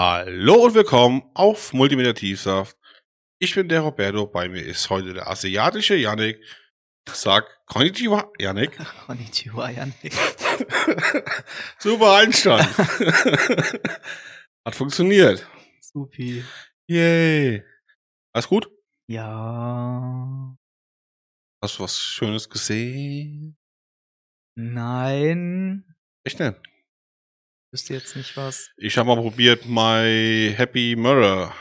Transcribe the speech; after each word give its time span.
Hallo 0.00 0.66
und 0.66 0.74
willkommen 0.74 1.24
auf 1.34 1.72
Multimedia 1.72 2.12
Tiefsaft. 2.12 2.78
Ich 3.40 3.56
bin 3.56 3.68
der 3.68 3.80
Roberto, 3.80 4.28
bei 4.28 4.48
mir 4.48 4.64
ist 4.64 4.88
heute 4.90 5.12
der 5.12 5.26
asiatische 5.26 5.96
Yannick. 5.96 6.40
Sag 7.08 7.66
Konnichiwa, 7.66 8.30
Yannick. 8.38 8.78
Konnichiwa, 9.06 9.68
Yannick. 9.70 10.14
Super 11.80 12.14
Einstand. 12.14 12.78
Hat 14.64 14.76
funktioniert. 14.76 15.44
Supi. 15.80 16.44
Yay. 16.86 17.64
Alles 18.32 18.46
gut? 18.46 18.70
Ja. 19.08 20.56
Hast 21.60 21.76
du 21.76 21.82
was 21.82 21.98
Schönes 21.98 22.48
gesehen? 22.48 23.58
Nein. 24.54 25.92
Echt 26.22 26.38
nicht? 26.38 26.54
Wüsste 27.70 27.94
jetzt 27.94 28.16
nicht 28.16 28.36
was. 28.36 28.70
Ich 28.76 28.96
habe 28.96 29.08
mal 29.08 29.20
probiert 29.20 29.66
My 29.66 30.54
Happy 30.56 30.96
Murder. 30.96 31.54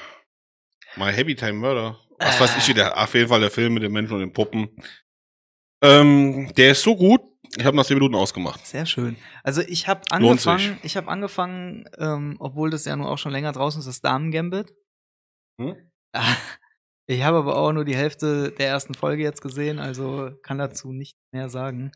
My 0.96 1.12
Happy 1.12 1.36
Time 1.36 1.54
Murder. 1.54 2.00
Was 2.20 2.40
weiß 2.40 2.58
ich, 2.58 2.68
wie 2.70 2.74
der, 2.74 2.98
auf 2.98 3.14
jeden 3.14 3.30
Fall 3.30 3.42
der 3.42 3.52
Film 3.52 3.74
mit 3.74 3.84
den 3.84 3.92
Menschen 3.92 4.14
und 4.14 4.22
den 4.22 4.34
Puppen. 4.34 4.70
Ähm, 5.84 6.52
der 6.56 6.72
ist 6.72 6.82
so 6.82 6.96
gut, 6.96 7.22
ich 7.56 7.66
habe 7.66 7.78
nach 7.78 7.86
10 7.86 7.98
Minuten 7.98 8.16
ausgemacht. 8.16 8.66
Sehr 8.66 8.86
schön. 8.86 9.18
Also 9.44 9.62
ich 9.62 9.88
habe 9.88 10.02
angefangen, 10.10 10.80
ich 10.82 10.98
habe 10.98 11.10
angefangen, 11.10 11.86
ähm, 11.98 12.38
obwohl 12.40 12.72
das 12.72 12.86
ja 12.86 12.96
nun 12.96 13.06
auch 13.06 13.18
schon 13.18 13.32
länger 13.32 13.52
draußen 13.52 13.80
ist, 13.80 13.88
das 13.88 14.02
Damen-Gambit. 14.02 14.74
Hm? 15.60 15.92
Ich 17.10 17.24
habe 17.24 17.38
aber 17.38 17.56
auch 17.56 17.72
nur 17.72 17.86
die 17.86 17.96
Hälfte 17.96 18.52
der 18.52 18.68
ersten 18.68 18.94
Folge 18.94 19.24
jetzt 19.24 19.42
gesehen, 19.42 19.80
also 19.80 20.30
kann 20.44 20.58
dazu 20.58 20.92
nicht 20.92 21.18
mehr 21.32 21.48
sagen. 21.48 21.94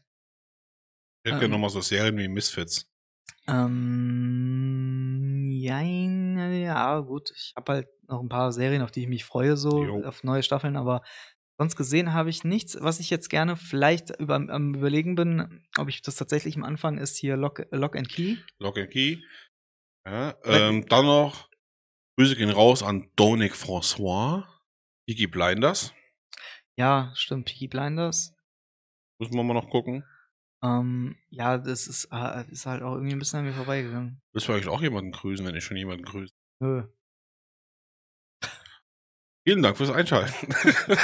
Ich 1.26 1.34
hätte 1.34 1.44
ähm. 1.44 1.52
nochmal 1.52 1.70
so 1.70 1.82
Serien 1.82 2.18
wie 2.18 2.30
Misfits. 2.30 2.90
Ähm, 3.48 5.50
jein, 5.52 6.62
ja, 6.62 7.00
gut. 7.00 7.32
Ich 7.36 7.54
habe 7.56 7.74
halt 7.74 7.88
noch 8.08 8.22
ein 8.22 8.30
paar 8.30 8.52
Serien, 8.52 8.82
auf 8.82 8.92
die 8.92 9.02
ich 9.02 9.08
mich 9.08 9.26
freue, 9.26 9.58
so 9.58 9.84
Jo. 9.84 10.06
auf 10.06 10.24
neue 10.24 10.44
Staffeln, 10.44 10.76
aber 10.76 11.02
sonst 11.58 11.76
gesehen 11.76 12.14
habe 12.14 12.30
ich 12.30 12.44
nichts. 12.44 12.78
Was 12.82 13.00
ich 13.00 13.10
jetzt 13.10 13.30
gerne 13.30 13.56
vielleicht 13.56 14.20
über, 14.20 14.36
am 14.36 14.76
Überlegen 14.76 15.16
bin, 15.16 15.64
ob 15.78 15.90
ich 15.90 16.02
das 16.02 16.16
tatsächlich 16.16 16.56
am 16.58 16.64
Anfang 16.64 16.98
ist 16.98 17.18
hier 17.18 17.38
Lock, 17.38 17.66
Lock 17.72 17.96
and 17.96 18.10
Key. 18.10 18.38
Lock 18.60 18.78
and 18.78 18.92
Key. 18.92 19.20
Ja, 20.06 20.36
ähm, 20.46 20.86
dann 20.88 21.06
noch 21.06 21.50
Grüße 22.18 22.36
gehen 22.36 22.50
raus 22.50 22.84
an 22.84 23.10
Dominic 23.16 23.54
François. 23.54 24.46
Iggy 25.08 25.28
Blinders. 25.28 25.94
Ja, 26.78 27.12
stimmt, 27.16 27.46
Peaky 27.46 27.68
Blinders. 27.68 28.34
Müssen 29.20 29.36
wir 29.36 29.44
mal 29.44 29.54
noch 29.54 29.70
gucken. 29.70 30.04
Ähm, 30.64 31.18
ja, 31.30 31.58
das 31.58 31.88
ist, 31.88 32.10
äh, 32.12 32.46
ist 32.52 32.66
halt 32.66 32.84
auch 32.84 32.94
irgendwie 32.94 33.14
ein 33.14 33.20
bisschen 33.20 33.40
an 33.40 33.46
mir 33.46 33.54
vorbeigegangen. 33.54 34.22
Willst 34.34 34.48
du 34.48 34.54
eigentlich 34.54 34.68
auch 34.68 34.82
jemanden 34.82 35.12
grüßen, 35.12 35.46
wenn 35.46 35.56
ich 35.56 35.64
schon 35.64 35.78
jemanden 35.78 36.06
grüße? 36.06 36.34
Nö. 36.60 36.84
Vielen 39.44 39.64
Dank 39.64 39.78
fürs 39.78 39.90
Einschalten. 39.90 40.54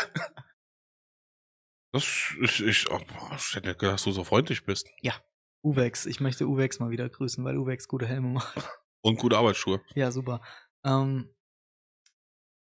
das 1.92 2.36
ist, 2.40 2.60
ich, 2.60 2.92
oh, 2.92 3.00
ich 3.36 3.56
hätte 3.56 3.70
nicht 3.70 3.80
gedacht, 3.80 3.96
dass 3.96 4.04
du 4.04 4.12
so 4.12 4.24
freundlich 4.24 4.64
bist. 4.64 4.88
Uwex, 5.64 6.06
ich 6.06 6.20
möchte 6.20 6.48
Uwex 6.48 6.80
mal 6.80 6.92
wieder 6.92 7.10
grüßen, 7.10 7.44
weil 7.44 7.58
Uwex 7.58 7.88
gute 7.88 8.06
Helme 8.06 8.30
macht. 8.30 8.70
Und 9.02 9.18
gute 9.18 9.38
Arbeitsschuhe. 9.38 9.82
ja, 9.96 10.12
super. 10.12 10.42
Ähm, 10.84 11.34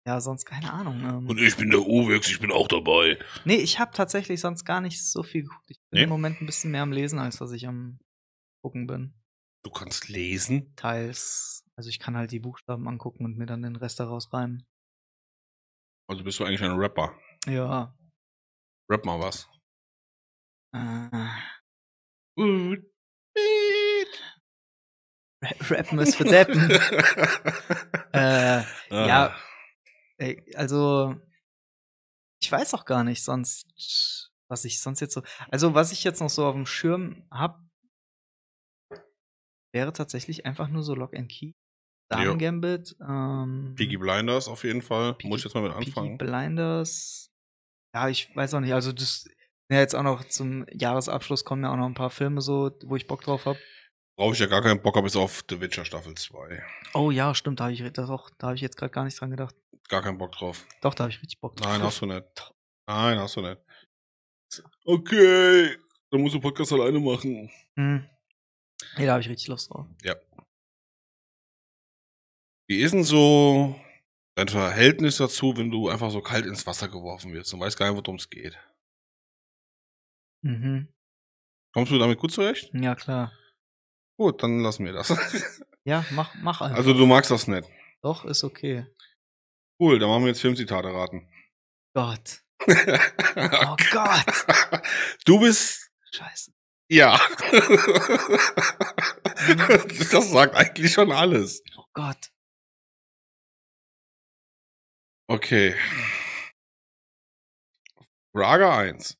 ja, 0.07 0.21
sonst 0.21 0.45
keine 0.45 0.71
Ahnung. 0.71 1.27
Ähm, 1.29 1.37
ich 1.37 1.55
bin 1.57 1.69
der 1.71 1.81
Uwex, 1.81 2.27
ich 2.29 2.39
bin 2.39 2.51
auch 2.51 2.67
dabei. 2.67 3.17
Nee, 3.43 3.55
ich 3.55 3.79
habe 3.79 3.91
tatsächlich 3.93 4.39
sonst 4.39 4.63
gar 4.65 4.81
nicht 4.81 5.03
so 5.03 5.23
viel 5.23 5.43
geguckt. 5.43 5.69
Ich 5.69 5.79
bin 5.89 5.97
Nee? 5.97 6.03
im 6.03 6.09
Moment 6.09 6.41
ein 6.41 6.45
bisschen 6.45 6.71
mehr 6.71 6.83
am 6.83 6.91
Lesen, 6.91 7.19
als 7.19 7.37
dass 7.37 7.51
ich 7.51 7.67
am 7.67 7.99
gucken 8.63 8.87
bin. 8.87 9.13
Du 9.63 9.71
kannst 9.71 10.07
lesen. 10.09 10.75
Teils, 10.75 11.63
also 11.75 11.89
ich 11.89 11.97
kann 11.99 12.15
halt 12.15 12.31
die 12.31 12.39
Buchstaben 12.39 12.87
angucken 12.87 13.25
und 13.25 13.37
mir 13.37 13.45
dann 13.47 13.63
den 13.63 13.75
Rest 13.75 13.99
daraus 13.99 14.31
reimen. 14.31 14.65
Also 16.07 16.23
bist 16.23 16.39
du 16.39 16.43
eigentlich 16.45 16.61
ein 16.61 16.77
Rapper. 16.77 17.17
Ja. 17.47 17.95
Rap 18.89 19.05
mal 19.05 19.19
was. 19.19 19.49
Äh, 20.75 21.29
Gut. 22.37 22.85
Ra- 25.41 25.69
Rappen 25.69 25.99
ist 25.99 26.15
für 26.15 26.23
Deppen. 26.25 26.69
äh, 28.11 28.63
Ah. 28.91 29.07
ja, 29.07 29.35
ey, 30.17 30.43
also 30.55 31.15
ich 32.41 32.51
weiß 32.51 32.73
auch 32.73 32.85
gar 32.85 33.03
nicht 33.03 33.23
sonst, 33.23 34.31
was 34.49 34.65
ich 34.65 34.79
sonst 34.81 34.99
jetzt 34.99 35.13
so. 35.13 35.23
Also, 35.49 35.73
was 35.73 35.91
ich 35.91 36.03
jetzt 36.03 36.19
noch 36.19 36.29
so 36.29 36.45
auf 36.45 36.53
dem 36.55 36.65
Schirm 36.65 37.25
hab, 37.31 37.61
wäre 39.73 39.93
tatsächlich 39.93 40.45
einfach 40.45 40.67
nur 40.67 40.83
so 40.83 40.95
Lock 40.95 41.15
and 41.15 41.29
Key. 41.29 41.53
Damen. 42.09 42.37
Gambit, 42.37 42.95
ähm, 43.01 43.73
Peaky 43.75 43.97
Blinders 43.97 44.47
auf 44.47 44.63
jeden 44.63 44.83
Fall. 44.83 45.13
Peaky- 45.15 45.27
Muss 45.27 45.39
ich 45.39 45.45
jetzt 45.45 45.55
mal 45.55 45.63
mit 45.63 45.71
Peaky 45.75 45.87
anfangen. 45.89 46.17
Blinders. 46.19 47.31
Ja, 47.95 48.09
ich 48.09 48.33
weiß 48.35 48.53
auch 48.53 48.59
nicht. 48.59 48.73
Also 48.73 48.91
das 48.91 49.27
ja 49.71 49.79
jetzt 49.79 49.95
auch 49.95 50.03
noch 50.03 50.23
zum 50.25 50.67
Jahresabschluss 50.71 51.43
kommen 51.45 51.63
ja 51.63 51.71
auch 51.71 51.77
noch 51.77 51.87
ein 51.87 51.95
paar 51.95 52.11
Filme 52.11 52.41
so, 52.41 52.69
wo 52.85 52.95
ich 52.95 53.07
Bock 53.07 53.23
drauf 53.23 53.45
habe. 53.45 53.57
Brauche 54.17 54.33
ich 54.33 54.39
ja 54.39 54.45
gar 54.45 54.61
keinen 54.61 54.81
Bock, 54.83 55.01
bis 55.03 55.15
auf 55.15 55.43
The 55.49 55.59
Witcher 55.59 55.83
Staffel 55.83 56.13
2. 56.15 56.63
Oh 56.93 57.09
ja, 57.09 57.33
stimmt. 57.33 57.59
Da 57.59 57.65
habe 57.65 57.73
ich 57.73 57.81
das 57.91 58.09
auch. 58.09 58.29
Da 58.37 58.47
habe 58.47 58.55
ich 58.55 58.61
jetzt 58.61 58.77
gerade 58.77 58.91
gar 58.91 59.03
nicht 59.03 59.19
dran 59.19 59.31
gedacht. 59.31 59.55
Gar 59.87 60.01
keinen 60.01 60.17
Bock 60.17 60.31
drauf. 60.31 60.65
Doch, 60.81 60.93
da 60.93 61.03
habe 61.03 61.11
ich 61.11 61.21
richtig 61.21 61.39
Bock 61.39 61.55
drauf. 61.55 61.67
Nein, 61.67 61.83
hast 61.83 62.01
du 62.01 62.05
nicht. 62.05 62.53
Nein, 62.87 63.19
hast 63.19 63.35
du 63.35 63.41
nicht. 63.41 63.61
Okay, 64.85 65.77
dann 66.11 66.21
musst 66.21 66.35
du 66.35 66.39
Podcast 66.39 66.71
alleine 66.73 66.99
machen. 66.99 67.51
Hm. 67.75 68.09
Nee, 68.97 69.05
da 69.05 69.13
habe 69.13 69.21
ich 69.21 69.29
richtig 69.29 69.47
Lust 69.47 69.69
drauf. 69.69 69.87
Wie 72.67 72.81
ist 72.81 72.93
denn 72.93 73.03
so 73.03 73.79
dein 74.35 74.47
Verhältnis 74.47 75.17
dazu, 75.17 75.55
wenn 75.55 75.69
du 75.69 75.89
einfach 75.89 76.09
so 76.09 76.21
kalt 76.21 76.45
ins 76.45 76.65
Wasser 76.65 76.87
geworfen 76.87 77.33
wirst 77.33 77.53
und 77.53 77.59
weißt 77.59 77.77
gar 77.77 77.91
nicht, 77.91 77.97
worum 77.97 78.15
es 78.15 78.29
geht? 78.29 78.57
Mhm. 80.43 80.91
Kommst 81.73 81.91
du 81.91 81.99
damit 81.99 82.19
gut 82.19 82.31
zurecht? 82.31 82.71
Ja, 82.73 82.95
klar. 82.95 83.31
Gut, 84.17 84.41
dann 84.41 84.61
lassen 84.61 84.85
wir 84.85 84.93
das. 84.93 85.09
Ja, 85.83 86.05
mach, 86.11 86.33
mach 86.35 86.61
einfach. 86.61 86.77
Also 86.77 86.93
du 86.93 87.05
magst 87.05 87.29
das 87.29 87.47
nicht. 87.47 87.67
Doch, 88.01 88.25
ist 88.25 88.43
okay. 88.43 88.87
Cool, 89.79 89.99
dann 89.99 90.09
machen 90.09 90.23
wir 90.23 90.29
jetzt 90.29 90.41
Filmzitate 90.41 90.93
raten. 90.93 91.27
Gott. 91.93 92.41
Oh 93.37 93.75
Gott. 93.91 94.45
Du 95.25 95.39
bist 95.39 95.91
Scheiße. 96.11 96.51
ja. 96.89 97.19
das 100.11 100.29
sagt 100.31 100.55
eigentlich 100.55 100.93
schon 100.93 101.11
alles. 101.11 101.61
Oh 101.77 101.83
Gott. 101.93 102.31
Okay. 105.27 105.75
Frage 108.33 108.71
1. 108.71 109.17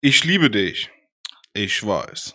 Ich 0.00 0.24
liebe 0.24 0.50
dich. 0.50 0.90
Ich 1.52 1.86
weiß. 1.86 2.34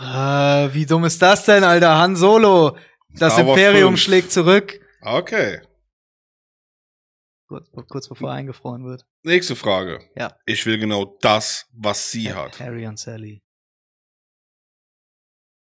Äh, 0.00 0.74
wie 0.74 0.86
dumm 0.86 1.04
ist 1.04 1.20
das 1.22 1.44
denn, 1.44 1.62
Alter? 1.64 1.98
Han 1.98 2.16
Solo. 2.16 2.76
Das 3.10 3.38
Imperium 3.38 3.94
5. 3.94 4.00
schlägt 4.02 4.32
zurück. 4.32 4.80
Okay. 5.02 5.60
Kurz, 7.48 7.70
kurz 7.88 8.08
bevor 8.08 8.30
er 8.30 8.34
eingefroren 8.36 8.84
wird. 8.84 9.06
Nächste 9.22 9.56
Frage. 9.56 10.00
Ja. 10.14 10.36
Ich 10.44 10.66
will 10.66 10.78
genau 10.78 11.16
das, 11.22 11.66
was 11.72 12.10
sie 12.10 12.32
hat. 12.34 12.60
Harry 12.60 12.86
und 12.86 12.98
Sally. 12.98 13.42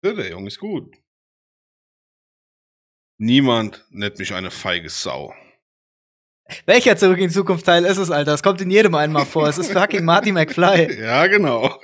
Ja, 0.06 0.14
Der 0.14 0.30
Junge 0.30 0.48
ist 0.48 0.60
gut. 0.60 0.96
Niemand 3.20 3.84
nennt 3.90 4.20
mich 4.20 4.34
eine 4.34 4.52
feige 4.52 4.90
Sau. 4.90 5.34
Welcher 6.66 6.96
Zurück 6.98 7.20
in 7.20 7.30
Zukunft 7.30 7.66
Teil 7.66 7.86
ist 7.86 7.98
es, 7.98 8.12
Alter? 8.12 8.34
Es 8.34 8.44
kommt 8.44 8.62
in 8.62 8.70
jedem 8.70 8.94
einmal 8.96 9.26
vor. 9.26 9.48
Es 9.48 9.58
ist 9.58 9.72
fucking 9.74 10.04
Marty 10.06 10.32
McFly. 10.32 11.00
Ja, 11.00 11.26
genau. 11.28 11.80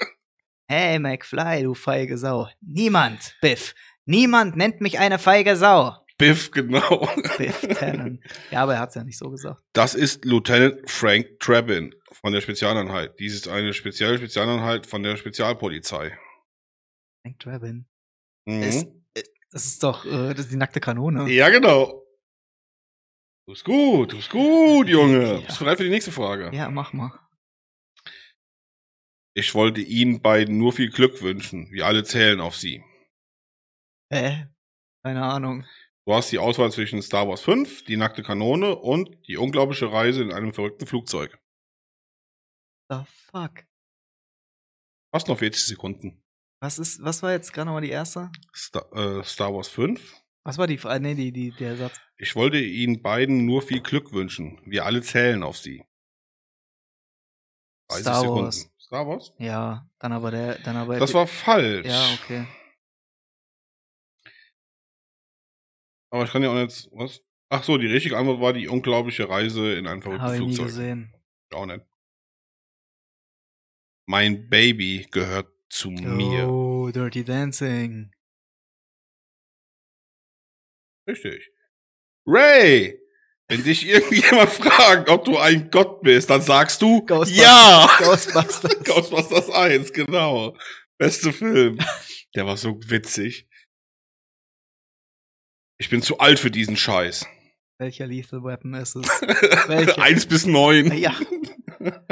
Hey, 0.67 0.99
McFly, 0.99 1.63
du 1.63 1.73
feige 1.73 2.17
Sau. 2.17 2.47
Niemand, 2.61 3.35
Biff. 3.41 3.73
Niemand 4.05 4.55
nennt 4.55 4.81
mich 4.81 4.99
eine 4.99 5.17
feige 5.17 5.55
Sau. 5.55 5.95
Biff, 6.19 6.51
genau. 6.51 7.07
Biff 7.37 7.61
Tannen. 7.79 8.21
Ja, 8.51 8.63
aber 8.63 8.75
er 8.75 8.81
hat's 8.81 8.95
ja 8.95 9.03
nicht 9.03 9.17
so 9.17 9.29
gesagt. 9.31 9.63
Das 9.73 9.95
ist 9.95 10.25
Lieutenant 10.25 10.89
Frank 10.91 11.39
Trabin 11.39 11.95
von 12.11 12.33
der 12.33 12.41
Spezialeinheit. 12.41 13.17
Dies 13.19 13.33
ist 13.33 13.47
eine 13.47 13.73
spezielle 13.73 14.17
Spezialeinheit 14.17 14.85
von 14.85 15.01
der 15.01 15.15
Spezialpolizei. 15.15 16.17
Frank 17.23 17.39
Drabin. 17.39 17.87
Mhm. 18.45 18.63
Ist, 18.63 18.87
äh, 19.13 19.23
das 19.51 19.65
ist 19.65 19.81
doch, 19.81 20.05
äh, 20.05 20.33
das 20.33 20.41
ist 20.45 20.51
die 20.51 20.57
nackte 20.57 20.81
Kanone. 20.81 21.29
Ja, 21.31 21.49
genau. 21.49 22.05
Du 23.47 23.53
bist 23.53 23.63
gut, 23.63 24.11
du 24.11 24.17
bist 24.17 24.29
gut, 24.29 24.87
Junge. 24.89 25.39
Ja. 25.39 25.39
Bist 25.39 25.59
bereit 25.59 25.77
für 25.77 25.85
die 25.85 25.89
nächste 25.89 26.11
Frage? 26.11 26.51
Ja, 26.53 26.69
mach 26.69 26.91
mal. 26.91 27.17
Ich 29.33 29.55
wollte 29.55 29.79
Ihnen 29.79 30.21
beiden 30.21 30.57
nur 30.57 30.73
viel 30.73 30.89
Glück 30.89 31.21
wünschen. 31.21 31.71
Wir 31.71 31.85
alle 31.85 32.03
zählen 32.03 32.41
auf 32.41 32.57
Sie. 32.57 32.83
Äh, 34.09 34.47
keine 35.01 35.23
Ahnung. 35.23 35.65
Du 36.09 36.15
hast 36.15 36.31
die 36.31 36.39
Auswahl 36.39 36.71
zwischen 36.71 37.03
Star 37.03 37.27
Wars 37.27 37.41
5, 37.41 37.83
die 37.83 37.95
nackte 37.95 38.23
Kanone 38.23 38.75
und 38.75 39.15
die 39.27 39.37
unglaubliche 39.37 39.91
Reise 39.91 40.23
in 40.23 40.33
einem 40.33 40.55
verrückten 40.55 40.87
Flugzeug. 40.87 41.37
The 42.89 43.01
fuck? 43.05 43.67
Hast 45.13 45.27
noch 45.27 45.37
40 45.37 45.67
Sekunden. 45.67 46.23
Was 46.61 46.79
ist, 46.79 47.03
was 47.03 47.21
war 47.21 47.33
jetzt 47.33 47.53
gerade 47.53 47.67
nochmal 47.67 47.83
die 47.83 47.91
erste? 47.91 48.31
Star, 48.55 48.91
äh, 48.91 49.23
Star 49.23 49.53
Wars 49.53 49.67
5, 49.67 50.19
Was 50.45 50.57
war 50.57 50.65
die 50.65 50.79
Frage? 50.79 50.99
Nee, 50.99 51.13
die, 51.13 51.31
die, 51.31 51.51
der 51.51 51.77
Satz. 51.77 52.01
Ich 52.17 52.35
wollte 52.35 52.57
Ihnen 52.57 53.03
beiden 53.03 53.45
nur 53.45 53.61
viel 53.61 53.81
Glück 53.81 54.11
wünschen. 54.11 54.59
Wir 54.65 54.85
alle 54.85 55.03
zählen 55.03 55.43
auf 55.43 55.59
Sie. 55.59 55.85
30 57.89 58.01
Star 58.01 58.21
Sekunden. 58.21 58.43
Wars. 58.45 58.71
Star 58.79 59.07
Wars? 59.07 59.33
Ja, 59.37 59.87
dann 59.99 60.13
aber 60.13 60.31
der, 60.31 60.57
dann 60.57 60.75
aber. 60.75 60.97
Das 60.97 61.13
war 61.13 61.27
falsch. 61.27 61.85
Ja, 61.85 62.13
okay. 62.15 62.47
Aber 66.11 66.23
ich 66.25 66.31
kann 66.31 66.43
ja 66.43 66.51
auch 66.51 66.57
jetzt, 66.57 66.89
was? 66.91 67.21
Ach 67.49 67.63
so, 67.63 67.77
die 67.77 67.87
richtige 67.87 68.17
Antwort 68.17 68.41
war 68.41 68.53
die 68.53 68.67
unglaubliche 68.67 69.27
Reise 69.27 69.73
in 69.73 69.87
ein 69.87 70.01
verrücktes 70.01 70.23
Habe 70.25 70.35
ich 70.35 70.41
nie 70.41 70.47
Flugzeug. 70.55 70.67
gesehen. 70.67 71.13
Auch 71.51 71.65
nicht. 71.65 71.81
Mein 74.07 74.49
Baby 74.49 75.07
gehört 75.11 75.47
zu 75.69 75.91
mir. 75.91 76.47
Oh, 76.47 76.89
Dirty 76.91 77.23
Dancing. 77.23 78.11
Richtig. 81.07 81.51
Ray! 82.25 82.99
Wenn 83.47 83.63
dich 83.63 83.87
irgendjemand 83.87 84.49
fragt, 84.51 85.09
ob 85.09 85.25
du 85.25 85.37
ein 85.37 85.71
Gott 85.71 86.01
bist, 86.01 86.29
dann 86.29 86.41
sagst 86.41 86.81
du 86.83 87.03
Ghostbusters. 87.05 87.35
Ja! 87.37 87.89
Ghostbusters. 87.97 88.83
Ghostbusters 88.83 89.49
1, 89.49 89.91
genau. 89.93 90.55
Beste 90.99 91.33
Film. 91.33 91.79
Der 92.35 92.45
war 92.45 92.57
so 92.57 92.79
witzig. 92.89 93.48
Ich 95.79 95.89
bin 95.89 96.01
zu 96.01 96.17
alt 96.19 96.39
für 96.39 96.51
diesen 96.51 96.75
Scheiß. 96.77 97.25
Welcher 97.79 98.05
Lethal 98.05 98.43
Weapon 98.43 98.73
ist 98.73 98.95
es? 98.95 99.07
Eins 99.97 100.25
bis 100.25 100.45
neun. 100.45 100.95
Ja. 100.97 101.15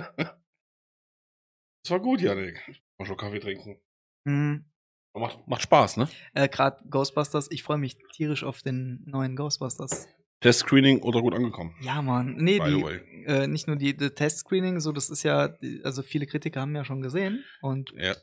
Das 1.83 1.91
war 1.91 1.99
gut, 2.01 2.19
Janik. 2.19 2.61
Mal 2.97 3.05
schon 3.05 3.15
Kaffee 3.15 3.39
trinken. 3.39 3.79
Hm. 4.27 4.65
Macht, 5.13 5.47
macht 5.47 5.61
Spaß, 5.61 5.95
ne? 5.95 6.09
Äh, 6.33 6.49
Gerade 6.49 6.83
Ghostbusters, 6.89 7.49
ich 7.49 7.63
freue 7.63 7.77
mich 7.77 7.97
tierisch 8.13 8.43
auf 8.43 8.61
den 8.61 9.03
neuen 9.05 9.37
Ghostbusters. 9.37 10.05
Testscreening 10.41 11.01
oder 11.01 11.21
gut 11.21 11.33
angekommen. 11.33 11.75
Ja, 11.81 12.01
Mann. 12.01 12.35
Nee, 12.35 12.59
By 12.59 12.65
the 12.69 12.75
die, 12.75 12.83
way. 12.83 13.23
äh, 13.25 13.47
nicht 13.47 13.67
nur 13.67 13.77
die, 13.77 13.95
die 13.95 14.09
Testscreening, 14.09 14.81
so 14.81 14.91
das 14.91 15.09
ist 15.09 15.23
ja, 15.23 15.47
die- 15.47 15.81
also 15.85 16.03
viele 16.03 16.27
Kritiker 16.27 16.59
haben 16.59 16.75
ja 16.75 16.83
schon 16.83 17.01
gesehen 17.01 17.45
und 17.61 17.93
Ja, 17.95 18.15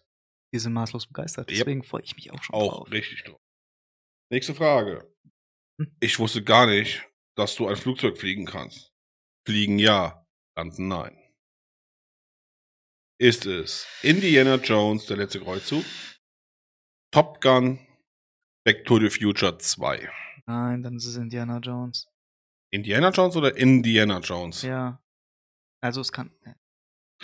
die 0.52 0.58
sind 0.58 0.74
maßlos 0.74 1.06
begeistert. 1.06 1.48
Yep. 1.50 1.58
Deswegen 1.60 1.82
freue 1.84 2.02
ich 2.02 2.14
mich 2.16 2.30
auch 2.32 2.42
schon 2.42 2.54
auch 2.54 2.76
drauf. 2.80 2.92
richtig 2.92 3.24
drauf. 3.24 3.40
Nächste 4.30 4.54
Frage. 4.54 5.10
Ich 6.00 6.18
wusste 6.18 6.42
gar 6.44 6.66
nicht, 6.66 7.04
dass 7.36 7.56
du 7.56 7.66
ein 7.66 7.76
Flugzeug 7.76 8.18
fliegen 8.18 8.46
kannst. 8.46 8.92
Fliegen 9.46 9.78
ja, 9.78 10.26
landen 10.56 10.88
nein. 10.88 11.18
Ist 13.18 13.46
es 13.46 13.86
Indiana 14.02 14.56
Jones, 14.56 15.06
der 15.06 15.16
letzte 15.16 15.40
Kreuzzug? 15.40 15.84
Top 17.12 17.40
Gun, 17.40 17.78
Back 18.64 18.84
to 18.86 18.98
the 18.98 19.10
Future 19.10 19.56
2. 19.58 20.10
Nein, 20.46 20.82
dann 20.82 20.96
ist 20.96 21.06
es 21.06 21.16
Indiana 21.16 21.58
Jones. 21.58 22.08
Indiana 22.72 23.10
Jones 23.10 23.36
oder 23.36 23.56
Indiana 23.56 24.18
Jones? 24.18 24.62
Ja. 24.62 25.00
Also 25.80 26.00
es 26.00 26.10
kann. 26.12 26.34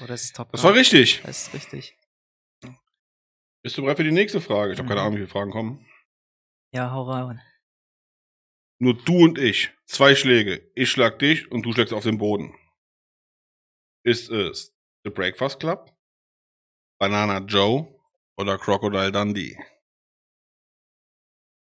Oder 0.00 0.14
es 0.14 0.24
ist 0.24 0.36
Top 0.36 0.52
Das 0.52 0.60
Gun. 0.62 0.70
war 0.70 0.76
richtig. 0.76 1.22
Das 1.22 1.48
ist 1.48 1.54
richtig. 1.54 1.96
Bist 3.62 3.76
du 3.76 3.82
bereit 3.82 3.96
für 3.98 4.04
die 4.04 4.12
nächste 4.12 4.40
Frage? 4.40 4.72
Ich 4.72 4.78
habe 4.78 4.88
keine 4.88 5.00
Mhm. 5.00 5.06
Ahnung, 5.06 5.14
wie 5.16 5.22
viele 5.22 5.28
Fragen 5.28 5.50
kommen. 5.50 5.86
Ja, 6.72 6.90
hau 6.92 7.02
rein. 7.10 7.42
Nur 8.82 8.94
du 8.94 9.24
und 9.24 9.38
ich. 9.38 9.70
Zwei 9.84 10.14
Schläge. 10.14 10.70
Ich 10.74 10.90
schlag 10.90 11.18
dich 11.18 11.50
und 11.52 11.62
du 11.62 11.72
schlägst 11.72 11.92
auf 11.92 12.04
den 12.04 12.16
Boden. 12.16 12.54
Ist 14.04 14.30
es 14.30 14.74
The 15.04 15.10
Breakfast 15.10 15.60
Club, 15.60 15.94
Banana 16.98 17.44
Joe 17.44 17.94
oder 18.38 18.56
Crocodile 18.56 19.12
Dundee? 19.12 19.58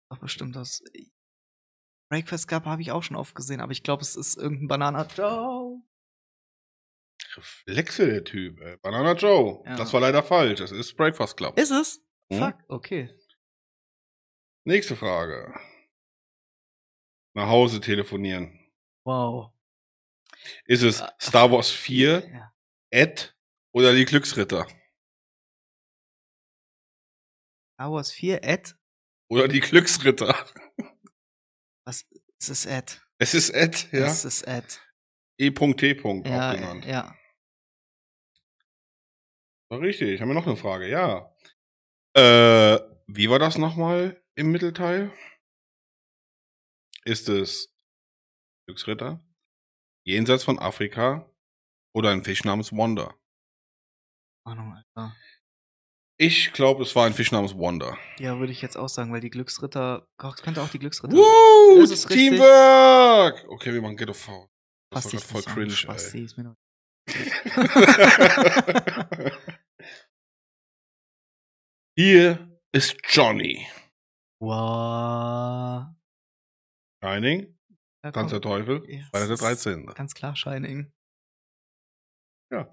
Ach, 0.09 0.19
bestimmt 0.19 0.55
das. 0.55 0.81
Breakfast 2.09 2.47
Club 2.47 2.63
habe 2.63 2.81
ich 2.81 2.91
auch 2.91 3.03
schon 3.03 3.17
oft 3.17 3.35
gesehen, 3.35 3.59
aber 3.59 3.73
ich 3.73 3.83
glaube, 3.83 4.03
es 4.03 4.15
ist 4.15 4.37
irgendein 4.37 4.67
Banana 4.69 5.05
Joe. 5.13 5.81
Reflexe, 7.35 8.07
der 8.07 8.23
Typ. 8.23 8.59
Ey. 8.61 8.77
Banana 8.77 9.13
Joe. 9.13 9.63
Ja. 9.65 9.75
Das 9.75 9.91
war 9.91 9.99
leider 9.99 10.23
falsch. 10.23 10.61
Es 10.61 10.71
ist 10.71 10.95
Breakfast 10.95 11.35
Club. 11.35 11.57
Ist 11.57 11.71
es? 11.71 12.01
Hm? 12.31 12.39
Fuck, 12.39 12.55
okay. 12.69 13.09
Nächste 14.65 14.95
Frage. 14.95 15.53
Nach 17.33 17.48
Hause 17.48 17.80
telefonieren. 17.80 18.60
Wow. 19.06 19.51
Ist 20.66 20.83
es 20.83 21.01
Äh, 21.01 21.07
Star 21.22 21.51
Wars 21.51 21.69
4, 21.72 22.28
Ja. 22.31 22.54
Ed 22.89 23.36
oder 23.74 23.94
die 23.94 24.06
Glücksritter? 24.06 24.68
Star 27.75 27.92
Wars 27.92 28.12
4, 28.12 28.44
Ed. 28.44 28.75
Oder 29.30 29.48
die 29.48 29.60
Glücksritter? 29.62 30.36
Was 31.86 32.04
ist 32.39 32.50
es 32.50 32.66
Ed? 32.66 33.01
Es 33.18 33.33
ist 33.33 33.50
Ed, 33.51 33.92
ja. 33.92 34.06
Es 34.06 34.25
ist 34.25 34.44
Ed. 34.44 34.81
E.T. 35.38 36.01
auch 36.04 36.25
Ja, 36.25 36.54
genannt. 36.54 36.86
ja. 36.86 37.16
War 39.69 39.80
richtig. 39.80 40.19
Haben 40.19 40.28
wir 40.30 40.33
noch 40.36 40.45
eine 40.48 40.57
Frage? 40.57 40.88
Ja. 40.89 41.33
Äh, 42.13 42.80
wie 43.07 43.30
war 43.30 43.39
das 43.39 43.57
nochmal 43.57 44.22
im 44.36 44.51
Mittelteil? 44.51 45.12
Ist 47.06 47.30
es 47.30 47.74
Glücksritter, 48.68 49.19
jenseits 50.06 50.44
von 50.44 50.59
Afrika 50.59 51.30
oder 51.95 52.12
ein 52.12 52.24
Fisch 52.24 52.44
namens 52.44 52.71
Wanda? 52.71 53.15
Ahnung, 54.45 54.74
Alter. 54.74 55.15
Ich 56.19 56.53
glaube, 56.53 56.83
es 56.83 56.95
war 56.95 57.07
ein 57.07 57.13
Fisch 57.13 57.31
namens 57.31 57.56
Wanda. 57.56 57.98
Ja, 58.19 58.38
würde 58.38 58.51
ich 58.51 58.62
jetzt 58.62 58.77
auch 58.77 58.89
sagen, 58.89 59.12
weil 59.12 59.21
die 59.21 59.31
Glücksritter. 59.31 60.07
Gott, 60.18 60.44
könnte 60.44 60.62
auch 60.62 60.69
die 60.69 60.77
Glücksritter. 60.80 61.15
Woo! 61.15 61.80
Das 61.81 61.89
ist 61.89 62.09
richtig. 62.09 62.30
Teamwork! 62.31 63.45
Okay, 63.50 63.74
wir 63.74 63.81
machen 63.81 63.97
of 64.09 64.18
Foul. 64.18 64.47
Das 64.92 65.04
Passt 65.06 65.12
grad 65.15 65.24
voll 65.24 65.42
cringe, 65.54 65.71
Spasti, 65.71 66.19
ey. 66.19 66.24
ist 66.25 66.38
mir 66.38 66.44
nur- 66.44 66.57
Hier 71.97 72.59
ist 72.71 72.95
Johnny. 73.09 73.68
Wow. 74.39 75.88
Shining, 77.03 77.57
Ja, 78.03 78.12
Tanz 78.12 78.31
der. 78.31 78.42
Teufel, 78.42 78.83
Ja, 78.89 79.00
Freitag 79.06 79.12
der 79.12 79.27
das 79.27 79.31
ist 79.31 79.65
13. 79.65 79.86
Ganz 79.88 80.13
klar, 80.13 80.36
Shining. 80.36 80.92
Ja. 82.51 82.69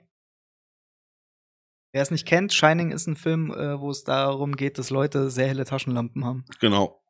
Wer 1.92 2.02
es 2.02 2.10
nicht 2.10 2.26
kennt, 2.26 2.52
Shining 2.52 2.90
ist 2.90 3.06
ein 3.06 3.16
Film, 3.16 3.50
äh, 3.50 3.80
wo 3.80 3.90
es 3.90 4.04
darum 4.04 4.56
geht, 4.56 4.78
dass 4.78 4.90
Leute 4.90 5.30
sehr 5.30 5.48
helle 5.48 5.64
Taschenlampen 5.64 6.24
haben. 6.24 6.44
Genau. 6.60 7.02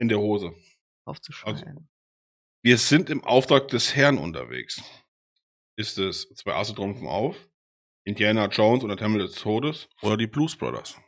In 0.00 0.08
der 0.08 0.18
Hose. 0.18 0.52
Aufzuschneiden. 1.06 1.88
Wir 2.64 2.76
sind 2.78 3.08
im 3.08 3.22
Auftrag 3.24 3.68
des 3.68 3.94
Herrn 3.94 4.18
unterwegs. 4.18 4.82
Ist 5.76 5.96
es 5.98 6.28
zwei 6.34 6.54
Asse 6.54 6.74
trumpfen 6.74 7.06
auf, 7.06 7.36
Indiana 8.04 8.46
Jones 8.48 8.82
und 8.82 8.88
der 8.88 8.98
Tempel 8.98 9.20
des 9.20 9.36
Todes 9.36 9.88
oder 10.02 10.16
die 10.16 10.26
Blues 10.26 10.56
Brothers? 10.56 11.00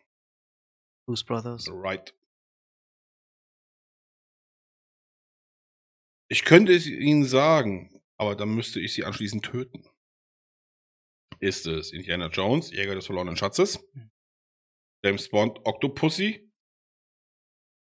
Blues 1.06 1.24
Brothers. 1.24 1.68
Right. 1.72 2.14
Ich 6.32 6.44
könnte 6.44 6.72
es 6.72 6.86
Ihnen 6.86 7.24
sagen, 7.24 8.00
aber 8.16 8.36
dann 8.36 8.54
müsste 8.54 8.78
ich 8.78 8.94
Sie 8.94 9.04
anschließend 9.04 9.44
töten. 9.44 9.84
Ist 11.40 11.66
es 11.66 11.92
Indiana 11.92 12.28
Jones, 12.28 12.70
Jäger 12.70 12.94
des 12.94 13.06
verlorenen 13.06 13.36
Schatzes? 13.36 13.84
James 15.04 15.28
Bond, 15.28 15.58
Octopussy? 15.64 16.48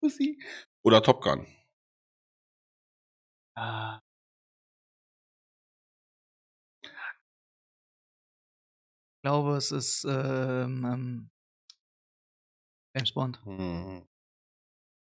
Pussy? 0.00 0.43
Oder 0.83 1.02
Top 1.02 1.21
Gun? 1.21 1.47
Ah. 3.55 4.00
Ich 6.83 6.90
glaube, 9.23 9.57
es 9.57 9.73
ist 9.73 10.05
ähm, 10.05 10.85
ähm, 10.87 11.31
James 12.95 13.12
Bond. 13.12 13.45
Hm. 13.45 14.09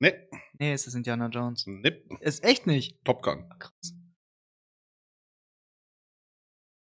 Ne, 0.01 0.29
Nee, 0.59 0.73
es 0.73 0.87
ist 0.87 0.95
Indiana 0.95 1.29
Jones. 1.29 1.67
ne, 1.67 2.03
Ist 2.21 2.43
echt 2.45 2.67
nicht. 2.67 3.03
Top 3.05 3.23
Gun. 3.23 3.49
Krass. 3.59 3.95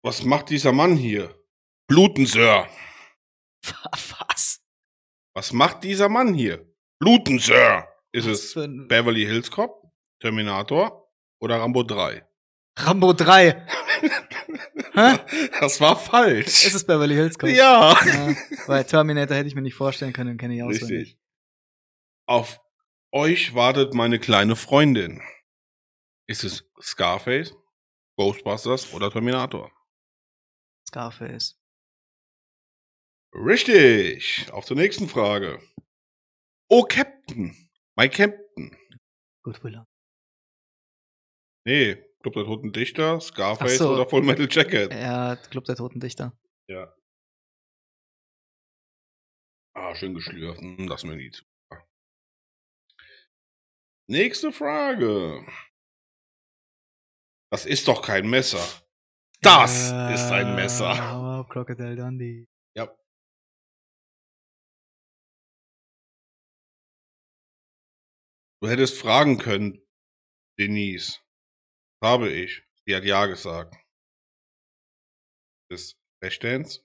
Was 0.05 0.23
macht 0.25 0.51
dieser 0.51 0.73
Mann 0.73 0.97
hier? 0.97 1.35
Bluten, 1.89 2.27
Sir. 2.27 2.69
Was? 3.65 4.61
Was 5.35 5.53
macht 5.53 5.85
dieser 5.85 6.09
Mann 6.09 6.35
hier? 6.35 6.67
Bluten, 6.99 7.39
Sir. 7.39 7.87
Ist 8.13 8.27
Was 8.29 8.39
es 8.45 8.57
ein 8.57 8.89
Beverly 8.89 9.25
Hills 9.25 9.51
Cop, 9.51 9.91
Terminator 10.21 11.09
oder 11.41 11.61
Rambo 11.61 11.83
3? 11.83 12.27
Rambo 12.79 13.13
3. 13.13 13.51
Hä? 14.95 15.49
Das 15.61 15.81
war 15.81 15.97
falsch. 15.99 16.47
Es 16.67 16.75
ist 16.75 16.87
Beverly 16.87 17.15
Hills 17.15 17.39
Cop. 17.39 17.49
ja. 17.49 17.93
Ja, 18.05 18.35
weil 18.67 18.85
Terminator 18.85 19.37
hätte 19.37 19.49
ich 19.49 19.55
mir 19.55 19.63
nicht 19.63 19.75
vorstellen 19.75 20.13
können, 20.13 20.37
kenne 20.37 20.57
ich 20.57 20.63
auswendig. 20.63 20.99
Richtig. 20.99 21.19
Auf 22.27 22.61
euch 23.13 23.55
wartet 23.55 23.95
meine 23.95 24.19
kleine 24.19 24.57
Freundin. 24.57 25.23
Ist 26.27 26.45
es 26.45 26.69
Scarface, 26.81 27.55
Ghostbusters 28.17 28.93
oder 28.95 29.11
Terminator? 29.11 29.71
Scarface. 30.89 31.59
Richtig. 33.35 34.51
Auf 34.53 34.65
zur 34.65 34.77
nächsten 34.77 35.09
Frage. 35.09 35.61
Oh, 36.69 36.85
Captain. 36.85 37.71
My 37.97 38.09
Captain. 38.09 38.77
Good 39.43 39.63
Will. 39.65 39.85
Nee, 41.65 41.97
Club 42.21 42.35
der 42.35 42.45
Toten 42.45 42.73
Dichter, 42.73 43.21
Scarface 43.21 43.79
so. 43.79 43.93
oder 43.95 44.09
Full 44.09 44.23
Metal 44.23 44.49
Jacket. 44.51 44.93
Ja, 44.93 45.37
Club 45.37 45.65
der 45.65 45.77
Toten 45.77 46.01
Dichter. 46.01 46.37
Ja. 46.69 46.95
Ah, 49.75 49.95
schön 49.95 50.15
geschlürft. 50.15 50.61
Lass 50.79 51.05
mir 51.05 51.17
zu. 51.33 51.45
Nächste 54.13 54.53
Frage. 54.53 55.43
Das 57.51 57.65
ist 57.65 57.89
doch 57.89 58.03
kein 58.03 58.29
Messer. 58.29 58.63
Das 59.41 59.87
ist 59.87 60.31
ein 60.31 60.55
Messer. 60.55 61.47
Crocodile 61.49 61.97
Dundee. 61.97 62.47
Ja. 62.77 62.95
Du 68.61 68.69
hättest 68.69 69.01
fragen 69.01 69.39
können, 69.39 69.81
Denise. 70.59 71.19
Habe 72.05 72.29
ich. 72.29 72.63
Sie 72.85 72.95
hat 72.95 73.05
ja 73.05 73.25
gesagt. 73.25 73.75
Ist 75.71 75.99
Flashdance, 76.21 76.85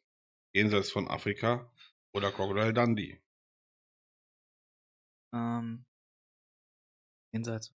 jenseits 0.56 0.92
von 0.92 1.10
Afrika 1.10 1.70
oder 2.14 2.32
Crocodile 2.32 2.74
Dundee? 2.74 3.22
Ähm. 5.34 5.87
Jenseits. 7.34 7.74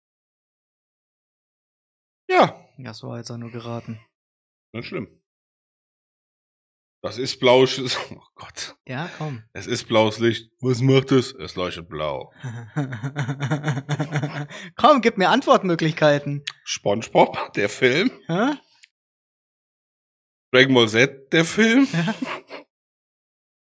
Ja, 2.30 2.64
Das 2.78 3.02
war 3.02 3.16
jetzt 3.18 3.30
auch 3.30 3.38
nur 3.38 3.50
geraten. 3.50 4.00
nicht 4.72 4.86
schlimm. 4.88 5.14
Das 7.00 7.16
ist 7.16 7.38
blaues, 7.38 7.78
oh 8.10 8.22
Gott. 8.34 8.76
Ja, 8.86 9.08
komm. 9.18 9.44
Es 9.52 9.68
ist 9.68 9.86
blaues 9.86 10.18
Licht. 10.18 10.50
Was 10.60 10.80
macht 10.80 11.12
es? 11.12 11.32
Es 11.32 11.54
leuchtet 11.54 11.88
blau. 11.88 12.32
komm, 14.76 15.00
gib 15.00 15.16
mir 15.16 15.28
Antwortmöglichkeiten. 15.30 16.44
SpongeBob, 16.64 17.52
der 17.54 17.68
Film. 17.68 18.10
Hä? 18.26 18.56
Dragon 20.52 20.74
Ball 20.74 20.88
Z, 20.88 21.32
der 21.32 21.44
Film. 21.44 21.86
Ja. 21.92 22.14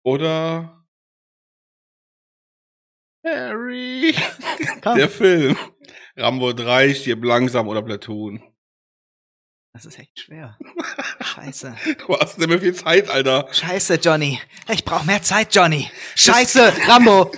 Oder 0.03 0.80
Harry, 3.25 4.15
Komm. 4.83 4.97
der 4.97 5.09
Film. 5.11 5.57
Rambo 6.17 6.53
3, 6.53 6.95
stirb 6.95 7.25
langsam 7.25 7.69
oder 7.69 7.83
Platoon. 7.83 8.43
Das 9.73 9.85
ist 9.85 9.99
echt 9.99 10.19
schwer. 10.19 10.59
Scheiße. 11.21 11.77
Du 12.07 12.19
hast 12.19 12.39
nicht 12.39 12.49
mehr 12.49 12.59
viel 12.61 12.75
Zeit, 12.75 13.09
Alter. 13.09 13.47
Scheiße, 13.53 13.97
Johnny. 13.97 14.41
Ich 14.69 14.85
brauch 14.85 15.05
mehr 15.05 15.23
Zeit, 15.23 15.55
Johnny. 15.55 15.89
Scheiße, 16.17 16.73
Rambo. 16.89 17.31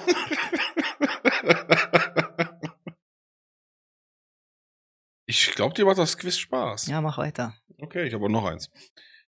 Ich 5.26 5.52
glaube, 5.54 5.74
dir 5.74 5.84
macht 5.84 5.98
das 5.98 6.16
Quiz 6.16 6.36
Spaß. 6.38 6.86
Ja, 6.86 7.00
mach 7.00 7.18
weiter. 7.18 7.54
Okay, 7.78 8.06
ich 8.06 8.14
habe 8.14 8.30
noch 8.30 8.44
eins. 8.44 8.70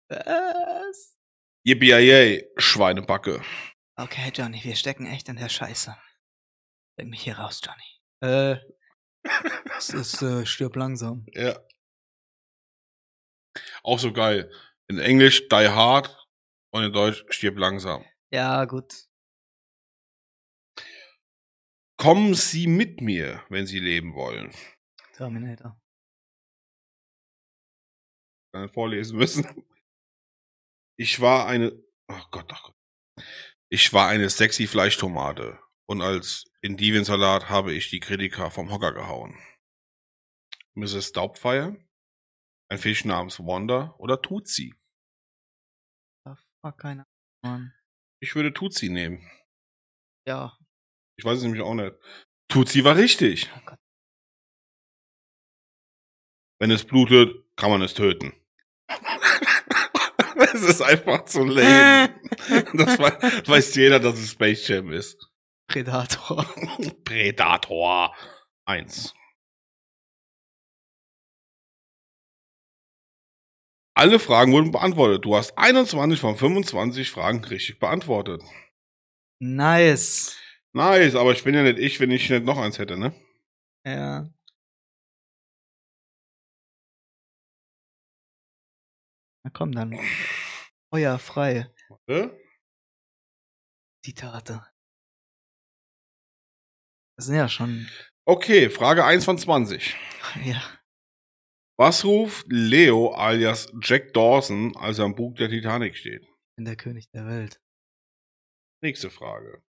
Was? 0.08 1.16
Yippie 1.64 2.44
Schweinebacke. 2.56 3.42
Okay, 3.96 4.32
Johnny, 4.34 4.62
wir 4.62 4.76
stecken 4.76 5.06
echt 5.06 5.28
in 5.28 5.36
der 5.36 5.48
Scheiße. 5.48 5.96
Bring 6.96 7.10
mich 7.10 7.22
hier 7.22 7.38
raus, 7.38 7.60
Johnny. 7.62 8.00
Äh. 8.20 8.60
Es 9.78 9.88
ist 9.90 10.22
äh, 10.22 10.46
stirb 10.46 10.76
langsam. 10.76 11.26
Ja. 11.32 11.58
Auch 13.82 13.98
so 13.98 14.12
geil. 14.12 14.52
In 14.88 14.98
Englisch 14.98 15.48
Die 15.48 15.68
Hard 15.68 16.14
und 16.72 16.84
in 16.84 16.92
Deutsch 16.92 17.24
stirb 17.30 17.58
langsam. 17.58 18.04
Ja, 18.30 18.64
gut. 18.66 19.08
Kommen 21.96 22.34
Sie 22.34 22.66
mit 22.66 23.00
mir, 23.00 23.44
wenn 23.48 23.66
Sie 23.66 23.78
leben 23.78 24.14
wollen. 24.14 24.52
Terminator. 25.14 25.80
Dann 28.52 28.68
vorlesen 28.68 29.16
müssen. 29.16 29.64
Ich 30.96 31.20
war 31.20 31.46
eine, 31.46 31.72
oh 32.08 32.22
Gott, 32.30 32.50
ach 32.52 32.62
Gott. 32.62 32.76
Ich 33.70 33.92
war 33.92 34.08
eine 34.08 34.28
sexy 34.28 34.66
Fleischtomate 34.66 35.63
und 35.86 36.00
als 36.02 36.44
Indivensalat 36.60 37.48
habe 37.48 37.72
ich 37.74 37.90
die 37.90 38.00
Kritiker 38.00 38.50
vom 38.50 38.70
Hocker 38.70 38.92
gehauen. 38.92 39.38
Mrs. 40.74 41.12
Doubtfire, 41.12 41.76
ein 42.70 42.78
Fisch 42.78 43.04
namens 43.04 43.38
Wanda 43.40 43.94
oder 43.98 44.20
Tutsi? 44.20 44.74
Da 46.24 46.36
fuck 46.60 46.78
keine 46.78 47.06
Ahnung. 47.42 47.72
Ich 48.20 48.34
würde 48.34 48.52
Tutsi 48.52 48.88
nehmen. 48.88 49.30
Ja. 50.26 50.56
Ich 51.16 51.24
weiß 51.24 51.38
es 51.38 51.44
nämlich 51.44 51.62
auch 51.62 51.74
nicht. 51.74 51.94
Tutsi 52.48 52.82
war 52.84 52.96
richtig. 52.96 53.50
Oh. 53.54 53.74
Wenn 56.60 56.70
es 56.70 56.84
blutet, 56.86 57.44
kann 57.56 57.70
man 57.70 57.82
es 57.82 57.94
töten. 57.94 58.32
es 60.54 60.62
ist 60.62 60.80
einfach 60.80 61.24
zu 61.26 61.44
lame. 61.44 62.14
Das 62.74 62.98
wei- 62.98 63.48
weiß 63.48 63.74
jeder, 63.76 64.00
dass 64.00 64.18
es 64.18 64.32
Space 64.32 64.66
Jam 64.68 64.92
ist. 64.92 65.30
Predator. 65.66 66.44
Predator 67.04 68.14
1. 68.66 69.14
Alle 73.96 74.18
Fragen 74.18 74.52
wurden 74.52 74.72
beantwortet. 74.72 75.24
Du 75.24 75.36
hast 75.36 75.56
21 75.56 76.20
von 76.20 76.36
25 76.36 77.10
Fragen 77.10 77.44
richtig 77.44 77.78
beantwortet. 77.78 78.42
Nice. 79.40 80.36
Nice, 80.72 81.14
aber 81.14 81.32
ich 81.32 81.44
bin 81.44 81.54
ja 81.54 81.62
nicht 81.62 81.78
ich, 81.78 82.00
wenn 82.00 82.10
ich 82.10 82.28
nicht 82.28 82.44
noch 82.44 82.58
eins 82.58 82.78
hätte, 82.78 82.96
ne? 82.96 83.14
Ja. 83.86 84.28
Na 89.44 89.50
komm 89.50 89.72
dann. 89.72 89.92
Feuer 90.90 91.18
frei. 91.18 91.70
Warte. 91.88 92.36
Zitate. 94.04 94.73
Das 97.16 97.26
sind 97.26 97.36
ja 97.36 97.48
schon. 97.48 97.88
Okay, 98.26 98.70
Frage 98.70 99.04
1 99.04 99.24
von 99.24 99.38
20. 99.38 99.96
Ja. 100.44 100.62
Was 101.76 102.04
ruft 102.04 102.46
Leo 102.48 103.12
alias 103.12 103.72
Jack 103.80 104.12
Dawson, 104.14 104.76
als 104.76 104.98
er 104.98 105.06
am 105.06 105.14
Bug 105.14 105.36
der 105.36 105.48
Titanic 105.48 105.96
steht? 105.96 106.22
Ich 106.22 106.56
bin 106.56 106.64
der 106.64 106.76
König 106.76 107.10
der 107.10 107.26
Welt. 107.26 107.60
Nächste 108.82 109.10
Frage. 109.10 109.62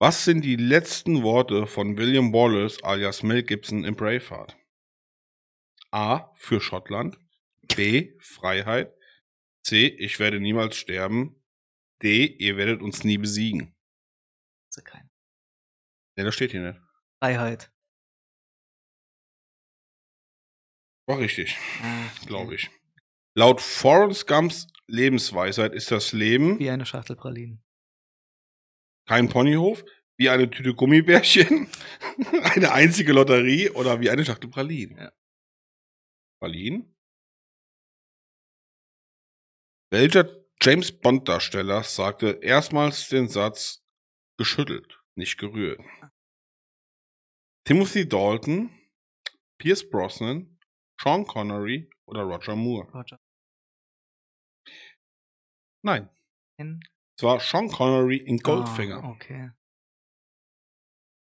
Was 0.00 0.24
sind 0.24 0.42
die 0.42 0.56
letzten 0.56 1.22
Worte 1.22 1.66
von 1.66 1.96
William 1.96 2.32
Wallace 2.32 2.82
alias 2.82 3.22
Mel 3.22 3.42
Gibson 3.42 3.84
in 3.84 3.94
Braveheart? 3.94 4.56
A. 5.90 6.32
Für 6.34 6.60
Schottland. 6.60 7.16
B. 7.74 8.18
Freiheit. 8.20 8.92
C. 9.64 9.86
Ich 9.86 10.18
werde 10.18 10.40
niemals 10.40 10.76
sterben. 10.76 11.42
D. 12.02 12.26
Ihr 12.26 12.56
werdet 12.56 12.82
uns 12.82 13.04
nie 13.04 13.16
besiegen. 13.16 13.74
Also 14.70 14.82
kein 14.82 15.08
Ne, 16.16 16.24
das 16.24 16.34
steht 16.34 16.52
hier 16.52 16.62
nicht. 16.62 16.80
Freiheit. 17.22 17.70
War 21.06 21.18
richtig, 21.18 21.56
Ah, 21.82 22.06
okay. 22.16 22.26
glaube 22.26 22.54
ich. 22.54 22.70
Laut 23.36 23.60
Forrest 23.60 24.26
Gumps 24.26 24.66
Lebensweisheit 24.86 25.74
ist 25.74 25.90
das 25.90 26.12
Leben 26.12 26.58
Wie 26.58 26.70
eine 26.70 26.86
Schachtel 26.86 27.16
Pralinen. 27.16 27.62
kein 29.08 29.28
Ponyhof, 29.28 29.84
wie 30.18 30.28
eine 30.30 30.48
Tüte 30.48 30.74
Gummibärchen, 30.74 31.68
eine 32.54 32.72
einzige 32.72 33.12
Lotterie 33.12 33.70
oder 33.70 34.00
wie 34.00 34.08
eine 34.10 34.24
Schachtel 34.24 34.48
Pralinen. 34.50 34.96
Ja. 34.98 35.12
Pralinen? 36.40 36.94
Welcher 39.90 40.28
James 40.62 40.92
Bond 40.98 41.28
Darsteller 41.28 41.82
sagte 41.82 42.38
erstmals 42.42 43.08
den 43.08 43.28
Satz 43.28 43.84
geschüttelt, 44.38 45.00
nicht 45.16 45.38
gerührt? 45.38 45.80
Timothy 47.66 48.08
Dalton, 48.08 48.70
Pierce 49.58 49.88
Brosnan, 49.88 50.58
Sean 51.00 51.26
Connery 51.26 51.90
oder 52.06 52.22
Roger 52.22 52.56
Moore? 52.56 52.90
Roger. 52.92 53.18
Nein, 55.82 56.08
In 56.58 56.80
es 57.16 57.22
war 57.22 57.38
Sean 57.40 57.68
Connery 57.68 58.16
in 58.16 58.38
Goldfinger. 58.38 59.02
Ah, 59.02 59.08
okay. 59.10 59.50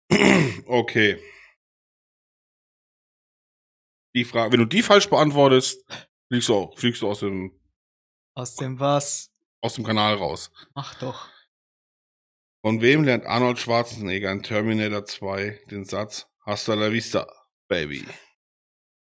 Okay. 0.67 1.21
Die 4.15 4.23
Frage, 4.25 4.51
wenn 4.53 4.59
du 4.61 4.65
die 4.65 4.81
falsch 4.81 5.09
beantwortest, 5.09 5.85
fliegst 6.27 6.49
du, 6.49 6.55
auch, 6.55 6.77
fliegst 6.79 7.01
du 7.03 7.09
aus 7.09 7.19
dem, 7.19 7.59
Aus 8.35 8.55
dem 8.55 8.79
was? 8.79 9.31
aus 9.61 9.75
dem 9.75 9.83
Kanal 9.83 10.15
raus. 10.15 10.51
Mach 10.73 10.95
doch. 10.99 11.29
Von 12.65 12.81
wem 12.81 13.03
lernt 13.03 13.27
Arnold 13.27 13.59
Schwarzenegger 13.59 14.31
in 14.31 14.41
Terminator 14.41 15.05
2 15.05 15.59
den 15.69 15.85
Satz 15.85 16.25
Hasta 16.47 16.73
la 16.73 16.91
vista, 16.91 17.27
baby? 17.67 18.03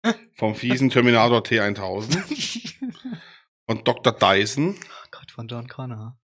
Vom 0.35 0.53
fiesen 0.53 0.91
Terminator 0.91 1.39
T1000? 1.39 2.75
Von 3.65 3.83
Dr. 3.83 4.13
Dyson? 4.13 4.75
Oh 4.77 5.07
Gott, 5.09 5.31
von 5.31 5.47
John 5.47 5.67
Connor. 5.67 6.19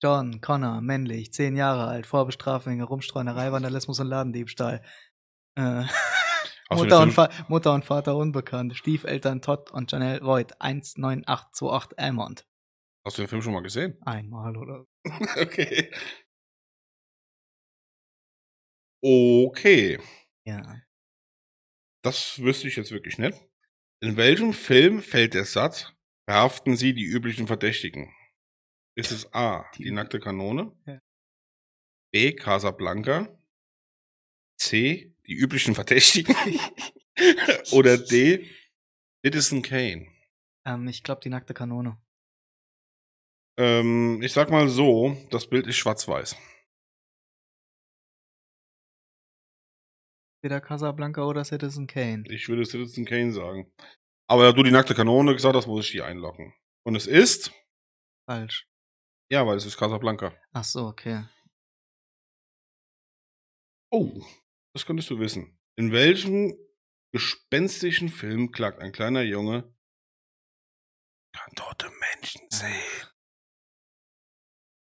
John 0.00 0.40
Connor, 0.40 0.80
männlich, 0.80 1.32
zehn 1.32 1.56
Jahre 1.56 1.88
alt, 1.88 2.06
Vorbestrafung 2.06 2.80
Rumstreunerei, 2.80 3.50
Vandalismus 3.50 3.98
und 3.98 4.06
Ladendiebstahl. 4.06 4.80
Äh, 5.56 5.82
Mutter, 6.70 7.00
und 7.00 7.18
Mutter 7.48 7.72
und 7.72 7.84
Vater 7.84 8.14
unbekannt. 8.14 8.76
Stiefeltern 8.76 9.42
Todd 9.42 9.72
und 9.72 9.90
Janelle 9.90 10.22
Voigt. 10.22 10.52
19828 10.60 11.98
Almond. 11.98 12.46
Hast 13.04 13.18
du 13.18 13.22
den 13.22 13.28
Film 13.28 13.42
schon 13.42 13.52
mal 13.52 13.62
gesehen? 13.62 13.98
Einmal 14.02 14.56
oder 14.56 14.86
okay. 15.40 15.90
Okay. 19.02 19.98
ja. 20.46 20.80
Das 22.02 22.38
wüsste 22.38 22.68
ich 22.68 22.76
jetzt 22.76 22.90
wirklich 22.90 23.18
nicht. 23.18 23.38
In 24.02 24.16
welchem 24.16 24.52
Film 24.52 25.02
fällt 25.02 25.32
der 25.34 25.44
Satz, 25.46 25.92
verhaften 26.28 26.76
Sie 26.76 26.92
die 26.94 27.04
üblichen 27.04 27.46
Verdächtigen? 27.46 28.12
Ist 28.96 29.10
es 29.10 29.32
A, 29.32 29.64
die, 29.76 29.84
Die- 29.84 29.90
nackte 29.90 30.20
Kanone? 30.20 30.76
Ja. 30.86 31.00
B, 32.12 32.32
Casablanca? 32.34 33.38
C, 34.58 35.14
die 35.26 35.34
üblichen 35.34 35.74
Verdächtigen? 35.74 36.36
Oder 37.72 37.98
D, 37.98 38.48
Citizen 39.24 39.62
Kane? 39.62 40.06
Ähm, 40.66 40.86
ich 40.88 41.02
glaube, 41.02 41.22
die 41.22 41.30
nackte 41.30 41.54
Kanone. 41.54 41.98
Ähm, 43.56 44.20
ich 44.22 44.32
sag 44.32 44.50
mal 44.50 44.68
so, 44.68 45.16
das 45.30 45.48
Bild 45.48 45.66
ist 45.66 45.76
schwarz-weiß. 45.76 46.36
Entweder 50.42 50.60
Casablanca 50.60 51.24
oder 51.24 51.44
Citizen 51.44 51.86
Kane. 51.86 52.24
Ich 52.28 52.48
würde 52.48 52.66
Citizen 52.66 53.06
Kane 53.06 53.32
sagen. 53.32 53.72
Aber 54.28 54.42
da 54.42 54.52
du 54.52 54.62
die 54.62 54.70
nackte 54.70 54.94
Kanone 54.94 55.32
gesagt 55.32 55.54
hast, 55.54 55.66
muss 55.66 55.86
ich 55.86 55.92
die 55.92 56.02
einloggen. 56.02 56.54
Und 56.84 56.96
es 56.96 57.06
ist, 57.06 57.52
Falsch. 58.28 58.66
ja, 59.30 59.46
weil 59.46 59.56
es 59.56 59.64
ist 59.64 59.76
Casablanca. 59.78 60.34
Ach 60.52 60.64
so, 60.64 60.86
okay. 60.86 61.24
Oh, 63.90 64.10
das 64.74 64.84
könntest 64.84 65.08
du 65.10 65.18
wissen. 65.18 65.58
In 65.76 65.92
welchem 65.92 66.56
gespenstischen 67.12 68.08
Film 68.08 68.50
klagt 68.50 68.80
ein 68.80 68.92
kleiner 68.92 69.22
Junge, 69.22 69.72
kann 71.32 71.54
tote 71.54 71.90
Menschen 72.00 72.42
sehen? 72.50 73.13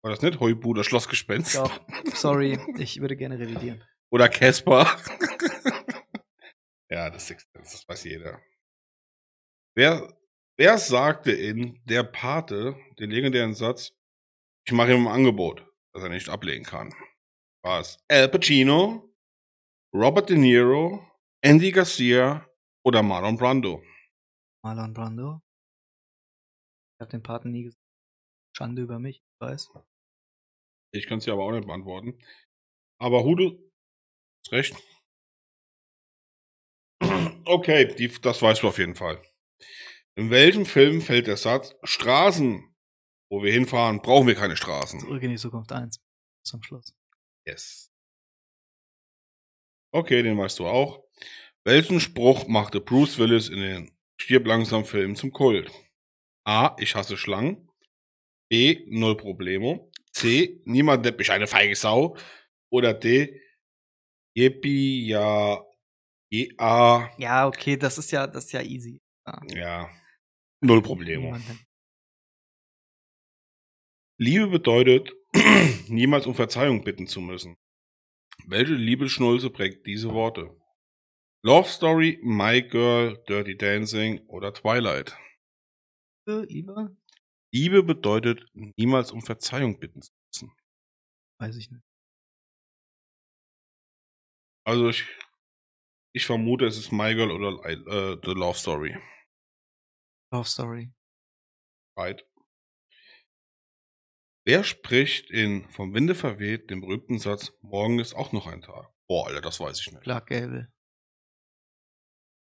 War 0.02 0.11
das 0.11 0.23
nicht 0.23 0.40
Heubuder 0.40 0.82
Schlossgespenst? 0.82 1.54
Doch, 1.54 1.80
sorry, 2.12 2.59
ich 2.76 3.00
würde 3.00 3.16
gerne 3.16 3.38
revidieren. 3.38 3.85
Oder 4.11 4.28
Casper? 4.28 4.85
ja, 6.90 7.09
das 7.09 7.28
Sixth 7.28 7.49
Sense, 7.52 7.73
das 7.73 7.88
weiß 7.88 8.04
jeder. 8.04 8.40
Wer, 9.76 10.12
wer 10.56 10.76
sagte 10.78 11.30
in 11.30 11.80
Der 11.85 12.02
Pate 12.02 12.76
den 12.99 13.11
legendären 13.11 13.54
Satz, 13.54 13.92
ich 14.66 14.73
mache 14.73 14.92
ihm 14.92 15.06
ein 15.06 15.14
Angebot, 15.14 15.64
das 15.94 16.02
er 16.02 16.09
nicht 16.09 16.28
ablehnen 16.28 16.64
kann? 16.64 16.92
War 17.62 17.80
es 17.80 17.97
Al 18.09 18.28
Pacino, 18.28 19.14
Robert 19.94 20.30
De 20.30 20.37
Niro, 20.37 21.06
Andy 21.42 21.71
Garcia 21.71 22.44
oder 22.85 23.04
Marlon 23.04 23.37
Brando? 23.37 23.85
Marlon 24.64 24.92
Brando. 24.92 25.40
Ich 26.97 27.04
habe 27.04 27.11
den 27.11 27.23
Paten 27.23 27.52
nie 27.52 27.64
gesehen. 27.64 27.78
Schande 28.56 28.82
über 28.82 28.99
mich, 28.99 29.18
ich 29.18 29.40
weiß. 29.40 29.71
Ich 30.92 31.06
kann 31.06 31.18
es 31.18 31.25
dir 31.25 31.32
aber 31.32 31.44
auch 31.44 31.52
nicht 31.52 31.66
beantworten. 31.66 32.18
Aber 32.99 33.25
Hude, 33.25 33.58
hast 34.44 34.52
recht. 34.52 34.76
Okay, 37.44 37.92
die, 37.96 38.08
das 38.08 38.40
weißt 38.40 38.62
du 38.62 38.68
auf 38.68 38.78
jeden 38.78 38.94
Fall. 38.94 39.20
In 40.14 40.30
welchem 40.30 40.64
Film 40.64 41.02
fällt 41.02 41.26
der 41.26 41.37
Satz, 41.37 41.75
Straßen, 41.82 42.62
wo 43.28 43.42
wir 43.42 43.52
hinfahren, 43.52 44.00
brauchen 44.00 44.28
wir 44.28 44.37
keine 44.37 44.56
Straßen? 44.56 45.00
Zurück 45.00 45.22
in 45.22 45.30
die 45.30 45.37
Zukunft 45.37 45.72
1. 45.72 46.00
Zum 46.44 46.62
Schluss. 46.62 46.94
Yes. 47.44 47.90
Okay, 49.92 50.22
den 50.22 50.38
weißt 50.38 50.61
du 50.61 50.66
auch. 50.66 51.05
Welchen 51.64 52.00
Spruch 52.00 52.46
machte 52.46 52.81
Bruce 52.81 53.18
Willis 53.18 53.48
in 53.48 53.59
den 53.59 53.98
Stirb 54.20 54.46
langsam 54.46 54.85
Film 54.85 55.16
zum 55.16 55.33
Kult? 55.33 55.70
A. 56.44 56.76
Ich 56.78 56.94
hasse 56.94 57.16
Schlangen. 57.16 57.68
B. 58.48 58.85
Null 58.88 59.16
Problemo. 59.16 59.91
C. 60.12 60.61
Niemand 60.64 61.05
nennt 61.05 61.18
mich 61.18 61.31
eine 61.31 61.46
feige 61.46 61.75
Sau. 61.75 62.16
Oder 62.70 62.94
D. 62.94 63.40
Yippie, 64.35 65.07
ja, 65.09 65.62
ja, 66.31 67.11
Ja, 67.18 67.46
okay, 67.46 67.77
das 67.77 67.98
ist 67.98 68.11
ja, 68.11 68.27
das 68.27 68.46
ist 68.46 68.53
ja 68.53 68.62
easy. 68.62 68.98
Ja. 69.27 69.40
ja, 69.48 69.90
null 70.62 70.81
nennt- 70.81 71.66
Liebe 74.18 74.46
bedeutet, 74.48 75.12
niemals 75.88 76.27
um 76.27 76.35
Verzeihung 76.35 76.83
bitten 76.83 77.07
zu 77.07 77.20
müssen. 77.20 77.57
Welche 78.46 78.72
Liebesschnulze 78.75 79.51
prägt 79.51 79.87
diese 79.87 80.12
Worte? 80.12 80.57
Love 81.44 81.68
Story, 81.68 82.18
My 82.22 82.62
Girl, 82.62 83.22
Dirty 83.29 83.57
Dancing 83.57 84.20
oder 84.29 84.55
Twilight? 84.55 85.16
Lieber? 86.27 86.46
Liebe 86.48 86.96
bedeutet, 87.52 88.48
niemals 88.54 89.12
um 89.12 89.22
Verzeihung 89.22 89.78
bitten 89.78 90.02
zu 90.02 90.10
müssen. 90.28 90.56
Weiß 91.38 91.56
ich 91.56 91.70
nicht. 91.70 91.84
Also 94.64 94.88
ich, 94.88 95.04
ich 96.14 96.24
vermute, 96.24 96.66
es 96.66 96.78
ist 96.78 96.92
My 96.92 97.14
Girl 97.14 97.30
oder 97.30 97.64
äh, 97.64 98.18
The 98.24 98.32
Love 98.32 98.56
Story. 98.56 98.96
Love 100.32 100.48
Story. 100.48 100.92
Right. 101.98 102.24
Wer 104.44 104.64
spricht 104.64 105.30
in 105.30 105.68
Vom 105.70 105.94
Winde 105.94 106.14
verweht 106.14 106.70
den 106.70 106.80
berühmten 106.80 107.18
Satz, 107.18 107.52
morgen 107.60 107.98
ist 107.98 108.14
auch 108.14 108.32
noch 108.32 108.46
ein 108.46 108.62
Tag? 108.62 108.92
Boah, 109.08 109.26
Alter, 109.26 109.40
das 109.40 109.60
weiß 109.60 109.80
ich 109.80 109.92
nicht. 109.92 110.02
Clark 110.02 110.28
Gable. 110.28 110.72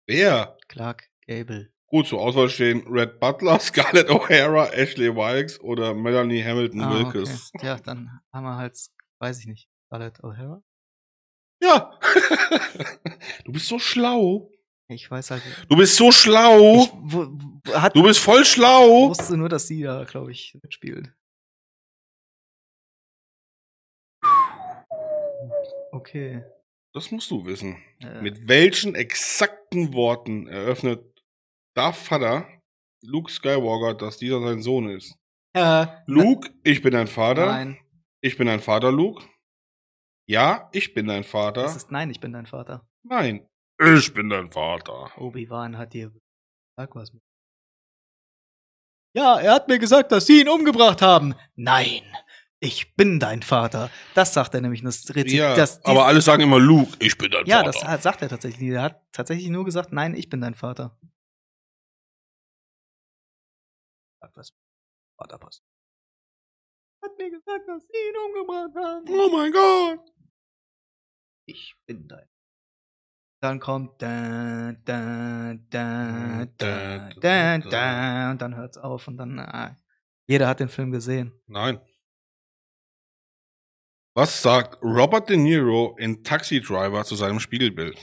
Wer? 0.07 0.57
Clark 0.67 1.09
Gable. 1.27 1.72
Gut, 1.93 2.07
zur 2.07 2.21
Auswahl 2.21 2.49
stehen 2.49 2.83
Red 2.87 3.19
Butler, 3.19 3.59
Scarlett 3.59 4.09
O'Hara, 4.09 4.71
Ashley 4.73 5.15
Wilkes 5.15 5.59
oder 5.61 5.93
Melanie 5.93 6.41
Hamilton 6.43 6.81
Ah, 6.81 6.91
Wilkes. 7.13 7.51
okay. 7.53 7.67
Ja, 7.67 7.77
dann 7.77 8.09
haben 8.33 8.43
wir 8.45 8.55
halt, 8.57 8.75
weiß 9.19 9.39
ich 9.41 9.45
nicht, 9.45 9.69
Scarlett 9.85 10.19
O'Hara. 10.23 10.63
Ja. 11.61 11.99
du 13.45 13.51
bist 13.51 13.67
so 13.67 13.77
schlau. 13.77 14.49
Ich 14.87 15.09
weiß 15.09 15.29
halt. 15.31 15.43
Du 15.69 15.77
bist 15.77 15.95
so 15.95 16.09
Ich 16.09 16.15
schlau. 16.15 16.87
wo, 17.03 17.27
hat, 17.73 17.95
Du 17.95 18.01
bist 18.01 18.19
voll 18.19 18.43
schlau. 18.43 19.09
wusste 19.09 19.37
nur, 19.37 19.47
dass 19.49 19.67
sie 19.67 19.83
da, 19.83 20.03
glaube 20.03 20.31
ich, 20.31 20.57
mitspielt. 20.63 21.13
Okay. 25.91 26.43
Das 26.93 27.11
musst 27.11 27.29
du 27.31 27.45
wissen. 27.45 27.77
Äh, 28.01 28.21
Mit 28.21 28.47
welchen 28.47 28.95
exakten 28.95 29.93
Worten 29.93 30.47
eröffnet 30.47 31.12
Darth 31.75 31.95
Vater 31.97 32.47
Luke 33.03 33.31
Skywalker, 33.31 33.95
dass 33.95 34.17
dieser 34.17 34.39
sein 34.41 34.61
Sohn 34.61 34.89
ist? 34.89 35.15
äh, 35.55 35.85
Luke, 36.07 36.49
ich 36.63 36.81
bin 36.81 36.93
dein 36.93 37.07
Vater. 37.07 37.45
Nein. 37.45 37.77
Ich 38.21 38.37
bin 38.37 38.47
dein 38.47 38.59
Vater, 38.61 38.91
Luke. 38.91 39.23
Ja, 40.27 40.69
ich 40.71 40.93
bin 40.93 41.07
dein 41.07 41.23
Vater. 41.23 41.63
Das 41.63 41.75
ist 41.75 41.91
nein, 41.91 42.09
ich 42.09 42.19
bin 42.19 42.31
dein 42.31 42.45
Vater. 42.45 42.87
Nein, 43.03 43.45
ich 43.79 44.13
bin 44.13 44.29
dein 44.29 44.49
Vater. 44.51 45.11
Obi-Wan 45.17 45.77
hat 45.77 45.93
dir. 45.93 46.11
Sag 46.77 46.95
was. 46.95 47.11
Ja, 49.15 49.39
er 49.39 49.53
hat 49.55 49.67
mir 49.67 49.77
gesagt, 49.79 50.11
dass 50.11 50.25
sie 50.25 50.41
ihn 50.41 50.49
umgebracht 50.49 51.01
haben. 51.01 51.35
Nein, 51.55 52.01
ich 52.59 52.95
bin 52.95 53.19
dein 53.19 53.43
Vater. 53.43 53.91
Das 54.15 54.33
sagt 54.33 54.53
er 54.55 54.61
nämlich. 54.61 54.81
Das, 54.81 55.05
Rezi- 55.13 55.35
Ja, 55.35 55.55
das, 55.55 55.83
aber 55.85 56.05
alle 56.05 56.21
sagen 56.21 56.41
immer 56.43 56.59
Luke, 56.59 56.95
ich 56.99 57.17
bin 57.17 57.29
dein 57.29 57.45
Ja, 57.45 57.57
Vater. 57.57 57.71
das 57.73 57.83
hat- 57.83 58.01
sagt 58.03 58.21
er 58.21 58.29
tatsächlich. 58.29 58.69
Er 58.69 58.81
hat 58.83 59.03
tatsächlich 59.11 59.49
nur 59.49 59.65
gesagt, 59.65 59.91
nein, 59.91 60.15
ich 60.15 60.29
bin 60.29 60.41
dein 60.41 60.55
Vater. 60.55 60.97
Vater 65.23 65.37
passt. 65.37 65.63
Hat 67.01 67.17
mir 67.17 67.29
gesagt, 67.31 67.67
dass 67.67 67.87
sie 67.87 68.09
ihn 68.09 68.17
umgebracht 68.25 68.75
haben. 68.75 69.05
oh 69.07 69.29
mein 69.31 69.51
Gott. 69.53 70.11
Ich 71.45 71.75
bin 71.85 72.07
dein. 72.09 72.27
Dann 73.41 73.59
kommt 73.59 74.01
da, 74.01 74.73
da, 74.83 75.53
da, 75.69 76.45
da, 76.57 77.09
da, 77.19 77.57
da, 77.57 78.31
und 78.31 78.41
dann 78.41 78.55
hört's 78.55 78.77
auf 78.77 79.07
und 79.07 79.17
dann, 79.17 79.39
ah, 79.39 79.77
jeder 80.27 80.47
hat 80.47 80.59
den 80.61 80.69
Film 80.69 80.91
gesehen. 80.91 81.33
Nein. 81.47 81.81
Was 84.15 84.41
sagt 84.41 84.81
Robert 84.81 85.29
De 85.29 85.37
Niro 85.37 85.95
in 85.97 86.23
Taxi 86.23 86.61
Driver 86.61 87.03
zu 87.03 87.15
seinem 87.15 87.39
Spiegelbild? 87.39 87.97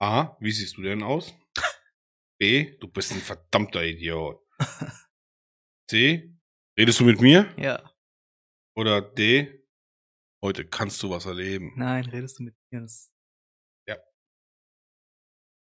A. 0.00 0.36
Wie 0.40 0.52
siehst 0.52 0.76
du 0.76 0.82
denn 0.82 1.02
aus? 1.02 1.34
B. 2.38 2.76
Du 2.78 2.88
bist 2.88 3.12
ein 3.12 3.20
verdammter 3.20 3.84
Idiot. 3.84 4.45
C. 5.90 6.32
Redest 6.78 7.00
du 7.00 7.04
mit 7.04 7.20
mir? 7.20 7.52
Ja. 7.56 7.90
Oder 8.76 9.00
D. 9.00 9.64
Heute 10.42 10.66
kannst 10.66 11.02
du 11.02 11.10
was 11.10 11.26
erleben. 11.26 11.72
Nein, 11.76 12.04
redest 12.06 12.38
du 12.38 12.44
mit 12.44 12.54
mir? 12.70 12.82
Das, 12.82 13.10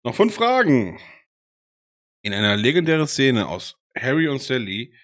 Noch 0.07 0.15
fünf 0.15 0.35
Fragen. 0.35 0.97
In 2.23 2.33
einer 2.33 2.55
legendären 2.55 3.07
Szene 3.07 3.45
aus 3.45 3.75
Harry 3.93 4.29
und 4.29 4.41
Sally 4.41 4.95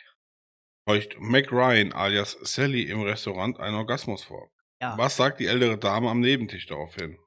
täuscht 0.87 1.17
Mac 1.19 1.51
Ryan 1.51 1.91
alias 1.91 2.37
Sally 2.41 2.83
im 2.83 3.01
Restaurant 3.01 3.59
einen 3.59 3.75
Orgasmus 3.75 4.23
vor. 4.23 4.49
Ja. 4.81 4.97
Was 4.97 5.17
sagt 5.17 5.41
die 5.41 5.47
ältere 5.47 5.77
Dame 5.77 6.09
am 6.09 6.21
Nebentisch 6.21 6.67
daraufhin? 6.67 7.19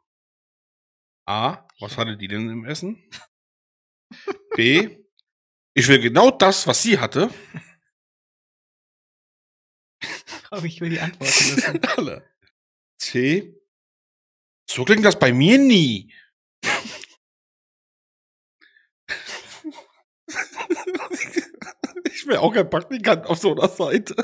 A. 1.27 1.69
Was 1.79 1.99
hatte 1.99 2.17
die 2.17 2.29
denn 2.29 2.49
im 2.49 2.65
Essen? 2.65 3.11
B. 4.57 5.05
Ich 5.79 5.89
will 5.89 6.01
genau 6.01 6.31
das, 6.31 6.67
was 6.67 6.83
sie 6.83 6.99
hatte. 6.99 7.31
Ich 10.03 10.51
glaube, 10.51 10.67
ich 10.69 10.81
will 10.81 10.91
die 10.91 11.01
Antworten 11.01 11.57
wissen. 11.57 11.81
Alle. 11.97 12.25
C. 12.99 13.53
So 14.71 14.85
klingt 14.85 15.05
das 15.05 15.19
bei 15.19 15.33
mir 15.33 15.59
nie. 15.59 16.15
Ich 22.05 22.27
wäre 22.27 22.41
auch 22.41 22.53
kein 22.55 22.71
Praktikant 22.71 23.27
auf 23.27 23.39
so 23.39 23.53
einer 23.53 23.69
Seite. 23.69 24.15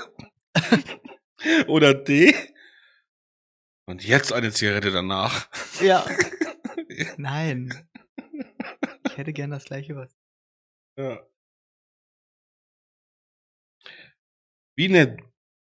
Oder 1.66 1.94
D. 1.94 2.34
Und 3.86 4.04
jetzt 4.04 4.32
eine 4.32 4.52
Zigarette 4.52 4.90
danach. 4.90 5.48
ja. 5.80 6.04
Nein. 7.16 7.88
Ich 9.06 9.16
hätte 9.16 9.32
gern 9.32 9.50
das 9.50 9.64
gleiche 9.64 9.94
was. 9.96 10.16
Ja. 10.96 11.20
Wie 14.82 14.88
nennt 14.88 15.22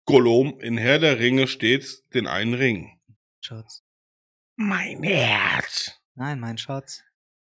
Gollum 0.06 0.60
in 0.60 0.78
Herr 0.78 1.00
der 1.00 1.18
Ringe 1.18 1.48
stets 1.48 2.06
den 2.10 2.28
einen 2.28 2.54
Ring? 2.54 3.00
Schatz. 3.40 3.84
Mein 4.54 5.02
Herz. 5.02 6.00
Nein, 6.14 6.38
mein 6.38 6.56
Schatz. 6.56 7.02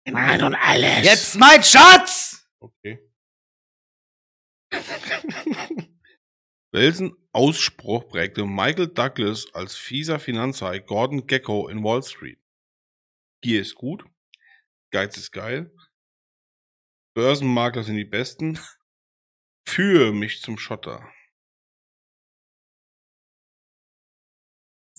Nein 0.05 0.43
und 0.43 0.55
alles. 0.55 1.03
Jetzt 1.03 1.37
mein 1.37 1.63
Schatz! 1.63 2.47
Okay. 2.59 2.99
Welchen 6.73 7.17
Ausspruch 7.33 8.07
prägte 8.07 8.45
Michael 8.45 8.89
Douglas 8.89 9.47
als 9.55 9.77
fieser 9.77 10.19
Finanzhai 10.19 10.81
Gordon 10.81 11.27
Gecko 11.27 11.69
in 11.69 11.83
Wall 11.83 12.03
Street? 12.03 12.39
Gier 13.41 13.63
ist 13.63 13.77
gut. 13.77 14.05
Geiz 14.91 15.17
ist 15.17 15.33
geil. 15.33 15.75
Börsenmakler 17.15 17.83
sind 17.83 17.97
die 17.97 18.05
Besten. 18.05 18.59
Führe 19.67 20.13
mich 20.13 20.43
zum 20.43 20.59
Schotter. 20.59 21.11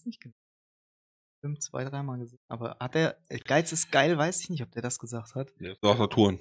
Nicht 0.07 0.21
genau. 0.21 0.35
Film 1.41 1.59
zwei, 1.59 1.83
dreimal 1.83 2.17
gesehen. 2.17 2.39
Aber 2.47 2.77
hat 2.79 2.95
er, 2.95 3.21
Geiz 3.45 3.71
ist 3.71 3.91
geil, 3.91 4.17
weiß 4.17 4.41
ich 4.41 4.49
nicht, 4.49 4.63
ob 4.63 4.71
der 4.71 4.81
das 4.81 4.97
gesagt 4.97 5.35
hat. 5.35 5.53
Jetzt 5.59 5.83
auch 5.83 5.97
Saturn. 5.97 6.39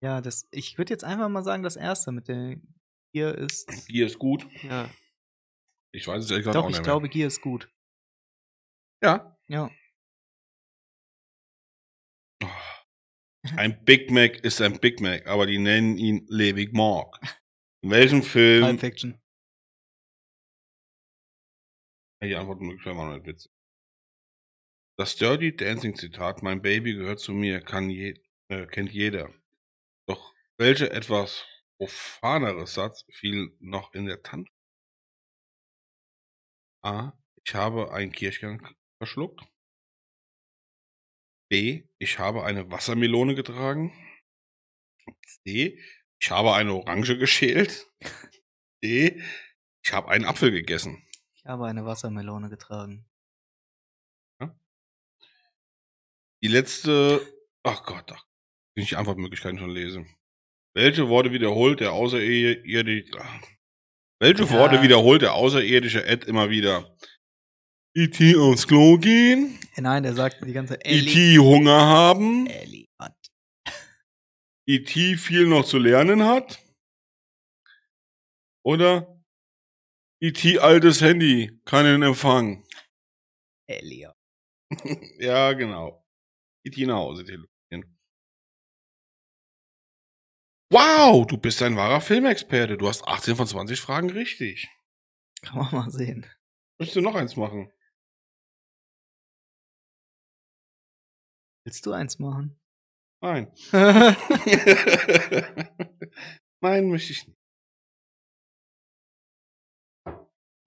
Ja, 0.00 0.20
das, 0.20 0.46
ich 0.52 0.78
würde 0.78 0.92
jetzt 0.94 1.02
einfach 1.02 1.28
mal 1.28 1.42
sagen, 1.42 1.64
das 1.64 1.74
erste 1.74 2.12
mit 2.12 2.28
der 2.28 2.56
Gier 3.12 3.34
ist. 3.34 3.66
Gier 3.88 4.06
ist 4.06 4.18
gut. 4.18 4.46
Ja. 4.62 4.88
Ich 5.92 6.06
weiß 6.06 6.24
es 6.24 6.30
ehrlich 6.30 6.44
gesagt 6.44 6.54
Doch, 6.54 6.64
auch 6.64 6.70
ich 6.70 6.76
nicht 6.76 6.84
glaube, 6.84 7.08
Gier 7.08 7.26
ist 7.26 7.40
gut. 7.40 7.68
mehr. 9.02 9.36
Ja. 9.48 9.70
Ja. 12.40 12.48
Ein 13.56 13.82
Big 13.84 14.10
Mac 14.10 14.36
ist 14.44 14.60
ein 14.60 14.78
Big 14.78 15.00
Mac, 15.00 15.26
aber 15.26 15.46
die 15.46 15.58
nennen 15.58 15.96
ihn 15.96 16.26
Lebig 16.28 16.72
Morg. 16.74 17.18
In 17.82 17.90
welchem 17.90 18.20
Pulp 18.20 18.30
Film? 18.30 18.78
Fiction. 18.78 19.20
Die 22.22 22.34
Antwort 22.34 22.60
möglicherweise 22.60 22.96
mal 22.96 23.16
nicht 23.16 23.26
witzig. 23.26 23.52
Das 24.98 25.14
Dirty 25.16 25.54
Dancing 25.54 25.94
Zitat, 25.94 26.42
mein 26.42 26.60
Baby 26.60 26.94
gehört 26.94 27.20
zu 27.20 27.32
mir, 27.32 27.60
kann 27.60 27.88
je, 27.88 28.20
äh, 28.48 28.66
kennt 28.66 28.90
jeder. 28.92 29.32
Doch 30.08 30.34
welche 30.56 30.90
etwas 30.90 31.46
profanere 31.78 32.66
Satz 32.66 33.04
fiel 33.12 33.56
noch 33.60 33.94
in 33.94 34.06
der 34.06 34.22
Tante? 34.22 34.50
A. 36.82 37.12
Ich 37.44 37.54
habe 37.54 37.92
einen 37.92 38.10
Kirschkern 38.10 38.76
verschluckt. 38.98 39.40
B. 41.48 41.84
Ich 41.98 42.18
habe 42.18 42.44
eine 42.44 42.70
Wassermelone 42.70 43.34
getragen. 43.36 43.92
C. 45.24 45.80
Ich 46.20 46.30
habe 46.30 46.54
eine 46.54 46.74
Orange 46.74 47.16
geschält. 47.18 47.88
D. 48.82 49.22
Ich 49.84 49.92
habe 49.92 50.08
einen 50.08 50.24
Apfel 50.24 50.50
gegessen. 50.50 51.07
Habe 51.48 51.66
eine 51.66 51.84
Wassermelone 51.86 52.50
getragen. 52.50 53.06
Die 56.40 56.48
letzte, 56.48 57.20
ach 57.64 57.82
Gott, 57.84 58.12
ach, 58.12 58.24
wenn 58.76 58.84
ich 58.84 58.90
die 58.90 58.96
Antwortmöglichkeiten 58.96 59.58
schon 59.58 59.70
lese. 59.70 60.06
Welche 60.76 61.08
Worte 61.08 61.32
wiederholt 61.32 61.80
der 61.80 61.92
außerirdische, 61.92 63.16
welche 64.20 64.42
Ja. 64.44 64.50
Worte 64.50 64.82
wiederholt 64.82 65.22
der 65.22 65.34
außerirdische 65.34 66.04
Ed 66.04 66.26
immer 66.26 66.50
wieder? 66.50 66.96
E.T. 67.96 68.36
aufs 68.36 68.68
Klo 68.68 68.98
gehen, 68.98 69.58
Äh, 69.74 69.80
Nein, 69.80 70.04
der 70.04 70.14
sagt 70.14 70.44
die 70.46 70.52
ganze. 70.52 70.74
E.T. 70.84 71.38
Hunger 71.38 71.80
haben, 71.80 72.46
Ellie. 72.46 72.86
E.T. 74.66 75.16
viel 75.16 75.46
noch 75.48 75.64
zu 75.64 75.78
lernen 75.78 76.22
hat, 76.24 76.62
oder 78.64 79.17
E.T. 80.20 80.58
altes 80.58 81.00
Handy, 81.00 81.60
keinen 81.64 82.02
Empfang. 82.02 82.64
Ellie. 83.68 84.12
ja, 85.20 85.52
genau. 85.52 86.04
E.T. 86.64 86.84
nach 86.86 86.96
Hause 86.96 87.24
telefonieren. 87.24 87.96
Wow, 90.72 91.24
du 91.24 91.38
bist 91.38 91.62
ein 91.62 91.76
wahrer 91.76 92.00
Filmexperte. 92.00 92.76
Du 92.76 92.88
hast 92.88 93.06
18 93.06 93.36
von 93.36 93.46
20 93.46 93.80
Fragen 93.80 94.10
richtig. 94.10 94.68
Kann 95.42 95.58
man 95.58 95.72
mal 95.72 95.90
sehen. 95.90 96.26
Möchtest 96.80 96.96
du 96.96 97.00
noch 97.00 97.14
eins 97.14 97.36
machen? 97.36 97.70
Willst 101.64 101.86
du 101.86 101.92
eins 101.92 102.18
machen? 102.18 102.60
Nein. 103.22 103.52
Nein, 106.60 106.88
möchte 106.88 107.12
ich 107.12 107.24
nicht. 107.28 107.37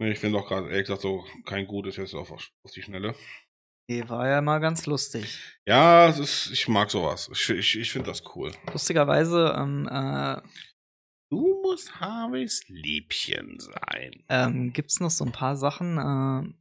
Nee, 0.01 0.13
Ich 0.13 0.19
finde 0.19 0.39
doch 0.39 0.47
gerade, 0.47 0.67
ehrlich 0.69 0.87
gesagt, 0.87 1.03
so 1.03 1.23
kein 1.45 1.67
gutes 1.67 1.95
jetzt 1.95 2.15
auf, 2.15 2.31
auf 2.31 2.71
die 2.73 2.81
Schnelle. 2.81 3.13
nee, 3.87 4.07
war 4.09 4.27
ja 4.27 4.41
mal 4.41 4.57
ganz 4.57 4.87
lustig. 4.87 5.39
Ja, 5.67 6.07
es 6.09 6.17
ist, 6.17 6.49
ich 6.51 6.67
mag 6.67 6.89
sowas. 6.89 7.29
Ich, 7.31 7.49
ich, 7.51 7.77
ich 7.77 7.91
finde 7.91 8.07
das 8.09 8.23
cool. 8.35 8.51
Lustigerweise, 8.73 9.53
ähm, 9.55 9.87
äh, 9.87 10.41
Du 11.29 11.61
musst 11.61 12.01
Harveys 12.01 12.67
Liebchen 12.67 13.59
sein. 13.59 14.25
ähm, 14.27 14.73
gibt's 14.73 14.99
noch 14.99 15.11
so 15.11 15.23
ein 15.23 15.31
paar 15.31 15.55
Sachen, 15.55 15.97
äh, 15.97 16.53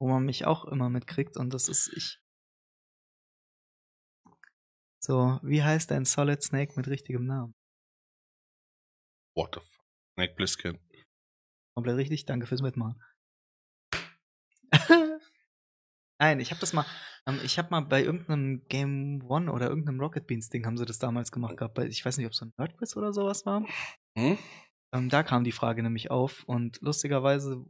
wo 0.00 0.08
man 0.08 0.24
mich 0.24 0.46
auch 0.46 0.64
immer 0.64 0.88
mitkriegt 0.88 1.36
und 1.36 1.50
das 1.54 1.68
ist 1.68 1.92
ich. 1.94 2.18
So, 5.00 5.38
wie 5.42 5.62
heißt 5.62 5.92
ein 5.92 6.06
Solid 6.06 6.42
Snake 6.42 6.72
mit 6.76 6.88
richtigem 6.88 7.26
Namen? 7.26 7.54
What 9.36 9.54
the 9.54 9.60
fuck? 9.60 9.84
Snake 10.14 10.34
Plissken. 10.34 10.78
Komplett 11.76 11.96
richtig, 11.96 12.24
danke 12.26 12.46
fürs 12.46 12.62
Mitmachen. 12.62 13.02
Nein, 16.20 16.40
ich 16.40 16.50
habe 16.50 16.60
das 16.60 16.72
mal, 16.72 16.86
ähm, 17.26 17.40
ich 17.44 17.58
habe 17.58 17.70
mal 17.70 17.80
bei 17.80 18.02
irgendeinem 18.02 18.66
Game 18.68 19.22
One 19.28 19.50
oder 19.50 19.68
irgendeinem 19.68 20.00
Rocket 20.00 20.26
Beans 20.26 20.48
Ding 20.48 20.64
haben 20.66 20.78
sie 20.78 20.84
das 20.84 20.98
damals 20.98 21.32
gemacht 21.32 21.56
gehabt. 21.56 21.74
Bei, 21.74 21.86
ich 21.86 22.04
weiß 22.04 22.16
nicht, 22.16 22.26
ob 22.26 22.32
es 22.32 22.38
so 22.38 22.46
ein 22.46 22.52
Nerdquiz 22.56 22.96
oder 22.96 23.12
sowas 23.12 23.44
war. 23.46 23.66
Hm? 24.16 24.38
Ähm, 24.94 25.08
da 25.08 25.22
kam 25.24 25.42
die 25.44 25.52
Frage 25.52 25.82
nämlich 25.82 26.10
auf 26.10 26.44
und 26.44 26.80
lustigerweise 26.80 27.64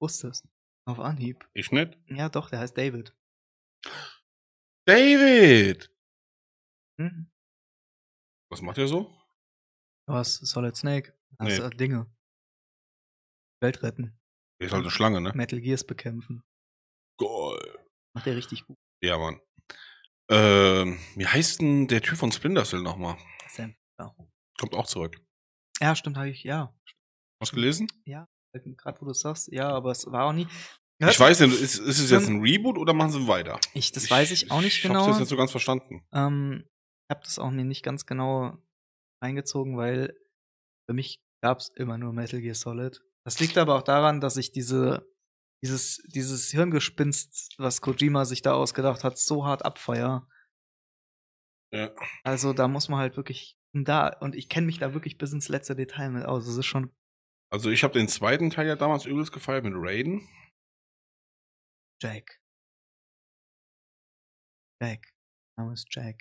wusste 0.00 0.28
es. 0.28 0.46
Auf 0.84 1.00
Anhieb. 1.00 1.48
Ich 1.54 1.70
nicht. 1.70 1.98
Ja, 2.06 2.28
doch, 2.28 2.50
der 2.50 2.60
heißt 2.60 2.76
David. 2.76 3.16
David! 4.86 5.90
Hm? 7.00 7.30
Was 8.50 8.62
macht 8.62 8.78
er 8.78 8.88
so? 8.88 9.12
Was? 10.08 10.36
Solid 10.36 10.76
Snake? 10.76 11.16
Das 11.38 11.58
Nee. 11.58 11.70
Dinge. 11.76 12.06
Welt 13.62 13.82
retten. 13.82 14.18
Er 14.60 14.66
ist 14.66 14.72
halt 14.72 14.82
eine 14.82 14.90
Schlange, 14.90 15.20
ne? 15.20 15.32
Metal 15.34 15.60
Gears 15.60 15.84
bekämpfen. 15.84 16.42
Geil. 17.18 17.78
Macht 18.14 18.26
er 18.26 18.36
richtig 18.36 18.66
gut. 18.66 18.76
Ja, 19.02 19.18
Mann. 19.18 19.40
Ähm, 20.30 20.98
wie 21.16 21.26
heißt 21.26 21.60
denn 21.60 21.88
der 21.88 22.02
Typ 22.02 22.18
von 22.18 22.32
Splinter 22.32 22.64
Cell 22.64 22.82
nochmal? 22.82 23.16
Sam. 23.48 23.74
Ja, 23.98 24.14
Kommt 24.58 24.74
auch 24.74 24.86
zurück. 24.86 25.20
ja 25.80 25.96
stimmt, 25.96 26.16
habe 26.16 26.30
ich, 26.30 26.44
ja. 26.44 26.74
Hast 27.40 27.52
du 27.52 27.56
gelesen? 27.56 27.88
Gerade 28.04 29.00
wo 29.00 29.06
du 29.06 29.12
es 29.12 29.20
sagst, 29.20 29.50
ja, 29.50 29.68
aber 29.70 29.90
es 29.92 30.06
war 30.06 30.26
auch 30.26 30.32
nie. 30.32 30.46
Ich 31.00 31.18
weiß 31.18 31.40
nicht, 31.40 31.60
ist, 31.60 31.78
ist 31.78 31.98
es 31.98 32.10
jetzt 32.10 32.28
ein 32.28 32.40
Reboot 32.42 32.78
oder 32.78 32.92
machen 32.92 33.10
sie 33.10 33.26
weiter? 33.26 33.58
Ich, 33.74 33.90
das 33.90 34.08
weiß 34.10 34.30
ich 34.30 34.50
auch 34.50 34.60
nicht 34.60 34.76
ich 34.76 34.82
genau. 34.82 35.00
Ich 35.00 35.06
hab's 35.06 35.08
jetzt 35.08 35.20
nicht 35.20 35.28
so 35.30 35.36
ganz 35.36 35.50
verstanden. 35.50 36.06
Ähm, 36.12 36.64
ich 37.08 37.14
habe 37.14 37.24
das 37.24 37.38
auch 37.38 37.50
mir 37.50 37.64
nicht 37.64 37.82
ganz 37.82 38.06
genau 38.06 38.58
reingezogen, 39.22 39.76
weil 39.76 40.16
für 40.88 40.94
mich 40.94 41.18
gab 41.42 41.58
es 41.58 41.70
immer 41.70 41.98
nur 41.98 42.12
Metal 42.12 42.40
Gear 42.40 42.54
Solid. 42.54 43.02
Das 43.24 43.38
liegt 43.40 43.56
aber 43.56 43.76
auch 43.76 43.82
daran, 43.82 44.20
dass 44.20 44.36
ich 44.36 44.52
diese, 44.52 45.08
dieses, 45.62 46.02
dieses 46.08 46.50
Hirngespinst, 46.50 47.54
was 47.58 47.80
Kojima 47.80 48.24
sich 48.24 48.42
da 48.42 48.54
ausgedacht 48.54 49.04
hat, 49.04 49.18
so 49.18 49.44
hart 49.44 49.64
abfeier. 49.64 50.28
Ja. 51.72 51.94
Also 52.24 52.52
da 52.52 52.68
muss 52.68 52.88
man 52.88 52.98
halt 53.00 53.16
wirklich 53.16 53.56
da, 53.74 54.08
und 54.18 54.34
ich 54.34 54.48
kenne 54.48 54.66
mich 54.66 54.78
da 54.78 54.92
wirklich 54.92 55.16
bis 55.18 55.32
ins 55.32 55.48
letzte 55.48 55.74
Detail 55.74 56.10
mit 56.10 56.24
aus. 56.26 56.44
Das 56.44 56.56
ist 56.56 56.66
schon, 56.66 56.92
Also 57.50 57.70
ich 57.70 57.84
habe 57.84 57.94
den 57.94 58.08
zweiten 58.08 58.50
Teil 58.50 58.66
ja 58.66 58.76
damals 58.76 59.06
übelst 59.06 59.32
gefeiert 59.32 59.64
mit 59.64 59.72
Raiden. 59.76 60.28
Jack. 62.02 62.40
Jack. 64.82 65.12
Name 65.56 65.72
ist 65.72 65.86
Jack. 65.90 66.20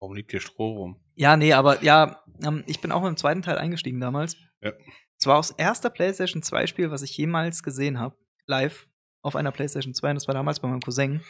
Warum 0.00 0.14
liegt 0.14 0.32
hier 0.32 0.40
Stroh 0.40 0.76
rum? 0.76 1.03
Ja, 1.14 1.36
nee, 1.36 1.52
aber 1.52 1.82
ja, 1.82 2.24
ähm, 2.42 2.64
ich 2.66 2.80
bin 2.80 2.92
auch 2.92 3.04
im 3.04 3.16
zweiten 3.16 3.42
Teil 3.42 3.58
eingestiegen 3.58 4.00
damals. 4.00 4.36
Ja. 4.60 4.72
Es 5.18 5.26
war 5.26 5.36
auch 5.38 5.46
das 5.46 5.52
erste 5.52 5.90
PlayStation 5.90 6.42
2 6.42 6.66
Spiel, 6.66 6.90
was 6.90 7.02
ich 7.02 7.16
jemals 7.16 7.62
gesehen 7.62 7.98
habe, 7.98 8.16
live 8.46 8.88
auf 9.22 9.36
einer 9.36 9.52
PlayStation 9.52 9.94
2. 9.94 10.10
Und 10.10 10.14
das 10.16 10.26
war 10.26 10.34
damals 10.34 10.60
bei 10.60 10.68
meinem 10.68 10.80
Cousin. 10.80 11.22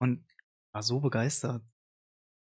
Und 0.00 0.26
war 0.72 0.82
so 0.82 1.00
begeistert. 1.00 1.62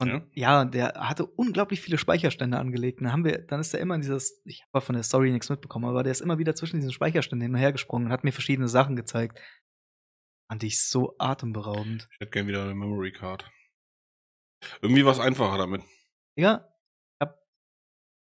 Und 0.00 0.08
ja. 0.08 0.22
Ja. 0.34 0.64
der 0.64 0.92
hatte 0.94 1.26
unglaublich 1.26 1.80
viele 1.80 1.98
Speicherstände 1.98 2.58
angelegt. 2.58 3.00
Dann 3.00 3.10
haben 3.10 3.24
wir, 3.24 3.38
dann 3.38 3.60
ist 3.60 3.74
er 3.74 3.80
immer 3.80 3.96
in 3.96 4.00
dieses, 4.00 4.40
ich 4.44 4.62
habe 4.72 4.84
von 4.84 4.94
der 4.94 5.02
Story 5.02 5.32
nichts 5.32 5.48
mitbekommen, 5.48 5.86
aber 5.86 6.04
der 6.04 6.12
ist 6.12 6.20
immer 6.20 6.38
wieder 6.38 6.54
zwischen 6.54 6.76
diesen 6.76 6.92
Speicherständen 6.92 7.46
hin 7.46 7.54
und 7.54 7.60
her 7.60 7.72
gesprungen 7.72 8.06
und 8.06 8.12
hat 8.12 8.22
mir 8.22 8.32
verschiedene 8.32 8.68
Sachen 8.68 8.94
gezeigt. 8.94 9.40
Fand 10.48 10.62
ich 10.62 10.82
so 10.82 11.16
atemberaubend. 11.18 12.08
Ich 12.12 12.20
hätte 12.20 12.30
gern 12.30 12.46
wieder 12.46 12.62
eine 12.62 12.74
Memory 12.74 13.12
Card. 13.12 13.50
Irgendwie 14.82 15.04
war 15.04 15.12
es 15.12 15.20
einfacher 15.20 15.58
damit. 15.58 15.82
Ja, 16.38 16.72
ich 17.14 17.20
hab, 17.26 17.44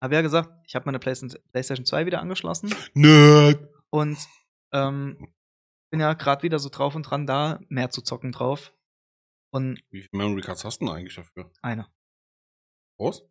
hab 0.02 0.12
ja 0.12 0.22
gesagt, 0.22 0.52
ich 0.68 0.76
habe 0.76 0.86
meine 0.86 1.00
Playstation, 1.00 1.42
PlayStation 1.52 1.86
2 1.86 2.06
wieder 2.06 2.20
angeschlossen 2.22 2.74
Nerd. 2.94 3.68
und 3.90 4.18
ähm, 4.72 5.34
bin 5.90 6.00
ja 6.00 6.14
gerade 6.14 6.44
wieder 6.44 6.60
so 6.60 6.70
drauf 6.70 6.94
und 6.96 7.04
dran, 7.04 7.26
da 7.26 7.60
mehr 7.68 7.90
zu 7.90 8.02
zocken 8.02 8.32
drauf. 8.32 8.74
Und 9.52 9.82
Wie 9.90 10.02
viele 10.02 10.10
Memory 10.24 10.42
Cards 10.42 10.66
hast 10.66 10.82
du 10.82 10.86
denn 10.86 10.94
eigentlich 10.94 11.16
dafür? 11.16 11.52
eine. 11.62 11.92
Groß? 13.00 13.28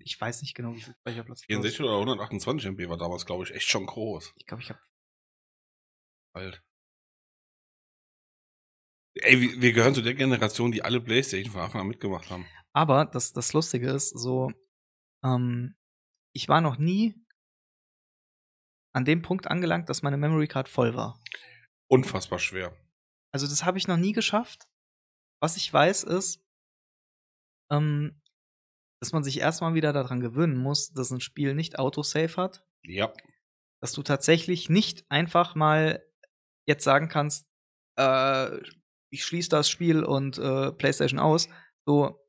Ich 0.00 0.18
weiß 0.18 0.40
nicht 0.40 0.54
genau, 0.54 0.72
wie 0.74 0.80
viel 0.80 0.94
Speicherplatz. 0.94 1.42
drauf 1.42 1.46
64 1.46 1.80
oder 1.82 1.98
128 1.98 2.66
MB 2.68 2.88
war 2.88 2.96
damals, 2.96 3.26
glaube 3.26 3.44
ich, 3.44 3.50
echt 3.50 3.68
schon 3.68 3.84
groß. 3.84 4.32
Ich 4.36 4.46
glaube, 4.46 4.62
ich 4.62 4.70
habe 4.70 4.80
Alt. 6.32 6.64
Ey, 9.14 9.40
wir, 9.40 9.60
wir 9.60 9.72
gehören 9.72 9.94
zu 9.94 10.02
der 10.02 10.14
Generation, 10.14 10.72
die 10.72 10.82
alle 10.82 11.00
Playstation 11.00 11.52
von 11.52 11.62
Anfang 11.62 11.82
an 11.82 11.88
mitgemacht 11.88 12.30
haben. 12.30 12.46
Aber 12.72 13.04
das, 13.04 13.32
das 13.32 13.52
Lustige 13.52 13.90
ist, 13.90 14.10
so, 14.10 14.50
ähm, 15.24 15.76
ich 16.34 16.48
war 16.48 16.60
noch 16.60 16.78
nie 16.78 17.14
an 18.92 19.04
dem 19.04 19.22
Punkt 19.22 19.46
angelangt, 19.46 19.88
dass 19.88 20.02
meine 20.02 20.16
Memory 20.16 20.48
Card 20.48 20.68
voll 20.68 20.94
war. 20.94 21.20
Unfassbar 21.88 22.38
schwer. 22.38 22.76
Also 23.32 23.46
das 23.46 23.64
habe 23.64 23.78
ich 23.78 23.88
noch 23.88 23.96
nie 23.96 24.12
geschafft. 24.12 24.66
Was 25.40 25.56
ich 25.56 25.72
weiß 25.72 26.04
ist, 26.04 26.44
ähm, 27.70 28.20
dass 29.00 29.12
man 29.12 29.24
sich 29.24 29.38
erstmal 29.38 29.74
wieder 29.74 29.92
daran 29.92 30.20
gewöhnen 30.20 30.56
muss, 30.56 30.92
dass 30.92 31.10
ein 31.10 31.20
Spiel 31.20 31.54
nicht 31.54 31.78
Autosave 31.78 32.36
hat. 32.36 32.64
Ja. 32.82 33.12
Dass 33.80 33.92
du 33.92 34.02
tatsächlich 34.02 34.70
nicht 34.70 35.04
einfach 35.10 35.54
mal 35.54 36.04
jetzt 36.66 36.84
sagen 36.84 37.08
kannst, 37.08 37.48
äh, 37.96 38.60
ich 39.14 39.24
schließe 39.24 39.48
das 39.48 39.68
Spiel 39.68 40.04
und 40.04 40.38
äh, 40.38 40.72
PlayStation 40.72 41.18
aus. 41.18 41.48
So 41.86 42.20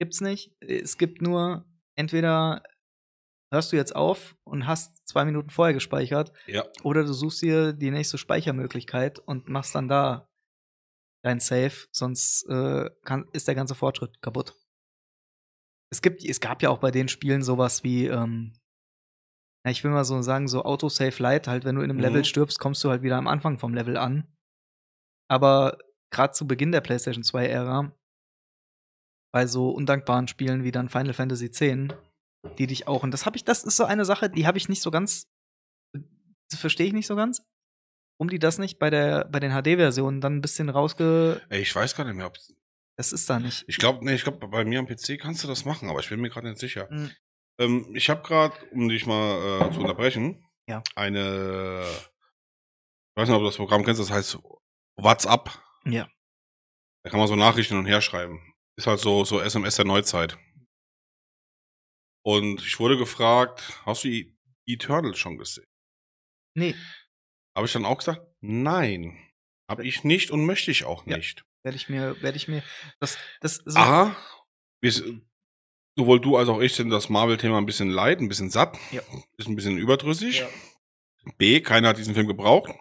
gibt's 0.00 0.20
nicht. 0.20 0.52
Es 0.60 0.96
gibt 0.98 1.22
nur 1.22 1.64
entweder 1.96 2.62
hörst 3.52 3.72
du 3.72 3.76
jetzt 3.76 3.94
auf 3.96 4.36
und 4.44 4.66
hast 4.66 5.06
zwei 5.08 5.24
Minuten 5.24 5.50
vorher 5.50 5.74
gespeichert 5.74 6.32
Ja. 6.46 6.64
oder 6.82 7.04
du 7.04 7.12
suchst 7.12 7.42
dir 7.42 7.72
die 7.72 7.90
nächste 7.90 8.18
Speichermöglichkeit 8.18 9.18
und 9.20 9.48
machst 9.48 9.74
dann 9.74 9.88
da 9.88 10.28
dein 11.24 11.40
Save, 11.40 11.72
sonst 11.92 12.44
äh, 12.48 12.90
kann, 13.04 13.28
ist 13.32 13.48
der 13.48 13.54
ganze 13.54 13.74
Fortschritt 13.74 14.20
kaputt. 14.20 14.54
Es 15.92 16.02
gibt, 16.02 16.24
es 16.24 16.40
gab 16.40 16.62
ja 16.62 16.70
auch 16.70 16.78
bei 16.78 16.90
den 16.90 17.08
Spielen 17.08 17.42
sowas 17.42 17.82
wie, 17.84 18.06
ähm, 18.06 18.58
ja, 19.64 19.70
ich 19.70 19.82
will 19.84 19.90
mal 19.92 20.04
so 20.04 20.20
sagen, 20.22 20.48
so 20.48 20.64
Autosave 20.64 21.20
Light, 21.22 21.48
halt, 21.48 21.64
wenn 21.64 21.76
du 21.76 21.82
in 21.82 21.90
einem 21.90 21.98
Mhm. 21.98 22.02
Level 22.04 22.24
stirbst, 22.24 22.58
kommst 22.58 22.82
du 22.84 22.90
halt 22.90 23.02
wieder 23.02 23.16
am 23.16 23.26
Anfang 23.28 23.58
vom 23.58 23.74
Level 23.74 23.96
an. 23.96 24.32
Aber 25.28 25.78
gerade 26.10 26.32
zu 26.32 26.46
Beginn 26.46 26.72
der 26.72 26.80
PlayStation 26.80 27.22
2-Ära, 27.24 27.92
bei 29.32 29.46
so 29.46 29.70
undankbaren 29.70 30.28
Spielen 30.28 30.64
wie 30.64 30.72
dann 30.72 30.88
Final 30.88 31.12
Fantasy 31.12 31.46
X, 31.46 31.60
die 32.58 32.66
dich 32.66 32.86
auch, 32.88 33.02
und 33.02 33.10
das 33.10 33.26
habe 33.26 33.36
ich, 33.36 33.44
das 33.44 33.64
ist 33.64 33.76
so 33.76 33.84
eine 33.84 34.04
Sache, 34.04 34.30
die 34.30 34.46
habe 34.46 34.56
ich 34.58 34.68
nicht 34.68 34.80
so 34.82 34.90
ganz, 34.90 35.28
verstehe 36.54 36.86
ich 36.86 36.92
nicht 36.92 37.06
so 37.06 37.16
ganz, 37.16 37.42
warum 38.18 38.30
die 38.30 38.38
das 38.38 38.58
nicht 38.58 38.78
bei 38.78 38.88
der, 38.88 39.24
bei 39.26 39.40
den 39.40 39.50
HD-Versionen 39.52 40.20
dann 40.20 40.36
ein 40.36 40.40
bisschen 40.40 40.68
rausge, 40.68 41.42
Ey, 41.48 41.60
ich 41.62 41.74
weiß 41.74 41.94
gar 41.96 42.04
nicht 42.04 42.14
mehr, 42.16 42.26
ob. 42.26 42.38
das 42.96 43.12
ist 43.12 43.28
da 43.28 43.38
nicht. 43.40 43.64
Ich 43.68 43.76
glaube, 43.78 44.04
nee, 44.04 44.14
ich 44.14 44.22
glaube, 44.22 44.46
bei 44.48 44.64
mir 44.64 44.78
am 44.78 44.86
PC 44.86 45.18
kannst 45.20 45.42
du 45.44 45.48
das 45.48 45.64
machen, 45.64 45.90
aber 45.90 46.00
ich 46.00 46.08
bin 46.08 46.20
mir 46.20 46.30
gerade 46.30 46.48
nicht 46.48 46.60
sicher. 46.60 46.88
Mhm. 46.90 47.10
Ähm, 47.58 47.90
ich 47.94 48.08
habe 48.08 48.22
gerade, 48.22 48.54
um 48.70 48.88
dich 48.88 49.06
mal 49.06 49.66
äh, 49.68 49.72
zu 49.72 49.80
unterbrechen, 49.80 50.46
Ja. 50.68 50.82
eine. 50.94 51.82
Ich 51.84 53.20
weiß 53.22 53.28
nicht, 53.28 53.36
ob 53.36 53.42
du 53.42 53.46
das 53.46 53.56
Programm 53.56 53.82
kennst, 53.84 54.00
das 54.00 54.10
heißt 54.10 54.38
WhatsApp. 54.98 55.50
Ja. 55.86 56.08
Da 57.04 57.10
kann 57.10 57.18
man 57.18 57.28
so 57.28 57.36
Nachrichten 57.36 57.74
hin 57.74 57.84
und 57.84 57.86
her 57.86 58.00
schreiben. 58.00 58.54
Ist 58.76 58.86
halt 58.86 59.00
so, 59.00 59.24
so 59.24 59.40
SMS 59.40 59.76
der 59.76 59.84
Neuzeit. 59.84 60.38
Und 62.24 62.60
ich 62.66 62.78
wurde 62.80 62.96
gefragt, 62.98 63.80
hast 63.86 64.04
du 64.04 64.08
E- 64.08 64.32
Eternals 64.66 65.18
schon 65.18 65.38
gesehen? 65.38 65.64
Nee, 66.56 66.74
Habe 67.56 67.66
ich 67.66 67.72
dann 67.72 67.84
auch 67.86 67.98
gesagt, 67.98 68.20
nein. 68.40 69.16
Habe 69.68 69.86
ich 69.86 70.04
nicht 70.04 70.30
und 70.30 70.44
möchte 70.44 70.70
ich 70.70 70.84
auch 70.84 71.06
Ja. 71.06 71.16
nicht. 71.16 71.44
werde 71.64 71.76
ich 71.76 71.88
mir, 71.88 72.20
werde 72.22 72.36
ich 72.36 72.46
mir, 72.48 72.62
das, 73.00 73.18
das, 73.40 73.56
so, 73.64 73.78
A, 73.78 74.16
wir, 74.80 74.90
s- 74.90 75.02
sowohl 75.98 76.20
du 76.20 76.36
als 76.36 76.48
auch 76.48 76.60
ich 76.60 76.74
sind 76.74 76.90
das 76.90 77.08
Marvel-Thema 77.08 77.58
ein 77.58 77.66
bisschen 77.66 77.90
leid, 77.90 78.20
ein 78.20 78.28
bisschen 78.28 78.50
satt, 78.50 78.78
Ja. 78.92 79.02
ist 79.36 79.48
ein 79.48 79.56
bisschen 79.56 79.76
überdrüssig. 79.78 80.40
Ja. 80.40 80.48
B, 81.38 81.60
keiner 81.60 81.88
hat 81.88 81.98
diesen 81.98 82.14
Film 82.14 82.28
gebraucht. 82.28 82.72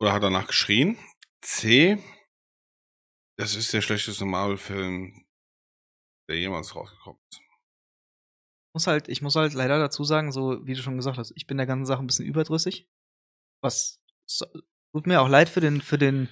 Oder 0.00 0.12
hat 0.12 0.22
danach 0.24 0.46
geschrien. 0.48 0.98
C, 1.42 1.98
das 3.38 3.54
ist 3.54 3.72
der 3.72 3.80
schlechteste 3.82 4.24
Marvel-Film, 4.24 5.24
der 6.28 6.38
jemals 6.38 6.74
rausgekommen 6.74 7.20
ist. 7.30 7.40
muss 8.74 8.86
halt, 8.86 9.08
ich 9.08 9.22
muss 9.22 9.36
halt 9.36 9.54
leider 9.54 9.78
dazu 9.78 10.04
sagen, 10.04 10.32
so 10.32 10.64
wie 10.66 10.74
du 10.74 10.82
schon 10.82 10.96
gesagt 10.96 11.18
hast, 11.18 11.32
ich 11.36 11.46
bin 11.46 11.56
der 11.56 11.66
ganzen 11.66 11.86
Sache 11.86 12.00
ein 12.00 12.06
bisschen 12.06 12.26
überdrüssig. 12.26 12.88
Was 13.62 14.00
so, 14.28 14.46
tut 14.92 15.06
mir 15.06 15.20
auch 15.20 15.28
leid 15.28 15.48
für 15.48 15.60
den, 15.60 15.80
für 15.80 15.98
den, 15.98 16.26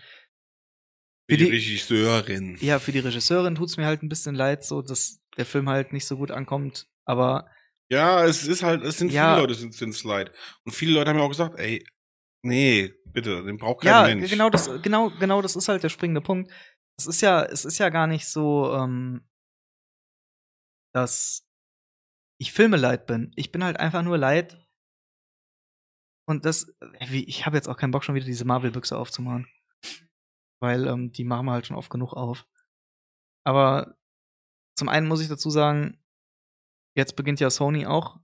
Für 1.28 1.32
Für 1.34 1.36
die 1.38 1.44
die- 1.46 1.50
Regisseurin. 1.50 2.56
ja, 2.60 2.78
für 2.78 2.92
die 2.92 3.00
Regisseurin 3.00 3.54
tut's 3.56 3.76
mir 3.76 3.86
halt 3.86 4.02
ein 4.02 4.08
bisschen 4.08 4.34
leid, 4.34 4.64
so 4.64 4.82
dass 4.82 5.20
der 5.36 5.46
Film 5.46 5.68
halt 5.68 5.92
nicht 5.92 6.06
so 6.06 6.16
gut 6.16 6.30
ankommt. 6.30 6.88
Aber 7.04 7.50
Ja, 7.90 8.24
es 8.24 8.44
ist 8.44 8.62
halt, 8.62 8.82
es 8.84 8.98
sind 8.98 9.12
Ja. 9.12 9.34
viele 9.34 9.40
Leute, 9.42 9.54
sind 9.54 9.74
sind's 9.74 10.02
leid. 10.04 10.32
Und 10.64 10.72
viele 10.72 10.92
Leute 10.92 11.10
haben 11.10 11.18
ja 11.18 11.24
auch 11.24 11.28
gesagt, 11.30 11.58
ey, 11.58 11.84
nee, 12.46 12.94
bitte, 13.06 13.42
den 13.44 13.58
braucht 13.58 13.82
kein 13.82 14.08
ja, 14.08 14.14
Mensch. 14.14 14.30
genau 14.30 14.50
das, 14.50 14.70
genau, 14.82 15.10
genau 15.18 15.42
das 15.42 15.56
ist 15.56 15.68
halt 15.68 15.82
der 15.82 15.88
springende 15.88 16.20
Punkt. 16.20 16.50
Es 16.98 17.06
ist 17.06 17.20
ja, 17.20 17.44
es 17.44 17.64
ist 17.64 17.78
ja 17.78 17.90
gar 17.90 18.06
nicht 18.06 18.26
so, 18.28 18.72
ähm, 18.74 19.28
dass 20.94 21.46
ich 22.38 22.52
Filme 22.52 22.76
leid 22.76 23.06
bin. 23.06 23.32
Ich 23.36 23.52
bin 23.52 23.64
halt 23.64 23.78
einfach 23.78 24.02
nur 24.02 24.18
leid. 24.18 24.62
Und 26.28 26.44
das, 26.44 26.68
äh, 26.80 27.10
wie, 27.10 27.24
ich 27.24 27.46
habe 27.46 27.56
jetzt 27.56 27.68
auch 27.68 27.76
keinen 27.76 27.90
Bock, 27.90 28.04
schon 28.04 28.14
wieder 28.14 28.26
diese 28.26 28.44
Marvel-Büchse 28.44 28.96
aufzumachen. 28.98 29.46
Weil 30.60 30.86
ähm, 30.86 31.12
die 31.12 31.24
machen 31.24 31.46
wir 31.46 31.52
halt 31.52 31.66
schon 31.66 31.76
oft 31.76 31.90
genug 31.90 32.14
auf. 32.14 32.46
Aber 33.44 33.96
zum 34.78 34.88
einen 34.88 35.06
muss 35.06 35.20
ich 35.20 35.28
dazu 35.28 35.50
sagen, 35.50 36.02
jetzt 36.96 37.14
beginnt 37.16 37.40
ja 37.40 37.50
Sony 37.50 37.86
auch 37.86 38.18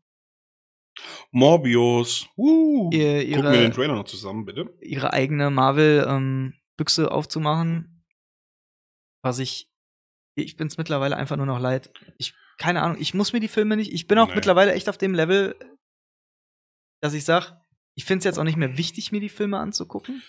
Morbius. 1.31 2.27
Uh. 2.37 2.91
ihr, 2.93 3.25
Gucken 3.37 3.45
wir 3.45 3.51
den 3.53 3.61
ihre, 3.63 3.71
Trailer 3.73 3.95
noch 3.95 4.05
zusammen, 4.05 4.45
bitte. 4.45 4.73
ihre 4.81 5.13
eigene 5.13 5.51
Marvel-Büchse 5.51 7.11
aufzumachen. 7.11 8.05
Was 9.23 9.39
ich. 9.39 9.69
Ich 10.35 10.57
bin's 10.57 10.79
mittlerweile 10.79 11.17
einfach 11.17 11.37
nur 11.37 11.47
noch 11.47 11.61
leid. 11.61 11.93
Ich, 12.17 12.35
keine 12.57 12.81
Ahnung, 12.83 12.97
ich 12.99 13.13
muss 13.13 13.33
mir 13.35 13.41
die 13.41 13.49
Filme 13.49 13.77
nicht. 13.77 13.93
Ich 13.93 14.07
bin 14.07 14.19
auch 14.19 14.29
Nee. 14.29 14.35
mittlerweile 14.37 14.73
echt 14.73 14.89
auf 14.89 14.97
dem 14.97 15.15
Level, 15.15 15.55
dass 17.03 17.13
ich 17.13 17.25
sag, 17.25 17.53
ich 17.95 18.07
find's 18.07 18.25
jetzt 18.25 18.39
auch 18.39 18.45
nicht 18.45 18.57
mehr 18.57 18.79
wichtig, 18.79 19.13
mir 19.13 19.21
die 19.21 19.29
Filme 19.29 19.59
anzugucken. 19.59 20.23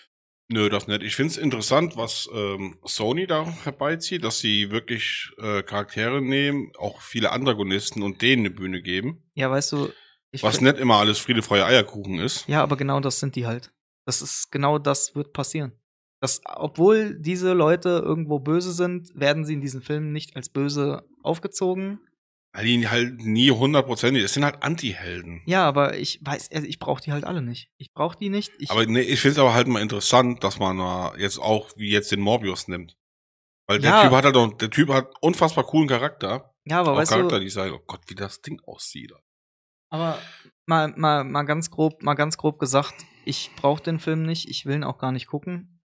Nö, 0.48 0.68
das 0.68 0.88
nicht. 0.88 1.02
Ich 1.02 1.16
find's 1.16 1.38
interessant, 1.38 1.96
was 1.96 2.28
ähm, 2.34 2.76
Sony 2.84 3.26
da 3.26 3.46
herbeizieht, 3.64 4.24
dass 4.24 4.40
sie 4.40 4.70
wirklich 4.70 5.30
äh, 5.38 5.62
Charaktere 5.62 6.20
nehmen, 6.20 6.70
auch 6.78 7.00
viele 7.00 7.32
Antagonisten 7.32 8.02
und 8.02 8.20
denen 8.20 8.42
eine 8.44 8.50
Bühne 8.54 8.82
geben. 8.82 9.22
Ja, 9.34 9.50
weißt 9.50 9.72
du, 9.72 9.90
ich 10.34 10.42
Was 10.42 10.60
nicht 10.60 10.78
immer 10.78 10.96
alles 10.96 11.18
Friede, 11.18 11.42
Freude, 11.42 11.64
Eierkuchen 11.66 12.18
ist. 12.18 12.46
Ja, 12.48 12.62
aber 12.62 12.76
genau 12.76 13.00
das 13.00 13.20
sind 13.20 13.36
die 13.36 13.46
halt. 13.46 13.72
Das 14.06 14.20
ist 14.22 14.50
genau 14.50 14.78
das 14.78 15.14
wird 15.14 15.32
passieren. 15.32 15.72
Das, 16.20 16.40
obwohl 16.46 17.18
diese 17.18 17.52
Leute 17.52 18.02
irgendwo 18.04 18.38
böse 18.38 18.72
sind, 18.72 19.10
werden 19.14 19.44
sie 19.44 19.54
in 19.54 19.60
diesen 19.60 19.82
Filmen 19.82 20.12
nicht 20.12 20.36
als 20.36 20.48
böse 20.48 21.06
aufgezogen. 21.22 22.00
Weil 22.54 22.66
die 22.66 22.88
halt 22.88 23.18
nie 23.20 23.50
hundertprozentig, 23.50 24.22
es 24.22 24.32
sind 24.32 24.44
halt 24.44 24.62
Anti-Helden. 24.62 25.42
Ja, 25.44 25.66
aber 25.66 25.96
ich 25.98 26.20
weiß, 26.22 26.50
also 26.52 26.66
ich 26.66 26.78
brauche 26.78 27.02
die 27.02 27.12
halt 27.12 27.24
alle 27.24 27.42
nicht. 27.42 27.68
Ich 27.78 27.92
brauche 27.92 28.16
die 28.16 28.28
nicht. 28.30 28.52
Ich, 28.58 28.70
Aber 28.70 28.86
nee, 28.86 29.00
ich 29.00 29.20
find's 29.20 29.38
aber 29.38 29.54
halt 29.54 29.66
mal 29.66 29.82
interessant, 29.82 30.44
dass 30.44 30.58
man 30.58 30.78
äh, 30.78 31.20
jetzt 31.20 31.38
auch 31.38 31.70
wie 31.76 31.90
jetzt 31.90 32.12
den 32.12 32.20
Morbius 32.20 32.68
nimmt. 32.68 32.96
Weil 33.66 33.80
der 33.80 33.90
Ja. 33.90 34.02
Typ 34.04 34.12
hat 34.12 34.24
halt 34.24 34.36
auch, 34.36 34.52
der 34.56 34.70
Typ 34.70 34.90
hat 34.90 35.10
unfassbar 35.20 35.64
coolen 35.64 35.88
Charakter. 35.88 36.54
ja, 36.64 36.80
aber 36.80 36.92
auch 36.92 36.96
weißt 36.96 37.10
du, 37.10 37.16
Charakterdesign. 37.16 37.72
Oh 37.72 37.80
Gott, 37.86 38.02
wie 38.06 38.14
das 38.14 38.40
Ding 38.40 38.60
aussieht. 38.66 39.12
Aber 39.94 40.20
mal, 40.66 40.88
mal, 40.96 41.22
mal 41.24 41.44
ganz 41.44 41.70
grob, 41.70 42.02
mal 42.02 42.14
ganz 42.14 42.36
grob 42.36 42.58
gesagt, 42.58 42.94
ich 43.24 43.50
brauche 43.56 43.82
den 43.82 44.00
Film 44.00 44.24
nicht, 44.26 44.48
ich 44.48 44.66
will 44.66 44.74
ihn 44.76 44.84
auch 44.84 44.98
gar 44.98 45.12
nicht 45.12 45.28
gucken. 45.28 45.80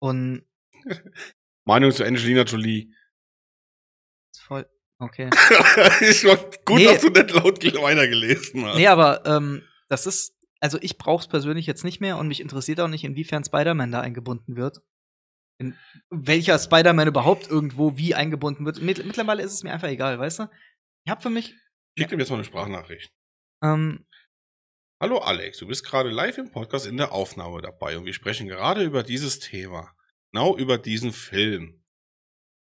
Und 0.00 0.44
Meinung 1.66 1.92
zu 1.92 2.04
Angelina 2.04 2.42
Jolie. 2.42 2.92
voll. 4.36 4.68
Okay. 5.00 5.30
ich 6.00 6.24
war 6.24 6.36
gut, 6.64 6.78
Nee. 6.78 6.86
dass 6.86 7.00
du 7.02 7.08
nicht 7.10 7.30
laut 7.30 7.62
weitergelesen 7.64 8.64
hast. 8.66 8.76
Nee, 8.76 8.88
aber 8.88 9.24
ähm, 9.26 9.62
das 9.88 10.06
ist, 10.06 10.34
also 10.60 10.76
ich 10.80 10.98
brauche 10.98 11.22
es 11.22 11.28
persönlich 11.28 11.66
jetzt 11.66 11.84
nicht 11.84 12.00
mehr 12.00 12.16
und 12.18 12.26
mich 12.26 12.40
interessiert 12.40 12.80
auch 12.80 12.88
nicht, 12.88 13.04
inwiefern 13.04 13.44
Spider-Man 13.44 13.92
da 13.92 14.00
eingebunden 14.00 14.56
wird. 14.56 14.80
In 15.60 15.76
welcher 16.10 16.58
Spider-Man 16.58 17.06
überhaupt 17.06 17.46
irgendwo 17.48 17.96
wie 17.96 18.16
eingebunden 18.16 18.64
wird. 18.64 18.80
Mitt- 18.82 19.04
Mittlerweile 19.06 19.42
ist 19.44 19.52
es 19.52 19.62
mir 19.62 19.72
einfach 19.72 19.88
egal, 19.88 20.18
weißt 20.18 20.40
du? 20.40 20.50
Ich 21.06 21.10
habe 21.10 21.20
für 21.22 21.30
mich, 21.30 21.54
Schick 21.98 22.08
dir 22.10 22.16
jetzt 22.18 22.30
mal 22.30 22.36
eine 22.36 22.44
Sprachnachricht. 22.44 23.12
ähm, 23.62 24.06
Hallo 25.00 25.18
Alex, 25.18 25.58
du 25.58 25.66
bist 25.66 25.84
gerade 25.84 26.10
live 26.10 26.38
im 26.38 26.50
Podcast 26.50 26.86
in 26.86 26.96
der 26.96 27.12
Aufnahme 27.12 27.60
dabei 27.60 27.98
und 27.98 28.04
wir 28.04 28.12
sprechen 28.12 28.48
gerade 28.48 28.84
über 28.84 29.02
dieses 29.02 29.38
Thema. 29.40 29.94
Genau 30.32 30.56
über 30.56 30.76
diesen 30.78 31.12
Film. 31.12 31.84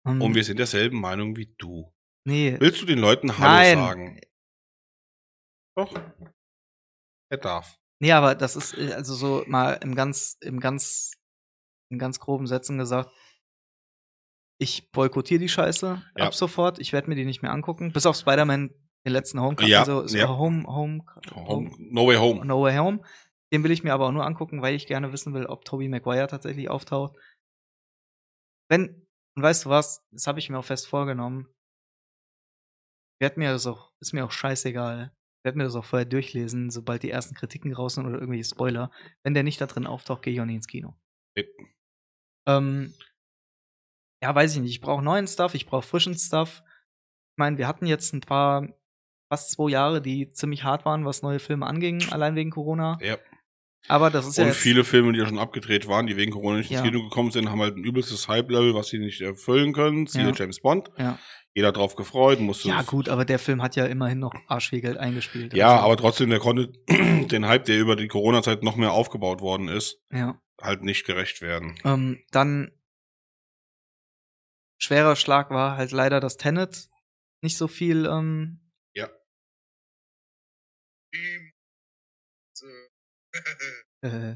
ähm 0.07 0.21
Und 0.23 0.35
wir 0.35 0.45
sind 0.45 0.59
derselben 0.59 1.01
Meinung 1.01 1.37
wie 1.37 1.55
du. 1.59 1.93
nee, 2.25 2.57
Willst 2.61 2.81
du 2.83 2.87
den 2.87 2.99
Leuten 2.99 3.39
Hallo 3.39 3.49
Nein. 3.49 3.79
sagen? 3.79 4.21
Doch. 5.77 5.95
Er 7.31 7.39
darf. 7.39 7.79
nee, 8.01 8.13
aber 8.13 8.35
das 8.35 8.55
ist 8.57 8.75
äh, 8.79 8.93
also 8.93 9.15
so 9.15 9.45
mal 9.47 9.73
im 9.83 9.95
ganz, 9.95 10.37
im 10.41 10.61
ganz, 10.61 11.13
in 11.91 11.99
ganz 11.99 12.19
groben 12.21 12.47
Sätzen 12.47 12.79
gesagt. 12.79 13.11
Ich 14.59 14.91
boykottiere 14.91 15.41
die 15.41 15.49
Scheiße 15.49 16.03
Ja. 16.17 16.27
ab 16.27 16.35
sofort. 16.35 16.79
Ich 16.79 16.93
werde 16.93 17.09
mir 17.09 17.15
die 17.17 17.25
nicht 17.25 17.43
mehr 17.43 17.53
angucken. 17.53 17.93
Bis 17.93 18.07
auf 18.07 18.17
Spider-Man, 18.17 18.71
den 19.07 19.13
letzten 19.13 19.41
Home, 19.41 19.57
Ja, 19.61 19.81
also 19.81 20.07
so 20.07 20.17
ja. 20.17 20.29
Home, 20.29 20.65
Home, 20.67 21.05
Home, 21.33 21.71
no 21.79 22.07
way 22.07 22.17
home. 22.17 22.45
No 22.45 22.63
Way 22.63 22.77
Home. 22.77 23.03
Den 23.53 23.63
will 23.63 23.71
ich 23.71 23.85
mir 23.85 23.95
aber 23.95 24.07
auch 24.07 24.13
nur 24.13 24.27
angucken, 24.27 24.61
weil 24.61 24.75
ich 24.75 24.87
gerne 24.87 25.13
wissen 25.13 25.33
will, 25.33 25.47
ob 25.47 25.65
Tobey 25.65 25.89
Maguire 25.89 26.27
tatsächlich 26.27 26.69
auftaucht. 26.69 27.17
Wenn, 28.69 29.07
und 29.37 29.43
weißt 29.43 29.65
du 29.65 29.71
was, 29.71 30.05
das 30.11 30.27
habe 30.27 30.41
ich 30.41 30.51
mir 30.51 30.59
auch 30.59 30.65
fest 30.65 30.89
vorgenommen. 30.89 31.49
Werd 33.21 33.37
mir 33.37 33.53
das 33.53 33.67
auch, 33.67 33.93
ist 34.01 34.13
mir 34.13 34.25
auch 34.25 34.33
scheißegal. 34.33 35.13
Werd 35.45 35.57
mir 35.57 35.63
das 35.63 35.77
auch 35.77 35.85
vorher 35.85 36.07
durchlesen, 36.07 36.71
sobald 36.71 37.05
die 37.05 37.11
ersten 37.11 37.37
Kritiken 37.37 37.73
raus 37.73 37.95
sind 37.95 38.07
oder 38.07 38.19
irgendwelche 38.19 38.51
Spoiler. 38.51 38.91
Wenn 39.23 39.35
der 39.35 39.45
nicht 39.45 39.61
da 39.61 39.67
drin 39.67 39.87
auftaucht, 39.87 40.23
gehe 40.23 40.33
ich 40.35 40.41
auch 40.41 40.45
nicht 40.45 40.57
ins 40.57 40.67
Kino. 40.67 40.97
Nee. 41.37 41.49
Ähm, 42.49 42.93
ja, 44.21 44.35
weiß 44.35 44.57
ich 44.57 44.63
nicht. 44.63 44.73
Ich 44.73 44.81
brauche 44.81 45.05
neuen 45.05 45.29
Stuff, 45.29 45.55
ich 45.55 45.67
brauche 45.67 45.87
frischen 45.87 46.17
Stuff. 46.19 46.65
Ich 46.67 47.39
meine, 47.39 47.59
wir 47.59 47.69
hatten 47.69 47.87
jetzt 47.87 48.13
ein 48.13 48.21
paar, 48.21 48.69
fast 49.29 49.51
zwei 49.53 49.71
Jahre, 49.71 50.01
die 50.03 50.31
ziemlich 50.33 50.65
hart 50.65 50.85
waren, 50.85 51.05
was 51.05 51.23
neue 51.23 51.39
Filme 51.39 51.67
anging, 51.67 52.03
allein 52.11 52.35
wegen 52.37 52.51
Corona. 52.51 52.99
Ja. 53.03 53.19
Aber 53.89 54.11
das 54.11 54.27
ist 54.27 54.37
ja 54.37 54.47
Und 54.47 54.53
viele 54.55 54.83
Filme, 54.83 55.13
die 55.13 55.21
ja 55.21 55.27
schon 55.27 55.39
abgedreht 55.39 55.87
waren, 55.87 56.07
die 56.09 56.17
wegen 56.17 56.33
Corona 56.33 56.59
nicht 56.59 56.71
ins 56.73 56.81
Ja. 56.81 56.85
Kino 56.85 57.03
gekommen 57.05 57.31
sind, 57.31 57.51
haben 57.51 57.61
halt 57.61 57.77
ein 57.77 57.85
übelstes 57.85 58.27
Hype-Level, 58.27 58.75
was 58.75 58.89
sie 58.89 58.99
nicht 58.99 59.21
erfüllen 59.21 59.73
können. 59.73 60.07
Siehe 60.09 60.25
Ja. 60.27 60.33
James 60.35 60.61
Bond. 60.61 60.91
Ja. 60.99 61.19
Jeder 61.55 61.71
drauf 61.73 61.95
gefreut, 61.95 62.41
musste. 62.41 62.69
Ja, 62.69 62.83
gut, 62.83 63.09
aber 63.09 63.25
der 63.25 63.39
Film 63.39 63.63
hat 63.63 63.77
ja 63.77 63.87
immerhin 63.87 64.19
noch 64.19 64.35
Arschwegeld 64.49 64.97
eingespielt. 64.99 65.55
Ja, 65.55 65.73
Also, 65.77 65.85
aber 65.85 65.97
trotzdem, 65.97 66.31
der 66.31 66.41
konnte 66.41 66.73
den 66.89 67.47
Hype, 67.47 67.65
der 67.65 67.79
über 67.79 67.95
die 67.97 68.09
Corona-Zeit 68.09 68.63
noch 68.65 68.77
mehr 68.77 68.91
aufgebaut 68.93 69.41
worden 69.41 69.69
ist, 69.69 69.99
Ja. 70.11 70.41
halt 70.61 70.83
nicht 70.83 71.07
gerecht 71.07 71.41
werden. 71.41 71.77
Ähm, 71.85 72.19
dann 72.33 72.73
schwerer 74.79 75.17
Schlag 75.17 75.51
war 75.51 75.77
halt 75.77 75.93
leider 75.93 76.21
das 76.21 76.37
Tenet. 76.37 76.89
Nicht 77.41 77.57
so 77.57 77.69
viel, 77.69 78.07
ähm, 78.07 78.61
äh, 84.03 84.35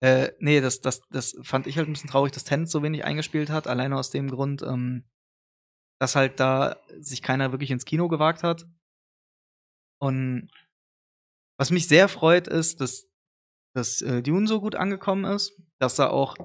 äh, 0.00 0.32
nee, 0.38 0.60
das, 0.60 0.80
das, 0.80 1.00
das 1.10 1.36
fand 1.42 1.66
ich 1.66 1.76
halt 1.76 1.88
ein 1.88 1.92
bisschen 1.92 2.10
traurig, 2.10 2.32
dass 2.32 2.44
Tenet 2.44 2.70
so 2.70 2.82
wenig 2.82 3.04
eingespielt 3.04 3.50
hat, 3.50 3.66
alleine 3.66 3.96
aus 3.96 4.10
dem 4.10 4.30
Grund, 4.30 4.62
ähm, 4.62 5.04
dass 6.00 6.16
halt 6.16 6.40
da 6.40 6.76
sich 6.98 7.22
keiner 7.22 7.52
wirklich 7.52 7.70
ins 7.70 7.84
Kino 7.84 8.08
gewagt 8.08 8.42
hat. 8.42 8.66
Und 9.98 10.50
was 11.58 11.70
mich 11.70 11.88
sehr 11.88 12.08
freut, 12.08 12.48
ist, 12.48 12.80
dass, 12.80 13.08
dass 13.74 14.02
äh, 14.02 14.22
Dune 14.22 14.46
so 14.46 14.60
gut 14.60 14.74
angekommen 14.74 15.24
ist, 15.24 15.58
dass 15.78 15.96
da 15.96 16.10
auch 16.10 16.36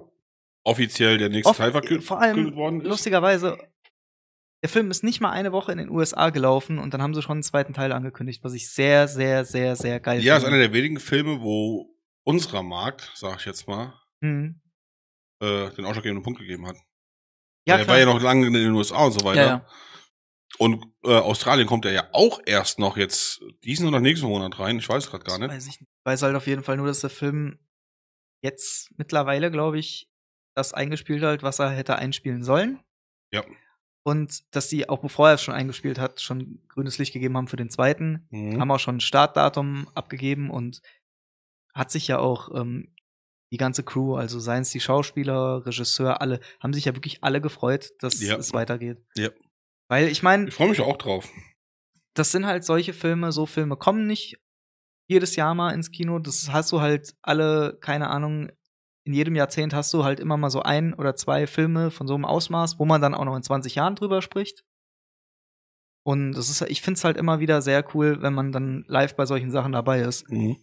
Offiziell 0.64 1.18
der 1.18 1.30
nächste 1.30 1.50
oft, 1.50 1.58
Teil 1.58 1.72
verkündet 1.72 2.06
vor 2.06 2.22
allem 2.22 2.56
worden 2.56 2.82
ist. 2.82 2.88
lustigerweise, 2.88 3.58
der 4.64 4.70
Film 4.70 4.92
ist 4.92 5.04
nicht 5.04 5.22
mal 5.22 5.32
eine 5.32 5.52
Woche 5.52 5.72
in 5.72 5.78
den 5.80 5.90
USA 5.90 6.30
gelaufen 6.30 6.78
und 6.80 6.94
dann 6.94 7.02
haben 7.02 7.14
sie 7.16 7.22
schon 7.22 7.38
einen 7.38 7.44
zweiten 7.44 7.74
Teil 7.74 7.92
angekündigt, 7.92 8.44
was 8.44 8.54
ich 8.54 8.70
sehr, 8.70 9.08
sehr, 9.08 9.44
sehr, 9.46 9.76
sehr 9.76 10.00
geil 10.00 10.22
Ja, 10.22 10.38
ist 10.38 10.44
finde. 10.44 10.58
einer 10.58 10.66
der 10.68 10.74
wenigen 10.74 11.00
Filme, 11.00 11.42
wo 11.42 11.96
unserer 12.24 12.62
Markt, 12.64 13.12
sag 13.16 13.40
ich 13.40 13.46
jetzt 13.46 13.68
mal, 13.68 13.94
Mhm. 14.22 14.62
äh, 15.42 15.72
den 15.72 15.86
ausschlaggebenden 15.86 16.24
Punkt 16.24 16.40
gegeben 16.40 16.68
hat. 16.68 16.78
Ja, 17.68 17.78
der 17.78 17.88
war 17.88 17.98
ja 17.98 18.06
noch 18.06 18.22
lange 18.22 18.48
in 18.48 18.54
den 18.54 18.72
USA 18.74 19.06
und 19.06 19.12
so 19.14 19.24
weiter. 19.26 19.42
ja, 19.42 19.48
ja. 19.48 19.68
Und 20.58 20.84
äh, 21.06 21.10
Australien 21.18 21.66
kommt 21.68 21.86
er 21.86 21.92
ja 21.94 22.10
auch 22.12 22.42
erst 22.46 22.78
noch 22.78 22.98
jetzt 22.98 23.42
diesen 23.64 23.88
oder 23.88 24.00
nächsten 24.00 24.28
Monat 24.28 24.60
rein. 24.60 24.78
Ich 24.80 24.88
weiß 24.90 25.10
gerade 25.10 25.24
gar 25.24 25.40
nicht. 25.40 25.50
Weiß 25.50 25.64
ich 25.68 25.80
nicht. 25.80 25.90
Ich 25.90 26.06
weiß 26.06 26.22
halt 26.24 26.36
auf 26.36 26.46
jeden 26.46 26.62
Fall 26.62 26.78
nur, 26.78 26.88
dass 26.88 27.00
der 27.02 27.10
Film 27.10 27.58
jetzt 28.44 28.92
mittlerweile, 28.98 29.50
glaube 29.50 29.80
ich, 29.80 30.10
das 30.56 30.74
eingespielt 30.74 31.24
hat, 31.24 31.42
was 31.42 31.60
er 31.60 31.70
hätte 31.70 31.96
einspielen 31.96 32.44
sollen. 32.44 32.80
Ja. 33.32 33.44
Und 34.04 34.56
dass 34.56 34.70
sie, 34.70 34.90
auch 34.90 35.00
bevor 35.00 35.30
er 35.30 35.36
es 35.36 35.44
schon 35.44 35.54
eingespielt 35.54 36.00
hat, 36.00 36.22
schon 36.22 36.60
grünes 36.70 36.98
Licht 36.98 37.14
gegeben 37.14 37.38
haben 37.38 37.48
für 37.48 37.56
den 37.58 37.70
zweiten. 37.70 38.28
Mhm. 38.32 38.60
Haben 38.60 38.72
auch 38.72 38.80
schon 38.80 38.98
ein 38.98 39.02
Startdatum 39.02 39.88
abgegeben 39.94 40.50
und 40.50 40.82
hat 41.76 41.92
sich 41.92 42.08
ja 42.08 42.18
auch 42.18 42.50
ähm, 42.60 42.96
die 43.52 43.58
ganze 43.58 43.84
Crew, 43.84 44.16
also 44.16 44.40
seien 44.40 44.64
es 44.64 44.72
die 44.72 44.80
Schauspieler, 44.80 45.66
Regisseur, 45.66 46.20
alle, 46.22 46.40
haben 46.60 46.74
sich 46.74 46.86
ja 46.86 46.96
wirklich 46.96 47.24
alle 47.24 47.42
gefreut, 47.42 47.92
dass 48.00 48.20
Ja. 48.22 48.38
es 48.38 48.54
weitergeht. 48.54 48.98
Ja. 49.16 49.30
Weil 49.88 50.08
ich 50.08 50.24
meine, 50.24 50.48
Ich 50.48 50.54
freue 50.56 50.70
mich 50.70 50.82
auch 50.82 50.98
drauf. 50.98 51.30
das 52.16 52.32
sind 52.32 52.46
halt 52.48 52.64
solche 52.64 52.94
Filme, 52.94 53.32
so 53.32 53.46
Filme 53.46 53.76
kommen 53.78 54.08
nicht 54.08 54.40
jedes 55.08 55.36
Jahr 55.36 55.54
mal 55.54 55.72
ins 55.74 55.92
Kino. 55.92 56.18
Das 56.20 56.52
hast 56.52 56.72
du 56.72 56.80
halt 56.82 57.14
alle, 57.22 57.78
keine 57.82 58.10
Ahnung, 58.10 58.50
in 59.04 59.14
jedem 59.14 59.36
Jahrzehnt 59.36 59.74
hast 59.74 59.94
du 59.94 60.04
halt 60.04 60.20
immer 60.20 60.38
mal 60.38 60.50
so 60.50 60.62
ein 60.62 60.94
oder 60.94 61.16
zwei 61.16 61.48
Filme 61.48 61.92
von 61.92 62.08
so 62.08 62.16
einem 62.16 62.26
Ausmaß, 62.26 62.78
wo 62.80 62.86
man 62.86 63.02
dann 63.02 63.16
auch 63.16 63.26
noch 63.26 63.36
in 63.36 63.44
20 63.44 63.76
Jahren 63.76 63.96
drüber 63.96 64.22
spricht. 64.22 64.64
Und 66.04 66.34
das 66.34 66.50
ist, 66.50 66.62
ich 66.62 66.82
finde 66.82 66.98
es 66.98 67.04
halt 67.04 67.18
immer 67.18 67.40
wieder 67.40 67.62
sehr 67.62 67.86
cool, 67.94 68.22
wenn 68.22 68.34
man 68.34 68.52
dann 68.52 68.84
live 68.88 69.16
bei 69.16 69.26
solchen 69.26 69.52
Sachen 69.52 69.72
dabei 69.72 70.02
ist. 70.02 70.30
Mhm. 70.30 70.58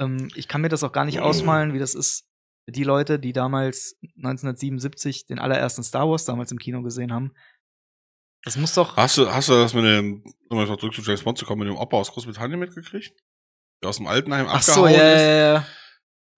Ähm, 0.00 0.28
ich 0.34 0.48
kann 0.48 0.60
mir 0.60 0.68
das 0.68 0.84
auch 0.84 0.92
gar 0.92 1.04
nicht 1.04 1.20
ausmalen, 1.20 1.72
wie 1.74 1.78
das 1.78 1.94
ist 1.94 2.28
für 2.64 2.72
die 2.72 2.84
Leute, 2.84 3.18
die 3.18 3.32
damals 3.32 3.96
1977 4.16 5.26
den 5.26 5.38
allerersten 5.38 5.82
Star 5.82 6.08
Wars 6.08 6.24
damals 6.24 6.52
im 6.52 6.58
Kino 6.58 6.82
gesehen 6.82 7.12
haben. 7.12 7.32
Das 8.44 8.56
muss 8.56 8.74
doch. 8.74 8.96
Hast 8.96 9.18
du, 9.18 9.28
hast 9.28 9.48
du 9.48 9.54
das 9.54 9.74
mit 9.74 9.84
dem, 9.84 10.22
um 10.48 10.58
jetzt 10.58 10.68
noch 10.68 10.76
zurück 10.76 10.94
zu 10.94 11.02
James 11.02 11.22
Bond 11.22 11.38
zu 11.38 11.44
kommen, 11.44 11.60
mit 11.60 11.68
dem 11.68 11.76
Opa 11.76 11.96
aus 11.96 12.12
Großbritannien 12.12 12.58
mitgekriegt? 12.58 13.12
Der 13.82 13.90
aus 13.90 13.96
dem 13.96 14.06
Altenheim 14.06 14.46
Ach 14.48 14.56
abgehauen 14.56 14.92
so, 14.92 14.96
ja, 14.96 15.12
ist? 15.12 15.22
ja, 15.22 15.36
ja. 15.36 15.66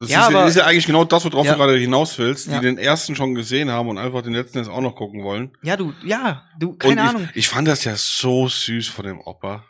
Das 0.00 0.10
Ja, 0.10 0.26
ist, 0.26 0.32
ja, 0.32 0.38
aber- 0.38 0.48
ist 0.48 0.56
ja 0.56 0.64
eigentlich 0.66 0.86
genau 0.86 1.04
das, 1.04 1.24
worauf 1.24 1.44
Ja. 1.44 1.52
du 1.52 1.58
gerade 1.58 1.76
hinaus 1.76 2.16
willst, 2.18 2.46
die 2.46 2.52
Ja. 2.52 2.60
den 2.60 2.78
ersten 2.78 3.16
schon 3.16 3.34
gesehen 3.34 3.68
haben 3.70 3.88
und 3.88 3.98
einfach 3.98 4.22
den 4.22 4.32
letzten 4.32 4.58
jetzt 4.58 4.68
auch 4.68 4.80
noch 4.80 4.94
gucken 4.94 5.24
wollen. 5.24 5.56
Ja, 5.62 5.76
du, 5.76 5.92
ja, 6.04 6.48
du, 6.58 6.74
keine 6.76 6.92
und 7.02 7.08
Ahnung. 7.08 7.28
Ich, 7.30 7.36
ich 7.38 7.48
fand 7.48 7.66
das 7.66 7.82
ja 7.84 7.96
so 7.96 8.46
süß 8.46 8.86
von 8.88 9.04
dem 9.06 9.20
Opa. 9.20 9.64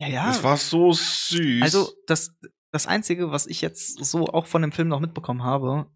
Ja, 0.00 0.08
ja. 0.08 0.26
Das 0.28 0.44
war 0.44 0.56
so 0.56 0.92
süß. 0.92 1.62
Also, 1.62 1.92
das, 2.06 2.30
das 2.72 2.86
Einzige, 2.86 3.32
was 3.32 3.46
ich 3.46 3.60
jetzt 3.62 4.04
so 4.04 4.26
auch 4.28 4.46
von 4.46 4.62
dem 4.62 4.70
Film 4.72 4.86
noch 4.88 5.00
mitbekommen 5.00 5.42
habe, 5.42 5.86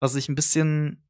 was 0.00 0.14
ich 0.14 0.28
ein 0.28 0.34
bisschen. 0.34 1.08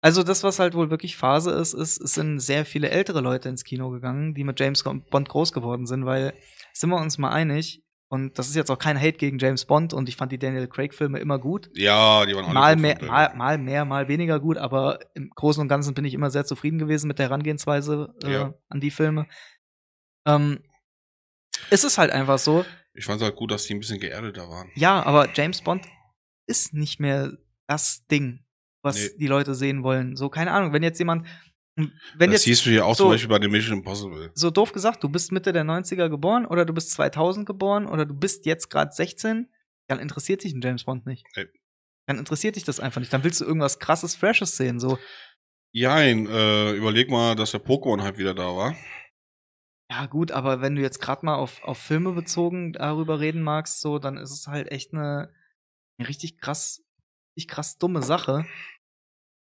Also, 0.00 0.22
das, 0.22 0.42
was 0.44 0.58
halt 0.58 0.74
wohl 0.74 0.90
wirklich 0.90 1.16
Phase 1.16 1.50
ist, 1.52 1.72
ist, 1.72 2.00
es 2.00 2.14
sind 2.14 2.38
sehr 2.40 2.64
viele 2.64 2.90
ältere 2.90 3.20
Leute 3.20 3.48
ins 3.48 3.64
Kino 3.64 3.90
gegangen, 3.90 4.34
die 4.34 4.44
mit 4.44 4.58
James 4.60 4.82
Bond 4.84 5.28
groß 5.28 5.52
geworden 5.52 5.86
sind, 5.86 6.04
weil, 6.04 6.34
sind 6.72 6.90
wir 6.90 6.98
uns 7.00 7.18
mal 7.18 7.30
einig, 7.30 7.82
und 8.10 8.38
das 8.38 8.48
ist 8.48 8.56
jetzt 8.56 8.70
auch 8.70 8.78
kein 8.78 8.98
Hate 8.98 9.18
gegen 9.18 9.38
James 9.38 9.64
Bond 9.66 9.92
und 9.92 10.08
ich 10.08 10.16
fand 10.16 10.32
die 10.32 10.38
Daniel 10.38 10.66
Craig-Filme 10.66 11.18
immer 11.18 11.38
gut. 11.38 11.70
ja, 11.74 12.24
die 12.26 12.34
waren 12.34 12.44
alle 12.46 12.54
Mal 12.54 12.72
gut 12.74 12.82
mehr, 12.82 12.98
mal, 13.04 13.34
mal 13.36 13.58
mehr, 13.58 13.84
mal 13.84 14.08
weniger 14.08 14.40
gut, 14.40 14.56
aber 14.58 14.98
im 15.14 15.30
Großen 15.30 15.60
und 15.60 15.68
Ganzen 15.68 15.94
bin 15.94 16.04
ich 16.04 16.14
immer 16.14 16.30
sehr 16.30 16.44
zufrieden 16.46 16.78
gewesen 16.78 17.06
mit 17.08 17.18
der 17.18 17.26
Herangehensweise 17.26 18.14
äh, 18.24 18.32
Ja. 18.32 18.54
an 18.68 18.80
die 18.80 18.90
Filme. 18.90 19.26
Ähm, 20.26 20.60
es 21.70 21.84
ist 21.84 21.98
halt 21.98 22.10
einfach 22.10 22.38
so, 22.38 22.64
Ich 22.94 23.04
fand 23.04 23.20
es 23.20 23.24
halt 23.26 23.36
gut, 23.36 23.50
dass 23.50 23.64
die 23.64 23.74
ein 23.74 23.80
bisschen 23.80 24.00
geerdeter 24.00 24.48
waren. 24.48 24.70
ja, 24.74 25.02
aber 25.04 25.28
James 25.34 25.60
Bond 25.62 25.86
ist 26.46 26.72
nicht 26.74 27.00
mehr 27.00 27.32
das 27.66 28.06
Ding, 28.06 28.44
was 28.82 28.96
Nee. 28.96 29.10
die 29.18 29.26
Leute 29.26 29.54
sehen 29.54 29.82
wollen. 29.82 30.16
So, 30.16 30.28
keine 30.30 30.52
Ahnung, 30.52 30.72
wenn 30.72 30.82
jetzt 30.82 30.98
jemand, 30.98 31.26
wenn 32.16 32.30
das 32.30 32.40
jetzt, 32.40 32.42
siehst 32.44 32.66
du 32.66 32.70
hier 32.70 32.84
auch 32.86 32.94
so- 32.94 33.04
zum 33.04 33.12
Beispiel 33.12 33.28
bei 33.28 33.38
dem 33.38 33.50
Mission 33.52 33.78
Impossible. 33.78 34.30
so 34.34 34.50
doof 34.50 34.72
gesagt, 34.72 35.02
du 35.04 35.08
bist 35.08 35.32
Mitte 35.32 35.52
der 35.52 35.64
90er 35.64 36.08
geboren 36.08 36.44
oder 36.46 36.64
du 36.64 36.72
bist 36.74 36.90
2000 36.92 37.46
geboren 37.46 37.86
oder 37.86 38.04
du 38.06 38.14
bist 38.14 38.46
jetzt 38.46 38.68
gerade 38.70 38.92
16, 38.92 39.48
dann 39.88 39.98
interessiert 40.00 40.44
dich 40.44 40.52
ein 40.52 40.60
James 40.60 40.84
Bond 40.84 41.06
nicht. 41.06 41.24
Nee. 41.36 41.46
Dann 42.06 42.18
interessiert 42.18 42.56
dich 42.56 42.64
das 42.64 42.80
einfach 42.80 43.00
nicht. 43.00 43.12
Dann 43.12 43.22
willst 43.24 43.40
du 43.40 43.44
irgendwas 43.44 43.78
krasses, 43.78 44.14
freshes 44.16 44.56
sehen. 44.56 44.80
So, 44.80 44.98
Jein, 45.72 46.26
äh, 46.26 46.72
überleg 46.72 47.10
mal, 47.10 47.34
dass 47.36 47.50
der 47.50 47.60
Pokémon 47.62 48.00
halt 48.02 48.16
wieder 48.16 48.34
da 48.34 48.56
war. 48.56 48.74
Ja, 49.90 50.06
gut, 50.06 50.32
aber 50.32 50.60
wenn 50.62 50.74
du 50.74 50.82
jetzt 50.82 50.98
gerade 51.00 51.24
mal 51.24 51.34
auf, 51.36 51.62
auf 51.62 51.78
Filme 51.78 52.12
bezogen 52.12 52.72
darüber 52.72 53.20
reden 53.20 53.42
magst, 53.42 53.80
so, 53.80 53.98
dann 53.98 54.16
ist 54.16 54.30
es 54.32 54.46
halt 54.46 54.70
echt 54.72 54.92
eine, 54.94 55.32
eine 55.98 56.08
richtig 56.08 56.38
krass, 56.38 56.82
richtig 57.36 57.48
krass 57.54 57.76
dumme 57.78 58.02
Sache. 58.02 58.46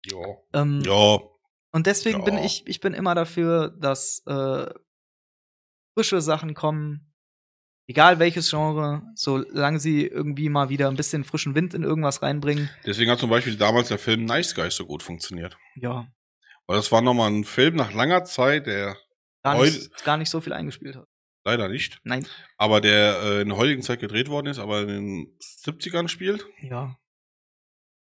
Ja. 0.06 0.18
Ähm, 0.52 0.82
Ja. 0.84 1.18
Und 1.72 1.86
deswegen 1.86 2.24
bin 2.24 2.34
Ja. 2.36 2.44
ich, 2.44 2.66
ich 2.66 2.80
bin 2.80 2.94
immer 2.94 3.14
dafür, 3.14 3.70
dass 3.80 4.22
äh, 4.26 4.66
frische 5.96 6.20
Sachen 6.20 6.54
kommen, 6.54 7.12
egal 7.88 8.18
welches 8.18 8.50
Genre, 8.50 9.02
solange 9.14 9.78
sie 9.80 10.06
irgendwie 10.06 10.48
mal 10.48 10.68
wieder 10.68 10.88
ein 10.88 10.96
bisschen 10.96 11.24
frischen 11.24 11.54
Wind 11.54 11.74
in 11.74 11.82
irgendwas 11.82 12.22
reinbringen. 12.22 12.70
Deswegen 12.86 13.10
hat 13.10 13.18
zum 13.18 13.30
Beispiel 13.30 13.56
damals 13.56 13.88
der 13.88 13.98
Film 13.98 14.24
Nice 14.24 14.54
Guys 14.54 14.76
so 14.76 14.86
gut 14.86 15.02
funktioniert. 15.02 15.56
Ja, 15.74 16.06
Weil 16.66 16.76
das 16.76 16.92
war 16.92 17.00
nochmal 17.02 17.30
ein 17.30 17.44
Film 17.44 17.74
nach 17.76 17.92
langer 17.92 18.24
Zeit, 18.24 18.66
der 18.66 18.96
gar 19.42 19.56
Heute- 19.56 19.72
nicht, 19.72 20.04
gar 20.04 20.16
nicht 20.16 20.30
so 20.30 20.40
viel 20.40 20.52
eingespielt 20.52 20.96
hat. 20.96 21.06
leider 21.44 21.68
nicht, 21.68 21.98
Nein, 22.04 22.26
aber 22.56 22.80
der 22.80 23.20
äh, 23.22 23.40
in 23.42 23.48
der 23.48 23.56
heutigen 23.58 23.82
Zeit 23.82 23.98
gedreht 24.00 24.28
worden 24.28 24.46
ist, 24.46 24.58
aber 24.60 24.82
in 24.82 24.88
den 24.88 25.38
70ern 25.64 26.08
spielt. 26.08 26.46
ja. 26.60 26.96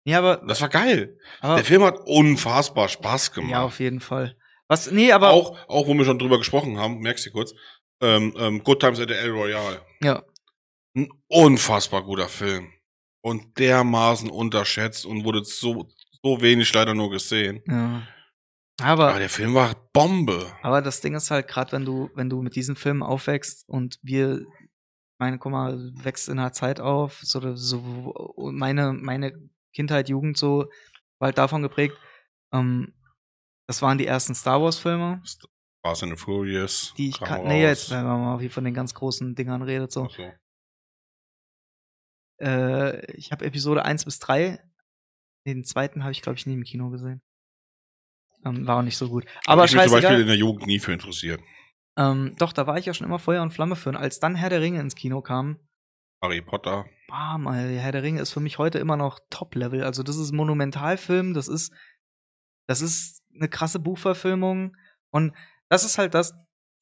Ja, 0.04 0.18
aber, 0.18 0.36
Das 0.46 0.60
war 0.60 0.68
geil. 0.68 1.18
aber 1.40 1.56
Der 1.56 1.64
Film 1.64 1.82
hat 1.82 2.00
unfassbar 2.06 2.88
Spaß 2.88 3.32
gemacht. 3.32 3.50
ja, 3.52 3.62
auf 3.62 3.78
jeden 3.80 4.00
Fall. 4.00 4.36
Was, 4.68 4.90
nee, 4.90 5.12
aber 5.12 5.30
auch, 5.30 5.56
auch 5.68 5.86
wo 5.86 5.94
wir 5.94 6.04
schon 6.04 6.18
drüber 6.18 6.38
gesprochen 6.38 6.78
haben, 6.78 6.98
merkst 7.00 7.26
du 7.26 7.30
kurz, 7.30 7.54
ähm, 8.00 8.34
ähm, 8.38 8.62
Good 8.62 8.80
Times 8.80 9.00
at 9.00 9.08
the 9.08 9.14
El 9.14 9.30
Royale. 9.30 9.80
ja, 10.02 10.22
Ein 10.96 11.08
unfassbar 11.28 12.02
guter 12.02 12.28
Film. 12.28 12.72
Und 13.20 13.58
dermaßen 13.58 14.30
unterschätzt 14.30 15.04
und 15.04 15.24
wurde 15.24 15.44
so, 15.44 15.88
so 16.22 16.40
wenig 16.40 16.72
leider 16.72 16.94
nur 16.94 17.10
gesehen. 17.10 17.62
ja. 17.66 18.02
Aber 18.80 19.08
Aber, 19.08 19.18
der 19.18 19.28
Film 19.28 19.54
war 19.54 19.74
Bombe. 19.92 20.52
aber 20.62 20.80
das 20.82 21.00
Ding 21.00 21.16
ist 21.16 21.32
halt 21.32 21.48
gerade, 21.48 21.72
wenn 21.72 21.84
du, 21.84 22.10
wenn 22.14 22.30
du 22.30 22.40
mit 22.42 22.54
diesen 22.54 22.76
Filmen 22.76 23.02
aufwächst 23.02 23.68
und 23.68 23.98
wir, 24.02 24.44
meine, 25.18 25.38
guck 25.40 25.50
mal, 25.50 25.90
wächst 25.94 26.28
in 26.28 26.38
einer 26.38 26.52
Zeit 26.52 26.78
auf, 26.78 27.18
so, 27.20 27.56
so 27.56 28.22
meine, 28.52 28.92
meine 28.92 29.32
Kindheit, 29.74 30.08
Jugend 30.08 30.36
so, 30.36 30.68
war 31.18 31.26
halt 31.26 31.38
davon 31.38 31.62
geprägt. 31.62 31.96
Ähm, 32.52 32.94
das 33.66 33.82
waren 33.82 33.98
die 33.98 34.06
ersten 34.06 34.34
Star 34.34 34.62
Wars 34.62 34.78
Filme, 34.78 35.22
Fast 35.82 36.02
and 36.02 36.12
the 36.12 36.22
Furious. 36.22 36.94
die 36.96 37.10
ich 37.10 37.20
kann. 37.20 37.46
Nee, 37.46 37.62
jetzt, 37.62 37.90
wenn 37.90 38.04
man 38.04 38.20
mal 38.20 38.40
wie 38.40 38.48
von 38.48 38.64
den 38.64 38.74
ganz 38.74 38.94
großen 38.94 39.34
Dingern 39.34 39.62
redet, 39.62 39.92
so. 39.92 40.08
So. 40.08 40.30
Äh, 42.40 43.12
ich 43.12 43.32
habe 43.32 43.44
Episode 43.44 43.84
1 43.84 44.04
bis 44.04 44.18
3. 44.18 44.58
Den 45.46 45.64
zweiten 45.64 46.02
habe 46.02 46.12
ich, 46.12 46.22
glaube 46.22 46.38
ich, 46.38 46.46
nie 46.46 46.54
im 46.54 46.64
Kino 46.64 46.90
gesehen. 46.90 47.22
Ähm, 48.44 48.66
war 48.66 48.78
auch 48.78 48.82
nicht 48.82 48.96
so 48.96 49.08
gut. 49.08 49.24
Aber 49.46 49.64
ich 49.64 49.72
mich 49.72 49.82
zum 49.82 49.92
Beispiel 49.92 50.02
scheißegal. 50.02 50.20
in 50.20 50.26
der 50.26 50.36
Jugend 50.36 50.66
nie 50.66 50.78
für 50.78 50.92
interessiert. 50.92 51.40
Ähm, 51.96 52.36
doch, 52.38 52.52
da 52.52 52.66
war 52.66 52.78
ich 52.78 52.86
ja 52.86 52.94
schon 52.94 53.06
immer 53.06 53.18
Feuer 53.18 53.42
und 53.42 53.52
Flamme 53.52 53.76
für. 53.76 53.88
Und 53.88 53.96
als 53.96 54.20
dann 54.20 54.34
Herr 54.34 54.50
der 54.50 54.60
Ringe 54.60 54.80
ins 54.80 54.94
Kino 54.94 55.20
kam, 55.22 55.58
Harry 56.22 56.42
Potter. 56.42 56.86
Bam, 57.08 57.52
Herr 57.52 57.90
der 57.92 58.02
Ringe 58.04 58.20
ist 58.20 58.30
für 58.32 58.38
mich 58.40 58.58
heute 58.58 58.78
immer 58.78 58.96
noch 58.96 59.18
Top-Level. 59.30 59.82
Also, 59.82 60.02
das 60.04 60.16
ist 60.16 60.30
ein 60.30 60.36
Monumentalfilm, 60.36 61.34
das 61.34 61.48
ist, 61.48 61.72
das 62.68 62.80
ist 62.82 63.22
eine 63.34 63.48
krasse 63.48 63.80
Buchverfilmung. 63.80 64.76
Und 65.10 65.34
das 65.68 65.84
ist 65.84 65.98
halt 65.98 66.14
das. 66.14 66.34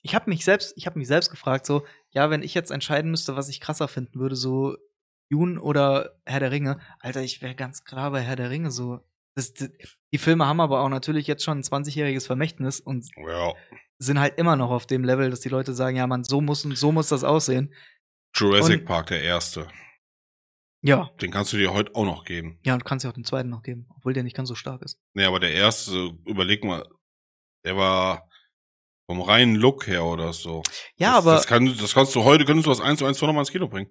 Ich 0.02 0.14
habe 0.14 0.28
mich 0.30 0.44
selbst, 0.44 0.74
ich 0.76 0.86
habe 0.86 0.98
mich 0.98 1.08
selbst 1.08 1.30
gefragt, 1.30 1.64
so, 1.66 1.86
ja, 2.10 2.28
wenn 2.30 2.42
ich 2.42 2.54
jetzt 2.54 2.70
entscheiden 2.70 3.10
müsste, 3.10 3.34
was 3.36 3.48
ich 3.48 3.60
krasser 3.60 3.88
finden 3.88 4.18
würde, 4.20 4.36
so 4.36 4.76
Dune 5.30 5.60
oder 5.60 6.16
Herr 6.26 6.40
der 6.40 6.50
Ringe, 6.52 6.78
Alter, 7.00 7.22
ich 7.22 7.40
wäre 7.42 7.54
ganz 7.54 7.82
klar 7.84 8.10
bei 8.10 8.20
Herr 8.20 8.36
der 8.36 8.50
Ringe 8.50 8.70
so. 8.70 9.00
Das, 9.36 9.52
die, 9.52 9.68
die 10.12 10.18
Filme 10.18 10.46
haben 10.46 10.60
aber 10.60 10.80
auch 10.80 10.88
natürlich 10.88 11.26
jetzt 11.26 11.44
schon 11.44 11.58
ein 11.58 11.62
20-jähriges 11.62 12.26
Vermächtnis 12.26 12.80
und 12.80 13.06
Ja. 13.16 13.52
sind 13.98 14.18
halt 14.20 14.38
immer 14.38 14.56
noch 14.56 14.70
auf 14.70 14.86
dem 14.86 15.04
Level, 15.04 15.30
dass 15.30 15.40
die 15.40 15.48
Leute 15.50 15.74
sagen, 15.74 15.96
ja, 15.96 16.06
man, 16.06 16.24
so 16.24 16.40
muss 16.40 16.64
und 16.64 16.76
so 16.78 16.90
muss 16.92 17.08
das 17.08 17.22
aussehen. 17.24 17.72
Jurassic 18.34 18.80
Und- 18.80 18.86
Park, 18.86 19.08
der 19.08 19.22
erste. 19.22 19.66
Ja. 20.86 21.10
Den 21.20 21.30
kannst 21.30 21.52
du 21.52 21.56
dir 21.56 21.72
heute 21.72 21.94
auch 21.94 22.04
noch 22.04 22.24
geben. 22.24 22.58
Ja, 22.64 22.74
und 22.74 22.80
du 22.80 22.84
kannst 22.84 23.04
ja 23.04 23.10
auch 23.10 23.14
den 23.14 23.24
zweiten 23.24 23.48
noch 23.48 23.62
geben, 23.62 23.86
obwohl 23.96 24.12
der 24.12 24.22
nicht 24.22 24.36
ganz 24.36 24.48
so 24.48 24.54
stark 24.54 24.82
ist. 24.82 24.98
Nee, 25.14 25.24
aber 25.24 25.40
der 25.40 25.52
erste, 25.52 26.12
überleg 26.26 26.64
mal, 26.64 26.86
der 27.64 27.76
war 27.76 28.28
vom 29.08 29.20
reinen 29.20 29.54
Look 29.56 29.86
her 29.86 30.04
oder 30.04 30.32
so. 30.32 30.62
Ja, 30.96 31.12
das, 31.14 31.18
aber 31.18 31.32
Das, 31.34 31.46
kann, 31.46 31.76
das 31.78 31.94
kannst 31.94 32.14
du 32.14 32.24
heute, 32.24 32.44
könntest 32.44 32.66
du 32.66 32.70
das 32.70 32.80
eins 32.80 32.98
zu 32.98 33.06
eins 33.06 33.20
nochmal 33.22 33.42
ins 33.42 33.52
Kino 33.52 33.68
bringen. 33.68 33.88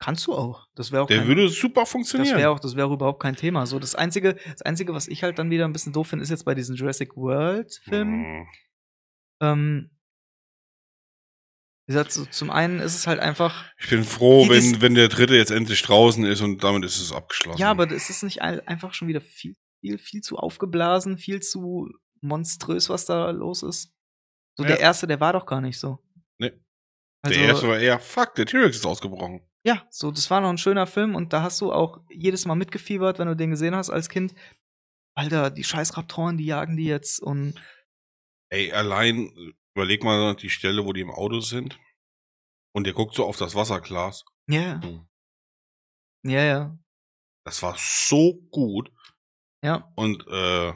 kannst 0.00 0.26
du 0.26 0.34
auch. 0.34 0.66
Das 0.74 0.90
wäre 0.90 1.02
auch 1.04 1.06
Der 1.06 1.18
kein, 1.18 1.28
würde 1.28 1.48
super 1.48 1.82
das 1.82 1.90
funktionieren. 1.90 2.36
wäre 2.36 2.50
auch, 2.50 2.58
das 2.58 2.74
wäre 2.74 2.92
überhaupt 2.92 3.22
kein 3.22 3.36
Thema. 3.36 3.66
So, 3.66 3.78
das 3.78 3.94
einzige, 3.94 4.34
das 4.34 4.62
einzige, 4.62 4.92
was 4.94 5.06
ich 5.06 5.22
halt 5.22 5.38
dann 5.38 5.50
wieder 5.50 5.64
ein 5.64 5.72
bisschen 5.72 5.92
doof 5.92 6.08
finde, 6.08 6.24
ist 6.24 6.30
jetzt 6.30 6.44
bei 6.44 6.56
diesen 6.56 6.74
Jurassic 6.74 7.16
World 7.16 7.72
Filmen. 7.84 8.40
Mhm. 8.40 8.46
Ähm, 9.40 9.90
wie 11.92 11.98
gesagt, 11.98 12.12
so, 12.12 12.24
zum 12.26 12.50
einen 12.50 12.80
ist 12.80 12.94
es 12.94 13.06
halt 13.06 13.20
einfach, 13.20 13.64
Ich 13.78 13.90
bin 13.90 14.04
froh, 14.04 14.48
wenn, 14.48 14.80
wenn 14.80 14.94
der 14.94 15.08
dritte 15.08 15.34
jetzt 15.36 15.50
endlich 15.50 15.82
draußen 15.82 16.24
ist 16.24 16.40
und 16.40 16.64
damit 16.64 16.84
ist 16.84 16.98
es 17.00 17.12
abgeschlossen. 17.12 17.60
ja, 17.60 17.70
aber 17.70 17.90
es 17.90 18.08
ist 18.10 18.22
nicht 18.22 18.40
all- 18.42 18.62
einfach 18.66 18.94
schon 18.94 19.08
wieder 19.08 19.20
viel, 19.20 19.54
viel, 19.80 19.98
viel 19.98 20.20
zu 20.22 20.36
aufgeblasen, 20.38 21.18
viel 21.18 21.40
zu 21.40 21.88
monströs, 22.22 22.88
was 22.88 23.04
da 23.04 23.30
los 23.30 23.62
ist. 23.62 23.92
So, 24.56 24.62
Ja. 24.64 24.68
der 24.70 24.80
erste, 24.80 25.06
der 25.06 25.20
war 25.20 25.32
doch 25.32 25.44
gar 25.46 25.60
nicht 25.60 25.78
so. 25.78 25.98
Nee. 26.38 26.52
Also, 27.24 27.38
der 27.38 27.48
erste 27.48 27.68
war 27.68 27.78
eher, 27.78 27.98
fuck, 27.98 28.34
der 28.36 28.46
T-Rex 28.46 28.76
ist 28.76 28.86
ausgebrochen. 28.86 29.40
Ja, 29.64 29.86
so, 29.90 30.10
das 30.10 30.30
war 30.30 30.40
noch 30.40 30.48
ein 30.50 30.58
schöner 30.58 30.86
Film 30.86 31.14
und 31.14 31.32
da 31.32 31.42
hast 31.42 31.60
du 31.60 31.72
auch 31.72 32.00
jedes 32.10 32.46
Mal 32.46 32.54
mitgefiebert, 32.56 33.18
wenn 33.18 33.28
du 33.28 33.36
den 33.36 33.50
gesehen 33.50 33.76
hast 33.76 33.90
als 33.90 34.08
Kind. 34.08 34.34
Alter, 35.14 35.50
die 35.50 35.62
scheiß 35.64 35.96
Raptoren, 35.96 36.36
die 36.38 36.46
jagen 36.46 36.76
die 36.76 36.86
jetzt 36.86 37.20
und 37.20 37.54
Ey, 38.50 38.72
allein, 38.72 39.30
überleg 39.74 40.02
mal 40.04 40.34
die 40.36 40.50
Stelle, 40.50 40.84
wo 40.84 40.92
die 40.92 41.00
im 41.00 41.10
Auto 41.10 41.40
sind. 41.40 41.78
Und 42.74 42.84
der 42.84 42.92
guckt 42.94 43.14
so 43.14 43.26
auf 43.26 43.36
das 43.36 43.54
Wasserglas. 43.54 44.24
ja, 44.48 44.80
Hm. 44.82 45.06
ja, 46.24 46.42
ja, 46.42 46.78
Das 47.44 47.62
war 47.62 47.76
so 47.78 48.34
gut. 48.50 48.90
ja. 49.62 49.92
Und 49.96 50.26
äh, 50.28 50.72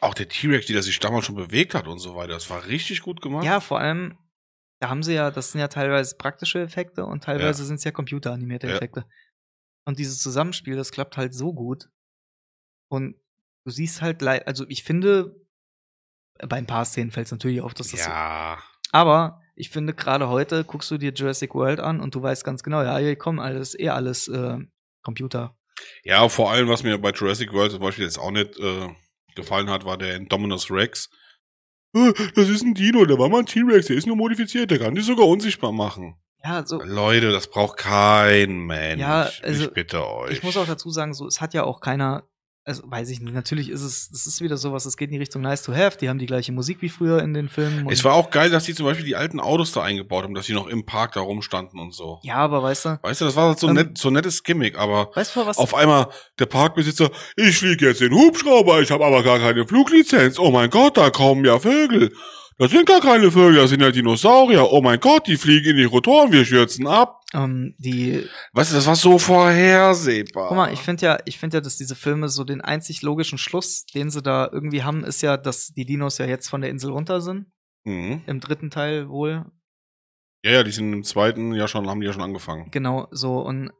auch 0.00 0.14
der 0.14 0.28
T-Rex, 0.28 0.68
wie 0.68 0.72
der 0.74 0.82
sich 0.82 0.98
damals 1.00 1.26
schon 1.26 1.34
bewegt 1.34 1.74
hat 1.74 1.86
und 1.88 1.98
so 1.98 2.14
weiter, 2.14 2.32
das 2.34 2.50
war 2.50 2.66
richtig 2.66 3.02
gut 3.02 3.20
gemacht. 3.20 3.44
Ja, 3.44 3.60
vor 3.60 3.80
allem, 3.80 4.16
da 4.80 4.88
haben 4.90 5.02
sie 5.02 5.14
ja, 5.14 5.30
das 5.30 5.52
sind 5.52 5.60
ja 5.60 5.68
teilweise 5.68 6.16
praktische 6.16 6.60
Effekte 6.60 7.04
und 7.04 7.24
teilweise 7.24 7.64
sind 7.64 7.76
es 7.76 7.84
ja 7.84 7.90
computeranimierte 7.90 8.68
Ja. 8.68 8.76
Effekte. 8.76 9.08
Und 9.86 9.98
dieses 9.98 10.20
Zusammenspiel, 10.20 10.76
das 10.76 10.92
klappt 10.92 11.16
halt 11.16 11.34
so 11.34 11.52
gut. 11.52 11.88
Und 12.90 13.16
du 13.64 13.70
siehst 13.72 14.02
halt, 14.02 14.22
also 14.22 14.64
ich 14.68 14.84
finde, 14.84 15.34
bei 16.46 16.56
ein 16.56 16.66
paar 16.66 16.84
Szenen 16.84 17.10
fällt 17.10 17.26
es 17.26 17.32
natürlich 17.32 17.60
auf, 17.60 17.74
dass 17.74 17.88
das 17.88 18.04
so 18.04 18.10
ja. 18.10 18.58
Aber 18.92 19.40
ich 19.54 19.70
finde, 19.70 19.92
gerade 19.94 20.28
heute 20.28 20.64
guckst 20.64 20.90
du 20.90 20.98
dir 20.98 21.12
Jurassic 21.12 21.54
World 21.54 21.80
an 21.80 22.00
und 22.00 22.14
du 22.14 22.22
weißt 22.22 22.44
ganz 22.44 22.62
genau, 22.62 22.82
ja, 22.82 22.96
hier 22.98 23.16
kommen 23.16 23.40
alles, 23.40 23.78
eh 23.78 23.88
alles 23.88 24.28
äh, 24.28 24.58
Computer. 25.02 25.56
Ja, 26.04 26.28
vor 26.28 26.50
allem, 26.50 26.68
was 26.68 26.82
mir 26.82 26.98
bei 26.98 27.10
Jurassic 27.10 27.52
World 27.52 27.72
zum 27.72 27.80
Beispiel 27.80 28.04
jetzt 28.04 28.18
auch 28.18 28.30
nicht 28.30 28.58
äh, 28.58 28.88
gefallen 29.34 29.70
hat, 29.70 29.84
war 29.84 29.96
der 29.98 30.16
Indominus 30.16 30.70
Rex. 30.70 31.10
Äh, 31.94 32.12
Das 32.34 32.48
ist 32.48 32.62
ein 32.62 32.74
Dino, 32.74 33.04
der 33.04 33.18
war 33.18 33.28
mal 33.28 33.40
ein 33.40 33.46
T-Rex, 33.46 33.86
der 33.86 33.96
ist 33.96 34.06
nur 34.06 34.16
modifiziert, 34.16 34.70
der 34.70 34.78
kann 34.78 34.94
die 34.94 35.00
sogar 35.00 35.26
unsichtbar 35.26 35.72
machen. 35.72 36.16
Ja, 36.44 36.64
so. 36.64 36.80
Leute, 36.82 37.32
das 37.32 37.48
braucht 37.48 37.78
kein 37.78 38.58
Mensch. 38.60 39.00
Ja, 39.00 39.28
also, 39.42 39.64
ich 39.64 39.72
bitte 39.72 40.06
euch. 40.06 40.32
Ich 40.32 40.42
muss 40.42 40.56
auch 40.56 40.66
dazu 40.66 40.90
sagen, 40.90 41.12
so, 41.14 41.26
es 41.26 41.40
hat 41.40 41.52
ja 41.52 41.64
auch 41.64 41.80
keiner, 41.80 42.27
also 42.68 42.82
weiß 42.86 43.08
ich 43.10 43.20
nicht, 43.20 43.34
natürlich 43.34 43.70
ist 43.70 43.82
es, 43.82 44.10
es 44.12 44.26
ist 44.26 44.40
wieder 44.40 44.56
sowas, 44.56 44.86
es 44.86 44.96
geht 44.96 45.08
in 45.08 45.12
die 45.14 45.18
Richtung 45.18 45.42
nice 45.42 45.62
to 45.62 45.74
have, 45.74 45.98
die 45.98 46.08
haben 46.08 46.18
die 46.18 46.26
gleiche 46.26 46.52
Musik 46.52 46.82
wie 46.82 46.88
früher 46.88 47.22
in 47.22 47.34
den 47.34 47.48
Filmen. 47.48 47.88
es 47.90 48.04
war 48.04 48.14
auch 48.14 48.30
geil, 48.30 48.50
dass 48.50 48.64
die 48.64 48.74
zum 48.74 48.86
Beispiel 48.86 49.04
die 49.06 49.16
alten 49.16 49.40
Autos 49.40 49.72
da 49.72 49.82
eingebaut 49.82 50.24
haben, 50.24 50.34
dass 50.34 50.46
die 50.46 50.52
noch 50.52 50.68
im 50.68 50.84
Park 50.86 51.12
da 51.14 51.20
rumstanden 51.20 51.80
und 51.80 51.94
so. 51.94 52.20
ja, 52.22 52.36
aber 52.36 52.62
weißt 52.62 52.84
du, 52.84 52.98
Weißt 53.02 53.20
du, 53.20 53.24
das 53.24 53.34
war 53.36 53.48
halt 53.48 53.58
so, 53.58 53.68
Ähm, 53.68 53.74
nett, 53.74 53.98
so 53.98 54.10
nettes 54.10 54.42
Gimmick, 54.44 54.78
aber 54.78 55.10
weißt 55.14 55.34
du, 55.34 55.46
was 55.46 55.58
auf 55.58 55.74
einmal 55.74 56.08
der 56.38 56.46
Parkbesitzer, 56.46 57.10
ich 57.36 57.56
fliege 57.58 57.86
jetzt 57.86 58.00
den 58.00 58.12
Hubschrauber, 58.12 58.80
ich 58.82 58.90
habe 58.90 59.04
aber 59.04 59.22
gar 59.22 59.38
keine 59.38 59.66
Fluglizenz. 59.66 60.38
Oh 60.38 60.50
mein 60.50 60.70
Gott, 60.70 60.96
da 60.96 61.10
kommen 61.10 61.44
ja 61.44 61.58
Vögel. 61.58 62.12
Das 62.60 62.72
sind 62.72 62.86
gar 62.86 63.00
keine 63.00 63.30
Vögel, 63.30 63.54
das 63.60 63.70
sind 63.70 63.80
ja 63.82 63.90
Dinosaurier. 63.92 64.72
Oh 64.72 64.80
mein 64.82 64.98
Gott, 64.98 65.28
die 65.28 65.36
fliegen 65.36 65.70
in 65.70 65.76
die 65.76 65.84
Rotoren, 65.84 66.32
wir 66.32 66.44
stürzen 66.44 66.88
ab. 66.88 67.20
ähm, 67.32 67.74
die, 67.78 68.26
Weißt 68.52 68.72
du, 68.72 68.74
das 68.74 68.86
war 68.86 68.96
so 68.96 69.16
vorhersehbar. 69.18 70.48
guck 70.48 70.56
mal, 70.56 70.72
ich 70.72 70.80
finde 70.80 71.06
ja, 71.06 71.18
ich 71.24 71.38
finde 71.38 71.58
ja, 71.58 71.60
dass 71.60 71.76
diese 71.76 71.94
Filme 71.94 72.28
so 72.28 72.42
den 72.42 72.60
einzig 72.60 73.02
logischen 73.02 73.38
Schluss, 73.38 73.84
den 73.86 74.10
sie 74.10 74.22
da 74.22 74.48
irgendwie 74.52 74.82
haben, 74.82 75.04
ist 75.04 75.22
ja, 75.22 75.36
dass 75.36 75.68
die 75.68 75.84
Dinos 75.84 76.18
ja 76.18 76.26
jetzt 76.26 76.48
von 76.48 76.60
der 76.60 76.70
Insel 76.70 76.90
runter 76.90 77.20
sind. 77.20 77.46
mhm. 77.84 78.22
Im 78.26 78.40
dritten 78.40 78.70
Teil 78.70 79.08
wohl. 79.08 79.44
Ja, 80.44 80.50
ja, 80.52 80.62
die 80.64 80.72
sind 80.72 80.92
im 80.92 81.04
zweiten 81.04 81.54
ja 81.54 81.68
schon, 81.68 81.88
haben 81.88 82.00
die 82.00 82.06
ja 82.06 82.12
schon 82.12 82.22
angefangen. 82.22 82.70
Genau, 82.72 83.06
so 83.12 83.38
und 83.40 83.70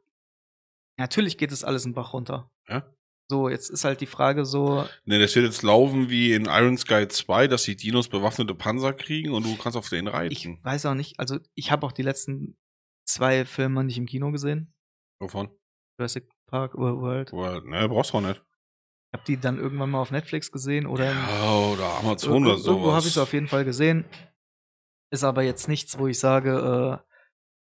natürlich 0.97 1.37
geht 1.37 1.51
es 1.51 1.63
alles 1.65 1.83
einen 1.85 1.93
Bach 1.95 2.13
runter. 2.13 2.49
Ja. 2.69 2.83
So, 3.31 3.47
jetzt 3.47 3.69
ist 3.69 3.83
halt 3.85 4.01
die 4.01 4.07
Frage 4.07 4.43
so, 4.43 4.85
Ne, 5.05 5.19
das 5.19 5.35
wird 5.35 5.45
jetzt 5.45 5.61
laufen 5.61 6.09
wie 6.09 6.33
in 6.33 6.45
Iron 6.45 6.77
Sky 6.77 7.07
2, 7.07 7.47
dass 7.47 7.63
die 7.63 7.75
Dinos 7.75 8.09
bewaffnete 8.09 8.55
Panzer 8.55 8.91
kriegen 8.93 9.33
und 9.33 9.45
du 9.45 9.55
kannst 9.55 9.77
auf 9.77 9.87
denen 9.89 10.07
ich 10.07 10.13
reiten. 10.13 10.59
weiß 10.63 10.87
auch 10.87 10.95
nicht, 10.95 11.19
also 11.19 11.37
ich 11.53 11.71
habe 11.71 11.85
auch 11.85 11.91
die 11.91 12.01
letzten 12.01 12.57
zwei 13.05 13.45
Filme 13.45 13.83
nicht 13.83 13.97
im 13.99 14.07
Kino 14.07 14.31
gesehen. 14.31 14.73
Wovon? 15.19 15.49
Jurassic 15.99 16.27
Park 16.47 16.73
World. 16.75 17.31
Well, 17.31 17.61
ne, 17.65 17.87
brauchst 17.87 18.13
du 18.13 18.17
auch 18.17 18.21
nicht. 18.21 18.41
Ich 19.11 19.19
habe 19.19 19.23
die 19.27 19.37
dann 19.37 19.57
irgendwann 19.59 19.89
mal 19.91 20.01
auf 20.01 20.11
Netflix 20.11 20.51
gesehen 20.51 20.85
oder 20.87 21.11
Ja, 21.11 21.51
oder 21.71 21.85
Amazon 21.99 22.43
oder 22.45 22.51
irgendwo 22.57 22.71
habe 22.91 23.01
sowas. 23.01 23.05
ich 23.05 23.13
sie 23.13 23.21
auf 23.21 23.33
jeden 23.33 23.47
Fall 23.47 23.65
gesehen. 23.65 24.05
Ist 25.11 25.23
aber 25.23 25.43
jetzt 25.43 25.67
nichts, 25.67 25.97
wo 25.99 26.07
ich 26.07 26.17
sage, 26.19 27.03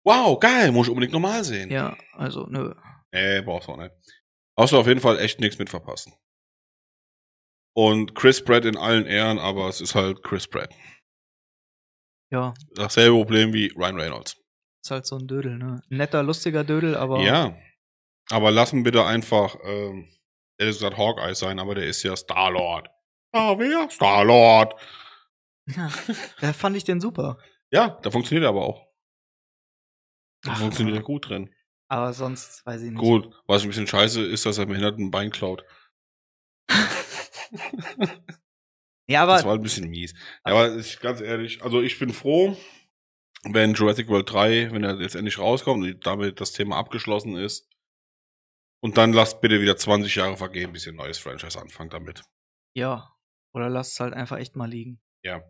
Wow, 0.05 0.39
geil, 0.39 0.71
muss 0.73 0.87
ich 0.87 0.91
unbedingt 0.91 1.13
nochmal 1.13 1.41
äh, 1.41 1.45
sehen. 1.45 1.71
ja, 1.71 1.97
also 2.13 2.47
nö. 2.47 2.75
Nee, 3.13 3.41
brauchst 3.43 3.69
du 3.69 3.73
auch 3.73 3.77
nicht. 3.79 3.93
Hast 4.59 4.73
du 4.73 4.79
auf 4.79 4.87
jeden 4.87 5.01
Fall 5.01 5.19
echt 5.19 5.41
nichts 5.41 5.59
mit 5.59 5.69
verpassen. 5.69 6.15
Und 7.75 8.15
Chris 8.15 8.43
Pratt 8.43 8.65
in 8.65 8.77
allen 8.77 9.07
Ehren, 9.07 9.39
aber 9.39 9.69
es 9.69 9.81
ist 9.83 9.95
halt 9.95 10.23
Chris 10.23 10.49
Pratt. 10.49 10.73
Ja, 12.31 12.55
Dasselbe 12.75 13.17
Problem 13.17 13.53
wie 13.53 13.69
Ryan 13.77 14.01
Reynolds. 14.01 14.37
ist 14.83 14.91
halt 14.91 15.07
so 15.07 15.17
ein 15.17 15.27
Dödel, 15.29 15.59
ne? 15.59 15.83
Netter, 15.91 16.23
lustiger 16.23 16.65
Dödel, 16.65 16.97
aber 16.97 17.21
Ja. 17.21 17.57
Aber 18.31 18.51
lassen 18.51 18.83
bitte 18.83 19.05
einfach, 19.05 19.57
ähm, 19.63 20.09
er 20.59 20.69
ist 20.69 20.77
gesagt 20.79 20.97
Hawkeye 20.97 21.35
sein, 21.35 21.59
aber 21.61 21.75
der 21.75 21.87
ist 21.87 22.03
ja 22.03 22.17
Star-Lord. 22.17 22.89
Ah, 23.33 23.57
wer? 23.59 23.89
Star-Lord. 23.91 24.75
ja, 25.67 25.91
da 26.41 26.53
fand 26.53 26.77
ich 26.77 26.85
den 26.85 27.01
super. 27.01 27.39
Ja, 27.71 28.01
da 28.03 28.11
funktioniert 28.11 28.45
er 28.45 28.49
aber 28.49 28.65
auch. 28.65 28.87
Da 30.43 30.53
Ach, 30.53 30.59
funktioniert 30.59 30.97
er 30.97 31.03
gut 31.03 31.29
drin. 31.29 31.55
Aber 31.89 32.13
sonst 32.13 32.65
weiß 32.67 32.83
ich 32.83 32.91
nicht. 32.91 32.99
Gut, 33.01 33.33
was 33.47 33.63
ein 33.63 33.69
bisschen 33.69 33.87
scheiße 33.87 34.23
ist, 34.25 34.45
dass 34.47 34.59
er 34.59 34.67
mir 34.67 34.75
hinter 34.75 34.97
ein 34.97 35.11
Bein 35.11 35.31
klaut. 35.31 35.65
Ja, 39.09 39.23
aber 39.23 39.35
das 39.35 39.45
war 39.45 39.55
ein 39.55 39.63
bisschen 39.63 39.89
mies. 39.89 40.15
Ja, 40.45 40.53
aber 40.53 40.77
ich, 40.77 40.99
ganz 40.99 41.21
ehrlich, 41.21 41.63
also 41.63 41.81
ich 41.81 41.97
bin 42.01 42.13
froh, 42.13 42.57
wenn 43.45 43.75
Jurassic 43.75 44.09
World 44.09 44.29
3, 44.33 44.73
wenn 44.73 44.83
er 44.83 45.01
jetzt 45.01 45.15
endlich 45.15 45.39
rauskommt 45.39 45.85
und 45.85 46.05
damit 46.07 46.41
das 46.41 46.51
Thema 46.53 46.77
abgeschlossen 46.77 47.37
ist. 47.37 47.69
Und 48.83 48.97
dann 48.99 49.13
lasst 49.13 49.41
bitte 49.41 49.61
wieder 49.61 49.77
20 49.77 50.13
Jahre 50.17 50.37
vergehen, 50.37 50.73
bis 50.73 50.87
ihr 50.87 50.93
ein 50.93 50.97
neues 50.97 51.19
Franchise 51.19 51.59
anfangt 51.61 51.93
damit. 51.93 52.23
ja. 52.75 53.13
Oder 53.53 53.71
lass 53.71 53.93
es 53.93 54.01
halt 54.01 54.13
einfach 54.13 54.37
echt 54.37 54.55
mal 54.55 54.69
liegen. 54.69 55.01
Ja. 55.23 55.41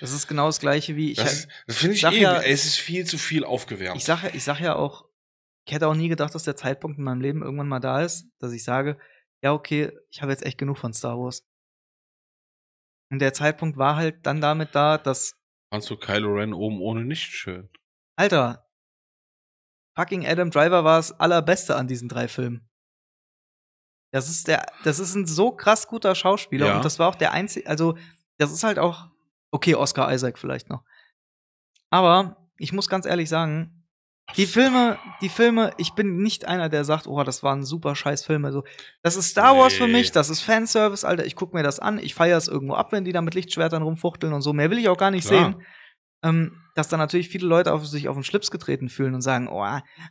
Das 0.00 0.12
ist 0.12 0.26
genau 0.28 0.46
das 0.48 0.60
gleiche 0.60 0.96
wie 0.96 1.12
ich. 1.12 1.16
Das, 1.16 1.32
ist- 1.32 1.48
das 1.66 1.76
finde 1.78 1.94
ich 1.94 2.02
sag 2.02 2.12
eh, 2.12 2.20
ja- 2.20 2.42
es 2.42 2.66
ist 2.66 2.76
viel 2.76 3.06
zu 3.06 3.16
viel 3.16 3.42
aufgewärmt. 3.42 3.96
Ich 3.96 4.04
sage 4.04 4.30
ich 4.34 4.44
sag 4.44 4.60
ja 4.60 4.74
auch, 4.76 5.07
ich 5.68 5.74
hätte 5.74 5.86
auch 5.86 5.94
nie 5.94 6.08
gedacht, 6.08 6.34
dass 6.34 6.44
der 6.44 6.56
Zeitpunkt 6.56 6.96
in 6.96 7.04
meinem 7.04 7.20
Leben 7.20 7.42
irgendwann 7.42 7.68
mal 7.68 7.78
da 7.78 8.00
ist, 8.02 8.26
dass 8.38 8.52
ich 8.52 8.64
sage, 8.64 8.98
ja, 9.42 9.52
okay, 9.52 9.92
ich 10.10 10.22
habe 10.22 10.32
jetzt 10.32 10.42
echt 10.44 10.56
genug 10.56 10.78
von 10.78 10.94
Star 10.94 11.18
Wars. 11.18 11.46
Und 13.12 13.18
der 13.18 13.34
Zeitpunkt 13.34 13.76
war 13.76 13.96
halt 13.96 14.24
dann 14.24 14.40
damit 14.40 14.74
da, 14.74 14.96
dass, 14.96 15.34
Fandst 15.70 15.90
du 15.90 15.98
Kylo 15.98 16.32
Ren 16.32 16.54
oben 16.54 16.80
ohne 16.80 17.04
nicht 17.04 17.30
schön? 17.30 17.68
Alter, 18.16 18.66
fucking 19.94 20.26
Adam 20.26 20.50
Driver 20.50 20.84
war 20.84 20.96
das 20.96 21.12
allerbeste 21.12 21.76
an 21.76 21.86
diesen 21.86 22.08
drei 22.08 22.28
Filmen. 22.28 22.66
Das 24.10 24.30
ist 24.30 24.48
der, 24.48 24.64
das 24.84 24.98
ist 24.98 25.14
ein 25.14 25.26
so 25.26 25.52
krass 25.52 25.86
guter 25.86 26.14
Schauspieler 26.14 26.68
Ja. 26.68 26.76
und 26.76 26.84
das 26.86 26.98
war 26.98 27.10
auch 27.10 27.14
der 27.14 27.32
einzige, 27.32 27.68
also, 27.68 27.98
das 28.38 28.52
ist 28.52 28.64
halt 28.64 28.78
auch, 28.78 29.10
okay, 29.50 29.74
Oscar 29.74 30.10
Isaac 30.14 30.38
vielleicht 30.38 30.70
noch. 30.70 30.82
Aber 31.90 32.50
ich 32.56 32.72
muss 32.72 32.88
ganz 32.88 33.04
ehrlich 33.04 33.28
sagen, 33.28 33.77
Die 34.36 34.46
Filme, 34.46 34.98
die 35.22 35.28
Filme, 35.30 35.72
ich 35.78 35.94
bin 35.94 36.18
nicht 36.18 36.44
einer, 36.46 36.68
der 36.68 36.84
sagt, 36.84 37.06
oh, 37.06 37.22
das 37.24 37.42
waren 37.42 37.64
super 37.64 37.96
scheiß 37.96 38.24
Filme. 38.24 38.52
So, 38.52 38.62
das 39.02 39.16
ist 39.16 39.30
Star 39.30 39.56
Wars 39.56 39.74
für 39.74 39.86
Nee. 39.86 39.92
mich, 39.94 40.12
das 40.12 40.28
ist 40.30 40.42
Fanservice, 40.42 41.04
Alter. 41.04 41.24
Ich 41.24 41.34
guck 41.34 41.54
mir 41.54 41.62
das 41.62 41.80
an, 41.80 41.98
ich 41.98 42.14
feiere 42.14 42.36
es 42.36 42.46
irgendwo 42.46 42.74
ab, 42.74 42.92
wenn 42.92 43.04
die 43.04 43.12
da 43.12 43.22
mit 43.22 43.34
Lichtschwertern 43.34 43.82
rumfuchteln 43.82 44.32
und 44.32 44.42
so. 44.42 44.52
Mehr 44.52 44.70
will 44.70 44.78
ich 44.78 44.88
auch 44.88 44.98
gar 44.98 45.10
nicht 45.10 45.26
Klar. 45.26 45.52
sehen. 45.52 45.62
Ähm, 46.22 46.56
dass 46.74 46.88
da 46.88 46.96
natürlich 46.96 47.28
viele 47.28 47.46
Leute 47.46 47.72
auf 47.72 47.86
sich 47.86 48.08
auf 48.08 48.16
den 48.16 48.24
Schlips 48.24 48.50
getreten 48.50 48.88
fühlen 48.88 49.14
und 49.14 49.22
sagen, 49.22 49.48
oh, 49.48 49.62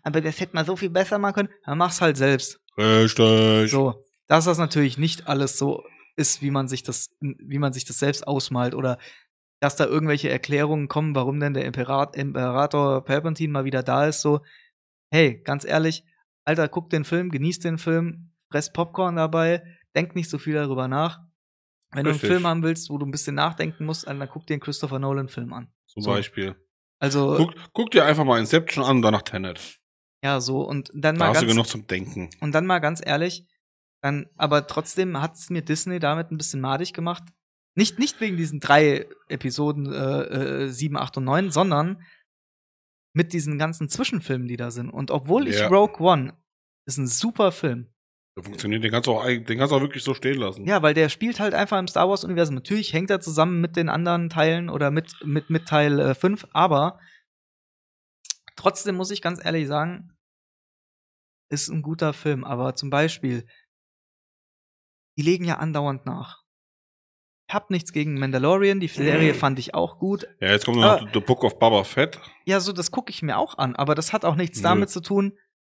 aber 0.04 0.22
das 0.22 0.40
hätte 0.40 0.56
man 0.56 0.66
so 0.66 0.76
viel 0.76 0.90
besser 0.90 1.20
machen 1.20 1.34
können. 1.36 1.50
Dann 1.66 1.78
mach's 1.78 2.02
halt 2.02 2.18
selbst. 2.18 2.60
Richtig. 2.78 3.70
So, 3.72 4.04
dass 4.28 4.46
das 4.46 4.58
natürlich 4.58 4.98
nicht 4.98 5.28
alles 5.28 5.58
so 5.58 5.84
ist, 6.16 6.42
wie 6.42 6.50
man 6.52 6.68
sich 6.68 6.82
das, 6.84 7.10
wie 7.20 7.60
man 7.60 7.74
sich 7.74 7.86
das 7.86 8.00
selbst 8.00 8.26
ausmalt 8.28 8.74
oder 8.74 8.98
dass 9.60 9.76
da 9.76 9.86
irgendwelche 9.86 10.30
Erklärungen 10.30 10.88
kommen, 10.88 11.16
warum 11.16 11.40
denn 11.40 11.54
der 11.54 11.66
Imperat 11.66 12.16
Imperator 12.16 13.04
Palpatine 13.04 13.52
mal 13.52 13.66
wieder 13.66 13.84
da 13.84 14.06
ist. 14.08 14.22
So, 14.22 14.42
hey, 15.12 15.42
ganz 15.44 15.66
ehrlich, 15.66 16.04
Alter, 16.46 16.68
guck 16.70 16.90
den 16.90 17.04
Film, 17.06 17.32
genieß 17.32 17.60
den 17.60 17.78
Film, 17.78 18.32
fress 18.52 18.72
Popcorn 18.72 19.16
dabei, 19.16 19.64
denk 19.96 20.16
nicht 20.16 20.30
so 20.30 20.38
viel 20.38 20.54
darüber 20.54 20.88
nach. 20.88 21.20
Wenn 21.92 22.04
du 22.04 22.12
Richtig. 22.12 22.30
einen 22.30 22.38
Film 22.40 22.48
haben 22.48 22.64
willst, 22.64 22.90
wo 22.90 22.98
du 22.98 23.06
ein 23.06 23.12
bisschen 23.12 23.36
nachdenken 23.36 23.86
musst, 23.86 24.08
dann 24.08 24.20
guck 24.32 24.46
dir 24.46 24.54
einen 24.56 24.62
Christopher 24.62 25.00
Nolan 25.00 25.30
Film 25.30 25.54
an. 25.54 25.72
Zum 25.88 26.04
So. 26.04 26.12
Beispiel. 26.12 26.56
Also, 27.00 27.36
Guck, 27.38 27.54
guck 27.74 27.92
dir 27.92 28.06
einfach 28.06 28.24
mal 28.26 28.40
Inception 28.40 28.84
an 28.84 28.98
und 28.98 29.02
danach 29.04 29.22
Tenet. 29.22 29.80
ja, 30.24 30.42
so 30.42 30.62
und 30.62 30.90
dann 30.94 31.16
Da 31.16 31.26
mal 31.26 31.30
hast 31.30 31.42
du 31.42 31.46
ganz 31.46 31.52
genug 31.54 31.68
zum 31.68 31.88
Denken. 31.88 32.30
Und 32.42 32.54
dann 32.54 32.66
mal 32.66 32.80
ganz 32.80 33.02
ehrlich, 33.06 33.46
dann, 34.02 34.26
aber 34.36 34.68
trotzdem 34.68 35.22
hat 35.22 35.36
es 35.36 35.50
mir 35.50 35.62
Disney 35.62 36.00
damit 36.00 36.32
ein 36.32 36.38
bisschen 36.38 36.60
madig 36.60 36.94
gemacht. 36.94 37.24
Nicht, 37.78 38.00
nicht 38.00 38.20
wegen 38.20 38.38
diesen 38.38 38.60
drei 38.60 39.08
Episoden 39.28 39.94
äh, 39.94 40.64
äh, 40.64 40.70
7, 40.70 40.98
8 40.98 41.18
und 41.18 41.26
9, 41.26 41.52
sondern 41.52 42.04
mit 43.14 43.34
diesen 43.34 43.60
ganzen 43.60 43.88
Zwischenfilmen, 43.88 44.48
die 44.48 44.58
da 44.58 44.72
sind. 44.72 44.90
Und 44.90 45.12
obwohl 45.12 45.48
ich 45.48 45.60
Ja. 45.60 45.68
Rogue 45.68 46.00
One 46.00 46.36
ist 46.88 46.98
ein 46.98 47.06
super 47.06 47.52
Film. 47.52 47.94
Der 48.36 48.44
funktioniert, 48.44 48.84
den 48.84 48.90
kannst 48.92 49.06
du 49.06 49.12
auch, 49.12 49.26
den 49.26 49.46
kannst 49.46 49.72
du 49.72 49.76
auch 49.76 49.82
wirklich 49.82 50.04
so 50.04 50.16
stehen 50.16 50.40
lassen. 50.40 50.66
Ja, 50.66 50.82
weil 50.82 50.96
der 50.96 51.10
spielt 51.10 51.40
halt 51.40 51.54
einfach 51.54 51.78
im 51.78 51.88
Star 51.88 52.10
Wars-Universum. 52.10 52.56
Natürlich 52.56 52.94
hängt 52.94 53.12
er 53.12 53.20
zusammen 53.20 53.62
mit 53.62 53.76
den 53.76 53.90
anderen 53.90 54.30
Teilen 54.30 54.70
oder 54.70 54.90
mit, 54.90 55.14
mit, 55.24 55.52
mit 55.52 55.68
Teil 55.68 56.00
äh, 56.00 56.16
5, 56.16 56.48
aber 56.54 57.00
trotzdem 58.56 58.96
muss 58.96 59.12
ich 59.12 59.22
ganz 59.22 59.44
ehrlich 59.44 59.68
sagen, 59.68 60.18
ist 61.52 61.70
ein 61.70 61.84
guter 61.84 62.14
Film. 62.14 62.44
Aber 62.44 62.76
zum 62.76 62.90
Beispiel, 62.90 63.48
die 65.16 65.24
legen 65.24 65.46
ja 65.46 65.58
andauernd 65.58 66.08
nach. 66.08 66.47
Ich 67.50 67.54
hab 67.56 67.70
nichts 67.70 67.94
gegen 67.94 68.20
Mandalorian, 68.20 68.82
die 68.82 68.88
Serie 68.88 69.34
Mhm. 69.34 69.38
fand 69.38 69.60
ich 69.60 69.74
auch 69.74 70.00
gut. 70.00 70.28
Ja, 70.42 70.50
jetzt 70.52 70.66
kommt 70.66 70.78
noch 70.78 71.00
Aber- 71.02 71.10
The 71.14 71.20
Book 71.22 71.44
of 71.46 71.60
Boba 71.60 71.84
Fett. 71.86 72.20
Ja, 72.46 72.60
so, 72.60 72.74
das 72.74 72.92
gucke 72.92 73.10
ich 73.10 73.22
mir 73.22 73.38
auch 73.38 73.58
an, 73.58 73.76
aber 73.76 73.96
das 73.96 74.12
hat 74.12 74.26
auch 74.26 74.36
nichts 74.36 74.58
Nö. 74.60 74.64
damit 74.64 74.90
zu 74.90 75.00
tun. 75.02 75.32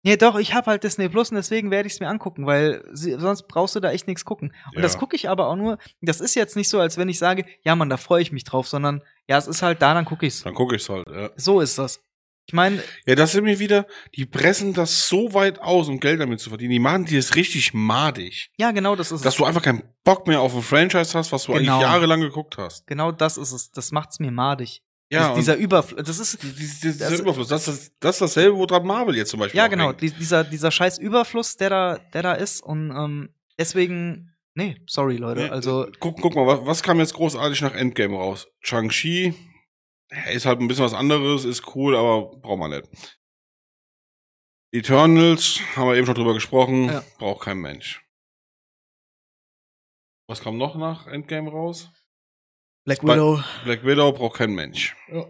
Nee, 0.02 0.16
doch, 0.16 0.38
ich 0.38 0.54
hab 0.54 0.66
halt 0.66 0.84
Disney 0.84 1.08
Plus 1.10 1.30
und 1.30 1.36
deswegen 1.36 1.70
werde 1.70 1.88
ich 1.88 1.94
es 1.94 2.00
mir 2.00 2.08
angucken, 2.08 2.46
weil 2.46 2.82
sie, 2.92 3.18
sonst 3.18 3.48
brauchst 3.48 3.74
du 3.76 3.80
da 3.80 3.90
echt 3.90 4.06
nichts 4.06 4.24
gucken. 4.24 4.54
Und 4.68 4.76
Ja. 4.76 4.80
das 4.82 4.96
gucke 4.96 5.14
ich 5.16 5.28
aber 5.28 5.48
auch 5.48 5.56
nur, 5.56 5.76
das 6.00 6.20
ist 6.22 6.34
jetzt 6.36 6.56
nicht 6.56 6.68
so, 6.70 6.78
als 6.80 6.96
wenn 6.96 7.08
ich 7.10 7.18
sage, 7.18 7.44
ja, 7.64 7.74
Mann, 7.76 7.90
da 7.90 7.96
freue 7.98 8.22
ich 8.22 8.32
mich 8.32 8.44
drauf, 8.44 8.66
sondern 8.68 9.02
ja, 9.28 9.36
es 9.36 9.46
ist 9.48 9.60
halt 9.60 9.82
da, 9.82 9.92
dann 9.92 10.04
gucke 10.06 10.24
ich's. 10.24 10.44
Dann 10.44 10.54
gucke 10.54 10.76
ich's 10.76 10.88
halt, 10.88 11.06
ja. 11.10 11.30
So 11.36 11.60
ist 11.60 11.76
das. 11.78 12.00
Ich 12.48 12.54
meine, 12.54 12.82
Ja, 13.06 13.14
das 13.14 13.32
sind 13.32 13.44
mir 13.44 13.58
wieder, 13.58 13.86
die 14.16 14.24
pressen 14.24 14.72
das 14.72 15.06
so 15.06 15.34
weit 15.34 15.60
aus, 15.60 15.88
um 15.88 16.00
Geld 16.00 16.18
damit 16.18 16.40
zu 16.40 16.48
verdienen. 16.48 16.70
Die 16.70 16.78
machen 16.78 17.04
dir 17.04 17.18
es 17.18 17.34
richtig 17.36 17.74
madig. 17.74 18.50
ja, 18.58 18.70
genau 18.70 18.96
das 18.96 19.12
ist 19.12 19.22
Dass 19.24 19.34
es. 19.34 19.38
du 19.38 19.44
einfach 19.44 19.60
keinen 19.62 19.82
Bock 20.02 20.26
mehr 20.26 20.40
auf 20.40 20.54
ein 20.56 20.62
Franchise 20.62 21.12
hast, 21.16 21.30
was 21.30 21.44
du 21.44 21.52
Genau. 21.52 21.74
eigentlich 21.74 21.82
jahrelang 21.82 22.20
geguckt 22.22 22.56
hast. 22.56 22.86
Genau 22.86 23.12
das 23.12 23.36
ist 23.36 23.52
es. 23.52 23.70
Das 23.70 23.92
macht's 23.92 24.18
mir 24.18 24.30
madig. 24.30 24.80
Ja, 25.10 25.28
Dies- 25.28 25.36
dieser 25.44 25.56
Überfluss, 25.56 26.02
das 26.04 26.18
ist, 26.18 26.38
dieser 26.42 27.10
das- 27.10 27.20
Überfluss, 27.20 27.48
das 27.48 27.68
ist, 27.68 27.92
das 28.00 28.16
ist 28.16 28.20
dasselbe, 28.22 28.56
woran 28.58 28.86
Marvel 28.86 29.16
jetzt 29.16 29.30
zum 29.30 29.40
Beispiel 29.40 29.56
ja 29.58 29.66
genau, 29.66 29.88
hängt. 29.88 30.00
die, 30.02 30.10
dieser, 30.10 30.44
dieser 30.44 30.70
scheiß 30.70 30.98
Überfluss, 30.98 31.56
der 31.56 31.70
da, 31.70 31.98
der 32.12 32.22
da 32.22 32.32
ist 32.34 32.62
und 32.62 32.90
ähm, 32.90 33.30
deswegen, 33.58 34.34
nee, 34.54 34.76
sorry 34.86 35.16
Leute, 35.16 35.44
Nee, 35.44 35.48
also 35.48 35.86
guck, 36.00 36.20
guck 36.20 36.34
mal, 36.34 36.46
was, 36.46 36.60
was 36.66 36.82
kam 36.82 36.98
jetzt 36.98 37.14
großartig 37.14 37.60
nach 37.62 37.74
Endgame 37.74 38.16
raus? 38.16 38.48
Shang-Chi 38.60 39.28
ja, 39.28 39.32
ist 40.30 40.46
halt 40.46 40.60
ein 40.60 40.68
bisschen 40.68 40.84
was 40.84 40.94
anderes, 40.94 41.44
ist 41.44 41.74
cool, 41.74 41.96
aber 41.96 42.36
braucht 42.38 42.58
man 42.58 42.70
nicht. 42.70 42.88
Eternals, 44.72 45.60
haben 45.76 45.88
wir 45.88 45.96
eben 45.96 46.06
schon 46.06 46.14
drüber 46.14 46.34
gesprochen, 46.34 46.86
Ja. 46.88 47.02
braucht 47.18 47.44
kein 47.44 47.58
Mensch. 47.58 48.04
Was 50.28 50.40
kam 50.40 50.58
noch 50.58 50.76
nach 50.76 51.06
Endgame 51.06 51.50
raus? 51.50 51.90
Black 52.84 53.02
Widow. 53.02 53.42
Black 53.64 53.84
Widow 53.84 54.12
braucht 54.12 54.36
kein 54.36 54.54
Mensch. 54.54 54.94
Ja. 55.08 55.26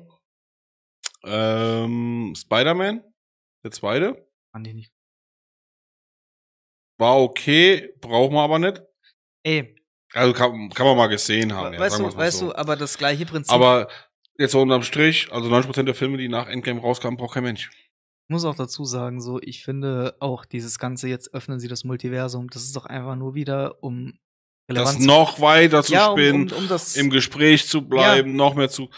Ähm, 1.25 2.35
Spider-Man, 2.37 3.03
der 3.65 3.71
zweite, 3.71 4.29
Fand 4.53 4.67
ich 4.67 4.75
nicht. 4.75 4.93
war 6.99 7.21
okay, 7.21 7.93
braucht 8.01 8.33
man 8.33 8.45
aber 8.45 8.59
nicht. 8.59 8.83
Ey, 9.45 9.77
Also 10.15 10.33
kann, 10.33 10.69
kann 10.71 10.87
man 10.87 10.97
mal 10.97 11.07
gesehen 11.09 11.53
haben. 11.53 11.75
ja, 11.75 11.81
weißt 11.81 11.99
du, 12.01 12.17
weißt 12.17 12.39
so. 12.39 12.47
du, 12.47 12.57
aber 12.57 12.77
das 12.77 12.97
gleiche 12.99 13.27
Prinzip 13.27 13.53
Aber 13.53 13.89
jetzt 14.39 14.53
so 14.53 14.61
unterm 14.61 14.83
Strich, 14.83 15.31
also 15.33 15.51
90% 15.51 15.83
der 15.83 15.95
Filme, 15.95 16.17
die 16.17 16.29
nach 16.29 16.47
Endgame 16.47 16.81
rauskamen, 16.81 17.19
braucht 17.19 17.35
kein 17.35 17.43
Mensch. 17.43 17.71
Ich 18.29 18.33
muss 18.33 18.45
auch 18.45 18.55
dazu 18.55 18.85
sagen, 18.85 19.21
so, 19.21 19.41
ich 19.41 19.65
finde 19.65 20.17
auch 20.21 20.45
dieses 20.45 20.79
Ganze, 20.79 21.09
jetzt 21.09 21.35
öffnen 21.35 21.61
sie 21.61 21.69
das 21.69 21.85
Multiversum, 21.85 22.49
das 22.51 22.63
ist 22.63 22.77
doch 22.77 22.87
einfach 22.87 23.17
nur 23.17 23.35
wieder, 23.35 23.83
um 23.83 24.19
Das 24.67 24.77
Relevanz 24.77 25.07
noch 25.07 25.41
weiter 25.41 25.83
zu 25.83 25.95
ja, 25.95 26.09
um, 26.09 26.19
spinnen, 26.19 26.53
um, 26.53 26.59
um 26.59 26.69
das, 26.69 26.95
im 26.97 27.11
Gespräch 27.11 27.67
zu 27.67 27.89
bleiben, 27.89 28.37
noch 28.37 28.55
mehr 28.55 28.69
zu. 28.69 28.91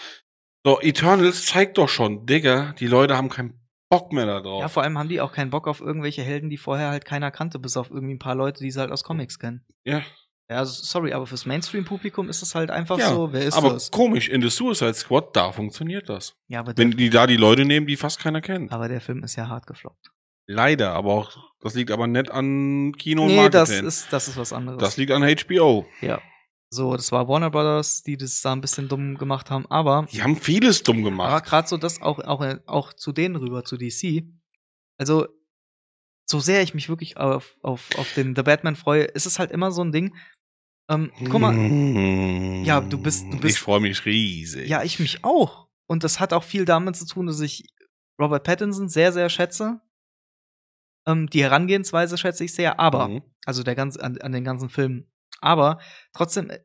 So, 0.64 0.80
Eternals 0.80 1.46
zeigt 1.46 1.78
doch 1.78 1.88
schon, 1.88 2.26
Digga, 2.26 2.74
die 2.78 2.86
Leute 2.86 3.16
haben 3.16 3.30
keinen 3.30 3.54
Bock 3.88 4.12
mehr 4.12 4.26
da 4.26 4.40
drauf. 4.40 4.60
ja, 4.60 4.68
vor 4.68 4.82
allem 4.82 4.98
haben 4.98 5.08
die 5.08 5.20
auch 5.20 5.32
keinen 5.32 5.50
Bock 5.50 5.66
auf 5.66 5.80
irgendwelche 5.80 6.22
Helden, 6.22 6.50
die 6.50 6.58
vorher 6.58 6.90
halt 6.90 7.04
keiner 7.04 7.30
kannte, 7.30 7.58
bis 7.58 7.76
auf 7.76 7.90
irgendwie 7.90 8.14
ein 8.14 8.20
paar 8.20 8.34
Leute, 8.34 8.62
die 8.62 8.70
sie 8.70 8.78
halt 8.78 8.92
aus 8.92 9.04
Comics 9.04 9.38
kennen. 9.38 9.64
Ja. 9.84 10.02
Ja, 10.50 10.56
also, 10.56 10.82
sorry, 10.82 11.12
aber 11.12 11.26
fürs 11.28 11.46
Mainstream-Publikum 11.46 12.28
ist 12.28 12.42
es 12.42 12.56
halt 12.56 12.70
einfach 12.72 12.98
Ja, 12.98 13.10
so, 13.14 13.32
wer 13.32 13.42
ist 13.44 13.54
aber 13.54 13.70
das? 13.74 13.90
komisch, 13.92 14.28
in 14.28 14.42
The 14.42 14.50
Suicide 14.50 14.94
Squad, 14.94 15.36
da 15.36 15.52
funktioniert 15.52 16.08
das. 16.08 16.34
Ja, 16.48 16.58
aber 16.60 16.72
Wenn 16.76 16.90
die 16.90 17.08
da 17.08 17.28
die 17.28 17.36
Leute 17.36 17.64
nehmen, 17.64 17.86
die 17.86 17.96
fast 17.96 18.18
keiner 18.18 18.40
kennt. 18.40 18.72
aber 18.72 18.88
der 18.88 19.00
Film 19.00 19.22
ist 19.22 19.36
ja 19.36 19.46
hart 19.48 19.66
gefloppt. 19.68 20.10
Leider, 20.48 20.92
aber 20.94 21.12
auch, 21.12 21.36
das 21.60 21.74
liegt 21.74 21.92
aber 21.92 22.08
nicht 22.08 22.32
an 22.32 22.92
Kino 22.98 23.22
und 23.22 23.28
Nee, 23.28 23.48
das 23.48 23.68
Marketing. 23.68 23.86
ist, 23.86 24.12
das 24.12 24.26
ist 24.26 24.36
was 24.36 24.52
anderes. 24.52 24.78
das 24.80 24.96
liegt 24.96 25.12
an 25.12 25.22
HBO. 25.22 25.86
ja. 26.00 26.20
So, 26.72 26.94
das 26.96 27.10
war 27.10 27.26
Warner 27.26 27.50
Brothers, 27.50 28.02
die 28.04 28.16
das 28.16 28.42
da 28.42 28.52
ein 28.52 28.60
bisschen 28.60 28.88
dumm 28.88 29.18
gemacht 29.18 29.50
haben, 29.50 29.66
aber 29.70 30.06
Die 30.12 30.22
haben 30.22 30.36
vieles 30.36 30.84
dumm 30.84 30.98
aber 30.98 31.04
gemacht. 31.10 31.44
gerade 31.44 31.66
so 31.68 31.76
das 31.76 32.00
auch, 32.00 32.20
auch, 32.20 32.44
auch 32.66 32.92
zu 32.92 33.10
denen 33.12 33.34
rüber, 33.34 33.64
zu 33.64 33.76
DC. 33.76 34.22
Also, 34.96 35.26
so 36.26 36.38
sehr 36.38 36.62
ich 36.62 36.72
mich 36.74 36.88
wirklich 36.88 37.16
auf, 37.16 37.56
auf, 37.62 37.88
auf 37.98 38.12
den 38.14 38.36
The 38.36 38.42
Batman 38.44 38.76
freue, 38.76 39.02
ist 39.02 39.26
es 39.26 39.40
halt 39.40 39.50
immer 39.50 39.72
so 39.72 39.82
ein 39.82 39.90
Ding. 39.90 40.14
Ähm, 40.90 41.10
guck 41.30 41.40
mal, 41.40 41.52
Mm. 41.52 42.64
Ja, 42.64 42.80
du 42.80 42.98
bist- 43.00 43.24
du 43.30 43.38
bist- 43.38 43.56
Ich 43.56 43.62
freue 43.62 43.80
mich 43.80 44.04
riesig. 44.04 44.68
ja, 44.68 44.82
ich 44.82 44.98
mich 44.98 45.24
auch. 45.24 45.68
Und 45.86 46.04
das 46.04 46.20
hat 46.20 46.32
auch 46.32 46.44
viel 46.44 46.64
damit 46.64 46.96
zu 46.96 47.06
tun, 47.06 47.26
dass 47.26 47.40
ich 47.40 47.66
Robert 48.20 48.44
Pattinson 48.44 48.88
sehr, 48.88 49.12
sehr 49.12 49.30
schätze. 49.30 49.80
Ähm, 51.06 51.28
die 51.30 51.42
Herangehensweise 51.42 52.18
schätze 52.18 52.44
ich 52.44 52.52
sehr, 52.54 52.78
aber, 52.78 53.08
Mhm. 53.08 53.22
also 53.46 53.62
der 53.62 53.74
ganz, 53.74 53.96
an, 53.96 54.18
an 54.18 54.32
den 54.32 54.44
ganzen 54.44 54.68
Film. 54.68 55.10
Aber 55.40 55.80
trotzdem 56.12 56.50
äh, 56.50 56.60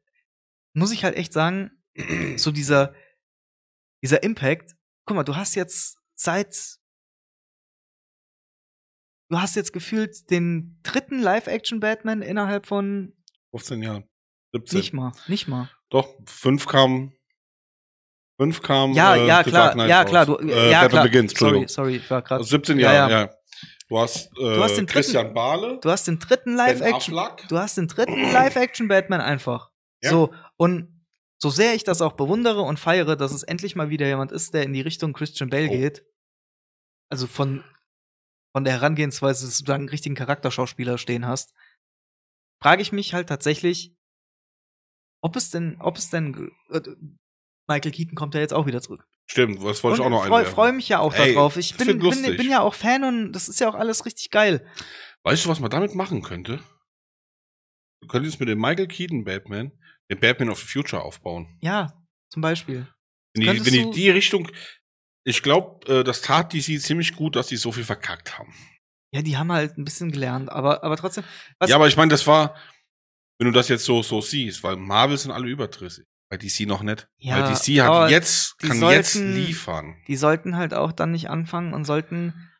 muss 0.73 0.91
ich 0.91 1.03
halt 1.05 1.15
echt 1.15 1.31
sagen, 1.31 1.71
so 2.37 2.51
dieser, 2.51 2.93
dieser 4.03 4.21
Impact, 4.23 4.75
guck 5.05 5.15
mal, 5.15 5.23
du 5.23 5.35
hast 5.35 5.55
jetzt 5.55 5.97
seit 6.15 6.77
du 9.29 9.39
hast 9.39 9.55
jetzt 9.55 9.73
gefühlt 9.73 10.29
den 10.29 10.79
dritten 10.83 11.19
Live-Action-Batman 11.19 12.21
innerhalb 12.21 12.65
von 12.67 13.13
15 13.51 13.81
Jahren. 13.83 14.03
17. 14.59 14.77
nicht 14.79 14.93
mal, 14.93 15.11
nicht 15.27 15.47
mal. 15.47 15.69
Doch, 15.89 16.07
fünf 16.25 16.65
kam. 16.67 17.13
Fünf 18.39 18.61
kam. 18.61 18.93
Ja, 18.93 19.15
äh, 19.15 19.27
ja, 19.27 19.43
The 19.43 19.49
klar, 19.49 19.87
ja, 19.87 20.01
raus. 20.01 20.09
klar, 20.09 20.25
du, 20.25 20.35
äh, 20.37 20.71
ja, 20.71 20.87
klar. 20.89 21.03
Begins, 21.03 21.33
sorry, 21.33 21.67
sorry, 21.67 21.95
ich 21.97 22.09
war 22.09 22.21
gerade. 22.21 22.39
Also 22.39 22.49
17 22.49 22.79
Ja, 22.79 22.93
Jahre, 22.93 23.11
ja. 23.11 23.19
ja. 23.21 23.33
Du 23.87 23.99
hast, 23.99 24.27
äh, 24.37 24.55
Du 24.55 24.63
hast 24.63 24.71
den 24.71 24.85
dritten- 24.85 24.87
Christian 24.87 25.33
Bahle, 25.33 25.79
Du 25.81 25.89
hast 25.89 26.07
den 26.07 26.19
dritten 26.19 26.55
Live-Action, 26.55 27.15
du 27.47 27.57
hast 27.57 27.77
den 27.77 27.87
dritten 27.87 28.13
Live-Action-Batman 28.33 29.21
einfach. 29.21 29.69
Ja. 30.03 30.09
So, 30.09 30.33
und 30.57 30.91
so 31.41 31.49
sehr 31.49 31.75
ich 31.75 31.83
das 31.83 32.01
auch 32.01 32.13
bewundere 32.13 32.61
und 32.61 32.79
feiere, 32.79 33.15
dass 33.15 33.31
es 33.31 33.43
endlich 33.43 33.75
mal 33.75 33.89
wieder 33.89 34.07
jemand 34.07 34.31
ist, 34.31 34.53
der 34.53 34.63
in 34.63 34.73
die 34.73 34.81
Richtung 34.81 35.13
Christian 35.13 35.49
Bale 35.49 35.67
Oh. 35.67 35.71
geht. 35.71 36.03
Also 37.11 37.27
von, 37.27 37.63
von 38.53 38.63
der 38.63 38.73
Herangehensweise, 38.73 39.45
dass 39.45 39.59
du 39.59 39.65
da 39.65 39.75
einen 39.75 39.89
richtigen 39.89 40.15
Charakterschauspieler 40.15 40.97
stehen 40.97 41.27
hast, 41.27 41.53
frage 42.61 42.81
ich 42.81 42.91
mich 42.91 43.13
halt 43.13 43.29
tatsächlich, 43.29 43.94
ob 45.25 45.35
es 45.35 45.49
denn, 45.49 45.77
ob 45.79 45.97
es 45.97 46.11
denn, 46.11 46.51
äh, 46.69 46.81
Michael 47.67 47.91
Keaton 47.91 48.13
kommt 48.13 48.35
ja 48.35 48.41
jetzt 48.41 48.53
auch 48.53 48.67
wieder 48.67 48.79
zurück. 48.79 49.07
Stimmt, 49.25 49.57
das 49.63 49.83
wollte 49.83 49.99
ich 49.99 50.05
auch 50.05 50.11
noch 50.11 50.25
freue 50.25 50.41
einwerfen. 50.41 50.53
freu 50.53 50.71
mich 50.71 50.87
ja 50.87 50.99
auch 50.99 51.15
Ey, 51.15 51.33
darauf. 51.33 51.57
Ich 51.57 51.75
bin, 51.75 51.97
bin, 51.97 52.21
bin 52.21 52.47
ja 52.47 52.61
auch 52.61 52.75
Fan 52.75 53.03
und 53.03 53.31
das 53.31 53.49
ist 53.49 53.59
ja 53.59 53.67
auch 53.67 53.73
alles 53.73 54.05
richtig 54.05 54.29
geil. 54.29 54.63
Weißt 55.23 55.43
du, 55.43 55.49
was 55.49 55.59
man 55.59 55.71
damit 55.71 55.95
machen 55.95 56.21
könnte? 56.21 56.59
Du 58.01 58.07
könntest 58.07 58.39
mit 58.39 58.49
dem 58.49 58.59
Michael 58.59 58.85
Keaton 58.85 59.23
Batman 59.23 59.71
den 60.11 60.19
Batman 60.19 60.51
of 60.51 60.59
the 60.59 60.67
Future 60.67 61.01
aufbauen. 61.01 61.57
Ja, 61.61 62.05
zum 62.29 62.43
Beispiel. 62.43 62.87
Wenn 63.33 63.55
die, 63.55 63.65
wenn 63.65 63.73
die 63.73 63.89
die 63.89 64.09
Richtung, 64.11 64.47
ich 65.23 65.41
glaube, 65.41 65.91
äh, 65.91 66.03
das 66.03 66.21
tat 66.21 66.53
DC 66.53 66.79
ziemlich 66.79 67.15
gut, 67.15 67.35
dass 67.35 67.47
die 67.47 67.57
so 67.57 67.71
viel 67.71 67.83
verkackt 67.83 68.37
haben. 68.37 68.53
Ja, 69.11 69.23
die 69.23 69.37
haben 69.37 69.51
halt 69.51 69.75
ein 69.75 69.85
bisschen 69.85 70.11
gelernt, 70.11 70.51
aber, 70.51 70.83
aber 70.83 70.97
trotzdem. 70.97 71.23
Ja, 71.65 71.77
aber 71.77 71.87
ich 71.87 71.97
meine, 71.97 72.11
das 72.11 72.27
war, 72.27 72.55
wenn 73.39 73.47
du 73.47 73.51
das 73.51 73.69
jetzt 73.69 73.85
so, 73.85 74.01
so 74.03 74.21
siehst, 74.21 74.63
weil 74.63 74.75
Marvel 74.77 75.17
sind 75.17 75.31
alle 75.31 75.47
überdrüssig. 75.47 76.05
Bei 76.29 76.37
DC 76.37 76.61
noch 76.61 76.81
nicht. 76.81 77.07
Ja, 77.17 77.35
weil 77.43 77.53
DC 77.53 77.81
hat 77.83 78.09
jetzt, 78.09 78.55
die 78.63 78.67
kann 78.67 78.81
jetzt 78.89 79.13
sollten- 79.13 79.35
liefern. 79.35 79.95
die 80.07 80.15
sollten 80.15 80.57
halt 80.57 80.73
auch 80.73 80.91
dann 80.91 81.11
nicht 81.11 81.29
anfangen 81.29 81.73
und 81.73 81.85
sollten, 81.85 82.51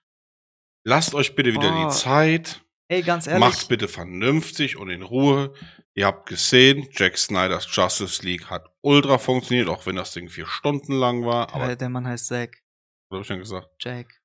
Lasst 0.88 1.16
euch 1.16 1.34
bitte 1.36 1.52
wieder 1.52 1.72
Boah, 1.72 1.88
die 1.90 1.96
Zeit. 1.96 2.64
ey, 2.90 3.02
ganz 3.02 3.26
ehrlich, 3.26 3.40
Macht 3.40 3.68
bitte 3.70 3.88
vernünftig 3.88 4.78
und 4.78 4.90
in 4.92 5.02
Ruhe. 5.02 5.52
Ihr 5.96 6.06
habt 6.06 6.28
gesehen, 6.30 6.88
Jack 6.92 7.18
Snyders 7.18 7.68
Justice 7.72 8.22
League 8.24 8.52
hat 8.52 8.70
ultra 8.82 9.18
funktioniert, 9.18 9.68
auch 9.68 9.86
wenn 9.88 9.96
das 9.96 10.12
Ding 10.12 10.30
vier 10.30 10.46
Stunden 10.46 10.94
lang 10.94 11.26
war. 11.26 11.56
Aber, 11.56 11.76
der 11.76 11.90
Mann 11.90 12.06
heißt 12.06 12.28
Zack, 12.28 12.62
was 13.10 13.18
hab 13.18 13.22
ich 13.24 13.28
denn 13.30 13.40
gesagt? 13.40 13.70
Jack. 13.80 14.22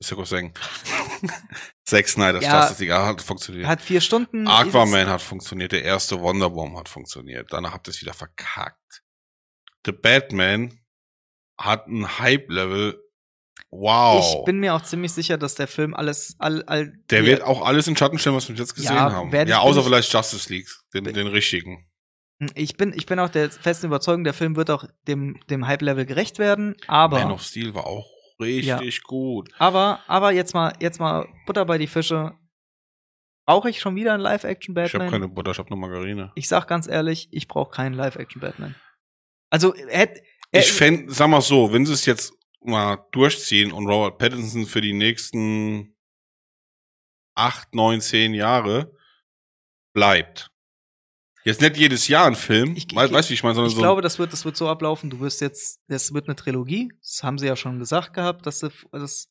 Ist 0.00 0.10
ja 0.10 0.24
sagen. 0.24 0.52
Zack 1.84 2.08
Snyders 2.08 2.44
Ja. 2.44 2.60
Justice 2.60 2.82
League 2.82 2.92
hat 2.92 3.22
funktioniert. 3.22 3.66
Hat 3.66 3.82
vier 3.82 4.00
Stunden. 4.00 4.46
Aquaman 4.46 5.08
hat 5.08 5.22
funktioniert, 5.22 5.72
der 5.72 5.82
erste 5.84 6.20
Wonder 6.20 6.54
Woman 6.54 6.78
hat 6.78 6.88
funktioniert. 6.88 7.48
Danach 7.50 7.72
habt 7.72 7.88
ihr 7.88 7.92
es 7.92 8.00
wieder 8.00 8.14
verkackt. 8.14 9.02
The 9.84 9.92
Batman 9.92 10.78
hat 11.58 11.86
ein 11.86 12.18
Hype-Level. 12.18 13.00
Wow. 13.70 14.36
Ich 14.38 14.44
bin 14.44 14.58
mir 14.58 14.74
auch 14.74 14.82
ziemlich 14.82 15.12
sicher, 15.12 15.38
dass 15.38 15.54
der 15.54 15.68
Film 15.68 15.94
alles, 15.94 16.34
all, 16.38 16.62
all. 16.64 16.92
der 17.10 17.24
wird 17.24 17.42
auch 17.42 17.64
alles 17.64 17.86
in 17.86 17.96
Schatten 17.96 18.18
stellen, 18.18 18.36
was 18.36 18.48
wir 18.48 18.56
jetzt 18.56 18.74
gesehen 18.74 18.96
Ja, 18.96 19.12
haben. 19.12 19.32
Ja, 19.46 19.60
außer 19.60 19.82
vielleicht 19.84 20.12
Justice 20.12 20.52
League, 20.52 20.68
den, 20.92 21.04
den 21.04 21.26
richtigen. 21.26 21.86
Ich 22.54 22.76
bin, 22.76 22.94
ich 22.94 23.06
bin 23.06 23.18
auch 23.18 23.28
der 23.28 23.50
festen 23.50 23.86
Überzeugung, 23.86 24.24
der 24.24 24.32
Film 24.32 24.56
wird 24.56 24.70
auch 24.70 24.84
dem, 25.06 25.38
dem 25.50 25.66
Hype-Level 25.66 26.06
gerecht 26.06 26.38
werden, 26.38 26.74
aber. 26.86 27.20
Man 27.20 27.32
of 27.32 27.42
Steel 27.42 27.74
war 27.74 27.86
auch 27.86 28.10
richtig 28.40 29.02
gut. 29.02 29.50
Aber, 29.58 30.00
aber 30.06 30.32
jetzt 30.32 30.54
mal, 30.54 30.72
jetzt 30.80 30.98
mal 31.00 31.28
Butter 31.46 31.64
bei 31.64 31.78
die 31.78 31.86
Fische. 31.86 32.32
Brauche 33.46 33.68
ich 33.70 33.80
schon 33.80 33.96
wieder 33.96 34.12
einen 34.14 34.20
Ich 34.22 34.24
Live-Action-Batman? 34.30 35.02
habe 35.02 35.10
keine 35.10 35.28
Butter, 35.28 35.50
ich 35.50 35.58
habe 35.58 35.68
nur 35.70 35.78
Margarine. 35.78 36.30
Ich 36.36 36.46
sag 36.46 36.68
ganz 36.68 36.86
ehrlich, 36.86 37.28
ich 37.32 37.48
brauche 37.48 37.70
keinen 37.72 37.94
Live-Action-Batman. 37.94 38.74
Also, 39.50 39.74
hätte. 39.74 40.20
Äh, 40.52 40.60
Ich 40.60 40.72
fänd, 40.72 41.12
sag 41.12 41.28
mal 41.28 41.40
so, 41.40 41.72
wenn 41.72 41.84
sie 41.84 41.92
es 41.92 42.06
jetzt 42.06 42.32
mal 42.60 42.96
durchziehen 43.12 43.72
und 43.72 43.86
Robert 43.88 44.18
Pattinson 44.18 44.66
für 44.66 44.80
die 44.80 44.92
nächsten 44.92 45.96
acht, 47.34 47.74
neun, 47.74 48.00
zehn 48.00 48.34
Jahre 48.34 48.94
bleibt. 49.94 50.49
Jetzt 51.44 51.60
nicht 51.62 51.76
jedes 51.76 52.06
Jahr 52.08 52.26
ein 52.26 52.34
Film, 52.36 52.76
Ich- 52.76 52.86
ich- 52.90 52.94
weißt 52.96 53.12
du, 53.28 53.30
wie 53.30 53.34
ich 53.34 53.42
meine, 53.42 53.54
sondern 53.54 53.70
ich 53.70 53.74
so. 53.76 53.80
glaube, 53.80 54.02
das 54.02 54.18
wird, 54.18 54.32
das 54.32 54.44
wird 54.44 54.56
so 54.56 54.68
ablaufen. 54.68 55.08
Du 55.10 55.20
wirst 55.20 55.40
jetzt, 55.40 55.80
das 55.88 56.12
wird 56.12 56.26
eine 56.28 56.36
Trilogie. 56.36 56.92
Das 57.00 57.22
haben 57.22 57.38
sie 57.38 57.46
ja 57.46 57.56
schon 57.56 57.78
gesagt 57.78 58.12
gehabt, 58.14 58.44
dass 58.46 58.60
sie 58.60 58.70
das. 58.92 59.28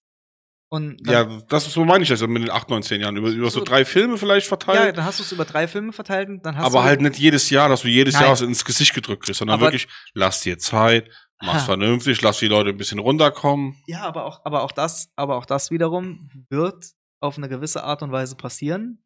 Und 0.71 1.01
ja, 1.07 1.23
das 1.49 1.65
ist 1.65 1.73
so 1.73 1.83
meine 1.83 2.03
ich 2.03 2.09
das 2.09 2.21
mit 2.21 2.43
den 2.43 2.51
acht, 2.51 2.69
neun, 2.69 2.83
zehn 2.83 3.01
Jahren. 3.01 3.17
Über, 3.17 3.29
über 3.29 3.49
so 3.49 3.59
So- 3.59 3.65
drei 3.65 3.85
Filme 3.85 4.17
vielleicht 4.17 4.45
ja, 4.45 4.49
verteilt. 4.49 4.97
dann 4.97 5.05
hast 5.05 5.17
du 5.19 5.23
es 5.23 5.31
über 5.31 5.45
drei 5.45 5.67
Filme 5.67 5.93
verteilt. 5.93 6.29
Dann 6.43 6.57
hast 6.57 6.65
aber 6.65 6.83
halt 6.83 7.01
nicht 7.01 7.17
jedes 7.17 7.49
Jahr, 7.49 7.69
dass 7.69 7.81
du 7.81 7.87
jedes 7.87 8.13
Nein. 8.13 8.23
Jahr 8.23 8.31
was 8.33 8.41
ins 8.41 8.63
Gesicht 8.65 8.93
gedrückt 8.93 9.23
kriegst, 9.25 9.39
sondern 9.39 9.55
Aber- 9.55 9.65
wirklich, 9.67 9.87
lass 10.13 10.41
dir 10.41 10.59
Zeit, 10.59 11.09
mach's 11.41 11.61
Ha. 11.61 11.65
vernünftig, 11.65 12.21
lass 12.21 12.37
die 12.39 12.47
Leute 12.47 12.69
ein 12.69 12.77
bisschen 12.77 12.99
runterkommen. 12.99 13.81
Ja, 13.87 14.01
aber 14.03 14.25
auch, 14.25 14.45
aber 14.45 14.61
auch 14.63 14.71
das, 14.71 15.09
aber 15.15 15.37
auch 15.37 15.45
das 15.47 15.71
wiederum 15.71 16.29
wird 16.49 16.91
auf 17.19 17.37
eine 17.37 17.49
gewisse 17.49 17.83
Art 17.83 18.03
und 18.03 18.11
Weise 18.11 18.35
passieren, 18.35 19.03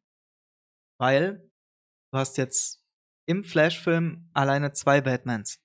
weil 0.99 1.49
du 2.11 2.17
hast 2.19 2.37
jetzt 2.37 2.82
im 3.25 3.43
Flash-Film 3.43 4.29
alleine 4.33 4.71
zwei 4.73 5.01
Batmans. 5.01 5.59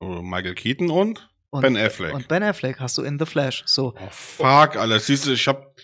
Oh, 0.00 0.22
Michael 0.22 0.54
Keaton 0.54 0.90
und, 0.90 1.30
Und, 1.50 1.62
Ben 1.62 1.76
Affleck. 1.76 2.14
Und 2.14 2.28
Ben 2.28 2.42
Affleck 2.42 2.80
hast 2.80 2.98
du 2.98 3.02
in 3.02 3.18
The 3.18 3.26
Flash. 3.26 3.62
So. 3.66 3.94
oh, 3.98 4.08
fuck, 4.10 4.76
Alter, 4.76 4.98
siehst 5.00 5.26
du, 5.26 5.32
ich 5.32 5.46
hab, 5.48 5.74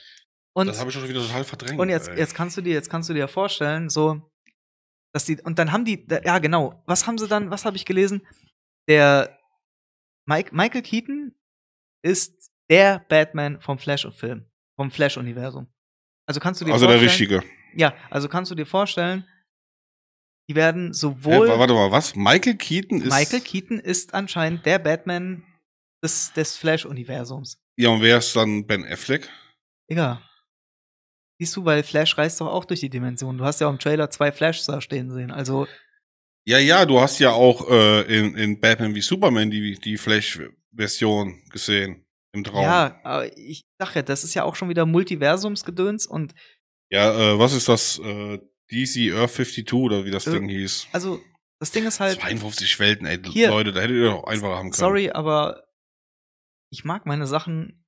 Und, 0.53 0.67
das 0.67 0.79
habe 0.81 0.91
ich 0.91 0.95
schon 0.95 1.09
wieder 1.09 1.21
total 1.21 1.45
verdrängt. 1.45 1.81
und 1.81 1.89
jetzt, 1.89 2.09
ey. 2.09 2.19
jetzt 2.19 2.35
kannst 2.35 2.57
du 2.57 2.61
dir, 2.63 2.75
jetzt 2.75 2.91
kannst 2.91 3.09
du 3.09 3.15
dir 3.15 3.29
vorstellen, 3.29 3.89
so, 3.89 4.31
dass 5.13 5.25
die, 5.25 5.41
und 5.43 5.59
dann 5.59 5.73
haben 5.73 5.85
die, 5.85 6.07
ja 6.25 6.39
genau, 6.39 6.83
was 6.87 7.07
haben 7.07 7.19
sie 7.19 7.29
dann, 7.29 7.51
was 7.51 7.65
habe 7.65 7.77
ich 7.77 7.85
gelesen? 7.85 8.27
Der 8.89 9.39
Mike, 10.27 10.55
Michael 10.55 10.83
Keaton 10.83 11.35
ist 12.03 12.51
der 12.69 13.01
Batman 13.09 13.61
vom 13.61 13.79
Flash-Film, 13.79 14.47
vom 14.77 14.91
Flash-Universum. 14.91 15.67
Also 16.27 16.41
kannst 16.41 16.61
du 16.61 16.65
dir 16.65 16.73
Also 16.73 16.87
der 16.87 16.99
vorstellen, 16.99 17.31
richtige. 17.41 17.55
Ja, 17.75 17.95
also 18.11 18.29
kannst 18.29 18.51
du 18.51 18.55
dir 18.55 18.67
vorstellen, 18.67 19.27
die 20.51 20.57
werden 20.57 20.93
sowohl 20.93 21.47
wa- 21.49 21.61
warte 21.61 21.75
mal, 21.75 21.93
was? 21.93 22.17
Michael 22.17 22.57
Keaton 22.57 23.01
ist. 23.03 23.09
Michael 23.17 23.41
Keaton 23.41 23.79
ist 23.79 24.15
anscheinend 24.15 24.67
der 24.67 24.81
Batman 24.81 25.45
des, 26.03 26.33
des 26.33 26.57
Flash-Universums. 26.57 27.57
Ja, 27.79 27.91
und 27.91 28.03
wer 28.03 28.19
ist 28.19 28.35
dann 28.35 28.67
Ben 28.67 28.85
Affleck? 28.85 29.29
Egal. 29.89 30.21
Siehst 31.39 31.57
du, 31.57 31.65
weil 31.65 31.85
Flash 31.85 32.19
reist 32.19 32.41
doch 32.41 32.49
auch 32.49 32.65
durch 32.65 32.81
die 32.81 32.91
Dimension. 32.91 33.39
Du 33.39 33.45
hast 33.45 33.61
ja 33.61 33.69
auch 33.69 33.73
im 33.73 33.79
Trailer 33.79 34.11
zwei 34.11 34.33
Flashs 34.33 34.67
da 34.67 34.81
stehen 34.81 35.11
sehen. 35.13 35.31
Also, 35.31 35.69
Ja, 36.49 36.59
ja, 36.59 36.85
du 36.85 37.01
hast 37.01 37.21
ja 37.21 37.31
auch 37.31 37.71
äh, 37.71 38.03
in, 38.03 38.35
in 38.35 38.61
Batman 38.61 38.95
wie 38.97 39.01
Superman 39.03 39.51
die, 39.51 39.79
die 39.79 39.97
Flash-Version 39.99 41.43
gesehen. 41.51 42.05
Im 42.33 42.43
Traum. 42.45 42.63
ja, 42.63 43.01
aber 43.05 43.37
ich 43.39 43.63
ja, 43.81 44.03
das 44.03 44.25
ist 44.25 44.35
ja 44.35 44.43
auch 44.45 44.55
schon 44.57 44.69
wieder 44.69 44.85
Multiversumsgedöns 44.87 46.07
und 46.07 46.35
Ja, 46.91 47.35
äh, 47.35 47.39
was 47.39 47.53
ist 47.53 47.69
das? 47.69 47.99
Äh, 48.01 48.39
DC 48.71 49.13
Earth 49.15 49.33
52 49.35 49.73
oder 49.75 50.05
wie 50.05 50.11
das 50.11 50.27
Äh, 50.27 50.33
Ding 50.33 50.49
hieß? 50.49 50.89
also, 50.93 51.21
das 51.59 51.71
Ding 51.73 51.87
ist 51.87 52.01
halt, 52.01 52.21
52 52.21 52.79
Welten, 52.79 53.07
ey, 53.07 53.19
Hier. 53.23 53.51
Leute, 53.51 53.73
da 53.73 53.81
hättet 53.81 53.97
ihr 53.97 54.11
doch 54.11 54.25
einfacher 54.25 54.57
haben 54.57 54.71
können. 54.71 54.73
sorry, 54.73 55.11
aber 55.11 55.65
ich 56.71 56.85
mag 56.85 57.05
meine 57.07 57.27
Sachen 57.27 57.85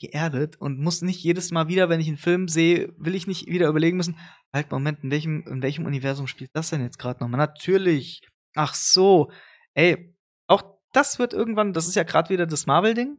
geerdet 0.00 0.56
und 0.60 0.80
muss 0.80 1.00
nicht 1.02 1.22
jedes 1.22 1.52
Mal 1.52 1.68
wieder, 1.68 1.88
wenn 1.88 2.00
ich 2.00 2.08
einen 2.08 2.16
Film 2.16 2.48
sehe, 2.48 2.92
will 2.98 3.14
ich 3.14 3.26
nicht 3.28 3.46
wieder 3.46 3.68
überlegen 3.68 3.96
müssen, 3.96 4.18
halt, 4.52 4.70
Moment, 4.72 5.04
in 5.04 5.10
welchem, 5.10 5.46
in 5.46 5.62
welchem 5.62 5.86
Universum 5.86 6.26
spielt 6.26 6.50
das 6.54 6.70
denn 6.70 6.82
jetzt 6.82 6.98
gerade 6.98 7.22
nochmal? 7.22 7.38
Natürlich. 7.38 8.20
Ach 8.56 8.74
so. 8.74 9.30
Ey, 9.74 10.14
auch 10.48 10.62
das 10.92 11.18
wird 11.20 11.32
irgendwann, 11.32 11.72
das 11.72 11.86
ist 11.86 11.94
ja 11.94 12.02
gerade 12.02 12.30
wieder 12.30 12.46
das 12.46 12.66
Marvel-Ding. 12.66 13.18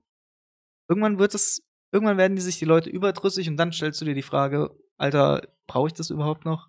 Irgendwann 0.90 1.18
wird 1.18 1.34
es, 1.34 1.62
irgendwann 1.94 2.18
werden 2.18 2.36
die 2.36 2.42
sich 2.42 2.60
die 2.60 2.66
Leute 2.66 2.90
überdrüssig 2.90 3.48
und 3.50 3.56
dann 3.58 3.72
stellst 3.72 4.02
du 4.02 4.06
dir 4.06 4.14
die 4.14 4.22
Frage, 4.22 4.70
Alter, 4.98 5.42
brauche 5.66 5.88
ich 5.88 5.94
das 5.94 6.10
überhaupt 6.10 6.44
noch? 6.46 6.68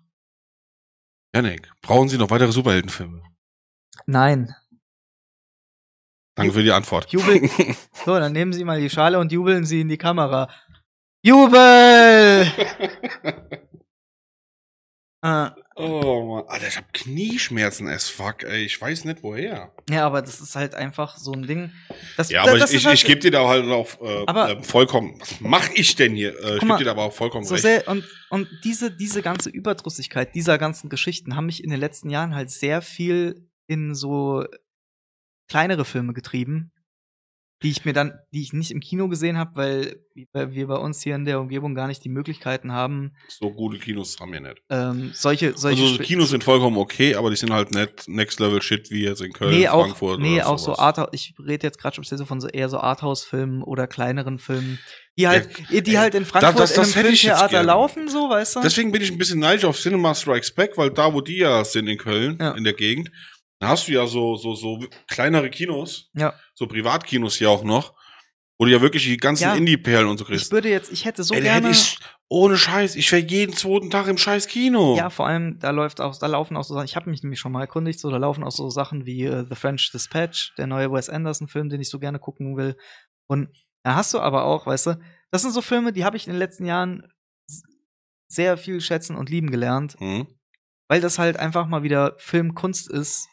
Janik, 1.35 1.69
brauchen 1.81 2.07
Sie 2.07 2.17
noch 2.17 2.29
weitere 2.29 2.53
Superheldenfilme? 2.53 3.21
Nein. 4.05 4.55
Danke 6.35 6.53
für 6.53 6.63
die 6.63 6.71
Antwort. 6.71 7.11
Jubel. 7.11 7.49
So, 8.05 8.17
dann 8.17 8.31
nehmen 8.31 8.53
Sie 8.53 8.63
mal 8.63 8.79
die 8.79 8.89
Schale 8.89 9.19
und 9.19 9.33
jubeln 9.33 9.65
Sie 9.65 9.81
in 9.81 9.89
die 9.89 9.97
Kamera. 9.97 10.49
Jubel! 11.23 12.47
äh, 15.25 15.49
oh 15.75 16.35
Mann, 16.35 16.43
Alter, 16.47 16.67
ich 16.67 16.77
hab 16.77 16.93
Knieschmerzen 16.93 17.87
as 17.87 18.07
fuck, 18.09 18.43
ey. 18.43 18.63
Ich 18.65 18.79
weiß 18.79 19.05
nicht 19.05 19.23
woher. 19.23 19.73
ja, 19.89 20.05
aber 20.05 20.21
das 20.21 20.39
ist 20.39 20.55
halt 20.55 20.75
einfach 20.75 21.17
so 21.17 21.31
ein 21.33 21.47
Ding. 21.47 21.71
Das, 22.17 22.29
Ja, 22.29 22.43
aber 22.43 22.57
das 22.59 22.71
ich, 22.71 22.77
ich, 22.81 22.85
halt 22.85 22.95
ich 22.95 23.05
gebe 23.05 23.19
dir 23.19 23.31
da 23.31 23.47
halt 23.47 23.65
auch 23.65 23.99
äh, 24.01 24.23
Aber- 24.27 24.49
äh, 24.51 24.63
vollkommen. 24.63 25.17
Was 25.19 25.41
mach 25.41 25.69
ich 25.73 25.95
denn 25.95 26.13
hier? 26.15 26.37
Äh, 26.43 26.55
ich 26.55 26.61
gebe 26.61 26.77
dir 26.77 26.85
da 26.85 26.91
aber 26.91 27.03
auch 27.05 27.13
vollkommen 27.13 27.43
so 27.45 27.55
recht. 27.55 27.63
sehr, 27.63 27.87
und, 27.87 28.03
und 28.29 28.47
diese, 28.63 28.91
diese 28.91 29.21
ganze 29.21 29.49
Überdrüssigkeit 29.49 30.35
dieser 30.35 30.57
ganzen 30.57 30.89
Geschichten 30.89 31.35
haben 31.35 31.47
mich 31.47 31.63
in 31.63 31.69
den 31.71 31.79
letzten 31.79 32.09
Jahren 32.09 32.35
halt 32.35 32.51
sehr 32.51 32.81
viel 32.81 33.49
in 33.67 33.95
so 33.95 34.45
kleinere 35.49 35.85
Filme 35.85 36.13
getrieben, 36.13 36.71
die 37.65 37.71
ich 37.71 37.83
mir 37.83 37.93
dann, 37.93 38.13
die 38.31 38.43
ich 38.43 38.53
nicht 38.53 38.69
im 38.69 38.79
Kino 38.79 39.07
gesehen 39.09 39.37
habe, 39.39 39.55
weil 39.55 39.95
wir 40.53 40.67
bei 40.67 40.75
uns 40.75 41.01
hier 41.01 41.15
in 41.15 41.25
der 41.25 41.39
Umgebung 41.39 41.73
gar 41.73 41.87
nicht 41.87 42.03
die 42.05 42.09
Möglichkeiten 42.09 42.71
haben, 42.71 43.13
So 43.27 43.49
gute 43.51 43.79
Kinos 43.79 44.17
haben 44.19 44.31
wir 44.31 44.39
nicht. 44.39 44.61
ähm, 44.69 45.09
solche, 45.15 45.57
solche 45.57 45.81
Also 45.81 45.95
Spe- 45.95 46.03
Kinos 46.03 46.29
sind 46.29 46.43
vollkommen 46.43 46.77
okay, 46.77 47.15
aber 47.15 47.31
die 47.31 47.35
sind 47.35 47.51
halt 47.51 47.71
nicht 47.73 48.07
Next 48.07 48.39
Level 48.39 48.61
Shit 48.61 48.91
wie 48.91 49.03
jetzt 49.03 49.21
in 49.21 49.33
Köln, 49.33 49.57
nee, 49.57 49.67
auch, 49.67 49.83
Frankfurt 49.85 50.19
nee, 50.19 50.43
auch 50.43 50.59
so 50.59 50.65
sowas. 50.67 50.79
Arthouse, 50.79 51.09
ich 51.13 51.33
rede 51.39 51.65
jetzt 51.65 51.79
gerade 51.79 51.95
speziell 51.95 52.19
so 52.19 52.25
von 52.25 52.39
so 52.39 52.47
eher 52.47 52.69
so 52.69 52.77
Arthouse-Filmen 52.77 53.63
oder 53.63 53.87
kleineren 53.87 54.37
Filmen, 54.37 54.77
die 55.17 55.27
halt, 55.27 55.49
die 55.71 55.77
ey, 55.79 55.93
halt 55.95 56.13
in 56.13 56.23
Frankfurt 56.25 56.59
das- 56.59 56.73
das 56.75 56.89
in 56.89 56.99
einem 56.99 57.15
Filmtheater 57.15 57.63
laufen, 57.63 58.07
so, 58.09 58.29
weißt 58.29 58.57
du? 58.57 58.61
Deswegen 58.61 58.91
bin 58.91 59.01
ich 59.01 59.11
ein 59.11 59.17
bisschen 59.17 59.39
neidisch 59.39 59.65
auf 59.65 59.79
Cinema 59.79 60.13
Strikes 60.13 60.53
Back, 60.53 60.77
weil 60.77 60.91
da, 60.91 61.11
wo 61.13 61.21
die 61.21 61.37
ja 61.39 61.65
sind 61.65 61.87
in 61.87 61.97
Köln, 61.97 62.37
Ja. 62.39 62.51
in 62.51 62.63
der 62.63 62.73
Gegend, 62.73 63.09
da 63.59 63.69
hast 63.69 63.87
du 63.87 63.91
ja 63.93 64.05
so, 64.07 64.35
so, 64.35 64.53
so 64.55 64.79
kleinere 65.07 65.49
Kinos, 65.49 66.09
ja. 66.13 66.33
so 66.53 66.67
Privatkinos 66.67 67.35
hier 67.35 67.49
auch 67.49 67.63
noch, 67.63 67.93
wo 68.57 68.65
du 68.65 68.71
ja 68.71 68.81
wirklich 68.81 69.03
die 69.03 69.17
ganzen 69.17 69.43
Ja. 69.43 69.55
Indie-Perlen 69.55 70.07
und 70.07 70.17
so 70.17 70.23
Ich 70.25 70.29
kriegst. 70.29 70.51
würde 70.51 70.69
jetzt, 70.69 70.91
ich 70.91 71.05
hätte 71.05 71.23
so 71.23 71.33
Ey, 71.33 71.41
gerne. 71.41 71.67
hätte 71.67 71.69
ich, 71.77 71.97
ohne 72.27 72.57
Scheiß, 72.57 72.95
ich 72.95 73.11
wäre 73.11 73.21
jeden 73.21 73.53
zweiten 73.53 73.89
Tag 73.91 74.07
im 74.07 74.17
scheiß 74.17 74.47
Kino. 74.47 74.95
Ja, 74.97 75.09
vor 75.09 75.27
allem, 75.27 75.59
da 75.59 75.69
läuft 75.71 76.01
auch, 76.01 76.17
da 76.17 76.25
laufen 76.27 76.57
auch 76.57 76.63
so 76.63 76.73
Sachen, 76.73 76.85
ich 76.85 76.95
habe 76.95 77.09
mich 77.09 77.21
nämlich 77.21 77.39
schon 77.39 77.51
mal 77.51 77.61
erkundigt, 77.61 77.99
so, 77.99 78.09
da 78.09 78.17
laufen 78.17 78.43
auch 78.43 78.51
so 78.51 78.69
Sachen 78.69 79.05
wie 79.05 79.23
äh, 79.25 79.45
The 79.47 79.55
French 79.55 79.91
Dispatch, 79.93 80.53
der 80.57 80.67
neue 80.67 80.91
Wes 80.91 81.09
Anderson-Film, 81.09 81.69
den 81.69 81.81
ich 81.81 81.89
so 81.89 81.99
gerne 81.99 82.17
gucken 82.19 82.57
will. 82.57 82.75
Und 83.27 83.49
da 83.83 83.95
hast 83.95 84.13
du 84.13 84.19
aber 84.19 84.43
auch, 84.45 84.65
weißt 84.65 84.87
du, 84.87 84.99
das 85.31 85.43
sind 85.43 85.51
so 85.51 85.61
Filme, 85.61 85.93
die 85.93 86.03
habe 86.03 86.17
ich 86.17 86.25
in 86.27 86.33
den 86.33 86.39
letzten 86.39 86.65
Jahren 86.65 87.03
sehr 88.27 88.57
viel 88.57 88.81
schätzen 88.81 89.15
und 89.15 89.29
lieben 89.29 89.51
gelernt, 89.51 89.95
Hm? 89.99 90.27
weil 90.87 91.01
das 91.01 91.19
halt 91.19 91.37
einfach 91.37 91.67
mal 91.67 91.83
wieder 91.83 92.15
Filmkunst 92.17 92.89
ist. 92.89 93.27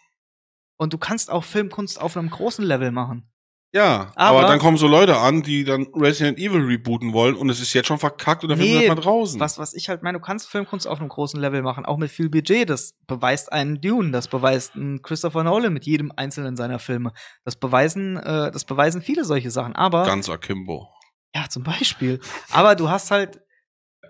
Und 0.82 0.92
du 0.92 0.98
kannst 0.98 1.30
auch 1.30 1.44
Filmkunst 1.44 2.00
auf 2.00 2.16
einem 2.16 2.28
großen 2.30 2.64
Level 2.64 2.90
machen. 2.90 3.28
Ja, 3.74 4.12
aber, 4.16 4.40
Aber- 4.40 4.48
dann 4.48 4.58
kommen 4.58 4.76
so 4.76 4.86
Leute 4.86 5.16
an, 5.16 5.42
die 5.42 5.64
dann 5.64 5.86
Resident 5.94 6.38
Evil 6.38 6.60
rebooten 6.62 7.14
wollen 7.14 7.34
und 7.36 7.48
es 7.48 7.58
ist 7.60 7.72
jetzt 7.72 7.86
schon 7.86 7.98
verkackt 7.98 8.42
und 8.42 8.50
der 8.50 8.58
Film 8.58 8.68
Nee, 8.68 8.74
ist 8.74 8.80
nicht 8.80 8.88
mal 8.96 9.00
draußen. 9.00 9.40
Was, 9.40 9.58
was 9.58 9.72
ich 9.72 9.88
halt 9.88 10.02
meine, 10.02 10.18
du 10.18 10.22
kannst 10.24 10.50
Filmkunst 10.50 10.86
auf 10.86 11.00
einem 11.00 11.08
großen 11.08 11.40
Level 11.40 11.62
machen, 11.62 11.86
auch 11.86 11.96
mit 11.96 12.10
viel 12.10 12.28
Budget. 12.28 12.68
Das 12.68 12.94
beweist 13.06 13.50
einen 13.50 13.80
Dune, 13.80 14.10
das 14.10 14.28
beweist 14.28 14.74
ein 14.74 15.00
Christopher 15.00 15.42
Nolan 15.44 15.72
mit 15.72 15.86
jedem 15.86 16.12
einzelnen 16.14 16.54
seiner 16.56 16.78
Filme. 16.80 17.12
Das 17.46 17.56
beweisen, 17.56 18.18
äh, 18.18 18.50
das 18.50 18.66
beweisen 18.66 19.00
viele 19.00 19.24
solche 19.24 19.50
Sachen. 19.50 19.74
Aber 19.74 20.02
Ganz 20.04 20.28
akimbo. 20.28 20.88
ja, 21.34 21.48
zum 21.48 21.62
Beispiel. 21.62 22.20
Aber 22.50 22.74
du 22.74 22.90
hast 22.90 23.10
halt, 23.10 23.40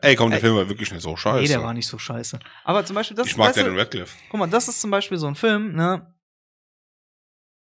Ey, 0.01 0.17
komm, 0.17 0.31
der 0.33 0.41
Film 0.41 0.57
war 0.57 0.69
wirklich 0.69 0.91
nicht 0.91 1.03
so 1.03 1.15
scheiße. 1.17 1.41
nee, 1.43 1.47
der 1.47 1.63
war 1.63 1.73
nicht 1.73 1.87
so 1.87 1.99
scheiße. 1.99 2.41
Aber 2.65 2.85
zum 2.85 2.97
Beispiel 2.97 3.17
das, 3.17 3.29
ich 3.29 3.37
mag 3.37 3.51
weißt 3.51 3.59
du, 3.59 3.65
den 3.65 3.79
Radcliffe. 3.79 4.17
guck 4.29 4.41
mal, 4.41 4.49
das 4.51 4.67
ist 4.67 4.81
zum 4.81 4.91
Beispiel 4.91 5.19
so 5.19 5.29
ein 5.29 5.37
Film, 5.37 5.77
ne? 5.77 6.12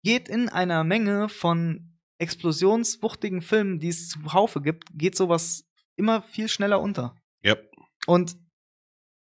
Geht 0.04 0.28
in 0.28 0.48
einer 0.48 0.84
Menge 0.84 1.28
von 1.28 1.98
explosionswuchtigen 2.18 3.42
Filmen, 3.42 3.80
die 3.80 3.88
es 3.88 4.08
zuhaufe 4.08 4.60
gibt, 4.60 4.88
geht 4.92 5.16
sowas 5.16 5.64
immer 5.96 6.22
viel 6.22 6.48
schneller 6.48 6.80
unter. 6.80 7.16
Yep. 7.44 7.70
Und 8.06 8.36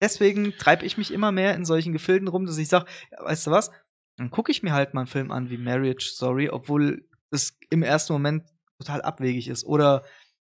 deswegen 0.01 0.57
treibe 0.57 0.87
ich 0.87 0.97
mich 0.97 1.13
immer 1.13 1.33
mehr 1.33 1.55
in 1.55 1.65
solchen 1.65 1.93
Gefilden 1.93 2.29
rum, 2.29 2.47
dass 2.47 2.59
ich 2.59 2.69
sage, 2.69 2.87
weißt 3.19 3.49
du 3.49 3.51
was, 3.51 3.71
dann 4.17 4.31
gucke 4.31 4.51
ich 4.51 4.63
mir 4.63 4.73
halt 4.73 4.95
mal 4.95 5.03
einen 5.03 5.09
Film 5.09 5.31
an 5.31 5.51
wie 5.51 5.59
Marriage 5.59 6.07
Story, 6.07 6.49
obwohl 6.49 7.09
es 7.31 7.59
im 7.71 7.83
ersten 7.83 8.13
Moment 8.13 8.45
total 8.79 9.03
abwegig 9.03 9.49
ist. 9.49 9.65
Oder 9.65 10.05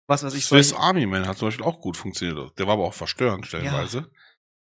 was 0.07 0.23
weiß 0.23 0.33
ich, 0.33 0.45
Swiss 0.45 0.73
Army 0.73 1.05
Man 1.05 1.27
hat 1.27 1.37
zum 1.37 1.47
Beispiel 1.49 1.65
auch 1.65 1.79
gut 1.81 1.97
funktioniert. 1.97 2.57
Der 2.57 2.67
war 2.67 2.73
aber 2.73 2.85
auch 2.85 2.93
verstörend 2.93 3.45
stellenweise. 3.45 4.09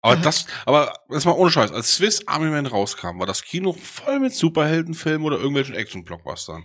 Aber 0.03 0.17
das, 0.17 0.47
aber 0.65 0.95
das 1.09 1.25
mal 1.27 1.33
ohne 1.33 1.51
Scheiß. 1.51 1.73
Als 1.73 1.95
Swiss 1.95 2.27
Army 2.27 2.51
Man 2.51 2.67
rauskam, 2.67 3.19
war 3.19 3.27
das 3.27 3.43
Kino 3.43 3.73
voll 3.75 4.19
mit 4.21 4.33
Superheldenfilmen 4.33 5.27
oder 5.27 5.37
irgendwelchen 5.37 5.75
Action-Blockbustern. 5.75 6.65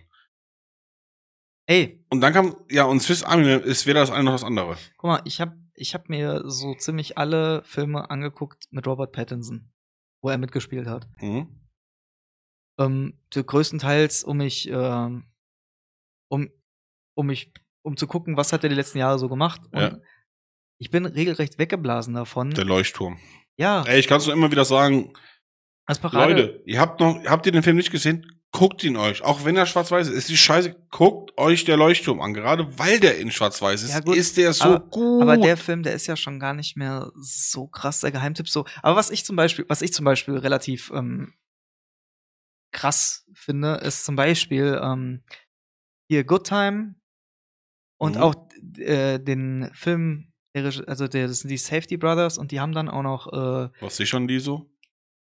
Ey, 1.67 2.05
Und 2.09 2.21
dann 2.21 2.31
kam, 2.33 2.55
ja, 2.69 2.85
und 2.85 3.01
Swiss 3.01 3.23
Army 3.23 3.43
Man 3.43 3.61
ist 3.63 3.85
weder 3.87 3.99
das 4.01 4.11
eine 4.11 4.23
noch 4.23 4.31
das 4.33 4.43
andere. 4.43 4.77
guck 4.97 5.07
mal, 5.09 5.21
ich 5.25 5.41
habe 5.41 5.57
ich 5.73 5.93
hab 5.93 6.07
mir 6.07 6.43
so 6.45 6.73
ziemlich 6.75 7.17
alle 7.17 7.63
Filme 7.63 8.09
angeguckt 8.09 8.65
mit 8.71 8.87
Robert 8.87 9.11
Pattinson, 9.11 9.73
wo 10.21 10.29
er 10.29 10.37
mitgespielt 10.37 10.87
hat. 10.87 11.07
Mhm. 11.19 11.59
ähm, 12.79 13.19
größtenteils, 13.33 14.23
um 14.23 14.37
mich, 14.37 14.69
ähm, 14.69 15.25
um, 16.29 16.49
um 17.15 17.27
mich, 17.27 17.53
um 17.81 17.97
zu 17.97 18.07
gucken, 18.07 18.37
was 18.37 18.53
hat 18.53 18.63
er 18.63 18.69
die 18.69 18.75
letzten 18.75 18.99
Jahre 18.99 19.19
so 19.19 19.27
gemacht. 19.27 19.61
Und 19.71 19.79
Ja. 19.79 19.97
Ich 20.77 20.89
bin 20.91 21.05
regelrecht 21.05 21.57
weggeblasen 21.57 22.13
davon. 22.13 22.51
Der 22.51 22.65
Leuchtturm. 22.65 23.19
ja, 23.57 23.83
Ey, 23.83 23.99
ich 23.99 24.07
kann 24.07 24.17
es 24.17 24.25
nur 24.25 24.35
immer 24.35 24.51
wieder 24.51 24.65
sagen, 24.65 25.13
als. 25.85 26.01
Leute, 26.01 26.61
ihr 26.65 26.79
habt 26.79 26.99
noch, 26.99 27.23
habt 27.25 27.45
ihr 27.45 27.51
den 27.51 27.63
Film 27.63 27.77
nicht 27.77 27.91
gesehen? 27.91 28.25
Guckt 28.51 28.83
ihn 28.85 28.95
euch. 28.95 29.21
Auch 29.21 29.43
wenn 29.43 29.57
er 29.57 29.65
schwarz-weiß 29.65 30.07
ist. 30.07 30.13
Ist 30.15 30.29
die 30.29 30.37
Scheiße, 30.37 30.75
guckt 30.89 31.37
euch 31.37 31.65
der 31.65 31.75
Leuchtturm 31.75 32.21
an. 32.21 32.33
Gerade 32.33 32.79
weil 32.79 33.01
der 33.01 33.17
in 33.17 33.29
schwarz-weiß 33.29 33.83
ist, 33.83 33.91
Ja, 33.93 34.13
ist 34.13 34.37
der 34.37 34.53
so 34.53 34.63
aber, 34.63 34.79
gut. 34.79 35.21
aber 35.21 35.35
der 35.37 35.57
Film, 35.57 35.83
der 35.83 35.93
ist 35.93 36.07
ja 36.07 36.15
schon 36.15 36.39
gar 36.39 36.53
nicht 36.53 36.77
mehr 36.77 37.11
so 37.19 37.67
krass 37.67 37.99
der 37.99 38.11
Geheimtipp 38.11 38.47
so. 38.47 38.65
Aber 38.81 38.95
was 38.95 39.09
ich 39.09 39.25
zum 39.25 39.35
Beispiel, 39.35 39.65
was 39.67 39.81
ich 39.81 39.91
zum 39.93 40.05
Beispiel 40.05 40.37
relativ 40.37 40.89
ähm, 40.95 41.33
krass 42.71 43.25
finde, 43.33 43.75
ist 43.75 44.05
zum 44.05 44.15
Beispiel 44.15 44.79
ähm, 44.81 45.23
hier 46.09 46.23
Good 46.23 46.47
Time 46.47 46.95
und 47.99 48.15
Mhm. 48.15 48.21
auch 48.21 48.35
äh, 48.77 49.19
den 49.19 49.69
Film, 49.73 50.31
der, 50.63 50.87
also 50.87 51.07
der, 51.07 51.27
das 51.27 51.39
sind 51.39 51.49
die 51.49 51.57
Safety 51.57 51.97
Brothers 51.97 52.37
und 52.37 52.51
die 52.51 52.59
haben 52.59 52.71
dann 52.73 52.89
auch 52.89 53.03
noch 53.03 53.27
äh, 53.33 53.69
Was 53.81 53.97
sichern 53.97 54.27
die 54.27 54.39
so? 54.39 54.69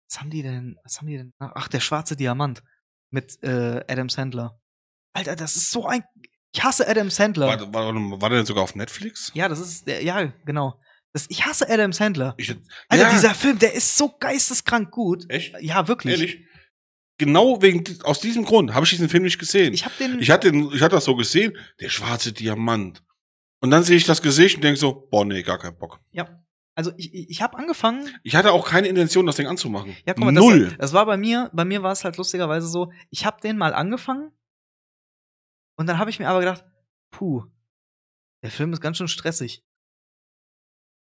was 0.08 0.20
haben 0.20 0.30
die 0.30 0.42
denn? 0.42 0.76
Was 0.84 0.98
haben 0.98 1.08
die 1.08 1.16
denn? 1.16 1.32
Ach, 1.38 1.66
der 1.68 1.80
schwarze 1.80 2.14
Diamant 2.16 2.62
mit 3.10 3.42
äh, 3.42 3.82
Adam 3.88 4.08
Sandler. 4.08 4.60
Alter, 5.14 5.34
das 5.36 5.56
ist 5.56 5.70
so 5.72 5.86
ein. 5.86 6.04
Ich 6.54 6.62
hasse 6.62 6.86
Adam 6.88 7.10
Sandler. 7.10 7.46
War, 7.48 7.72
war, 7.74 7.94
war 8.20 8.28
der 8.30 8.38
denn 8.38 8.46
sogar 8.46 8.62
auf 8.62 8.74
Netflix? 8.76 9.32
Ja, 9.34 9.48
das 9.48 9.58
ist 9.60 9.86
der, 9.88 10.02
ja, 10.04 10.32
genau. 10.44 10.80
Das, 11.12 11.26
ich 11.28 11.44
hasse 11.44 11.68
Adam 11.68 11.92
Sandler. 11.92 12.34
Ich, 12.36 12.54
Alter, 12.88 13.04
ja, 13.04 13.10
dieser 13.10 13.34
Film, 13.34 13.58
der 13.58 13.72
ist 13.74 13.96
so 13.96 14.14
geisteskrank 14.18 14.90
gut. 14.90 15.24
Echt? 15.28 15.54
Ja, 15.60 15.88
wirklich. 15.88 16.12
Ehrlich? 16.12 16.44
Genau 17.18 17.62
wegen, 17.62 17.82
aus 18.02 18.20
diesem 18.20 18.44
Grund 18.44 18.74
habe 18.74 18.84
ich 18.84 18.90
diesen 18.90 19.08
Film 19.08 19.22
nicht 19.24 19.38
gesehen. 19.38 19.72
Ich 19.72 19.84
hab 19.86 19.96
den. 19.98 20.20
Ich 20.20 20.30
hatte, 20.30 20.52
den- 20.52 20.70
ich 20.72 20.82
hatte 20.82 20.94
das 20.96 21.04
so 21.06 21.16
gesehen, 21.16 21.56
der 21.80 21.88
schwarze 21.88 22.32
Diamant. 22.32 23.02
Und 23.60 23.70
dann 23.70 23.82
sehe 23.82 23.96
ich 23.96 24.04
das 24.04 24.22
Gesicht 24.22 24.56
und 24.56 24.62
denke 24.64 24.78
so, 24.78 25.08
boah, 25.10 25.24
nee, 25.24 25.42
gar 25.42 25.58
keinen 25.58 25.78
Bock. 25.78 26.00
ja. 26.12 26.42
Also 26.78 26.92
ich, 26.98 27.14
ich 27.14 27.40
habe 27.40 27.56
angefangen. 27.56 28.06
Ich 28.22 28.36
hatte 28.36 28.52
auch 28.52 28.68
keine 28.68 28.86
Intention, 28.86 29.24
das 29.24 29.36
Ding 29.36 29.46
anzumachen. 29.46 29.96
Ja, 30.04 30.12
guck 30.12 30.24
mal, 30.24 30.32
Null. 30.32 30.66
Das, 30.66 30.76
das 30.76 30.92
war 30.92 31.06
bei 31.06 31.16
mir. 31.16 31.50
Bei 31.54 31.64
mir 31.64 31.82
war 31.82 31.92
es 31.92 32.04
halt 32.04 32.18
lustigerweise 32.18 32.68
so. 32.68 32.92
Ich 33.08 33.24
habe 33.24 33.40
den 33.40 33.56
mal 33.56 33.72
angefangen 33.72 34.30
und 35.78 35.86
dann 35.86 35.98
habe 35.98 36.10
ich 36.10 36.18
mir 36.18 36.28
aber 36.28 36.40
gedacht, 36.40 36.66
puh, 37.10 37.44
der 38.42 38.50
Film 38.50 38.74
ist 38.74 38.82
ganz 38.82 38.98
schön 38.98 39.08
stressig. 39.08 39.64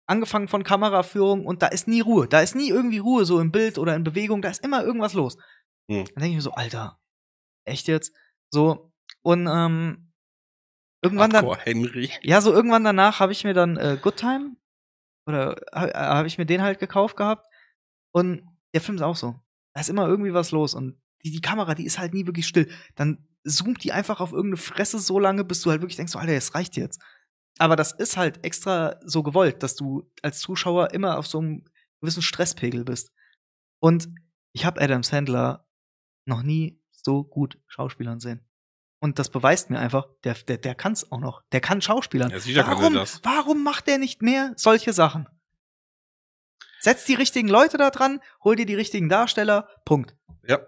Angefangen 0.08 0.48
von 0.48 0.64
Kameraführung 0.64 1.46
und 1.46 1.62
da 1.62 1.68
ist 1.68 1.90
nie 1.90 2.00
Ruhe. 2.00 2.30
Da 2.30 2.40
ist 2.40 2.56
nie 2.56 2.70
irgendwie 2.70 3.00
Ruhe 3.00 3.26
so 3.26 3.42
im 3.42 3.52
Bild 3.52 3.78
oder 3.78 3.98
in 3.98 4.06
Bewegung. 4.06 4.42
Da 4.42 4.50
ist 4.50 4.64
immer 4.64 4.82
irgendwas 4.82 5.14
los. 5.14 5.36
Hm. 5.92 6.06
Dann 6.06 6.22
denke 6.22 6.30
ich 6.30 6.36
mir 6.36 6.42
so, 6.42 6.52
Alter, 6.52 7.02
echt 7.66 7.90
jetzt? 7.90 8.16
So 8.50 8.94
und 9.24 9.46
ähm, 9.52 10.05
irgendwann 11.06 11.32
dann. 11.32 11.46
Henry. 11.60 12.12
Ja, 12.22 12.42
so 12.42 12.54
irgendwann 12.54 12.84
danach 12.84 13.20
habe 13.20 13.32
ich 13.32 13.44
mir 13.44 13.54
dann 13.54 13.78
äh, 13.78 13.98
Good 14.02 14.18
Time 14.18 14.56
oder 15.28 15.56
habe 15.74 15.94
hab 15.94 16.26
ich 16.26 16.38
mir 16.38 16.46
den 16.46 16.62
halt 16.62 16.80
gekauft 16.80 17.16
gehabt 17.16 17.48
und 18.12 18.44
der 18.74 18.82
Film 18.82 18.98
ist 18.98 19.04
auch 19.04 19.16
so. 19.16 19.36
Da 19.74 19.82
ist 19.82 19.90
immer 19.90 20.08
irgendwie 20.08 20.34
was 20.34 20.52
los 20.52 20.74
und 20.74 21.02
die, 21.24 21.32
die 21.32 21.42
Kamera, 21.42 21.76
die 21.76 21.86
ist 21.86 22.00
halt 22.00 22.14
nie 22.14 22.26
wirklich 22.26 22.48
still. 22.48 22.70
Dann 22.96 23.28
zoomt 23.44 23.84
die 23.84 23.92
einfach 23.92 24.20
auf 24.20 24.32
irgendeine 24.32 24.58
Fresse 24.58 25.00
so 25.00 25.20
lange, 25.20 25.44
bis 25.44 25.62
du 25.62 25.72
halt 25.72 25.82
wirklich 25.82 25.98
denkst, 25.98 26.14
so, 26.14 26.20
Alter, 26.20 26.34
es 26.34 26.56
reicht 26.56 26.78
jetzt. 26.78 27.02
Aber 27.58 27.76
das 27.76 27.92
ist 27.94 28.18
halt 28.18 28.44
extra 28.44 29.00
so 29.04 29.24
gewollt, 29.24 29.64
dass 29.64 29.76
du 29.76 30.12
als 30.22 30.40
Zuschauer 30.40 30.94
immer 30.94 31.18
auf 31.18 31.28
so 31.28 31.40
einem 31.40 31.66
gewissen 32.02 32.22
Stresspegel 32.22 32.84
bist. 32.84 33.12
Und 33.80 34.10
ich 34.54 34.66
habe 34.66 34.82
Adam 34.82 35.04
Sandler 35.04 35.68
noch 36.26 36.44
nie 36.44 36.82
so 36.92 37.24
gut 37.24 37.60
Schauspielern 37.68 38.20
sehen. 38.20 38.45
Und 39.06 39.20
das 39.20 39.30
beweist 39.30 39.70
mir 39.70 39.78
einfach, 39.80 40.08
der, 40.24 40.34
der, 40.34 40.58
der 40.58 40.74
kann 40.74 40.94
es 40.94 41.12
auch 41.12 41.20
noch. 41.20 41.44
Der 41.52 41.62
kann 41.62 41.80
Schauspielern. 41.80 42.32
Ja, 42.32 42.40
sicher 42.40 42.64
kann 42.64 42.74
er 42.74 42.78
warum, 42.80 42.94
das. 42.96 43.20
warum 43.24 43.64
macht 43.64 43.86
der 43.86 44.00
nicht 44.00 44.24
mehr 44.24 44.52
solche 44.58 44.94
Sachen? 44.94 45.28
Setz 46.80 47.06
die 47.06 47.14
richtigen 47.14 47.48
Leute 47.48 47.78
da 47.78 47.92
dran, 47.92 48.20
hol 48.44 48.56
dir 48.56 48.66
die 48.66 48.74
richtigen 48.76 49.08
Darsteller, 49.08 49.70
Punkt. 49.86 50.16
Ja. 50.48 50.60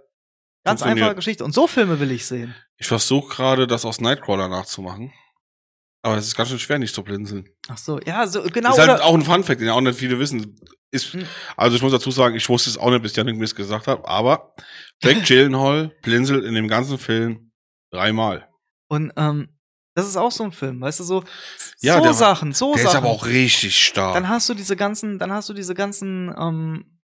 Ganz 0.63 0.83
einfache 0.83 1.15
Geschichte. 1.15 1.43
Und 1.43 1.53
so 1.53 1.65
Filme 1.65 1.99
will 1.99 2.11
ich 2.11 2.25
sehen. 2.27 2.53
Ich 2.77 2.88
versuche 2.88 3.33
gerade, 3.35 3.65
das 3.65 3.85
aus 3.85 4.01
Nightcrawler 4.01 4.47
nachzumachen. 4.49 5.11
Aber 6.03 6.17
es 6.17 6.27
ist 6.27 6.35
ganz 6.35 6.49
schön 6.49 6.59
schwer, 6.59 6.77
nicht 6.77 6.93
zu 6.93 7.03
blinzeln. 7.03 7.49
Ach 7.69 7.77
so, 7.77 7.99
ja, 8.05 8.27
so 8.27 8.43
genau. 8.43 8.71
ist 8.71 8.77
halt 8.77 8.89
oder- 8.89 9.03
auch 9.03 9.15
ein 9.15 9.23
Funfact, 9.23 9.59
den 9.61 9.67
ja 9.67 9.73
auch 9.73 9.81
nicht 9.81 9.97
viele 9.97 10.19
wissen. 10.19 10.59
Ist, 10.91 11.13
Hm. 11.13 11.25
also 11.57 11.75
ich 11.75 11.81
muss 11.81 11.91
dazu 11.91 12.11
sagen, 12.11 12.35
ich 12.35 12.47
wusste 12.47 12.69
es 12.69 12.77
auch 12.77 12.89
nicht, 12.91 13.01
bis 13.01 13.15
Janik 13.15 13.35
mir 13.35 13.43
es 13.43 13.55
gesagt 13.55 13.88
hat, 13.88 14.05
aber 14.05 14.53
Jack 15.01 15.23
Gyllenhaal 15.25 15.91
blinzelt 16.01 16.45
in 16.45 16.53
dem 16.53 16.67
ganzen 16.67 16.97
Film 16.97 17.46
dreimal. 17.91 18.47
Und 18.89 19.11
ähm, 19.17 19.49
das 19.95 20.07
ist 20.07 20.15
auch 20.17 20.31
so 20.31 20.43
ein 20.43 20.51
Film, 20.51 20.79
weißt 20.81 20.99
du, 20.99 21.03
so, 21.03 21.23
Ja, 21.79 21.97
so 21.97 22.03
der- 22.03 22.13
Sachen, 22.13 22.53
so 22.53 22.73
Der 22.75 22.83
ist 22.85 22.91
Sachen. 22.91 23.03
aber 23.05 23.09
auch 23.13 23.25
richtig 23.25 23.75
stark. 23.83 24.13
dann 24.13 24.29
hast 24.29 24.47
du 24.49 24.53
diese 24.53 24.75
ganzen, 24.75 25.17
dann 25.19 25.31
hast 25.31 25.49
du 25.49 25.53
diese 25.53 25.73
ganzen, 25.73 26.33
ähm, 26.38 26.99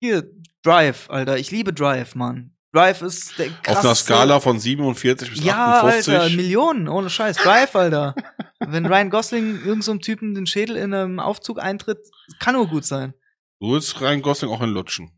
hier, 0.00 0.28
Drive, 0.64 1.08
Alter. 1.10 1.38
Ich 1.38 1.50
liebe 1.50 1.72
Drive, 1.72 2.14
Mann. 2.14 2.56
Drive 2.72 3.02
ist 3.02 3.38
der 3.38 3.46
Auf 3.46 3.52
einer 3.68 3.74
krasseste- 3.82 4.04
Skala 4.14 4.40
von 4.40 4.58
47 4.58 5.30
bis 5.30 5.44
Ja, 5.44 5.76
58. 5.82 6.14
Alter, 6.18 6.36
Millionen, 6.36 6.88
ohne 6.88 7.10
Scheiß. 7.10 7.36
Drive, 7.36 7.74
Alter. 7.76 8.14
Wenn 8.58 8.86
Ryan 8.86 9.10
Gosling 9.10 9.56
irgendeinem 9.56 9.82
so 9.82 9.96
Typen 9.98 10.34
den 10.34 10.46
Schädel 10.46 10.76
in 10.76 10.94
einem 10.94 11.20
Aufzug 11.20 11.60
eintritt, 11.60 11.98
kann 12.40 12.54
nur 12.54 12.66
gut 12.68 12.84
sein. 12.84 13.12
du 13.60 13.72
willst 13.72 14.00
Ryan 14.00 14.22
Gosling 14.22 14.50
auch 14.50 14.62
in 14.62 14.70
Lutschen. 14.70 15.10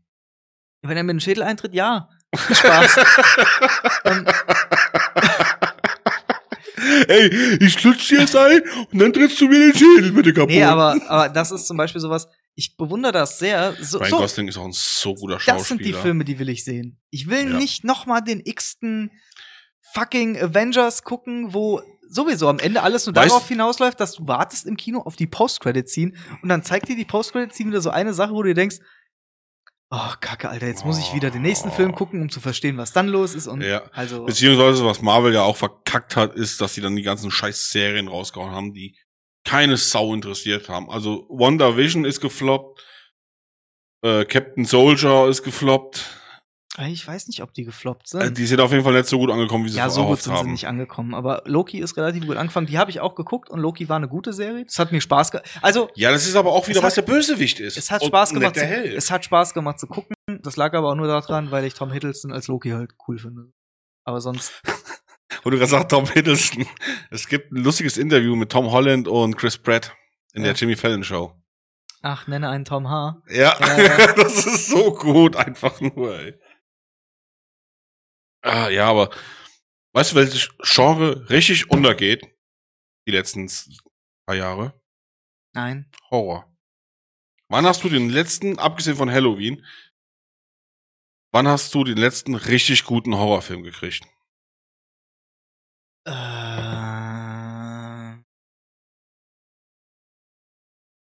Wenn 0.83 0.97
er 0.97 1.03
mit 1.03 1.13
dem 1.13 1.19
Schädel 1.19 1.43
eintritt, 1.43 1.73
ja. 1.73 2.09
Spaß. 2.37 2.97
ähm, 4.05 4.25
Ey, 7.07 7.57
ich 7.61 7.81
lutsch 7.83 8.09
dir 8.09 8.19
jetzt 8.21 8.35
ein 8.35 8.61
und 8.91 8.99
dann 8.99 9.13
trittst 9.13 9.39
du 9.41 9.47
mir 9.47 9.59
den 9.71 9.73
Schädel 9.73 10.11
mit 10.11 10.25
der 10.25 10.33
kaputt. 10.33 10.49
nee, 10.49 10.63
aber, 10.63 10.95
aber 11.07 11.29
das 11.29 11.51
ist 11.51 11.67
zum 11.67 11.77
Beispiel 11.77 12.01
sowas, 12.01 12.27
ich 12.53 12.75
bewundere 12.77 13.11
das 13.13 13.39
sehr. 13.39 13.73
So, 13.81 13.97
Ryan 13.99 14.09
so, 14.11 14.17
Gosling 14.17 14.47
ist 14.49 14.57
auch 14.57 14.65
ein 14.65 14.71
so 14.73 15.13
guter 15.15 15.39
Schauspieler. 15.39 15.57
das 15.57 15.67
sind 15.67 15.85
die 15.85 15.93
Filme, 15.93 16.23
die 16.25 16.37
will 16.39 16.49
ich 16.49 16.63
sehen. 16.63 16.99
Ich 17.09 17.27
will 17.29 17.49
Ja. 17.51 17.57
nicht 17.57 17.83
noch 17.83 18.05
mal 18.05 18.21
den 18.21 18.41
x-ten 18.45 19.11
fucking 19.93 20.37
Avengers 20.41 21.03
gucken, 21.03 21.53
wo 21.53 21.81
sowieso 22.07 22.49
am 22.49 22.59
Ende 22.59 22.81
alles 22.83 23.05
nur 23.05 23.15
Weißt- 23.15 23.27
darauf 23.29 23.47
hinausläuft, 23.47 23.99
dass 23.99 24.13
du 24.13 24.27
wartest 24.27 24.65
im 24.65 24.77
Kino 24.77 24.99
auf 25.01 25.15
die 25.15 25.27
Post-Credit-Scene 25.27 26.13
und 26.43 26.49
dann 26.49 26.63
zeigt 26.63 26.87
dir 26.89 26.95
die 26.95 27.05
Post-Credit-Scene 27.05 27.69
wieder 27.71 27.81
so 27.81 27.89
eine 27.89 28.13
Sache, 28.13 28.31
wo 28.33 28.43
du 28.43 28.49
dir 28.49 28.55
denkst, 28.55 28.77
oh, 29.91 30.13
kacke, 30.19 30.49
Alter, 30.49 30.67
jetzt 30.67 30.85
muss 30.85 30.99
ich 30.99 31.13
wieder 31.13 31.31
den 31.31 31.41
nächsten 31.41 31.71
Film 31.71 31.93
gucken, 31.95 32.21
um 32.21 32.29
zu 32.29 32.39
verstehen, 32.39 32.77
was 32.77 32.91
dann 32.91 33.07
los 33.07 33.35
ist 33.35 33.47
und 33.47 33.61
Ja. 33.61 33.83
also 33.93 34.25
Beziehungsweise, 34.25 34.85
was 34.85 35.01
Marvel 35.01 35.33
ja 35.33 35.43
auch 35.43 35.57
verkackt 35.57 36.15
hat, 36.15 36.35
ist, 36.35 36.61
dass 36.61 36.73
sie 36.73 36.81
dann 36.81 36.95
die 36.95 37.01
ganzen 37.03 37.31
scheiß 37.31 37.69
Serien 37.69 38.07
rausgehauen 38.07 38.51
haben, 38.51 38.73
die 38.73 38.97
keine 39.45 39.77
Sau 39.77 40.13
interessiert 40.13 40.69
haben. 40.69 40.89
Also 40.89 41.27
WandaVision 41.29 42.03
ist 42.03 42.19
gefloppt, 42.19 42.83
äh, 44.01 44.25
Captain 44.25 44.65
Soldier 44.65 45.27
ist 45.27 45.43
gefloppt. 45.43 46.05
Ich 46.79 47.07
weiß 47.07 47.27
nicht, 47.27 47.41
ob 47.41 47.53
die 47.53 47.63
gefloppt 47.63 48.13
Äh, 48.13 48.25
sind. 48.25 48.37
die 48.37 48.45
sind 48.45 48.59
auf 48.59 48.71
jeden 48.71 48.83
Fall 48.83 48.93
nicht 48.93 49.07
so 49.07 49.17
gut 49.17 49.31
angekommen, 49.31 49.65
wie 49.65 49.69
sie 49.69 49.77
ja, 49.77 49.87
es 49.87 49.93
so 49.95 50.05
gut 50.05 50.21
sind 50.21 50.33
sie 50.33 50.39
haben. 50.39 50.51
nicht 50.51 50.67
angekommen. 50.67 51.13
Aber 51.13 51.41
Loki 51.45 51.79
ist 51.79 51.95
relativ 51.97 52.25
gut 52.27 52.37
angefangen. 52.37 52.67
Die 52.67 52.77
habe 52.77 52.91
ich 52.91 52.99
auch 52.99 53.15
geguckt 53.15 53.49
und 53.49 53.59
Loki 53.59 53.87
war 53.87 53.95
eine 53.97 54.07
gute 54.09 54.33
Serie. 54.33 54.65
Das 54.65 54.77
hat 54.79 54.91
mir 54.91 54.99
Spaß 55.01 55.31
gemacht. 55.31 55.49
Also, 55.61 55.89
Ja, 55.95 56.11
das 56.11 56.27
ist 56.27 56.35
aber 56.35 56.51
auch 56.51 56.67
wieder, 56.67 56.79
hat- 56.79 56.87
was 56.87 56.95
der 56.95 57.03
Bösewicht 57.03 57.59
ist. 57.59 57.77
es 57.77 57.91
hat 57.91 58.01
Und 58.01 58.07
Spaß 58.09 58.33
gemacht. 58.33 58.55
der 58.57 58.83
Zu, 58.83 58.95
es 58.95 59.09
hat 59.11 59.23
Spaß 59.25 59.53
gemacht 59.53 59.79
zu 59.79 59.87
gucken. 59.87 60.13
Das 60.41 60.57
lag 60.57 60.73
aber 60.73 60.89
auch 60.89 60.95
nur 60.95 61.07
daran, 61.07 61.51
weil 61.51 61.65
ich 61.65 61.73
Tom 61.75 61.91
Hiddleston 61.91 62.31
als 62.33 62.47
Loki 62.47 62.71
halt 62.71 62.91
cool 63.07 63.17
finde. 63.17 63.51
Aber 64.03 64.19
sonst, 64.21 64.51
Wo 65.43 65.49
du 65.49 65.57
gerade 65.57 65.69
sagst, 65.69 65.89
Tom 65.89 66.05
Hiddleston. 66.07 66.65
Es 67.11 67.27
gibt 67.27 67.51
ein 67.51 67.63
lustiges 67.63 67.97
Interview 67.97 68.35
mit 68.35 68.51
Tom 68.51 68.71
Holland 68.71 69.07
und 69.07 69.35
Chris 69.37 69.57
Pratt 69.57 69.93
in 70.33 70.41
Ja. 70.43 70.49
der 70.49 70.55
Jimmy 70.55 70.75
Fallon 70.75 71.03
Show. 71.03 71.33
ach, 72.01 72.27
nenne 72.27 72.49
einen 72.49 72.65
Tom 72.65 72.89
H. 72.89 73.21
Ja, 73.29 73.55
Ja, 73.59 73.81
ja. 73.81 74.13
das 74.15 74.45
ist 74.45 74.67
so 74.69 74.93
gut, 74.93 75.35
einfach 75.35 75.79
nur, 75.81 76.19
ey. 76.19 76.35
Ah, 78.45 78.69
ja, 78.69 78.87
aber 78.87 79.09
weißt 79.93 80.11
du, 80.11 80.15
welches 80.17 80.49
Genre 80.59 81.27
richtig 81.31 81.71
untergeht? 81.71 82.23
Die 83.07 83.11
letzten 83.11 83.49
paar 84.27 84.35
Jahre? 84.35 84.79
Nein. 85.53 85.91
Horror. 86.11 86.55
Wann 87.49 87.65
hast 87.65 87.83
du 87.83 87.89
den 87.89 88.09
letzten, 88.09 88.59
abgesehen 88.59 88.97
von 88.97 89.09
Halloween, 89.09 89.65
wann 91.33 91.47
hast 91.47 91.73
du 91.73 91.83
den 91.83 91.97
letzten 91.97 92.35
richtig 92.35 92.85
guten 92.85 93.15
Horrorfilm 93.15 93.63
gekriegt? 93.63 94.05
Äh, 96.05 96.11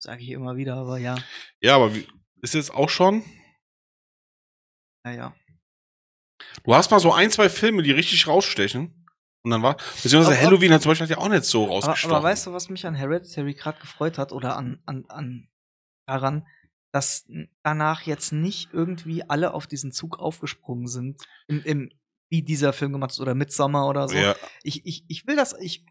Sage 0.01 0.23
ich 0.23 0.29
immer 0.31 0.57
wieder, 0.57 0.75
aber 0.75 0.97
ja. 0.97 1.15
Ja, 1.61 1.77
aber 1.77 1.95
wie, 1.95 2.05
ist 2.41 2.53
jetzt 2.53 2.73
auch 2.73 2.89
schon? 2.89 3.23
Ja, 5.05 5.11
ja. 5.11 5.35
Du 6.63 6.75
hast 6.75 6.91
mal 6.91 6.99
so 6.99 7.11
ein, 7.13 7.31
zwei 7.31 7.49
Filme, 7.49 7.83
die 7.83 7.91
richtig 7.91 8.27
rausstechen. 8.27 9.05
Und 9.41 9.51
dann 9.51 9.63
war, 9.63 9.77
beziehungsweise 9.77 10.37
Aber- 10.37 10.45
Halloween 10.47 10.73
hat 10.73 10.81
zum 10.81 10.91
Beispiel 10.91 11.07
ja 11.07 11.17
auch 11.17 11.29
nicht 11.29 11.45
so 11.45 11.63
Aber, 11.63 11.73
rausgestochen. 11.75 12.15
aber 12.15 12.23
weißt 12.25 12.47
du, 12.47 12.53
was 12.53 12.69
mich 12.69 12.85
an 12.85 12.93
Hereditary 12.95 13.53
gerade 13.53 13.79
gefreut 13.79 14.17
hat 14.17 14.31
oder 14.33 14.57
an, 14.57 14.81
an, 14.85 15.05
an 15.07 15.47
daran, 16.05 16.45
dass 16.91 17.25
danach 17.63 18.01
jetzt 18.01 18.33
nicht 18.33 18.69
irgendwie 18.73 19.23
alle 19.23 19.53
auf 19.53 19.65
diesen 19.67 19.91
Zug 19.93 20.19
aufgesprungen 20.19 20.87
sind, 20.87 21.21
im, 21.47 21.61
im, 21.63 21.89
wie 22.29 22.41
dieser 22.41 22.73
Film 22.73 22.91
gemacht 22.91 23.11
ist 23.11 23.21
oder 23.21 23.33
Midsommar 23.33 23.87
oder 23.87 24.09
so. 24.09 24.15
ja, 24.17 24.35
Ich, 24.63 24.85
ich, 24.85 25.05
ich 25.07 25.25
will 25.25 25.37
das, 25.37 25.55
ich, 25.61 25.85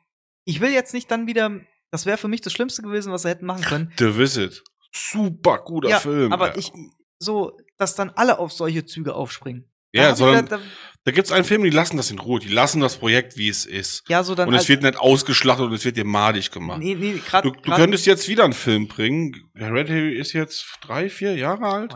ich 0.45 0.61
will 0.61 0.71
jetzt 0.73 0.93
nicht 0.93 1.11
dann 1.11 1.27
wieder, 1.27 1.61
das 1.91 2.05
wäre 2.05 2.19
für 2.19 2.29
mich 2.29 2.43
das 2.43 2.53
Schlimmste 2.53 2.83
gewesen, 2.83 3.13
was 3.13 3.23
sie 3.23 3.29
hätten 3.31 3.47
machen 3.47 3.63
können. 3.65 3.93
The 3.99 4.17
Visit. 4.19 4.63
Super 4.93 5.59
guter 5.65 5.89
ja, 5.89 6.01
Film. 6.01 6.33
aber 6.33 6.53
ey. 6.55 6.61
ich, 6.61 6.73
so, 7.19 7.57
dass 7.79 7.95
dann 7.95 8.11
alle 8.11 8.39
auf 8.39 8.53
solche 8.53 8.85
Züge 8.85 9.15
aufspringen. 9.15 9.68
Ja, 9.93 10.15
sondern 10.15 10.47
da, 10.47 10.57
da, 10.59 10.63
da 11.05 11.13
gibt's 11.13 11.33
einen 11.33 11.45
Film, 11.45 11.65
die 11.65 11.71
lassen 11.71 11.97
das 11.97 12.11
in 12.11 12.19
Ruhe. 12.19 12.39
Die 12.41 12.49
lassen 12.49 12.81
das 12.81 12.97
Projekt, 12.99 13.37
wie 13.37 13.49
es 13.49 13.65
ist. 13.65 14.05
ja, 14.09 14.23
so 14.23 14.35
dann. 14.35 14.49
und 14.49 14.55
es 14.55 14.69
wird 14.69 14.83
nicht 14.83 14.99
ausgeschlachtet 14.99 15.67
und 15.67 15.73
es 15.73 15.85
wird 15.85 15.97
dir 15.97 16.05
madig 16.05 16.51
gemacht. 16.51 16.79
nee, 16.79 16.95
nee, 16.95 17.21
grad, 17.27 17.45
du, 17.45 17.51
du 17.51 17.73
könntest 17.73 18.07
jetzt 18.07 18.29
wieder 18.29 18.45
einen 18.45 18.53
Film 18.53 18.89
bringen. 18.89 19.35
Hereditary 19.55 20.19
ist 20.19 20.33
jetzt 20.33 20.67
drei, 20.83 21.09
vier 21.09 21.35
Jahre 21.37 21.67
alt. 21.67 21.95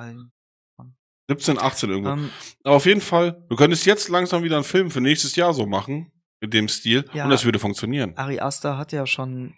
17, 1.29 1.59
18 1.59 1.91
irgendwo. 1.91 2.11
Ähm, 2.11 2.31
Aber 2.65 2.77
auf 2.77 2.87
jeden 2.87 3.01
Fall, 3.01 3.45
du 3.49 3.57
könntest 3.57 3.87
jetzt 3.87 4.09
langsam 4.09 4.43
wieder 4.43 4.57
einen 4.57 4.65
Film 4.65 4.91
für 4.91 5.01
nächstes 5.01 5.37
Jahr 5.37 5.55
so 5.55 5.67
machen. 5.67 6.11
Mit 6.41 6.53
dem 6.55 6.67
Stil. 6.67 7.05
Ja. 7.13 7.25
Und 7.25 7.31
das 7.31 7.45
würde 7.45 7.61
funktionieren. 7.61 8.15
Ari 8.17 8.41
Aster 8.41 8.77
hat 8.77 8.91
ja 8.91 9.07
schon 9.07 9.55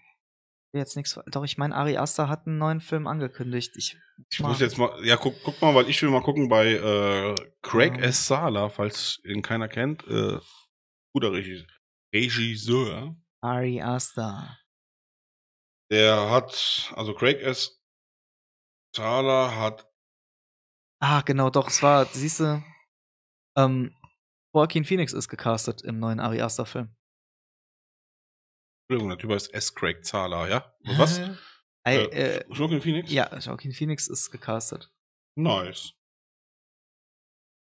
jetzt 0.78 0.96
nichts. 0.96 1.18
Doch, 1.26 1.44
ich 1.44 1.58
meine, 1.58 1.74
Ari 1.74 1.96
Aster 1.96 2.28
hat 2.28 2.46
einen 2.46 2.58
neuen 2.58 2.80
Film 2.80 3.06
angekündigt. 3.06 3.76
Ich, 3.76 3.96
Ich 4.30 4.40
muss 4.40 4.60
jetzt 4.60 4.78
mal, 4.78 5.04
ja, 5.04 5.16
guck, 5.16 5.34
guck 5.42 5.60
mal, 5.62 5.74
weil 5.74 5.88
ich 5.88 6.00
will 6.02 6.10
mal 6.10 6.22
gucken 6.22 6.48
bei 6.48 6.72
äh, 6.74 7.34
Craig 7.62 7.96
Ja. 7.98 8.04
S. 8.04 8.26
Sala, 8.26 8.68
falls 8.68 9.20
ihn 9.24 9.42
keiner 9.42 9.68
kennt. 9.68 10.06
Äh, 10.06 10.38
guter 11.12 11.32
Regisseur. 11.32 11.66
Regisseur. 12.14 13.16
Ari 13.40 13.80
Aster. 13.82 14.58
Der 15.90 16.30
hat, 16.30 16.92
also 16.96 17.14
Craig 17.14 17.40
S. 17.40 17.80
Sala 18.96 19.56
hat, 19.56 19.86
Ah, 21.00 21.20
genau, 21.20 21.50
doch, 21.50 21.68
es 21.68 21.82
war, 21.82 22.06
siehst 22.06 22.40
du, 22.40 22.64
ähm, 23.58 23.94
Joaquin 24.54 24.84
Phoenix 24.86 25.12
ist 25.12 25.28
gecastet 25.28 25.82
im 25.82 25.98
neuen 25.98 26.18
Ari 26.20 26.40
Aster 26.40 26.64
Film. 26.64 26.96
Entschuldigung, 28.88 29.08
der 29.10 29.18
Typ 29.18 29.30
heißt 29.30 29.52
S. 29.54 29.74
Craig 29.74 30.04
Sala, 30.04 30.48
ja? 30.48 30.74
Und 30.86 30.98
was? 30.98 31.20
Ei, 31.84 31.96
Äh, 31.96 32.36
äh, 32.38 32.44
Joaquin 32.50 32.80
Phoenix? 32.80 33.10
ja, 33.10 33.36
Joaquin 33.38 33.72
Phoenix 33.72 34.08
ist 34.08 34.30
gecastet. 34.30 34.90
Nice. 35.36 35.92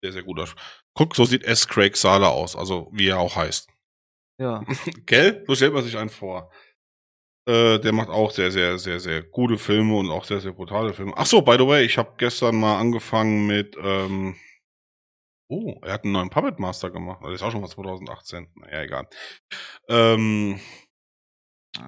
Sehr, 0.04 0.12
sehr 0.14 0.24
guter. 0.24 0.48
Guck, 0.94 1.16
so 1.16 1.26
sieht 1.26 1.44
S. 1.44 1.68
Craig 1.68 1.96
Sala 1.98 2.30
aus, 2.30 2.56
also 2.56 2.90
wie 2.94 3.08
er 3.10 3.20
auch 3.20 3.36
heißt. 3.36 3.70
Ja. 4.40 4.64
Gell? 5.06 5.44
So 5.48 5.56
stellt 5.56 5.74
man 5.74 5.84
sich 5.84 5.98
einen 5.98 6.10
vor. 6.10 6.52
Äh, 7.48 7.80
der 7.80 7.92
macht 7.94 8.10
auch 8.10 8.32
sehr, 8.32 8.52
sehr, 8.52 8.78
sehr, 8.80 9.00
sehr 9.00 9.22
gute 9.24 9.58
Filme 9.58 9.96
und 9.98 10.10
auch 10.10 10.26
sehr, 10.26 10.42
sehr 10.42 10.52
brutale 10.54 10.94
Filme. 10.94 11.14
Ach 11.16 11.26
so, 11.26 11.42
by 11.42 11.54
the 11.60 11.68
way, 11.68 11.84
ich 11.86 11.98
habe 11.98 12.14
gestern 12.18 12.60
mal 12.60 12.78
angefangen 12.80 13.46
mit, 13.48 13.76
ähm, 13.80 14.36
oh, 15.48 15.80
er 15.84 15.94
hat 15.94 16.04
einen 16.04 16.14
neuen 16.14 16.30
Puppet 16.30 16.60
Master 16.60 16.90
gemacht. 16.90 17.20
Das 17.24 17.34
ist 17.34 17.44
auch 17.44 17.52
schon 17.52 17.62
mal 17.62 17.70
2018. 17.70 18.52
Naja, 18.56 18.82
egal. 18.82 19.08
Ähm, 19.90 20.60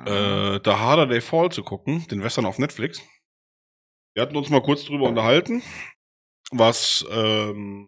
äh, 0.06 0.60
The 0.64 0.72
Harder 0.72 1.08
They 1.10 1.22
Fall 1.22 1.52
zu 1.52 1.64
gucken, 1.64 2.08
den 2.08 2.24
Western 2.24 2.46
auf 2.46 2.60
Netflix. 2.60 3.02
Wir 4.14 4.24
hatten 4.24 4.36
uns 4.36 4.50
mal 4.50 4.62
kurz 4.64 4.86
drüber 4.86 5.08
unterhalten, 5.08 5.62
was, 6.52 7.06
ähm, 7.12 7.88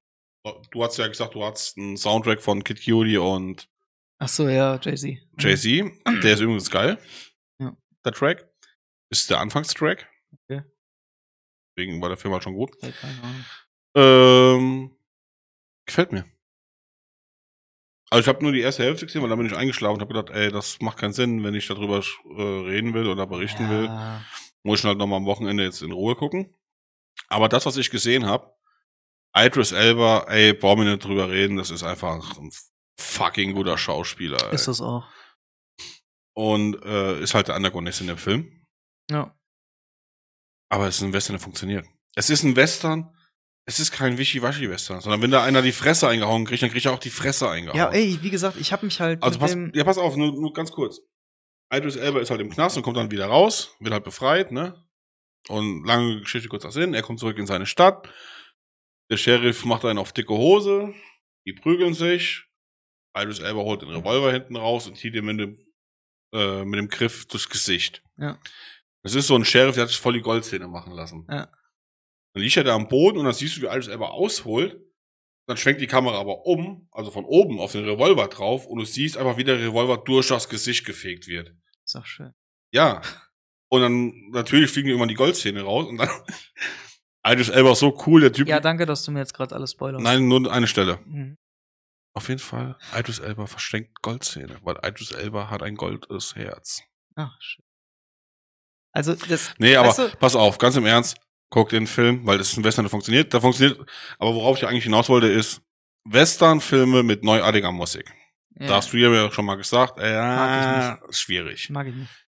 du 0.72 0.84
hast 0.84 0.98
ja 0.98 1.08
gesagt, 1.08 1.36
du 1.36 1.44
hast 1.44 1.78
einen 1.78 1.98
Soundtrack 1.98 2.42
von 2.42 2.64
Kid 2.64 2.84
Cudi 2.84 3.18
und 3.18 3.68
Ach 4.22 4.28
so, 4.28 4.50
ja, 4.50 4.78
Jay-Z. 4.82 5.18
Jay-Z. 5.38 5.94
Der 6.24 6.34
ist 6.34 6.42
übrigens 6.42 6.70
geil. 6.70 7.00
Ja. 7.60 7.76
Der 8.04 8.12
Track. 8.12 8.50
Ist 9.10 9.30
der 9.30 9.40
Anfangstrack. 9.40 10.08
Okay. 10.44 10.64
Deswegen 11.76 12.02
war 12.02 12.10
der 12.10 12.18
Film 12.18 12.34
halt 12.34 12.44
schon 12.44 12.54
gut. 12.54 12.76
Ahnung. 12.84 13.46
Ähm, 13.96 14.98
gefällt 15.86 16.12
mir. 16.12 16.26
Also 18.10 18.22
ich 18.22 18.28
habe 18.28 18.44
nur 18.44 18.52
die 18.52 18.62
erste 18.62 18.84
Hälfte 18.84 19.06
gesehen, 19.06 19.22
weil 19.22 19.30
dann 19.30 19.38
bin 19.38 19.48
ich 19.48 19.56
eingeschlafen 19.56 19.96
und 19.96 20.02
habe 20.02 20.14
gedacht, 20.14 20.36
ey, 20.36 20.52
das 20.52 20.80
macht 20.82 20.98
keinen 20.98 21.14
Sinn, 21.14 21.44
wenn 21.44 21.54
ich 21.54 21.68
darüber 21.68 22.00
äh, 22.00 22.42
reden 22.42 22.94
will 22.94 23.08
oder 23.08 23.28
berichten 23.28 23.70
will. 23.70 23.86
Ja, 23.86 24.26
Muss 24.64 24.80
ich 24.80 24.86
halt 24.86 24.98
nochmal 24.98 25.18
am 25.18 25.26
Wochenende 25.26 25.64
jetzt 25.64 25.82
in 25.82 25.92
Ruhe 25.92 26.16
gucken. 26.16 26.56
Aber 27.28 27.50
das, 27.50 27.66
was 27.66 27.78
ich 27.78 27.92
gesehen 27.92 28.26
habe, 28.26 28.52
Idris 29.36 29.72
Elba, 29.72 30.26
ey, 30.28 30.54
brauchen 30.54 30.84
wir 30.84 30.92
nicht 30.92 31.04
drüber 31.04 31.30
reden, 31.30 31.58
das 31.58 31.70
ist 31.70 31.84
einfach 31.84 32.38
ein 32.40 32.52
fucking 33.00 33.54
guter 33.54 33.78
Schauspieler. 33.78 34.50
Ey. 34.50 34.56
Ist 34.56 34.68
das 34.68 34.82
auch. 34.82 35.08
Und 36.34 36.84
äh, 36.84 37.22
ist 37.22 37.36
halt 37.36 37.48
der 37.48 37.56
Antagonist 37.56 38.02
in 38.02 38.08
dem 38.08 38.18
Film. 38.18 38.66
Ja. 39.12 39.36
Aber 40.70 40.88
es 40.88 40.98
ist 40.98 41.04
ein 41.04 41.14
Western, 41.14 41.34
der 41.34 41.42
funktioniert. 41.42 41.86
Es 42.16 42.30
ist 42.30 42.44
ein 42.44 42.56
Western, 42.56 43.16
es 43.70 43.80
ist 43.80 43.92
kein 43.92 44.18
Wischiwaschi-Western, 44.18 45.00
sondern 45.00 45.22
wenn 45.22 45.30
da 45.30 45.44
einer 45.44 45.62
die 45.62 45.72
Fresse 45.72 46.08
eingehauen 46.08 46.44
kriegt, 46.44 46.64
dann 46.64 46.72
kriegt 46.72 46.88
er 46.88 46.92
auch 46.92 47.00
die 47.00 47.12
Fresse 47.12 47.48
eingehauen. 47.48 47.78
Ja, 47.78 47.92
ey, 47.92 48.18
wie 48.24 48.32
gesagt, 48.32 48.58
ich 48.60 48.74
habe 48.74 48.84
mich 48.84 49.00
halt 49.00 49.22
Also 49.22 49.38
pass, 49.38 49.56
ja, 49.74 49.84
pass 49.84 50.00
auf, 50.00 50.16
nur, 50.16 50.32
nur 50.32 50.54
ganz 50.54 50.72
kurz. 50.72 51.02
Idris 51.72 51.96
Elba 51.96 52.20
ist 52.20 52.32
halt 52.32 52.42
im 52.42 52.50
Knast 52.50 52.78
und 52.78 52.84
kommt 52.84 52.98
dann 52.98 53.12
wieder 53.12 53.28
raus, 53.28 53.76
wird 53.80 53.94
halt 53.94 54.04
befreit, 54.04 54.52
ne? 54.52 54.84
Und 55.50 55.86
lange 55.86 56.22
Geschichte 56.22 56.50
kurzer 56.50 56.72
Sinn, 56.72 56.96
er 56.96 57.04
kommt 57.04 57.20
zurück 57.20 57.38
in 57.38 57.46
seine 57.46 57.68
Stadt. 57.68 58.10
Der 59.12 59.18
Sheriff 59.18 59.64
macht 59.66 59.86
einen 59.86 60.00
auf 60.00 60.14
dicke 60.14 60.34
Hose, 60.34 60.92
die 61.46 61.54
prügeln 61.54 61.94
sich. 61.94 62.46
Idris 63.16 63.38
Elba 63.38 63.62
holt 63.62 63.84
den 63.84 63.90
Revolver 63.90 64.32
hinten 64.32 64.56
raus 64.56 64.88
und 64.88 64.98
zieht 64.98 65.14
ihm 65.14 65.26
mit 65.26 65.40
dem, 65.40 65.60
äh, 66.34 66.66
mit 66.66 66.80
dem 66.80 66.88
Griff 66.88 67.28
durchs 67.28 67.50
Gesicht. 67.50 68.02
Ja. 68.18 68.40
Das 69.04 69.14
ist 69.14 69.28
so 69.28 69.36
ein 69.36 69.46
Sheriff, 69.46 69.76
der 69.76 69.84
hat 69.84 69.90
sich 69.90 70.00
voll 70.00 70.14
die 70.14 70.22
Goldzähne 70.22 70.68
machen 70.68 70.94
lassen. 70.94 71.28
Ja. 71.30 71.50
Dann 72.40 72.44
liegt 72.44 72.58
er 72.58 72.64
da 72.64 72.76
am 72.76 72.88
Boden 72.88 73.18
und 73.20 73.26
dann 73.26 73.34
siehst 73.34 73.58
du, 73.58 73.62
wie 73.62 73.66
Idris 73.68 73.88
Elba 73.88 74.08
ausholt. 74.10 74.80
Dann 75.48 75.58
schwenkt 75.58 75.82
die 75.82 75.88
Kamera 75.88 76.20
aber 76.20 76.46
um, 76.46 76.88
also 76.92 77.10
von 77.12 77.26
oben 77.26 77.60
auf 77.60 77.72
den 77.72 77.84
Revolver 77.84 78.28
drauf 78.28 78.66
und 78.66 78.80
du 78.80 78.86
siehst 78.86 79.18
einfach, 79.18 79.38
wie 79.38 79.44
der 79.44 79.60
Revolver 79.60 79.98
durch 79.98 80.28
das 80.28 80.48
Gesicht 80.48 80.86
gefegt 80.86 81.28
wird. 81.28 81.54
ist 81.86 81.96
auch 81.96 82.06
schön. 82.06 82.34
Ja. 82.72 83.02
Und 83.72 83.82
dann 83.82 84.14
natürlich 84.32 84.72
fliegen 84.72 84.90
irgendwann 84.90 85.10
die 85.10 85.16
Goldzähne 85.16 85.62
raus 85.64 85.88
und 85.88 85.98
dann 85.98 86.10
Idris 87.28 87.50
Elba 87.50 87.72
ist 87.74 87.80
so 87.80 87.98
cool, 88.06 88.22
der 88.22 88.32
Typ. 88.32 88.48
Ja, 88.48 88.60
danke, 88.60 88.86
dass 88.86 89.04
du 89.04 89.12
mir 89.12 89.20
jetzt 89.20 89.34
gerade 89.34 89.54
alles 89.56 89.72
spoilerst. 89.72 90.04
Nein, 90.04 90.28
nur 90.28 90.52
eine 90.52 90.68
Stelle. 90.68 91.00
Mhm. 91.06 91.36
Auf 92.14 92.28
jeden 92.30 92.40
Fall, 92.40 92.78
Idris 92.98 93.20
Elba 93.20 93.46
verschenkt 93.48 94.02
Goldzähne, 94.02 94.58
weil 94.64 94.78
Idris 94.84 95.12
Elba 95.12 95.50
hat 95.50 95.62
ein 95.64 95.76
goldes 95.76 96.36
Herz. 96.36 96.82
Ach, 97.16 97.36
schön. 97.42 97.66
Also, 98.92 99.14
das. 99.16 99.54
Nee, 99.58 99.76
aber 99.76 99.90
Weißt 99.90 100.00
du- 100.00 100.10
pass 100.18 100.36
auf, 100.36 100.58
ganz 100.58 100.76
im 100.76 100.86
Ernst, 100.86 101.18
guck 101.50 101.70
den 101.70 101.88
Film, 101.88 102.26
weil 102.26 102.38
das 102.38 102.52
ist 102.52 102.58
ein 102.58 102.64
Western, 102.64 102.86
der 102.86 102.90
funktioniert. 102.90 103.34
Der 103.34 103.42
funktioniert, 103.42 103.80
aber 104.18 104.34
worauf 104.36 104.58
ich 104.58 104.68
eigentlich 104.68 104.84
hinaus 104.84 105.10
wollte, 105.10 105.28
ist 105.28 105.62
Western-Filme 106.06 107.04
mit 107.04 107.24
neuartiger 107.24 107.72
Musik. 107.72 108.12
Ja, 108.60 108.68
Da 108.68 108.76
hast 108.76 108.94
du 108.94 108.98
ja 108.98 109.32
schon 109.32 109.46
mal 109.46 109.56
gesagt, 109.56 110.00
äh, 110.00 110.14
Mag 110.16 111.14
schwierig. 111.16 111.70
Mag 111.70 111.88
ich 111.88 111.96
nicht. 111.96 112.26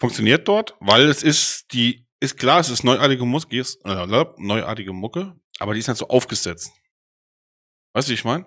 Funktioniert 0.00 0.46
dort, 0.48 0.74
weil 0.80 1.08
es 1.08 1.22
ist 1.22 1.72
die, 1.72 2.06
ist 2.20 2.36
klar, 2.36 2.60
es 2.60 2.68
ist 2.68 2.84
neuartige 2.84 3.24
Musik, 3.24 3.52
ist, 3.52 3.84
äh, 3.84 4.06
neuartige 4.06 4.92
Mucke, 4.92 5.34
aber 5.58 5.72
die 5.74 5.80
ist 5.80 5.88
nicht 5.88 5.98
so 5.98 6.08
aufgesetzt. 6.08 6.72
Weißt 7.94 8.08
du, 8.08 8.10
wie 8.10 8.14
ich 8.14 8.24
meine? 8.24 8.44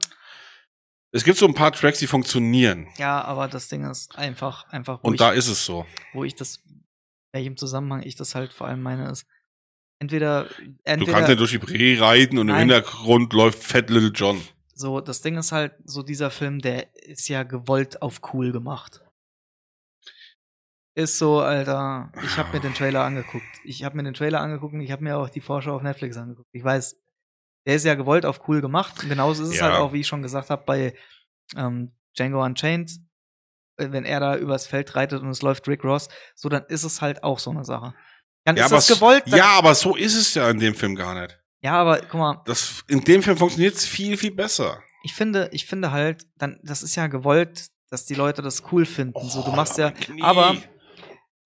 Es 1.11 1.23
gibt 1.23 1.37
so 1.37 1.47
ein 1.47 1.53
paar 1.53 1.71
Tracks, 1.71 1.99
die 1.99 2.07
funktionieren. 2.07 2.89
Ja, 2.97 3.21
aber 3.23 3.47
das 3.47 3.69
Ding 3.69 3.89
ist 3.89 4.15
einfach, 4.17 4.67
einfach, 4.69 5.01
Und 5.03 5.13
ich, 5.13 5.19
da 5.19 5.31
ist 5.31 5.47
es 5.47 5.65
so. 5.65 5.85
wo 6.13 6.25
ich 6.25 6.35
das, 6.35 6.61
welchem 7.31 7.55
Zusammenhang 7.55 8.03
ich 8.03 8.15
das 8.15 8.35
halt 8.35 8.51
vor 8.51 8.67
allem 8.67 8.81
meine, 8.81 9.09
ist, 9.09 9.25
entweder, 9.99 10.45
Du 10.45 10.63
entweder, 10.83 11.11
kannst 11.11 11.29
ja 11.29 11.35
durch 11.35 11.51
die 11.51 11.59
Prärie 11.59 11.97
reiten 11.97 12.37
und 12.37 12.47
im 12.49 12.55
Nein. 12.55 12.69
Hintergrund 12.69 13.33
läuft 13.33 13.63
Fat 13.63 13.89
Little 13.89 14.11
John. 14.13 14.41
so, 14.73 15.01
das 15.01 15.21
Ding 15.21 15.37
ist 15.37 15.51
halt, 15.51 15.73
so 15.85 16.03
dieser 16.03 16.29
Film, 16.31 16.59
der 16.59 16.95
ist 16.95 17.27
ja 17.29 17.43
gewollt 17.43 18.01
auf 18.01 18.21
cool 18.33 18.51
gemacht. 18.51 19.01
Ist 20.95 21.19
so, 21.19 21.41
Alter, 21.41 22.11
ich 22.23 22.37
habe 22.37 22.53
mir 22.53 22.59
den 22.59 22.73
Trailer 22.73 23.03
angeguckt. 23.03 23.45
Ich 23.63 23.83
habe 23.83 23.95
mir 23.95 24.03
den 24.03 24.15
Trailer 24.15 24.41
angeguckt 24.41 24.73
und 24.73 24.81
ich 24.81 24.91
habe 24.91 25.03
mir 25.03 25.17
auch 25.17 25.29
die 25.29 25.41
Vorschau 25.41 25.75
auf 25.75 25.83
Netflix 25.83 26.17
angeguckt. 26.17 26.47
Ich 26.53 26.63
weiß, 26.63 26.99
der 27.67 27.75
ist 27.75 27.85
ja 27.85 27.93
gewollt 27.93 28.25
auf 28.25 28.47
cool 28.47 28.61
gemacht. 28.61 29.03
Und 29.03 29.09
genauso 29.09 29.43
ist 29.43 29.49
es 29.49 29.57
Ja. 29.57 29.65
halt 29.65 29.75
auch, 29.75 29.93
wie 29.93 29.99
ich 29.99 30.07
schon 30.07 30.23
gesagt 30.23 30.49
habe, 30.49 30.63
bei 30.65 30.95
ähm, 31.55 31.91
Django 32.17 32.43
Unchained. 32.43 32.89
Äh, 33.79 33.91
Wenn 33.91 34.05
er 34.05 34.19
da 34.19 34.37
übers 34.37 34.65
Feld 34.65 34.95
reitet 34.95 35.21
und 35.21 35.29
es 35.29 35.43
läuft 35.43 35.67
Rick 35.67 35.83
Ross, 35.83 36.09
so 36.33 36.49
dann 36.49 36.63
ist 36.67 36.83
es 36.83 36.99
halt 36.99 37.23
auch 37.23 37.37
so 37.37 37.51
eine 37.51 37.63
Sache. 37.63 37.93
Dann 38.47 38.55
Ja 38.55 38.65
ist 38.65 38.71
aber, 38.71 38.77
das 38.77 38.87
gewollt. 38.87 39.23
Ja, 39.27 39.45
aber 39.57 39.75
so 39.75 39.97
ist 39.97 40.15
es 40.15 40.33
ja 40.33 40.49
in 40.49 40.57
dem 40.59 40.73
Film 40.73 40.95
gar 40.95 41.19
nicht. 41.19 41.37
ja, 41.61 41.73
aber 41.73 41.99
guck 41.99 42.13
mal, 42.13 42.41
Das, 42.45 42.83
in 42.87 43.03
dem 43.03 43.21
Film 43.21 43.35
funktioniert 43.37 43.75
es 43.75 43.85
viel, 43.85 44.15
viel 44.15 44.31
besser. 44.31 44.81
ich 45.03 45.13
finde, 45.13 45.49
ich 45.51 45.65
finde 45.65 45.91
halt, 45.91 46.25
dann, 46.37 46.57
das 46.63 46.81
ist 46.81 46.95
ja 46.95 47.07
gewollt, 47.07 47.67
dass 47.89 48.05
die 48.05 48.15
Leute 48.15 48.41
das 48.41 48.63
cool 48.71 48.85
finden. 48.85 49.29
so, 49.29 49.41
du 49.43 49.51
machst 49.51 49.77
ja, 49.77 49.91
aber 50.21 50.55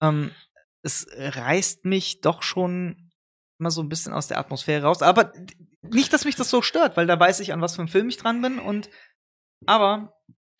ähm, 0.00 0.30
es 0.82 1.06
reißt 1.12 1.84
mich 1.86 2.20
doch 2.20 2.44
schon 2.44 3.10
immer 3.58 3.72
so 3.72 3.82
ein 3.82 3.88
bisschen 3.88 4.12
aus 4.12 4.28
der 4.28 4.38
Atmosphäre 4.38 4.84
raus. 4.86 5.02
Aber 5.02 5.32
nicht, 5.82 6.12
dass 6.12 6.24
mich 6.24 6.36
das 6.36 6.50
so 6.50 6.62
stört, 6.62 6.96
weil 6.96 7.08
da 7.08 7.18
weiß 7.18 7.40
ich, 7.40 7.52
an 7.52 7.60
was 7.60 7.74
für 7.74 7.82
einem 7.82 7.88
Film 7.88 8.08
ich 8.08 8.16
dran 8.16 8.42
bin. 8.42 8.60
Und 8.60 8.90
aber 9.66 10.14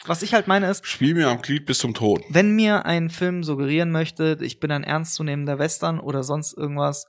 was 0.07 0.23
ich 0.23 0.35
halt 0.35 0.49
meine 0.49 0.69
ist, 0.71 0.87
Spiel 0.87 1.15
mir 1.15 1.29
am 1.29 1.43
Glied 1.43 1.67
bis 1.67 1.79
zum 1.79 1.95
Tod. 1.95 2.23
wenn 2.29 2.51
mir 2.55 2.85
ein 2.87 3.11
Film 3.11 3.43
suggerieren 3.45 3.91
möchte, 3.91 4.39
ich 4.41 4.61
bin 4.61 4.71
ein 4.71 4.85
ernstzunehmender 4.85 5.59
Western 5.59 6.01
oder 6.01 6.23
sonst 6.25 6.53
irgendwas, 6.57 7.07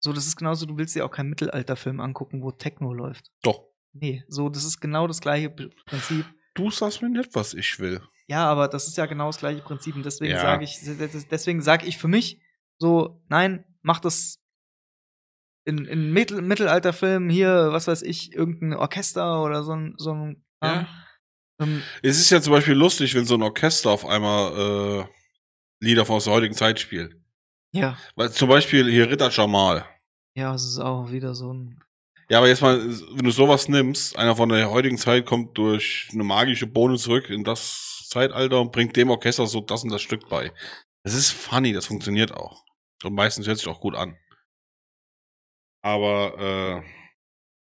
so, 0.00 0.12
das 0.12 0.26
ist 0.26 0.36
genauso, 0.36 0.66
du 0.66 0.78
willst 0.78 0.94
dir 0.94 1.04
auch 1.04 1.10
keinen 1.10 1.30
Mittelalterfilm 1.30 1.98
angucken, 2.00 2.42
wo 2.42 2.52
Techno 2.52 2.92
läuft. 2.94 3.32
Doch. 3.42 3.64
Nee, 3.92 4.22
so, 4.28 4.48
das 4.48 4.64
ist 4.64 4.80
genau 4.80 5.08
das 5.08 5.20
gleiche 5.20 5.50
Prinzip. 5.50 6.24
Du 6.54 6.70
sagst 6.70 7.02
mir 7.02 7.08
nicht, 7.08 7.34
was 7.34 7.52
ich 7.54 7.80
will. 7.80 8.00
Ja, 8.28 8.46
aber 8.46 8.68
das 8.68 8.86
ist 8.86 8.96
ja 8.96 9.06
genau 9.06 9.26
das 9.26 9.38
gleiche 9.38 9.62
Prinzip. 9.62 9.96
Und 9.96 10.04
deswegen 10.06 10.34
Ja. 10.34 10.40
sage 10.40 10.62
ich, 10.64 10.78
deswegen 11.30 11.62
sage 11.62 11.86
ich 11.86 11.98
für 11.98 12.06
mich 12.08 12.40
so, 12.78 13.24
nein, 13.28 13.64
mach 13.82 13.98
das 13.98 14.38
in, 15.64 15.84
in 15.86 16.12
Mittel, 16.12 16.42
Mittelalterfilmen 16.42 17.28
hier, 17.28 17.68
was 17.72 17.88
weiß 17.88 18.02
ich, 18.02 18.32
irgendein 18.32 18.74
Orchester 18.74 19.42
oder 19.42 19.64
so 19.64 19.72
ein, 19.72 19.94
so 19.96 20.12
ein 20.12 20.44
Ja. 20.62 20.88
Ähm, 21.60 21.82
Es 22.02 22.18
ist 22.18 22.30
ja 22.30 22.40
zum 22.40 22.52
Beispiel 22.52 22.74
lustig, 22.74 23.14
wenn 23.14 23.24
so 23.24 23.34
ein 23.34 23.42
Orchester 23.42 23.90
auf 23.90 24.06
einmal 24.06 25.04
äh, 25.80 25.84
Lieder 25.84 26.08
aus 26.08 26.24
der 26.24 26.32
heutigen 26.32 26.54
Zeit 26.54 26.80
spielt. 26.80 27.16
ja, 27.72 27.96
Weil 28.16 28.30
zum 28.32 28.48
Beispiel 28.48 28.90
hier 28.90 29.10
Ritter 29.10 29.30
Jamal. 29.30 29.86
ja, 30.34 30.54
es 30.54 30.64
ist 30.64 30.78
auch 30.78 31.10
wieder 31.10 31.34
so 31.34 31.52
ein, 31.52 31.82
Ja, 32.30 32.38
aber 32.38 32.48
jetzt 32.48 32.62
mal, 32.62 32.78
wenn 32.80 33.24
du 33.24 33.30
sowas 33.30 33.68
nimmst, 33.68 34.16
einer 34.16 34.36
von 34.36 34.48
der 34.48 34.70
heutigen 34.70 34.98
Zeit 34.98 35.26
kommt 35.26 35.56
durch 35.58 36.08
eine 36.12 36.24
magische 36.24 36.66
Bohne 36.66 36.96
zurück 36.96 37.30
in 37.30 37.44
das 37.44 38.06
Zeitalter 38.08 38.60
und 38.60 38.72
bringt 38.72 38.96
dem 38.96 39.10
Orchester 39.10 39.46
so 39.46 39.60
das 39.60 39.82
und 39.84 39.90
das 39.90 40.02
Stück 40.02 40.28
bei. 40.28 40.52
Das 41.04 41.14
ist 41.14 41.30
funny, 41.30 41.72
das 41.72 41.86
funktioniert 41.86 42.32
auch. 42.32 42.64
Und 43.04 43.14
meistens 43.14 43.46
hört 43.46 43.58
sich 43.58 43.68
auch 43.68 43.80
gut 43.80 43.94
an. 43.94 44.16
Aber 45.82 46.82
äh, 46.84 46.88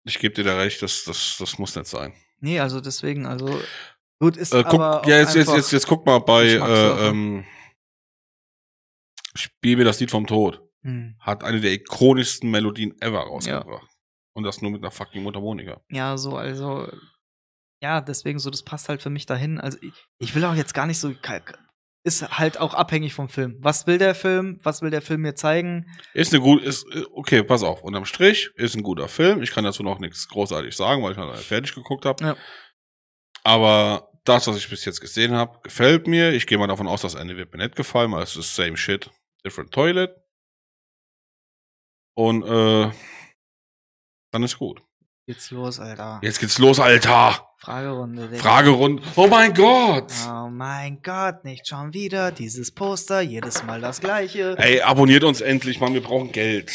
ich 0.05 0.19
gebe 0.19 0.33
dir 0.33 0.43
da 0.43 0.57
recht, 0.57 0.81
das, 0.81 1.03
das, 1.03 1.35
das 1.39 1.57
muss 1.59 1.75
nicht 1.75 1.87
sein. 1.87 2.13
Nee, 2.39 2.59
also 2.59 2.81
deswegen, 2.81 3.25
also 3.25 3.61
gut 4.19 4.37
ist 4.37 4.53
Äh, 4.53 4.63
guck, 4.63 4.79
aber 4.79 5.07
ja, 5.07 5.19
jetzt, 5.19 5.35
jetzt, 5.35 5.51
jetzt, 5.51 5.71
jetzt 5.71 5.87
guck 5.87 6.05
mal 6.05 6.19
bei 6.19 6.45
äh, 6.45 7.09
ähm, 7.09 7.45
Spiel 9.37 9.77
mir 9.77 9.85
das 9.85 9.99
Lied 9.99 10.11
vom 10.11 10.25
Tod. 10.25 10.61
Hm. 10.83 11.15
Hat 11.19 11.43
eine 11.43 11.61
der 11.61 11.71
ikonischsten 11.71 12.49
Melodien 12.49 12.99
ever 13.01 13.19
rausgebracht. 13.19 13.87
Und 14.33 14.43
das 14.43 14.61
nur 14.61 14.71
mit 14.71 14.81
einer 14.81 14.91
fucking 14.91 15.23
Mundharmonika. 15.23 15.81
Ja, 15.89 16.17
so, 16.17 16.37
also, 16.37 16.91
ja, 17.81 18.01
deswegen 18.01 18.39
so, 18.39 18.49
das 18.49 18.63
passt 18.63 18.89
halt 18.89 19.01
für 19.01 19.09
mich 19.09 19.25
dahin. 19.25 19.59
Also, 19.59 19.77
ich, 19.81 19.93
ich 20.19 20.35
will 20.35 20.45
auch 20.45 20.55
jetzt 20.55 20.73
gar 20.73 20.87
nicht 20.87 20.99
so, 20.99 21.13
ist 22.03 22.37
halt 22.37 22.57
auch 22.59 22.73
abhängig 22.73 23.13
vom 23.13 23.27
Film. 23.27 23.57
Was 23.59 23.85
will 23.85 23.97
der 23.97 24.15
Film? 24.15 24.59
Was 24.63 24.81
will 24.81 24.89
der 24.89 25.01
Film 25.01 25.21
mir 25.21 25.35
zeigen? 25.35 25.85
Ist 26.13 26.33
eine 26.33 26.41
gut, 26.41 26.61
ist, 26.63 26.85
okay, 27.13 27.43
pass 27.43 27.63
auf. 27.63 27.83
Unterm 27.83 28.05
Strich 28.05 28.51
ist 28.55 28.75
ein 28.75 28.83
guter 28.83 29.07
Film. 29.07 29.41
Ich 29.43 29.51
kann 29.51 29.63
dazu 29.63 29.83
noch 29.83 29.99
nichts 29.99 30.27
großartig 30.29 30.75
sagen, 30.75 31.03
weil 31.03 31.11
ich 31.11 31.17
halt 31.17 31.37
fertig 31.39 31.75
geguckt 31.75 32.05
habe. 32.05 32.23
Ja. 32.23 32.35
Aber 33.43 34.09
das, 34.23 34.47
was 34.47 34.57
ich 34.57 34.69
bis 34.69 34.85
jetzt 34.85 35.01
gesehen 35.01 35.33
habe, 35.33 35.59
gefällt 35.63 36.07
mir. 36.07 36.31
Ich 36.31 36.47
gehe 36.47 36.57
mal 36.57 36.67
davon 36.67 36.87
aus, 36.87 37.01
das 37.01 37.15
Ende 37.15 37.37
wird 37.37 37.51
mir 37.53 37.63
nicht 37.63 37.75
gefallen, 37.75 38.11
weil 38.11 38.23
es 38.23 38.35
ist 38.35 38.55
same 38.55 38.77
shit, 38.77 39.09
different 39.45 39.71
toilet. 39.71 40.11
Und 42.15 42.43
äh, 42.43 42.91
dann 44.31 44.43
ist 44.43 44.57
gut. 44.57 44.81
Geht's 45.27 45.51
los, 45.51 45.79
Alter. 45.79 46.19
Jetzt 46.23 46.39
geht's 46.39 46.57
los, 46.57 46.79
Alter. 46.79 47.46
Fragerunde. 47.59 48.27
Digga. 48.29 48.41
Fragerunde. 48.41 49.03
Oh 49.15 49.27
mein 49.27 49.53
Gott. 49.53 50.11
Oh 50.27 50.47
mein 50.49 51.01
Gott, 51.01 51.43
nicht 51.43 51.67
schon 51.67 51.93
wieder 51.93 52.31
dieses 52.31 52.71
Poster, 52.73 53.21
jedes 53.21 53.63
Mal 53.63 53.81
das 53.81 53.99
gleiche. 53.99 54.55
Ey, 54.59 54.81
abonniert 54.81 55.23
uns 55.23 55.41
endlich, 55.41 55.79
Mann. 55.79 55.93
Wir 55.93 56.03
brauchen 56.03 56.31
Geld. 56.31 56.71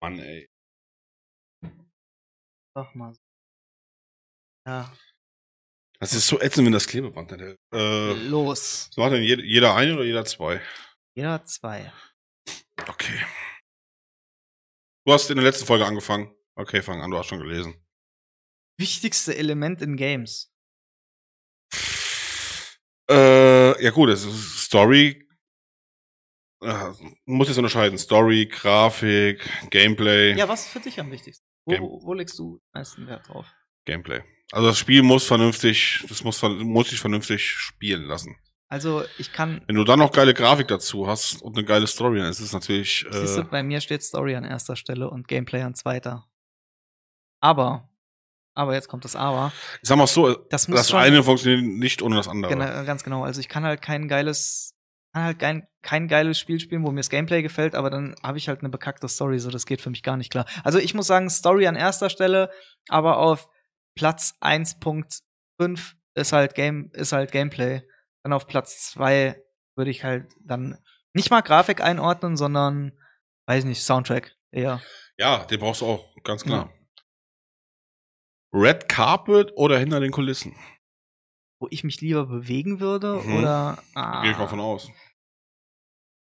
Mann, 0.00 0.18
ey. 0.18 0.48
Doch 2.74 2.94
mal. 2.94 3.14
Ja, 4.66 4.92
Das 6.00 6.12
ist 6.12 6.26
so 6.28 6.40
ätzend, 6.40 6.66
wenn 6.66 6.72
das 6.72 6.86
Klebeband 6.86 7.30
nicht 7.30 7.40
hält. 7.40 7.58
Äh, 7.74 8.12
los. 8.28 8.88
so 8.92 9.02
hat 9.04 9.12
denn 9.12 9.22
jeder, 9.22 9.42
jeder 9.42 9.74
eine 9.74 9.94
oder 9.94 10.04
jeder 10.04 10.24
zwei? 10.24 10.60
Jeder 11.14 11.44
zwei. 11.44 11.92
Okay. 12.86 13.18
Du 15.04 15.12
hast 15.12 15.30
in 15.30 15.36
der 15.36 15.44
letzten 15.44 15.66
Folge 15.66 15.86
angefangen. 15.86 16.34
Okay, 16.54 16.82
fang 16.82 17.00
an, 17.02 17.10
du 17.10 17.18
hast 17.18 17.26
schon 17.28 17.40
gelesen. 17.40 17.74
Wichtigste 18.78 19.36
Element 19.36 19.82
in 19.82 19.96
Games. 19.96 20.52
Äh, 23.10 23.82
ja 23.82 23.90
gut, 23.90 24.10
es 24.10 24.24
ist 24.24 24.58
Story 24.64 25.28
äh, 26.60 26.90
muss 27.24 27.48
jetzt 27.48 27.56
unterscheiden. 27.56 27.98
Story, 27.98 28.46
Grafik, 28.46 29.48
Gameplay. 29.70 30.36
Ja, 30.36 30.48
was 30.48 30.62
ist 30.66 30.72
für 30.72 30.80
dich 30.80 30.98
am 30.98 31.10
wichtigsten? 31.10 31.44
Wo, 31.64 31.72
Game- 31.72 31.82
wo, 31.82 32.14
legst 32.14 32.38
du 32.38 32.60
am 32.72 32.80
meisten 32.80 33.06
Wert 33.06 33.28
drauf? 33.28 33.46
Gameplay. 33.84 34.22
Also 34.52 34.66
das 34.68 34.78
Spiel 34.78 35.02
muss 35.02 35.24
vernünftig, 35.24 36.04
das 36.08 36.24
muss, 36.24 36.42
muss 36.42 36.90
sich 36.90 37.00
vernünftig 37.00 37.48
spielen 37.48 38.04
lassen. 38.04 38.36
Also 38.70 39.04
ich 39.18 39.32
kann, 39.32 39.62
Wenn 39.66 39.76
du 39.76 39.84
dann 39.84 39.98
noch 39.98 40.12
geile 40.12 40.34
Grafik 40.34 40.68
dazu 40.68 41.06
hast 41.06 41.40
und 41.42 41.56
eine 41.56 41.64
geile 41.64 41.86
Story, 41.86 42.18
dann 42.18 42.28
ist 42.30 42.40
es 42.40 42.52
natürlich. 42.52 43.06
siehst 43.10 43.36
du, 43.36 43.40
Äh, 43.42 43.44
bei 43.44 43.62
mir 43.62 43.80
steht 43.80 44.02
Story 44.02 44.34
an 44.36 44.44
erster 44.44 44.76
Stelle 44.76 45.08
und 45.10 45.26
Gameplay 45.28 45.62
an 45.62 45.74
zweiter. 45.74 46.28
Aber, 47.40 47.88
aber 48.58 48.74
jetzt 48.74 48.88
kommt 48.88 49.04
das 49.04 49.14
Aber. 49.14 49.52
ich 49.80 49.88
sag 49.88 49.96
mal 49.96 50.08
so, 50.08 50.34
Das 50.34 50.66
das 50.66 50.90
schon, 50.90 50.98
eine 50.98 51.22
funktioniert 51.22 51.62
nicht 51.62 52.02
ohne 52.02 52.16
das 52.16 52.26
andere. 52.26 52.52
Genau, 52.52 52.84
ganz 52.84 53.04
genau. 53.04 53.22
Also 53.22 53.38
ich 53.38 53.48
kann 53.48 53.62
halt 53.62 53.80
kein 53.82 54.08
geiles, 54.08 54.74
kann 55.12 55.22
halt 55.22 55.38
kein, 55.38 55.68
kein 55.82 56.08
geiles 56.08 56.40
Spiel 56.40 56.58
spielen, 56.58 56.84
wo 56.84 56.90
mir 56.90 56.98
das 56.98 57.08
Gameplay 57.08 57.42
gefällt, 57.42 57.76
aber 57.76 57.88
dann 57.88 58.16
habe 58.20 58.36
ich 58.36 58.48
halt 58.48 58.60
eine 58.60 58.68
bekackte 58.68 59.08
Story, 59.08 59.38
so 59.38 59.50
das 59.50 59.64
geht 59.64 59.80
für 59.80 59.90
mich 59.90 60.02
gar 60.02 60.16
nicht 60.16 60.32
klar. 60.32 60.44
Also 60.64 60.80
ich 60.80 60.92
muss 60.92 61.06
sagen, 61.06 61.30
Story 61.30 61.68
an 61.68 61.76
erster 61.76 62.10
Stelle, 62.10 62.50
aber 62.88 63.18
auf 63.18 63.48
Platz 63.94 64.34
1.5 64.40 65.92
ist 66.14 66.32
halt 66.32 66.56
Game, 66.56 66.90
ist 66.94 67.12
halt 67.12 67.30
Gameplay. 67.30 67.82
Dann 68.24 68.32
auf 68.32 68.48
Platz 68.48 68.90
2 68.90 69.40
würde 69.76 69.90
ich 69.92 70.02
halt 70.02 70.26
dann 70.40 70.78
nicht 71.12 71.30
mal 71.30 71.42
Grafik 71.42 71.80
einordnen, 71.80 72.36
sondern, 72.36 72.90
weiß 73.46 73.64
nicht, 73.66 73.84
Soundtrack 73.84 74.34
eher. 74.50 74.82
Ja, 75.16 75.44
den 75.44 75.60
brauchst 75.60 75.82
du 75.82 75.86
auch, 75.86 76.04
ganz 76.24 76.42
klar. 76.42 76.72
Red 78.52 78.88
Carpet 78.88 79.52
oder 79.56 79.78
hinter 79.78 80.00
den 80.00 80.10
Kulissen? 80.10 80.54
Wo 81.60 81.68
ich 81.70 81.84
mich 81.84 82.00
lieber 82.00 82.26
bewegen 82.26 82.80
würde 82.80 83.20
Mhm. 83.22 83.36
oder. 83.36 83.82
Ah, 83.94 84.22
gehe 84.22 84.30
ich 84.32 84.38
mal 84.38 84.46
von 84.48 84.60
aus. 84.60 84.90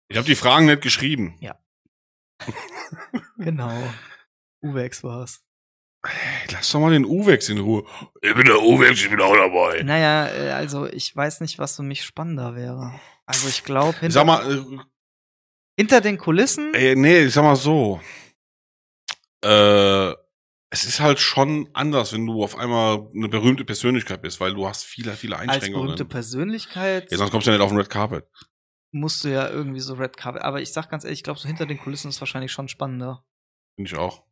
Ich 0.09 0.17
habe 0.17 0.27
die 0.27 0.35
Fragen 0.35 0.67
nicht 0.67 0.83
geschrieben. 0.83 1.39
Genau. 3.37 3.73
Uwex 4.63 5.03
war's. 5.05 5.43
Lass 6.51 6.71
doch 6.73 6.81
mal 6.81 6.91
den 6.93 7.05
Uwex 7.05 7.49
in 7.51 7.59
Ruhe. 7.59 7.85
Ich 8.23 8.35
bin 8.35 8.45
der 8.47 8.61
Uwex, 8.63 9.03
ich 9.03 9.11
bin 9.11 9.21
auch 9.21 9.35
dabei. 9.37 9.83
Naja, 9.83 10.29
äh, 10.29 10.51
also 10.53 10.87
ich 10.87 11.15
weiß 11.15 11.41
nicht, 11.43 11.59
was 11.59 11.77
für 11.77 11.83
mich 11.83 12.03
spannender 12.05 12.55
wäre. 12.57 12.99
Also 13.27 13.49
ich 13.49 13.63
glaube, 13.65 13.93
hinter, 13.99 14.13
sag 14.13 14.27
mal, 14.27 14.65
hinter 15.79 16.01
den 16.01 16.17
Kulissen. 16.19 16.73
äh, 16.75 16.95
nee, 16.95 17.21
ich 17.25 17.35
sag 17.35 17.45
mal 17.45 17.57
so. 17.57 18.01
Äh, 19.45 20.15
es 20.73 20.85
ist 20.85 21.01
halt 21.01 21.19
schon 21.19 21.69
anders, 21.73 22.13
wenn 22.13 22.27
du 22.27 22.43
auf 22.45 22.57
einmal 22.57 23.09
eine 23.15 23.29
berühmte 23.29 23.65
Persönlichkeit 23.65 24.23
bist, 24.23 24.41
weil 24.41 24.55
du 24.55 24.67
hast 24.69 24.85
viele, 24.85 25.13
viele 25.15 25.37
als 25.37 25.49
Einschränkungen. 25.49 25.87
berühmte 25.89 26.05
Persönlichkeit 26.05 27.11
ja, 27.11 27.19
sonst 27.19 27.31
kommst 27.33 27.47
du 27.47 27.51
ja 27.51 27.57
nicht 27.57 27.65
auf 27.65 27.71
den 27.71 27.79
Red 27.79 27.91
Carpet. 27.91 28.25
musst 28.93 29.25
du 29.25 29.29
ja 29.29 29.49
irgendwie 29.49 29.81
so 29.81 29.95
Red 29.95 30.17
Carpet. 30.17 30.43
Aber 30.43 30.61
ich 30.61 30.73
sag 30.73 30.89
ganz 30.91 31.05
ehrlich, 31.05 31.21
ich 31.21 31.25
glaube, 31.25 31.41
so 31.41 31.49
hinter 31.49 31.67
den 31.67 31.79
Kulissen 31.79 32.09
ist 32.09 32.21
wahrscheinlich 32.21 32.53
schon 32.53 32.69
spannender. 32.69 33.25
Finde 33.77 33.91
ich 33.91 33.97
auch. 33.97 34.25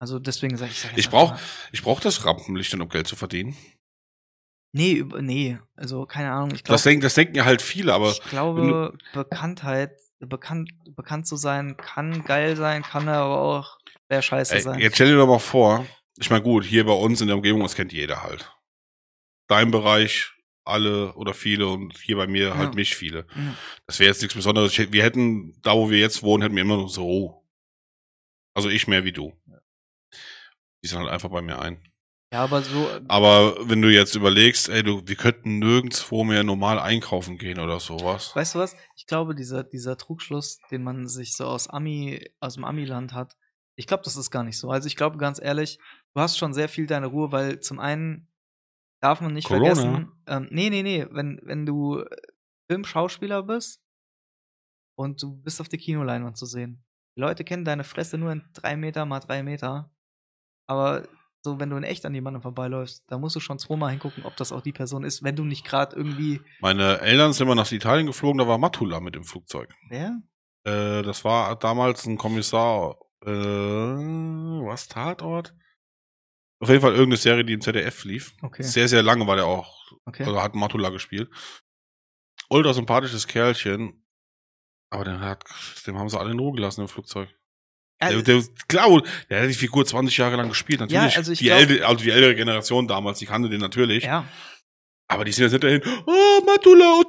Also 0.00 0.18
deswegen 0.18 0.56
sage 0.56 0.70
ich. 0.70 0.80
Sag 0.80 0.96
Ich 0.96 1.06
einfach 1.06 1.10
brauch, 1.10 1.30
mal- 1.32 1.40
ich 1.72 1.82
brauch 1.82 2.00
das 2.00 2.24
Rampenlicht, 2.24 2.72
um 2.74 2.88
Geld 2.88 3.06
zu 3.08 3.16
verdienen. 3.16 3.56
Nee, 4.72 5.04
nee. 5.18 5.58
Also 5.74 6.06
keine 6.06 6.30
Ahnung. 6.30 6.52
Ich 6.54 6.62
glaube, 6.62 6.74
Das 6.76 6.84
denken, 6.84 7.02
das 7.02 7.14
denken 7.14 7.34
ja 7.34 7.44
halt 7.44 7.60
viele, 7.60 7.92
aber 7.92 8.12
ich 8.12 8.22
glaube, 8.22 8.96
Bekanntheit, 9.12 9.98
bekannt, 10.20 10.70
bekannt 10.94 11.26
zu 11.26 11.36
sein, 11.36 11.76
kann 11.76 12.24
geil 12.24 12.56
sein, 12.56 12.82
kann 12.82 13.08
aber 13.08 13.40
auch 13.40 13.78
sehr 14.08 14.22
scheiße 14.22 14.54
ey, 14.54 14.60
sein. 14.60 14.80
jetzt 14.80 14.94
stell 14.94 15.08
dir 15.08 15.16
doch 15.16 15.26
mal 15.26 15.38
vor, 15.38 15.86
ich 16.18 16.30
meine 16.30 16.42
gut, 16.42 16.64
hier 16.64 16.84
bei 16.84 16.92
uns 16.92 17.20
in 17.20 17.26
der 17.26 17.36
Umgebung, 17.36 17.62
das 17.62 17.74
kennt 17.74 17.92
jeder 17.92 18.22
halt. 18.22 18.52
Dein 19.48 19.70
Bereich, 19.70 20.32
alle 20.64 21.14
oder 21.14 21.34
viele 21.34 21.66
und 21.68 21.96
hier 21.98 22.16
bei 22.16 22.26
mir 22.26 22.56
halt 22.56 22.70
Ja. 22.70 22.74
mich 22.74 22.94
viele. 22.94 23.26
Ja. 23.34 23.56
Das 23.86 23.98
wäre 23.98 24.08
jetzt 24.10 24.20
nichts 24.20 24.34
Besonderes. 24.34 24.76
Wir 24.76 25.02
hätten, 25.02 25.60
da 25.62 25.74
wo 25.74 25.90
wir 25.90 25.98
jetzt 25.98 26.22
wohnen, 26.22 26.42
hätten 26.42 26.54
wir 26.54 26.62
immer 26.62 26.76
noch 26.76 26.88
so. 26.88 27.48
Also 28.54 28.68
ich 28.68 28.86
mehr 28.86 29.04
wie 29.04 29.12
du. 29.12 29.32
Die 30.82 30.88
sind 30.88 30.98
halt 30.98 31.08
einfach 31.10 31.30
bei 31.30 31.42
mir 31.42 31.58
ein. 31.58 31.89
Ja, 32.32 32.44
aber 32.44 32.62
so. 32.62 32.88
Aber 33.08 33.68
wenn 33.68 33.82
du 33.82 33.88
jetzt 33.88 34.14
überlegst, 34.14 34.68
ey, 34.68 34.84
du, 34.84 35.02
wir 35.04 35.16
könnten 35.16 35.58
nirgendwo 35.58 36.22
mehr 36.22 36.44
normal 36.44 36.78
einkaufen 36.78 37.38
gehen 37.38 37.58
oder 37.58 37.80
sowas. 37.80 38.34
Weißt 38.36 38.54
du 38.54 38.60
was? 38.60 38.76
Ich 38.94 39.06
glaube, 39.06 39.34
dieser, 39.34 39.64
dieser 39.64 39.96
Trugschluss, 39.96 40.60
den 40.70 40.84
man 40.84 41.08
sich 41.08 41.34
so 41.34 41.46
aus 41.46 41.68
Ami, 41.68 42.30
aus 42.38 42.54
dem 42.54 42.64
Ami-Land 42.64 43.14
hat, 43.14 43.36
ich 43.74 43.86
glaube, 43.88 44.04
das 44.04 44.16
ist 44.16 44.30
gar 44.30 44.44
nicht 44.44 44.58
so. 44.58 44.70
Also 44.70 44.86
ich 44.86 44.94
glaube 44.94 45.16
ganz 45.16 45.40
ehrlich, 45.40 45.78
du 46.14 46.20
hast 46.20 46.38
schon 46.38 46.52
sehr 46.52 46.68
viel 46.68 46.86
deine 46.86 47.06
Ruhe, 47.06 47.32
weil 47.32 47.60
zum 47.60 47.80
einen 47.80 48.28
darf 49.00 49.20
man 49.20 49.32
nicht 49.32 49.48
Corona? 49.48 49.74
vergessen, 49.74 50.12
ähm, 50.26 50.48
nee, 50.50 50.70
nee, 50.70 50.82
nee, 50.82 51.06
wenn, 51.10 51.40
wenn 51.42 51.66
du 51.66 52.04
Filmschauspieler 52.70 53.42
bist 53.42 53.82
und 54.96 55.22
du 55.22 55.34
bist 55.34 55.60
auf 55.60 55.68
der 55.68 55.78
Kinoleinwand 55.78 56.36
zu 56.36 56.46
sehen. 56.46 56.84
Die 57.16 57.22
Leute 57.22 57.42
kennen 57.42 57.64
deine 57.64 57.84
Fresse 57.84 58.18
nur 58.18 58.30
in 58.30 58.44
drei 58.52 58.76
Meter 58.76 59.04
mal 59.06 59.20
drei 59.20 59.42
Meter. 59.42 59.90
Aber 60.68 61.08
so, 61.42 61.58
wenn 61.58 61.70
du 61.70 61.76
in 61.76 61.84
echt 61.84 62.04
an 62.04 62.14
jemandem 62.14 62.42
vorbeiläufst, 62.42 63.04
da 63.08 63.18
musst 63.18 63.34
du 63.36 63.40
schon 63.40 63.58
zweimal 63.58 63.90
hingucken, 63.90 64.24
ob 64.24 64.36
das 64.36 64.52
auch 64.52 64.60
die 64.60 64.72
Person 64.72 65.04
ist, 65.04 65.22
wenn 65.22 65.36
du 65.36 65.44
nicht 65.44 65.64
gerade 65.64 65.96
irgendwie. 65.96 66.40
Meine 66.60 67.00
Eltern 67.00 67.32
sind 67.32 67.46
immer 67.46 67.54
nach 67.54 67.70
Italien 67.72 68.06
geflogen, 68.06 68.38
da 68.38 68.46
war 68.46 68.58
Matula 68.58 69.00
mit 69.00 69.14
dem 69.14 69.24
Flugzeug. 69.24 69.72
Wer? 69.88 70.20
Äh, 70.64 71.02
das 71.02 71.24
war 71.24 71.56
damals 71.58 72.04
ein 72.06 72.18
Kommissar, 72.18 72.96
äh, 73.24 73.30
was, 73.30 74.88
Tatort? 74.88 75.54
Auf 76.62 76.68
jeden 76.68 76.82
Fall 76.82 76.92
irgendeine 76.92 77.16
Serie, 77.16 77.44
die 77.44 77.54
im 77.54 77.62
ZDF 77.62 78.04
lief. 78.04 78.34
Okay. 78.42 78.62
Sehr, 78.62 78.86
sehr 78.88 79.02
lange 79.02 79.26
war 79.26 79.36
der 79.36 79.46
auch, 79.46 79.74
Okay. 80.04 80.24
also 80.24 80.42
hat 80.42 80.54
Matula 80.54 80.90
gespielt. 80.90 81.30
Ultra 82.50 82.74
sympathisches 82.74 83.26
Kerlchen. 83.26 84.04
Aber 84.90 85.04
den 85.04 85.20
hat, 85.20 85.44
dem 85.86 85.98
haben 85.98 86.08
sie 86.08 86.18
alle 86.18 86.32
in 86.32 86.38
Ruhe 86.38 86.52
gelassen 86.52 86.82
im 86.82 86.88
Flugzeug. 86.88 87.28
Also, 88.00 88.22
der, 88.22 88.36
der, 88.40 88.44
klar, 88.66 89.02
der 89.28 89.42
hat 89.42 89.48
die 89.48 89.54
Figur 89.54 89.84
20 89.84 90.16
Jahre 90.16 90.36
lang 90.36 90.48
gespielt, 90.48 90.80
natürlich. 90.80 91.12
Ja, 91.12 91.18
also 91.18 91.32
ich 91.32 91.38
die, 91.38 91.44
glaub- 91.46 91.58
ältere, 91.60 91.86
also 91.86 92.02
die 92.04 92.10
ältere 92.10 92.34
Generation 92.34 92.88
damals, 92.88 93.18
die 93.18 93.26
kannte 93.26 93.48
den 93.50 93.60
natürlich. 93.60 94.04
ja, 94.04 94.24
Aber 95.06 95.24
die 95.24 95.32
sind 95.32 95.44
jetzt 95.44 95.52
hinterhin, 95.52 95.82
oh, 96.06 96.44
Matula, 96.46 97.02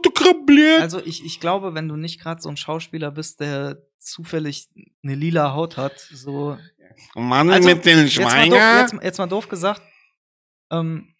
also 0.82 1.02
ich, 1.04 1.24
ich 1.24 1.40
glaube, 1.40 1.74
wenn 1.74 1.88
du 1.88 1.96
nicht 1.96 2.20
gerade 2.20 2.42
so 2.42 2.50
ein 2.50 2.58
Schauspieler 2.58 3.12
bist, 3.12 3.40
der 3.40 3.78
zufällig 4.00 4.68
eine 5.04 5.16
lila 5.16 5.54
Haut 5.54 5.78
hat, 5.78 5.98
so. 6.00 6.58
Mann 7.16 7.50
Also, 7.50 7.70
mit 7.70 7.86
den 7.86 8.06
Jetzt 8.08 8.20
mal, 8.20 8.24
doof, 8.26 8.34
Schweiger. 8.34 8.82
jetzt, 8.82 8.94
jetzt 9.02 9.18
mal 9.18 9.28
doof 9.28 9.48
gesagt, 9.48 9.82
ähm, 10.72 11.11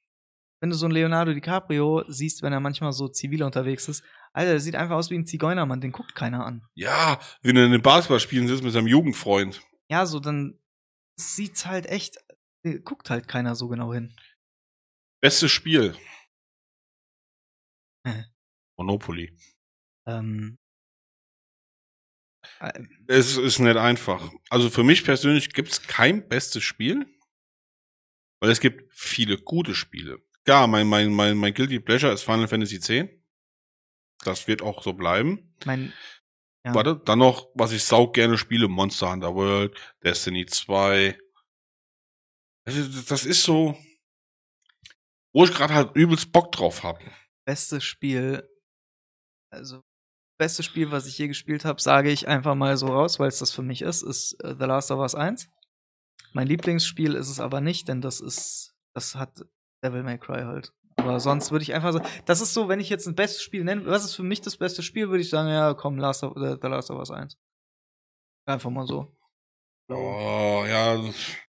wenn 0.62 0.70
du 0.70 0.76
so 0.76 0.86
einen 0.86 0.94
Leonardo 0.94 1.34
DiCaprio 1.34 2.06
siehst, 2.08 2.44
wenn 2.44 2.54
er 2.54 2.60
manchmal 2.60 2.94
so 2.94 3.08
zivil 3.08 3.42
unterwegs 3.44 3.90
ist, 3.90 4.04
Alter, 4.32 4.52
der 4.52 4.60
sieht 4.60 4.76
einfach 4.76 4.96
aus 4.96 5.10
wie 5.10 5.18
ein 5.18 5.26
Zigeunermann, 5.26 5.82
den 5.82 5.92
guckt 5.92 6.14
keiner 6.16 6.46
an. 6.46 6.66
Ja, 6.76 7.20
wenn 7.42 7.58
er 7.58 7.66
in 7.66 7.72
den 7.72 7.82
Basketballspielen 7.82 8.48
sitzt 8.48 8.64
mit 8.64 8.72
seinem 8.72 8.88
Jugendfreund. 8.88 9.62
Ja, 9.90 10.06
so 10.06 10.20
dann 10.20 10.60
sieht's 11.20 11.66
halt 11.66 11.88
echt, 11.88 12.18
äh, 12.64 12.80
guckt 12.80 13.10
halt 13.10 13.28
keiner 13.28 13.56
so 13.56 13.68
genau 13.68 13.92
hin. 13.92 14.16
Bestes 15.20 15.52
Spiel. 15.52 15.96
Monopoly. 18.78 19.36
Ähm, 20.08 20.58
äh, 22.60 22.84
Es 23.08 23.36
ist 23.38 23.60
nicht 23.60 23.78
einfach. 23.78 24.32
Also 24.50 24.70
für 24.70 24.84
mich 24.84 25.04
persönlich 25.04 25.54
gibt's 25.54 25.82
kein 25.84 26.28
bestes 26.28 26.64
Spiel, 26.64 27.06
weil 28.40 28.52
es 28.52 28.60
gibt 28.60 28.94
viele 28.94 29.38
gute 29.40 29.76
Spiele. 29.76 30.24
Ja, 30.48 30.66
mein, 30.68 30.88
mein, 30.88 31.14
mein, 31.14 31.38
mein 31.38 31.54
Guilty 31.54 31.80
Pleasure 31.80 32.12
ist 32.12 32.24
Final 32.24 32.48
Fantasy 32.48 32.76
X. 32.76 33.10
Das 34.24 34.48
wird 34.48 34.62
auch 34.62 34.84
so 34.84 34.94
bleiben. 34.94 35.56
mein, 35.66 35.94
ja. 36.66 36.76
Warte, 36.76 37.02
dann 37.06 37.20
noch, 37.20 37.50
was 37.56 37.72
ich 37.72 37.84
saug 37.84 38.14
gerne 38.14 38.38
spiele, 38.38 38.68
Monster 38.68 39.12
Hunter 39.12 39.34
World, 39.34 39.76
Destiny 40.04 40.46
2. 40.46 41.18
Also, 42.66 43.04
das 43.04 43.26
ist 43.26 43.44
so, 43.44 43.76
wo 45.34 45.44
ich 45.46 45.54
gerade 45.54 45.74
halt 45.74 45.96
übelst 45.96 46.32
Bock 46.32 46.52
drauf 46.52 46.84
habe. 46.84 47.00
bestes 47.46 47.84
Spiel, 47.84 48.48
also 49.52 49.82
bestes 50.38 50.66
Spiel, 50.66 50.92
was 50.92 51.08
ich 51.08 51.18
je 51.18 51.28
gespielt 51.28 51.66
habe, 51.66 51.82
sage 51.82 52.12
ich 52.12 52.28
einfach 52.28 52.54
mal 52.54 52.78
so 52.78 52.88
raus, 52.88 53.20
weil 53.20 53.28
es 53.28 53.40
das 53.40 53.52
für 53.52 53.64
mich 53.64 53.82
ist, 53.82 54.04
ist 54.04 54.34
äh, 54.44 54.56
The 54.58 54.66
Last 54.66 54.92
of 54.92 55.00
Us 55.00 55.16
1. 55.16 55.50
Mein 56.34 56.48
Lieblingsspiel 56.48 57.16
ist 57.16 57.30
es 57.30 57.40
aber 57.40 57.62
nicht, 57.62 57.88
denn 57.88 58.02
das 58.02 58.20
ist, 58.20 58.76
das 58.94 59.16
hat 59.16 59.46
Devil 59.84 60.04
May 60.04 60.18
Cry 60.18 60.44
halt. 60.44 60.74
Aber 60.98 61.20
sonst 61.20 61.52
würde 61.52 61.64
ich 61.64 61.74
einfach 61.74 61.94
so, 61.94 62.02
das 62.26 62.42
ist 62.42 62.54
so, 62.54 62.68
wenn 62.68 62.80
ich 62.80 62.90
jetzt 62.90 63.08
ein 63.08 63.16
bestes 63.16 63.42
Spiel 63.42 63.64
nenne, 63.64 63.86
was 63.86 64.06
ist 64.06 64.16
für 64.16 64.24
mich 64.24 64.42
das 64.42 64.58
beste 64.58 64.84
Spiel, 64.84 65.10
würde 65.10 65.22
ich 65.22 65.30
sagen, 65.30 65.50
ja, 65.50 65.74
komm, 65.74 65.98
Last 65.98 66.24
of, 66.24 66.36
äh, 66.38 66.58
The 66.62 66.68
Last 66.68 66.92
of 66.92 67.00
Us 67.00 67.12
1. 67.12 67.38
Einfach 68.46 68.70
mal 68.70 68.86
so. 68.86 69.16
Oh, 69.90 70.64
ja, 70.68 71.02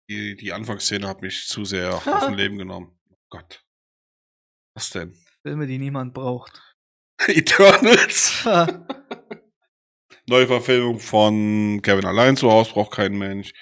die, 0.08 0.36
die 0.36 0.52
Anfangsszene 0.52 1.06
hat 1.06 1.22
mich 1.22 1.46
zu 1.46 1.64
sehr 1.64 1.94
aus 2.06 2.26
dem 2.26 2.34
Leben 2.34 2.58
genommen. 2.58 2.98
Oh 3.10 3.16
Gott. 3.30 3.64
Was 4.74 4.90
denn? 4.90 5.14
Filme, 5.42 5.66
die 5.66 5.78
niemand 5.78 6.12
braucht. 6.14 6.62
Eternals. 7.26 8.44
Neue 10.28 10.46
Verfilmung 10.48 10.98
von 10.98 11.80
Kevin 11.82 12.04
allein 12.04 12.36
zu 12.36 12.50
Hause, 12.50 12.72
braucht 12.72 12.92
kein 12.92 13.16
Mensch. 13.16 13.52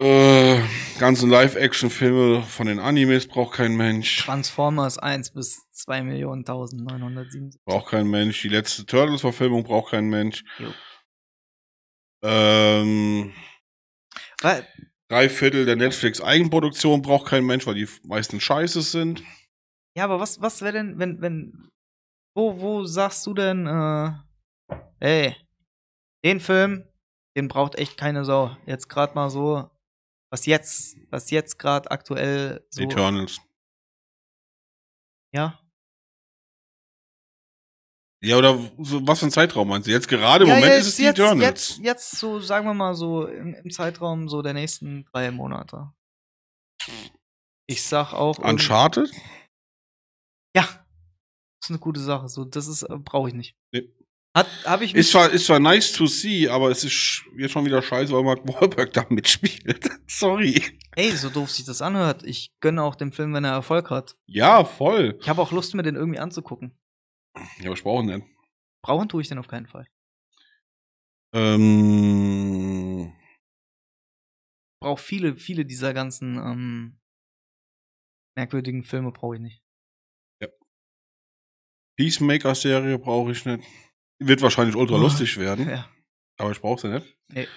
Äh, 0.00 0.60
ganzen 1.04 1.28
Live-Action-Filme 1.28 2.40
von 2.44 2.66
den 2.66 2.78
Animes 2.78 3.28
braucht 3.28 3.56
kein 3.56 3.76
Mensch. 3.76 4.24
Transformers 4.24 4.96
1 4.96 5.32
bis 5.32 5.68
2 5.72 6.00
Millionen 6.00 6.46
1977. 6.46 7.60
Braucht 7.66 7.90
kein 7.90 8.08
Mensch. 8.08 8.40
Die 8.40 8.48
letzte 8.48 8.86
Turtles-Verfilmung 8.86 9.64
braucht 9.64 9.90
kein 9.90 10.08
Mensch. 10.08 10.42
Jo. 10.58 10.72
Ähm, 12.22 13.34
Weil, 14.40 14.66
drei 15.10 15.28
Viertel 15.28 15.66
der 15.66 15.76
Netflix-Eigenproduktion 15.76 17.02
braucht 17.02 17.26
kein 17.26 17.44
Mensch, 17.44 17.66
weil 17.66 17.74
die 17.74 17.88
meisten 18.04 18.40
scheiße 18.40 18.80
sind. 18.80 19.22
ja, 19.94 20.04
aber 20.04 20.20
was, 20.20 20.40
was 20.40 20.62
wäre 20.62 20.72
denn, 20.72 20.98
wenn, 20.98 21.20
wenn, 21.20 21.68
wo, 22.34 22.58
wo 22.62 22.84
sagst 22.84 23.26
du 23.26 23.34
denn, 23.34 23.66
äh, 23.66 24.10
ey, 25.00 25.36
den 26.24 26.40
Film, 26.40 26.88
den 27.36 27.48
braucht 27.48 27.74
echt 27.74 27.98
keine 27.98 28.24
Sau. 28.24 28.56
Jetzt 28.64 28.88
gerade 28.88 29.14
mal 29.14 29.28
so, 29.28 29.68
was 30.34 30.46
jetzt, 30.46 30.96
was 31.10 31.30
jetzt 31.30 31.60
gerade 31.60 31.88
aktuell 31.92 32.66
so, 32.68 32.82
Eternals. 32.82 33.40
ja. 35.32 35.60
Ja, 38.20 38.38
oder 38.38 38.58
so, 38.78 39.06
was 39.06 39.20
für 39.20 39.26
ein 39.26 39.30
Zeitraum 39.30 39.68
meinst 39.68 39.86
du? 39.86 39.92
Jetzt 39.92 40.08
gerade 40.08 40.42
im 40.42 40.48
ja, 40.48 40.56
Moment 40.56 40.72
jetzt, 40.72 40.80
ist 40.80 40.88
es 40.88 40.96
die 40.96 41.02
jetzt, 41.04 41.18
Eternals. 41.20 41.42
jetzt, 41.44 41.78
jetzt 41.78 42.10
so, 42.16 42.40
sagen 42.40 42.66
wir 42.66 42.74
mal 42.74 42.96
so, 42.96 43.26
im, 43.28 43.54
im 43.54 43.70
Zeitraum 43.70 44.28
so 44.28 44.42
der 44.42 44.54
nächsten 44.54 45.04
drei 45.04 45.30
Monate. 45.30 45.92
Ich 47.66 47.84
sag 47.84 48.12
auch. 48.12 48.38
Uncharted? 48.38 49.12
Ja. 50.56 50.62
Das 50.62 51.66
ist 51.66 51.70
eine 51.70 51.78
gute 51.78 52.00
Sache. 52.00 52.28
So, 52.28 52.44
das 52.44 52.66
ist, 52.66 52.82
äh, 52.82 52.98
brauche 52.98 53.28
ich 53.28 53.34
nicht. 53.34 53.56
Nee. 53.72 53.88
Hat, 54.36 54.48
habe 54.64 54.84
ich 54.84 54.94
Ist 54.94 55.12
zwar, 55.12 55.30
ist 55.30 55.46
zwar 55.46 55.60
nice 55.60 55.92
to 55.92 56.06
see, 56.06 56.48
aber 56.48 56.70
es 56.70 56.82
ist 56.82 57.22
jetzt 57.36 57.52
schon 57.52 57.64
wieder 57.64 57.80
scheiße, 57.80 58.12
weil 58.12 58.24
Mark 58.24 58.46
Wahlberg 58.48 58.92
da 58.92 59.06
mitspielt. 59.08 59.88
Sorry. 60.08 60.60
Ey, 60.96 61.12
so 61.12 61.30
doof 61.30 61.50
sich 61.50 61.64
das 61.64 61.80
anhört. 61.80 62.24
Ich 62.24 62.52
gönne 62.60 62.82
auch 62.82 62.96
dem 62.96 63.12
Film, 63.12 63.32
wenn 63.32 63.44
er 63.44 63.52
Erfolg 63.52 63.90
hat. 63.90 64.16
Ja, 64.26 64.64
voll. 64.64 65.16
Ich 65.20 65.28
habe 65.28 65.40
auch 65.40 65.52
Lust, 65.52 65.74
mir 65.74 65.84
den 65.84 65.94
irgendwie 65.94 66.18
anzugucken. 66.18 66.76
Ja, 67.60 67.70
was 67.70 67.82
brauchen 67.82 68.08
denn? 68.08 68.24
Brauchen 68.82 69.08
tue 69.08 69.22
ich 69.22 69.28
den 69.28 69.38
auf 69.38 69.48
keinen 69.48 69.66
Fall. 69.66 69.86
Ähm, 71.32 73.12
Brauche 74.80 75.00
viele, 75.02 75.36
viele 75.36 75.64
dieser 75.64 75.94
ganzen 75.94 76.36
ähm, 76.36 77.00
merkwürdigen 78.36 78.82
Filme 78.82 79.12
brauche 79.12 79.36
ich 79.36 79.40
nicht. 79.40 79.60
Peacemaker-Serie 81.96 82.98
brauche 82.98 83.30
ich 83.30 83.44
nicht. 83.44 83.64
Wird 84.26 84.42
wahrscheinlich 84.42 84.76
ultra 84.76 84.96
Oh. 84.96 84.98
lustig 85.00 85.36
werden, 85.38 85.68
Ja. 85.70 85.88
aber 86.38 86.50
ich 86.52 86.60
brauche 86.60 86.80
sie 86.80 86.88
nicht. 86.88 87.16
Nee. 87.28 87.48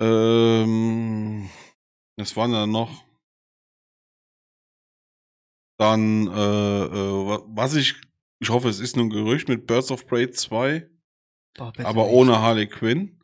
Ähm, 0.00 1.48
das 2.16 2.36
waren 2.36 2.52
dann 2.52 2.70
noch. 2.70 3.04
Dann, 5.80 6.26
äh, 6.26 6.30
äh, 6.30 7.26
wa- 7.26 7.44
was 7.48 7.74
ich, 7.76 7.94
ich 8.40 8.50
hoffe, 8.50 8.68
es 8.68 8.80
ist 8.80 8.96
nur 8.96 9.06
ein 9.06 9.10
Gerücht 9.10 9.48
mit 9.48 9.66
Birds 9.66 9.90
of 9.90 10.06
Prey 10.06 10.30
2, 10.30 10.88
Boah, 11.56 11.72
bitte 11.72 11.86
aber 11.88 12.06
ohne 12.08 12.38
Harley 12.40 12.66
Quinn. 12.68 13.17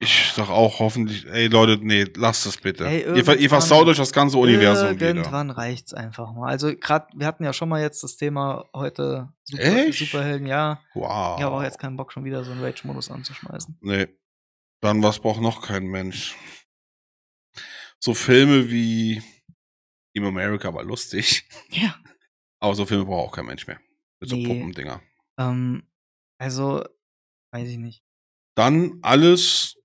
Ich 0.00 0.32
sag 0.34 0.48
auch 0.48 0.78
hoffentlich, 0.78 1.26
ey 1.26 1.48
Leute, 1.48 1.78
nee, 1.84 2.04
lasst 2.14 2.46
das 2.46 2.56
bitte. 2.58 2.86
Ey, 2.86 3.16
ihr, 3.16 3.24
ver- 3.24 3.36
ihr 3.36 3.48
versaut 3.48 3.88
euch 3.88 3.96
das 3.96 4.12
ganze 4.12 4.38
Universum 4.38 4.90
wieder. 4.94 5.08
Irgendwann 5.08 5.50
reicht's 5.50 5.92
einfach 5.92 6.32
mal. 6.34 6.48
Also 6.48 6.76
gerade, 6.76 7.08
wir 7.16 7.26
hatten 7.26 7.42
ja 7.42 7.52
schon 7.52 7.68
mal 7.68 7.80
jetzt 7.82 8.04
das 8.04 8.16
Thema 8.16 8.64
heute 8.72 9.32
Super, 9.42 9.62
Echt? 9.86 9.98
Superhelden, 9.98 10.46
ja. 10.46 10.80
Wow. 10.94 11.38
Ich 11.38 11.44
habe 11.44 11.56
auch 11.56 11.62
jetzt 11.64 11.80
keinen 11.80 11.96
Bock, 11.96 12.12
schon 12.12 12.24
wieder 12.24 12.44
so 12.44 12.52
einen 12.52 12.62
Rage-Modus 12.62 13.10
anzuschmeißen. 13.10 13.76
Nee. 13.80 14.06
Dann 14.80 15.02
was 15.02 15.18
braucht 15.18 15.40
noch 15.40 15.62
kein 15.62 15.86
Mensch? 15.88 16.36
So 17.98 18.14
Filme 18.14 18.70
wie 18.70 19.20
Team 20.14 20.24
America 20.26 20.72
war 20.72 20.84
lustig. 20.84 21.48
Ja. 21.70 21.96
Aber 22.60 22.74
so 22.76 22.86
Filme 22.86 23.04
braucht 23.04 23.28
auch 23.30 23.34
kein 23.34 23.46
Mensch 23.46 23.66
mehr. 23.66 23.80
Mit 24.20 24.30
so 24.30 24.36
Nee. 24.36 24.46
Puppendinger. 24.46 25.02
Ähm, 25.38 25.82
also, 26.40 26.84
weiß 27.52 27.68
ich 27.68 27.78
nicht. 27.78 28.04
Dann 28.56 28.98
alles, 29.02 29.76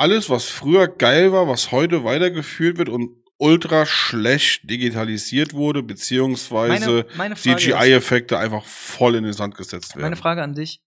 alles, 0.00 0.30
was 0.30 0.48
früher 0.48 0.88
geil 0.88 1.32
war, 1.32 1.46
was 1.46 1.72
heute 1.72 2.04
weitergeführt 2.04 2.78
wird 2.78 2.88
und 2.88 3.10
ultra 3.38 3.86
schlecht 3.86 4.68
digitalisiert 4.68 5.54
wurde, 5.54 5.82
beziehungsweise 5.82 7.06
CGI-Effekte 7.34 8.38
einfach 8.38 8.64
voll 8.64 9.14
in 9.14 9.24
den 9.24 9.32
Sand 9.32 9.54
gesetzt 9.54 9.94
werden. 9.94 10.02
meine 10.02 10.16
Frage 10.16 10.42
an 10.42 10.54
dich. 10.54 10.82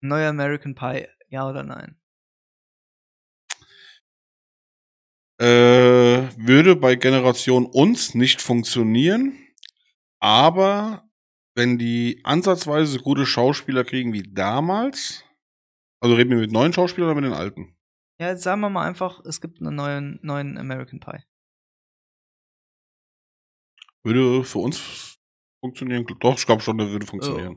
Neuer 0.00 0.30
American 0.30 0.74
Pie, 0.74 1.06
ja 1.28 1.48
oder 1.48 1.62
nein? 1.62 1.96
äh, 5.42 6.28
würde 6.36 6.76
bei 6.76 6.94
Generation 6.94 7.66
uns 7.66 8.14
nicht 8.14 8.40
funktionieren, 8.40 9.36
aber 10.20 11.08
wenn 11.56 11.78
die 11.78 12.20
ansatzweise 12.22 13.00
gute 13.00 13.26
Schauspieler 13.26 13.82
kriegen 13.82 14.12
wie 14.12 14.22
damals, 14.22 15.24
also 16.02 16.16
reden 16.16 16.30
wir 16.30 16.38
mit 16.38 16.52
neuen 16.52 16.72
Schauspielern 16.72 17.10
oder 17.10 17.20
mit 17.20 17.24
den 17.30 17.36
alten? 17.36 17.76
Ja, 18.20 18.28
jetzt 18.28 18.42
sagen 18.42 18.60
wir 18.60 18.70
mal 18.70 18.86
einfach, 18.86 19.20
es 19.24 19.40
gibt 19.40 19.60
einen 19.60 19.74
neuen, 19.74 20.18
neuen 20.22 20.58
American 20.58 21.00
Pie. 21.00 21.24
Würde 24.04 24.44
für 24.44 24.58
uns 24.58 25.18
funktionieren? 25.60 26.04
Doch, 26.20 26.36
ich 26.36 26.46
glaube 26.46 26.62
schon, 26.62 26.78
der 26.78 26.90
würde 26.90 27.06
funktionieren. 27.06 27.56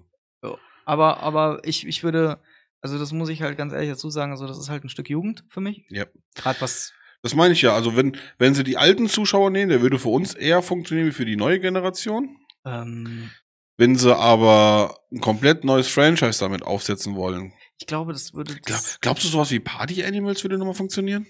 Aber, 0.85 1.21
aber 1.21 1.61
ich, 1.63 1.87
ich 1.87 2.03
würde, 2.03 2.39
also 2.81 2.99
das 2.99 3.11
muss 3.11 3.29
ich 3.29 3.41
halt 3.41 3.57
ganz 3.57 3.73
ehrlich 3.73 3.89
dazu 3.89 4.11
sagen, 4.11 4.31
also 4.31 4.45
das 4.45 4.59
ist 4.59 4.69
halt 4.69 4.83
ein 4.83 4.89
Stück 4.89 5.09
Jugend 5.09 5.43
für 5.49 5.61
mich. 5.61 5.83
Ja. 5.89 6.05
Gerade 6.35 6.61
was, 6.61 6.93
Das 7.23 7.33
meine 7.33 7.53
ich 7.53 7.63
ja. 7.63 7.73
Also 7.73 7.95
wenn, 7.95 8.15
wenn 8.37 8.53
sie 8.53 8.63
die 8.63 8.77
alten 8.77 9.09
Zuschauer 9.09 9.49
nehmen, 9.49 9.69
der 9.69 9.81
würde 9.81 9.97
für 9.97 10.09
uns 10.09 10.35
eher 10.35 10.61
funktionieren 10.61 11.07
wie 11.07 11.11
für 11.13 11.25
die 11.25 11.37
neue 11.37 11.59
Generation. 11.59 12.37
ähm, 12.65 13.31
Wenn 13.77 13.95
sie 13.95 14.15
aber 14.15 14.99
ein 15.11 15.21
komplett 15.21 15.63
neues 15.63 15.87
Franchise 15.87 16.39
damit 16.39 16.61
aufsetzen 16.61 17.15
wollen. 17.15 17.51
Ich 17.79 17.87
glaube, 17.87 18.13
das 18.13 18.33
würde, 18.33 18.55
Glaub, 18.55 18.81
glaubst 19.01 19.23
du, 19.23 19.27
sowas 19.27 19.51
wie 19.51 19.59
Party 19.59 20.03
Animals 20.03 20.43
würde 20.43 20.57
nochmal 20.57 20.75
funktionieren? 20.75 21.25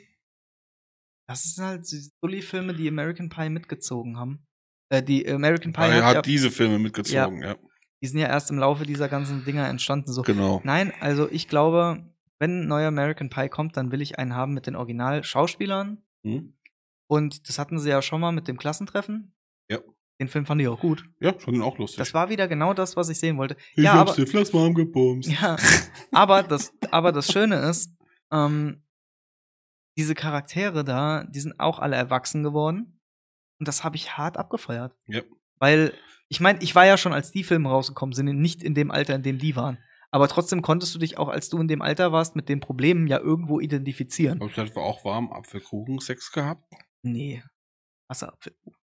das 1.28 1.56
sind 1.56 1.66
halt 1.66 1.92
diese 1.92 2.12
Bully-Filme, 2.22 2.74
die 2.74 2.88
American 2.88 3.30
Pie 3.30 3.50
mitgezogen 3.50 4.18
haben. 4.18 4.46
Äh, 4.90 5.02
die 5.02 5.28
American 5.28 5.74
Pie 5.74 5.82
Er 5.82 5.96
hat 5.98 6.04
hat 6.04 6.16
ja, 6.16 6.22
diese 6.22 6.52
Filme 6.52 6.78
mitgezogen, 6.80 7.42
ja. 7.42 7.56
die 8.02 8.08
sind 8.08 8.20
ja 8.20 8.28
erst 8.28 8.52
im 8.52 8.60
Laufe 8.60 8.86
dieser 8.86 9.10
ganzen 9.10 9.44
Dinger 9.44 9.68
entstanden. 9.68 10.12
So, 10.12 10.22
Genau. 10.22 10.62
Nein, 10.64 10.94
also 11.00 11.30
ich 11.30 11.48
glaube, 11.48 12.06
wenn 12.40 12.62
ein 12.62 12.68
neuer 12.68 12.90
American 12.90 13.30
Pie 13.30 13.50
kommt, 13.50 13.78
dann 13.78 13.92
will 13.92 14.02
ich 14.02 14.20
einen 14.20 14.36
haben 14.36 14.54
mit 14.54 14.68
den 14.68 14.76
Original-Schauspielern. 14.76 16.04
Hm? 16.24 16.54
Und 17.08 17.50
das 17.50 17.60
hatten 17.60 17.80
sie 17.80 17.90
ja 17.90 18.02
schon 18.02 18.22
mal 18.22 18.32
mit 18.32 18.48
dem 18.48 18.58
Klassentreffen. 18.58 19.35
Den 20.20 20.30
Film 20.30 20.46
fand 20.46 20.62
ich 20.62 20.68
auch 20.68 20.80
gut. 20.80 21.04
Ja, 21.20 21.34
fand 21.34 21.58
ihn 21.58 21.62
auch 21.62 21.78
lustig. 21.78 21.98
Das 21.98 22.14
war 22.14 22.30
wieder 22.30 22.48
genau 22.48 22.74
das, 22.74 22.96
was 22.96 23.10
ich 23.10 23.20
sehen 23.20 23.38
wollte. 23.38 23.58
ich 23.76 23.84
ja, 23.84 23.94
hab's 23.96 24.14
aber, 24.14 24.24
dir 24.24 24.28
fast 24.28 24.54
warm 24.54 24.74
gebumst. 24.74 25.30
ja, 25.30 25.58
aber 26.12 26.44
das, 26.44 26.74
aber 26.92 27.12
das 27.12 27.32
Schöne 27.32 27.58
ist, 27.58 27.92
ähm, 28.32 28.82
diese 29.98 30.16
Charaktere 30.16 30.84
da, 30.84 31.26
die 31.26 31.40
sind 31.40 31.60
auch 31.60 31.80
alle 31.80 31.96
erwachsen 31.96 32.44
geworden. 32.44 33.02
Und 33.60 33.68
das 33.68 33.84
habe 33.84 33.96
ich 33.96 34.18
hart 34.18 34.38
abgefeiert. 34.38 34.96
Ja. 35.08 35.22
Weil, 35.60 35.94
ich 36.28 36.40
meine, 36.40 36.62
ich 36.62 36.76
war 36.76 36.86
ja 36.86 36.98
schon, 36.98 37.14
als 37.14 37.32
die 37.32 37.44
Filme 37.44 37.70
rausgekommen 37.70 38.14
sind, 38.14 38.26
nicht 38.26 38.64
in 38.64 38.74
dem 38.74 38.92
Alter, 38.92 39.16
in 39.16 39.24
dem 39.24 39.38
die 39.38 39.56
waren. 39.56 39.78
Aber 40.12 40.28
trotzdem 40.30 40.62
konntest 40.62 40.96
du 40.96 41.00
dich 41.00 41.18
auch, 41.18 41.28
als 41.28 41.50
du 41.50 41.60
in 41.60 41.68
dem 41.68 41.82
Alter 41.82 42.12
warst, 42.12 42.36
mit 42.36 42.48
den 42.48 42.62
Problemen 42.62 43.08
ja 43.08 43.20
irgendwo 43.20 43.60
identifizieren. 43.60 44.40
Hab 44.40 44.50
ich 44.50 44.58
halt 44.58 44.76
auch 44.78 45.04
warm 45.04 45.32
Apfelkuchen 45.32 46.00
Sex 46.00 46.32
gehabt? 46.32 46.64
Nee. 47.02 47.44
Wasserapfelkuchen. 48.08 48.85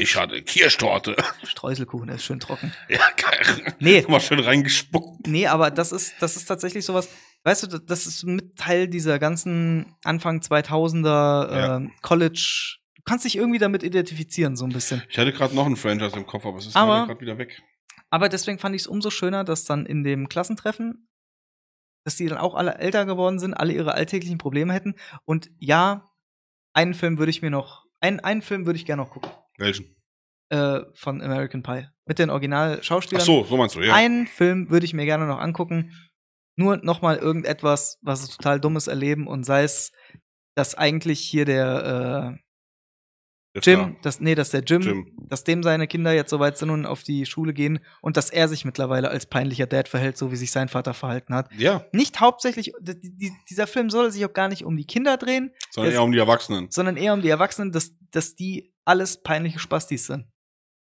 Ich 0.00 0.16
hatte 0.16 0.42
Kirschtorte. 0.42 1.16
Streuselkuchen, 1.44 2.06
der 2.08 2.16
ist 2.16 2.24
schön 2.24 2.40
trocken. 2.40 2.72
ja, 2.88 3.00
geil. 3.16 3.74
Nee, 3.78 4.04
Mal 4.08 4.20
schön 4.20 4.40
reingespuckt. 4.40 5.26
nee, 5.26 5.46
aber 5.46 5.70
das 5.70 5.92
ist, 5.92 6.14
das 6.20 6.36
ist 6.36 6.46
tatsächlich 6.46 6.84
sowas, 6.84 7.08
weißt 7.44 7.64
du, 7.72 7.78
das- 7.78 8.06
ist 8.06 8.24
mit 8.24 8.56
Teil 8.56 8.88
dieser 8.88 9.18
ganzen 9.18 9.94
Anfang 10.04 10.40
2000er 10.40 11.04
Ja. 11.06 11.76
ähm, 11.76 11.92
College. 12.02 12.76
Du 12.96 13.02
kannst 13.04 13.24
dich 13.24 13.36
irgendwie 13.36 13.58
damit 13.58 13.82
identifizieren, 13.82 14.56
so 14.56 14.64
ein 14.64 14.72
bisschen. 14.72 15.02
Ich 15.08 15.18
hatte 15.18 15.32
gerade 15.32 15.54
noch 15.54 15.66
ein 15.66 15.76
Franchise 15.76 16.16
im 16.16 16.26
Kopf, 16.26 16.44
aber 16.46 16.58
es 16.58 16.66
ist 16.66 16.74
gerade 16.74 17.20
wieder 17.20 17.38
weg. 17.38 17.62
Aber 18.10 18.28
deswegen 18.28 18.58
fand 18.58 18.74
ich 18.74 18.82
es 18.82 18.86
umso 18.88 19.10
schöner, 19.10 19.44
dass 19.44 19.64
dann 19.64 19.86
in 19.86 20.02
dem 20.04 20.28
Klassentreffen, 20.28 21.08
dass 22.04 22.16
die 22.16 22.26
dann 22.26 22.38
auch 22.38 22.54
alle 22.54 22.74
älter 22.78 23.06
geworden 23.06 23.38
sind, 23.38 23.54
alle 23.54 23.72
ihre 23.72 23.94
alltäglichen 23.94 24.38
Probleme 24.38 24.72
hätten. 24.72 24.94
Und 25.24 25.50
ja, 25.58 26.10
einen 26.72 26.94
Film 26.94 27.18
würde 27.18 27.30
ich 27.30 27.40
mir 27.42 27.50
noch, 27.50 27.84
einen, 28.00 28.20
einen 28.20 28.42
Film 28.42 28.66
würde 28.66 28.78
ich 28.78 28.86
gerne 28.86 29.02
noch 29.02 29.10
gucken. 29.10 29.30
Welchen? 29.60 29.94
Äh, 30.48 30.80
von 30.94 31.22
American 31.22 31.62
Pie. 31.62 31.86
Mit 32.06 32.18
den 32.18 32.28
Ach 32.30 32.34
Original-Schauspielern. 32.34 33.24
so, 33.24 33.44
so 33.44 33.56
meinst 33.56 33.76
du, 33.76 33.80
ja. 33.82 33.94
Einen 33.94 34.26
Film 34.26 34.68
würde 34.70 34.84
ich 34.84 34.92
mir 34.94 35.04
gerne 35.04 35.26
noch 35.26 35.38
angucken. 35.38 35.92
Nur 36.56 36.78
noch 36.78 37.02
mal 37.02 37.16
irgendetwas, 37.16 37.98
was 38.02 38.22
es 38.24 38.36
total 38.36 38.60
Dummes 38.60 38.88
erleben 38.88 39.28
und 39.28 39.44
sei 39.44 39.62
es, 39.62 39.92
dass 40.56 40.74
eigentlich 40.74 41.20
hier 41.20 41.44
der, 41.44 42.34
äh, 43.54 43.60
Jim, 43.62 43.96
das, 44.02 44.20
nee, 44.20 44.36
dass 44.36 44.50
der 44.50 44.62
Jim, 44.62 44.80
Jim. 44.80 45.12
dass 45.28 45.42
dem 45.42 45.64
seine 45.64 45.88
Kinder 45.88 46.12
jetzt 46.12 46.30
soweit 46.30 46.56
sind 46.56 46.70
und 46.70 46.86
auf 46.86 47.02
die 47.02 47.26
Schule 47.26 47.52
gehen 47.52 47.80
und 48.00 48.16
dass 48.16 48.30
er 48.30 48.46
sich 48.46 48.64
mittlerweile 48.64 49.08
als 49.10 49.26
peinlicher 49.26 49.66
Dad 49.66 49.88
verhält, 49.88 50.16
so 50.16 50.30
wie 50.30 50.36
sich 50.36 50.52
sein 50.52 50.68
Vater 50.68 50.94
verhalten 50.94 51.34
hat. 51.34 51.50
Ja, 51.56 51.84
Nicht 51.92 52.20
hauptsächlich, 52.20 52.72
die, 52.80 53.32
dieser 53.50 53.66
Film 53.66 53.90
soll 53.90 54.12
sich 54.12 54.24
auch 54.24 54.32
gar 54.32 54.48
nicht 54.48 54.64
um 54.64 54.76
die 54.76 54.86
Kinder 54.86 55.16
drehen, 55.16 55.50
sondern 55.70 55.90
Es- 55.92 55.96
eher 55.96 56.04
um 56.04 56.12
die 56.12 56.18
Erwachsenen. 56.18 56.68
sondern 56.70 56.96
eher 56.96 57.12
um 57.12 57.22
die 57.22 57.28
Erwachsenen, 57.28 57.72
dass, 57.72 57.92
dass 58.12 58.36
die 58.36 58.69
alles 58.86 59.22
peinliche 59.22 59.58
Spastis 59.58 60.06
sind. 60.06 60.30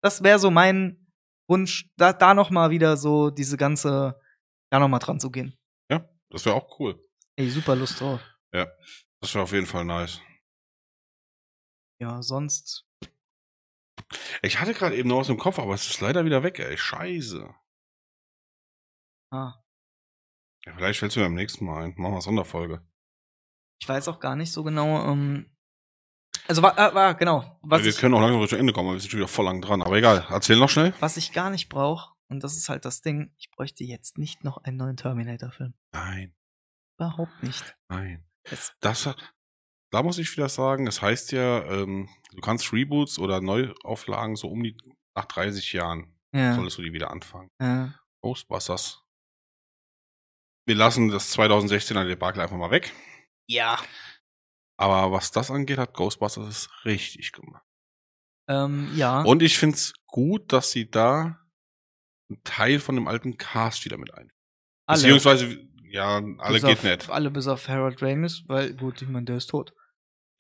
Das 0.03 0.23
wäre 0.23 0.39
so 0.39 0.51
mein 0.51 1.07
Wunsch, 1.49 1.91
da, 1.97 2.13
da 2.13 2.35
noch 2.35 2.51
mal 2.51 2.71
wieder 2.71 2.97
so 2.97 3.31
diese 3.31 3.57
ganze, 3.57 4.21
da 4.71 4.79
noch 4.79 4.89
mal 4.89 4.99
dran 4.99 5.21
zu 5.21 5.31
gehen. 5.31 5.55
Das 6.31 6.45
wäre 6.45 6.57
auch 6.57 6.79
cool. 6.79 7.03
Ey, 7.37 7.49
super 7.49 7.75
Lust 7.75 7.99
drauf. 8.03 8.21
Das 8.53 9.35
wäre 9.35 9.45
auf 9.45 9.53
jeden 9.53 9.65
Fall 9.67 9.87
nice. 9.87 10.21
Ja, 12.03 12.21
sonst. 12.23 12.85
Ich 14.43 14.61
hatte 14.61 14.75
gerade 14.75 14.95
eben 14.95 15.09
noch 15.09 15.21
was 15.21 15.31
im 15.31 15.39
Kopf, 15.39 15.59
aber 15.59 15.73
es 15.73 15.89
ist 15.89 16.03
leider 16.03 16.27
wieder 16.27 16.43
weg, 16.43 16.59
ey. 16.59 16.77
Scheiße. 16.77 17.49
Ah, 19.33 19.55
Ja, 20.67 20.75
vielleicht 20.75 20.99
fällt 21.01 21.13
es 21.13 21.17
mir 21.17 21.23
beim 21.25 21.35
nächsten 21.35 21.65
Mal 21.65 21.85
ein. 21.85 21.91
Machen 21.97 22.03
wir 22.03 22.09
eine 22.09 22.21
Sonderfolge. 22.21 22.87
ich 23.81 23.89
weiß 23.89 24.09
auch 24.09 24.21
gar 24.21 24.37
nicht 24.37 24.53
so 24.53 24.63
genau. 24.63 25.11
Ähm, 25.11 25.57
also 26.49 26.63
war, 26.63 26.77
äh, 26.79 26.95
war 26.95 27.15
genau. 27.15 27.59
Was 27.63 27.79
Weil 27.79 27.85
wir 27.85 27.91
ich, 27.91 27.99
können 27.99 28.15
auch 28.15 28.21
langsam 28.21 28.47
zu 28.49 28.57
Ende 28.57 28.73
kommen, 28.73 28.93
wir 28.93 28.99
sind 29.01 29.11
schon 29.11 29.19
wieder 29.21 29.29
voll 29.29 29.45
lang 29.45 29.61
dran. 29.61 29.83
Aber 29.83 29.97
egal, 29.97 30.27
erzähl 30.31 30.59
noch 30.59 30.69
schnell. 30.71 30.93
was 31.01 31.17
ich 31.17 31.33
gar 31.33 31.51
nicht 31.51 31.69
brauche, 31.69 32.13
und 32.31 32.43
das 32.45 32.57
ist 32.57 32.69
halt 32.69 32.85
das 32.85 33.01
Ding, 33.01 33.33
ich 33.39 33.51
bräuchte 33.51 33.85
jetzt 33.85 34.19
nicht 34.19 34.45
noch 34.45 34.59
einen 34.59 34.77
neuen 34.77 34.97
Terminator-Film. 34.97 35.75
Nein, 35.93 36.35
Überhaupt 36.99 37.43
nicht. 37.43 37.77
nein. 37.89 38.25
Es, 38.45 38.73
Das 38.81 39.07
hat, 39.07 39.17
da 39.93 40.03
muss 40.03 40.19
ich 40.19 40.31
wieder 40.33 40.49
sagen, 40.49 40.87
es 40.87 41.01
heißt 41.01 41.33
ja, 41.33 41.65
ähm, 41.65 42.09
du 42.33 42.41
kannst 42.41 42.73
Reboots 42.73 43.19
oder 43.19 43.41
Neuauflagen 43.41 44.37
so 44.37 44.49
um 44.49 44.63
die, 44.63 44.77
nach 45.15 45.27
30 45.27 45.73
Jahren 45.75 46.19
ja, 46.35 46.55
solltest 46.55 46.79
du 46.79 46.83
die 46.83 46.93
wieder 46.93 47.11
anfangen. 47.11 47.49
ja. 47.61 47.95
Ghostbusters. 48.21 49.05
Wir 50.67 50.75
lassen 50.75 51.09
das 51.09 51.35
2016er 51.39 52.05
Debakel 52.07 52.43
einfach 52.43 52.57
mal 52.57 52.71
weg. 52.71 52.93
ja. 53.49 53.79
Aber 54.79 55.13
was 55.13 55.33
das 55.33 55.51
angeht, 55.51 55.79
hat 55.79 55.93
Ghostbusters 55.93 56.47
es 56.47 56.85
richtig 56.85 57.33
gemacht. 57.33 57.65
Ähm, 58.49 58.91
ja. 58.95 59.23
Und 59.23 59.43
ich 59.43 59.59
find's 59.59 59.93
gut, 60.07 60.53
dass 60.53 60.71
sie 60.71 60.89
da 60.89 61.41
einen 62.31 62.43
Teil 62.45 62.79
von 62.79 62.95
dem 62.95 63.09
alten 63.09 63.37
Cast 63.37 63.85
wieder 63.85 63.99
mit 63.99 64.15
ein. 64.15 64.31
alle. 64.87 65.03
Beziehungsweise, 65.03 65.69
ja, 65.91 66.23
alle 66.39 66.55
Bis 66.55 66.63
geht 66.63 66.79
auf, 66.79 66.85
nicht. 66.85 67.11
Alle 67.11 67.31
bis 67.31 67.49
auf 67.49 67.69
Harold 67.69 68.01
Ramis, 68.03 68.45
weil, 68.47 68.75
gut, 68.75 69.03
ich 69.03 69.09
meine, 69.09 69.27
der 69.27 69.37
ist 69.37 69.49
tot. 69.49 69.75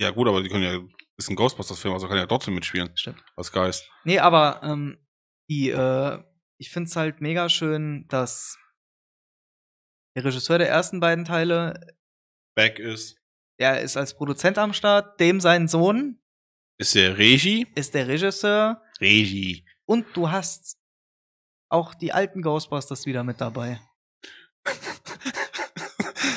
Ja, 0.00 0.10
gut, 0.10 0.28
aber 0.28 0.42
die 0.42 0.48
können 0.48 0.64
ja, 0.64 0.80
ist 1.16 1.28
ein 1.28 1.36
Ghostbusters-Film, 1.36 1.92
also 1.92 2.06
kann 2.06 2.16
ja 2.16 2.26
trotzdem 2.26 2.54
mitspielen. 2.54 2.96
Stimmt. 2.96 3.22
Als 3.34 3.50
Geist. 3.50 3.90
Nee, 4.04 4.20
aber 4.20 4.60
ähm, 4.62 5.04
die, 5.50 5.70
äh, 5.70 6.22
ich 6.58 6.70
find's 6.70 6.94
halt 6.94 7.20
mega 7.20 7.48
schön, 7.48 8.06
dass 8.08 8.56
der 10.16 10.24
Regisseur 10.24 10.58
der 10.58 10.68
ersten 10.68 11.00
beiden 11.00 11.24
Teile, 11.24 11.96
Back 12.54 12.78
ist, 12.78 13.16
der 13.58 13.80
ist 13.80 13.96
als 13.96 14.14
Produzent 14.14 14.58
am 14.58 14.72
Start, 14.72 15.18
dem 15.20 15.40
sein 15.40 15.68
Sohn 15.68 16.18
ist 16.78 16.94
der 16.94 17.18
Regie. 17.18 17.66
ist 17.74 17.94
der 17.94 18.06
Regisseur 18.08 18.80
Regie. 19.00 19.64
und 19.84 20.06
du 20.14 20.30
hast 20.30 20.76
auch 21.70 21.94
die 21.94 22.12
alten 22.12 22.40
Ghostbusters 22.42 23.04
wieder 23.06 23.24
mit 23.24 23.40
dabei. 23.40 23.80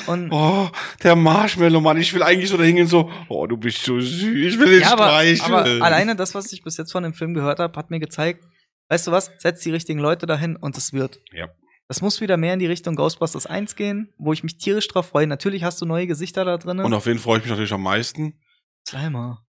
Und 0.06 0.30
Oh, 0.32 0.68
der 1.02 1.14
Marshmallow, 1.14 1.80
Mann. 1.80 1.96
Ich 1.96 2.12
will 2.12 2.22
eigentlich 2.24 2.50
so 2.50 2.56
da 2.56 2.64
hingehen, 2.64 2.88
so, 2.88 3.10
oh, 3.28 3.46
du 3.46 3.56
bist 3.56 3.82
so 3.84 4.00
süß, 4.00 4.54
ich 4.54 4.58
will 4.58 4.68
dich 4.70 4.82
ja, 4.82 4.92
aber, 4.92 5.06
streicheln. 5.10 5.52
aber 5.54 5.84
alleine 5.84 6.16
das, 6.16 6.34
was 6.34 6.52
ich 6.52 6.62
bis 6.62 6.76
jetzt 6.76 6.90
von 6.92 7.04
dem 7.04 7.14
Film 7.14 7.34
gehört 7.34 7.60
habe, 7.60 7.78
hat 7.78 7.90
mir 7.90 8.00
gezeigt, 8.00 8.44
weißt 8.88 9.06
du 9.06 9.12
was, 9.12 9.30
setz 9.38 9.60
die 9.62 9.70
richtigen 9.70 10.00
Leute 10.00 10.26
dahin 10.26 10.56
und 10.56 10.76
es 10.76 10.92
wird. 10.92 11.20
Ja. 11.32 11.48
Das 11.92 12.00
muss 12.00 12.22
wieder 12.22 12.38
mehr 12.38 12.54
in 12.54 12.58
die 12.58 12.64
Richtung 12.66 12.96
Ghostbusters 12.96 13.44
1 13.44 13.76
gehen, 13.76 14.14
wo 14.16 14.32
ich 14.32 14.42
mich 14.42 14.56
tierisch 14.56 14.88
drauf 14.88 15.08
freue. 15.08 15.26
Natürlich 15.26 15.62
hast 15.62 15.78
du 15.82 15.84
neue 15.84 16.06
Gesichter 16.06 16.42
da 16.46 16.56
drin. 16.56 16.80
Und 16.80 16.94
auf 16.94 17.04
wen 17.04 17.18
freue 17.18 17.36
ich 17.36 17.44
mich 17.44 17.50
natürlich 17.50 17.74
am 17.74 17.82
meisten? 17.82 18.40
Slimer. 18.88 19.44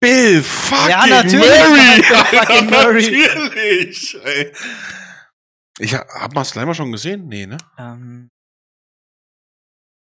Bill 0.00 0.40
fucking 0.40 0.88
Ja, 0.88 1.04
natürlich, 1.08 1.44
Murray! 1.44 2.02
fucking 2.04 2.38
Alter, 2.38 2.62
Murray. 2.62 3.26
Natürlich, 3.26 4.16
ey. 4.24 4.52
Ich 5.80 5.92
ha- 5.96 6.06
hab 6.14 6.32
mal 6.32 6.44
Slimer 6.44 6.74
schon 6.74 6.92
gesehen? 6.92 7.26
Nee, 7.26 7.46
ne? 7.46 7.58
Ähm, 7.76 8.28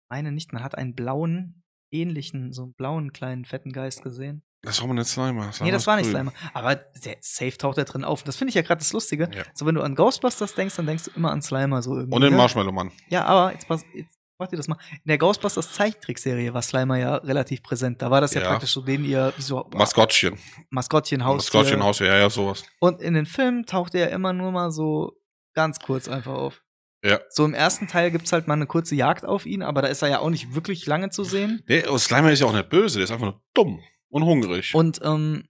meine 0.10 0.32
nicht, 0.32 0.54
man 0.54 0.64
hat 0.64 0.78
einen 0.78 0.96
blauen, 0.96 1.64
ähnlichen, 1.92 2.54
so 2.54 2.64
einen 2.64 2.74
blauen 2.76 3.12
kleinen 3.12 3.44
fetten 3.44 3.74
Geist 3.74 4.04
gesehen. 4.04 4.42
Das 4.66 4.82
war 4.82 4.88
mal 4.88 4.96
nicht 4.96 5.08
Slimer. 5.08 5.52
nee, 5.62 5.72
das 5.72 5.88
war 5.88 5.96
nicht. 5.98 6.10
Slimer. 6.10 6.34
Aber 6.54 6.76
der 6.76 7.18
safe 7.22 7.58
taucht 7.58 7.78
da 7.78 7.84
drin 7.84 8.04
auf. 8.04 8.22
Und 8.22 8.28
das 8.28 8.36
finde 8.36 8.50
ich 8.50 8.56
ja 8.56 8.62
gerade 8.62 8.80
das 8.80 8.92
Lustige. 8.94 9.30
Ja. 9.34 9.44
So, 9.54 9.66
wenn 9.66 9.76
du 9.76 9.82
an 9.82 9.96
Ghostbusters 9.96 10.56
denkst, 10.56 10.76
dann 10.76 10.86
denkst 10.88 11.06
du 11.06 11.12
immer 11.16 11.32
an 11.32 11.42
Slimer 11.42 11.82
so 11.82 11.96
irgendwie. 11.96 12.16
Und 12.16 12.22
den 12.22 12.32
ne? 12.32 12.38
Marshmallow 12.38 12.72
Mann. 12.72 12.92
Ja, 13.10 13.26
aber 13.26 13.54
jetzt, 13.54 13.68
pass, 13.68 13.84
jetzt 13.94 14.18
macht 14.38 14.52
ihr 14.52 14.58
das 14.58 14.68
mal. 14.68 14.78
In 14.92 15.08
der 15.08 15.18
Ghostbusters 15.18 15.72
Zeichentrickserie 15.74 16.54
war 16.54 16.62
Slimer 16.62 16.98
ja 16.98 17.16
relativ 17.16 17.64
präsent. 17.64 18.02
Da 18.02 18.12
war 18.12 18.22
das 18.22 18.34
ja, 18.34 18.42
Ja. 18.42 18.50
praktisch 18.50 18.72
so 18.72 18.82
den 18.82 19.06
ihr 19.06 19.34
so 19.38 19.70
Maskottchen. 19.74 20.38
Maskottchenhaus. 20.70 21.38
Maskottchenhaus, 21.38 22.00
ja, 22.00 22.18
ja, 22.18 22.30
sowas. 22.30 22.64
Und 22.80 23.02
in 23.02 23.14
den 23.14 23.26
Filmen 23.26 23.66
taucht 23.66 23.96
er 23.96 24.10
ja 24.10 24.16
immer 24.16 24.34
nur 24.34 24.52
mal 24.52 24.72
so 24.72 25.14
ganz 25.54 25.80
kurz 25.80 26.08
einfach 26.08 26.34
auf. 26.34 26.62
Ja. 27.04 27.20
So 27.30 27.46
im 27.46 27.54
ersten 27.54 27.88
Teil 27.88 28.10
gibt's 28.10 28.32
halt 28.34 28.48
mal 28.48 28.56
eine 28.56 28.66
kurze 28.66 28.96
Jagd 28.96 29.26
auf 29.26 29.46
ihn, 29.46 29.62
aber 29.62 29.84
da 29.84 29.90
ist 29.90 30.02
er 30.02 30.10
ja 30.10 30.20
auch 30.20 30.32
nicht 30.32 30.56
wirklich 30.56 30.88
lange 30.88 31.12
zu 31.12 31.24
sehen. 31.24 31.62
Nee, 31.68 31.84
Slimer 31.98 32.32
ist 32.32 32.40
ja 32.40 32.48
auch 32.48 32.54
nicht 32.54 32.70
böse, 32.70 32.98
der 32.98 33.04
ist 33.04 33.12
einfach 33.12 33.26
nur 33.28 33.42
dumm 33.54 33.80
und 34.16 34.24
hungrig. 34.24 34.74
Und 34.74 35.02
ähm, 35.04 35.44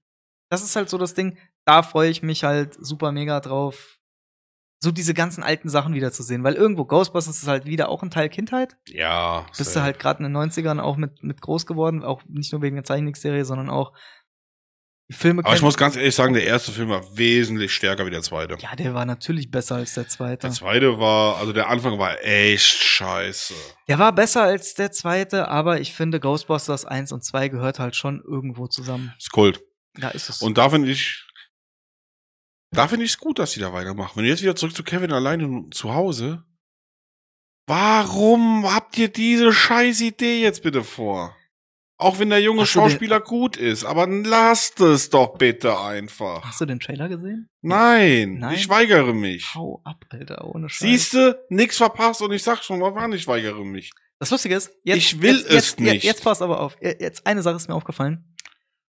das 0.50 0.64
ist 0.64 0.76
halt 0.76 0.90
so 0.90 0.98
das 0.98 1.14
Ding, 1.14 1.38
da 1.66 1.84
freue 1.84 2.10
ich 2.10 2.24
mich 2.24 2.44
halt 2.44 2.74
super 2.74 3.12
mega 3.12 3.40
drauf, 3.40 4.00
so 4.84 4.92
diese 4.92 5.14
ganzen 5.14 5.44
alten 5.44 5.70
Sachen 5.70 5.94
wiederzusehen. 5.94 6.44
Weil 6.44 6.56
irgendwo 6.56 6.84
Ghostbusters 6.86 7.44
ist 7.44 7.48
halt 7.48 7.66
wieder 7.66 7.90
auch 7.90 8.02
ein 8.02 8.10
Teil 8.10 8.28
Kindheit. 8.28 8.76
ja. 8.88 9.46
Bist 9.56 9.76
du 9.76 9.82
halt 9.82 10.00
gerade 10.00 10.24
in 10.24 10.34
den 10.34 10.36
90ern 10.36 10.80
auch 10.80 10.98
mit, 10.98 11.22
mit 11.22 11.42
groß 11.42 11.68
geworden, 11.68 12.04
auch 12.04 12.24
nicht 12.28 12.52
nur 12.52 12.64
wegen 12.64 12.76
der 12.76 12.84
Zeichentrickserie, 12.84 13.46
sondern 13.46 13.70
auch 13.70 13.94
die 15.08 15.14
Filme 15.14 15.46
Aber 15.46 15.56
ich 15.56 15.62
muss 15.62 15.78
ganz 15.78 15.96
ehrlich 15.96 16.16
sagen, 16.16 16.34
der 16.34 16.46
erste 16.46 16.72
Film 16.72 16.90
war 16.90 17.16
wesentlich 17.16 17.72
stärker 17.74 18.08
wie 18.08 18.10
der 18.10 18.24
zweite. 18.24 18.58
Ja, 18.60 18.76
der 18.76 18.96
war 18.96 19.06
natürlich 19.06 19.52
besser 19.52 19.76
als 19.76 19.94
der 19.94 20.08
zweite. 20.08 20.48
Der 20.48 20.52
zweite 20.52 21.00
war, 21.00 21.38
also 21.38 21.54
der 21.54 21.70
Anfang 21.70 22.00
war 22.00 22.24
echt 22.24 22.66
scheiße. 22.66 23.54
Der 23.88 24.00
war 24.00 24.14
besser 24.14 24.42
als 24.42 24.74
der 24.74 24.92
zweite, 24.92 25.48
aber 25.48 25.80
ich 25.80 25.94
finde 25.94 26.20
Ghostbusters 26.20 26.86
1 26.86 27.12
und 27.12 27.24
2 27.24 27.50
gehört 27.50 27.78
halt 27.78 27.96
schon 27.96 28.20
irgendwo 28.28 28.66
zusammen. 28.66 29.14
Ist 29.20 29.32
Kult. 29.32 29.62
Da 29.94 30.10
ist 30.10 30.30
es. 30.30 30.42
Und 30.42 30.58
da 30.58 30.70
finde 30.70 30.90
ich, 30.90 31.24
da 32.72 32.88
finde 32.88 33.06
ich 33.06 33.12
es 33.12 33.18
gut, 33.20 33.38
dass 33.38 33.52
die 33.52 33.60
da 33.60 33.72
weitermachen. 33.74 34.14
Wenn 34.16 34.24
du 34.24 34.30
jetzt 34.30 34.42
wieder 34.42 34.56
zurück 34.56 34.76
zu 34.76 34.84
Kevin 34.84 35.14
alleine 35.14 35.70
zu 35.70 35.94
Hause, 35.94 36.44
warum 37.68 38.66
habt 38.74 38.98
ihr 38.98 39.10
diese 39.10 39.54
scheiß 39.54 40.02
Idee 40.02 40.42
jetzt 40.42 40.64
bitte 40.64 40.84
vor? 40.84 41.36
Auch 41.98 42.20
wenn 42.20 42.30
der 42.30 42.42
junge 42.42 42.64
Hast 42.64 42.72
Schauspieler 42.72 43.22
gut 43.22 43.56
ist, 43.56 43.86
aber 43.86 44.06
lasst 44.06 44.82
es 44.82 45.10
doch 45.10 45.38
bitte 45.38 45.80
einfach. 45.80 46.44
Hast 46.44 46.60
du 46.60 46.66
den 46.66 46.82
Trailer 46.82 47.08
gesehen? 47.08 47.50
Nein, 47.62 48.40
Nein? 48.40 48.56
ich 48.56 48.68
weigere 48.68 49.14
mich. 49.14 49.56
Hau 49.56 49.82
ab, 49.86 50.04
Alter, 50.10 50.44
ohne 50.44 50.68
Scheiß. 50.68 50.80
Siehste, 50.80 51.46
nix 51.50 51.78
verpasst 51.78 52.22
und 52.22 52.34
ich 52.34 52.44
sag 52.44 52.64
schon 52.64 52.80
mal, 52.80 52.94
wann 52.96 53.14
ich 53.14 53.28
weigere 53.28 53.64
mich. 53.64 53.92
Das 54.20 54.30
Lustige 54.30 54.56
ist, 54.56 54.72
jetzt, 54.84 54.98
Ich 54.98 55.22
will 55.22 55.36
jetzt, 55.38 55.46
es 55.46 55.54
jetzt, 55.54 55.80
nicht. 55.80 55.94
Jetzt, 55.94 56.04
jetzt 56.04 56.24
pass 56.24 56.42
aber 56.42 56.60
auf. 56.60 56.76
Jetzt 56.82 57.26
eine 57.26 57.42
Sache 57.42 57.56
ist 57.56 57.70
mir 57.70 57.76
aufgefallen. 57.76 58.36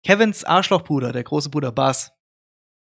Kevins 0.05 0.43
Arschlochbruder, 0.45 1.11
der 1.11 1.23
große 1.23 1.49
Bruder 1.49 1.71
Bas. 1.73 2.11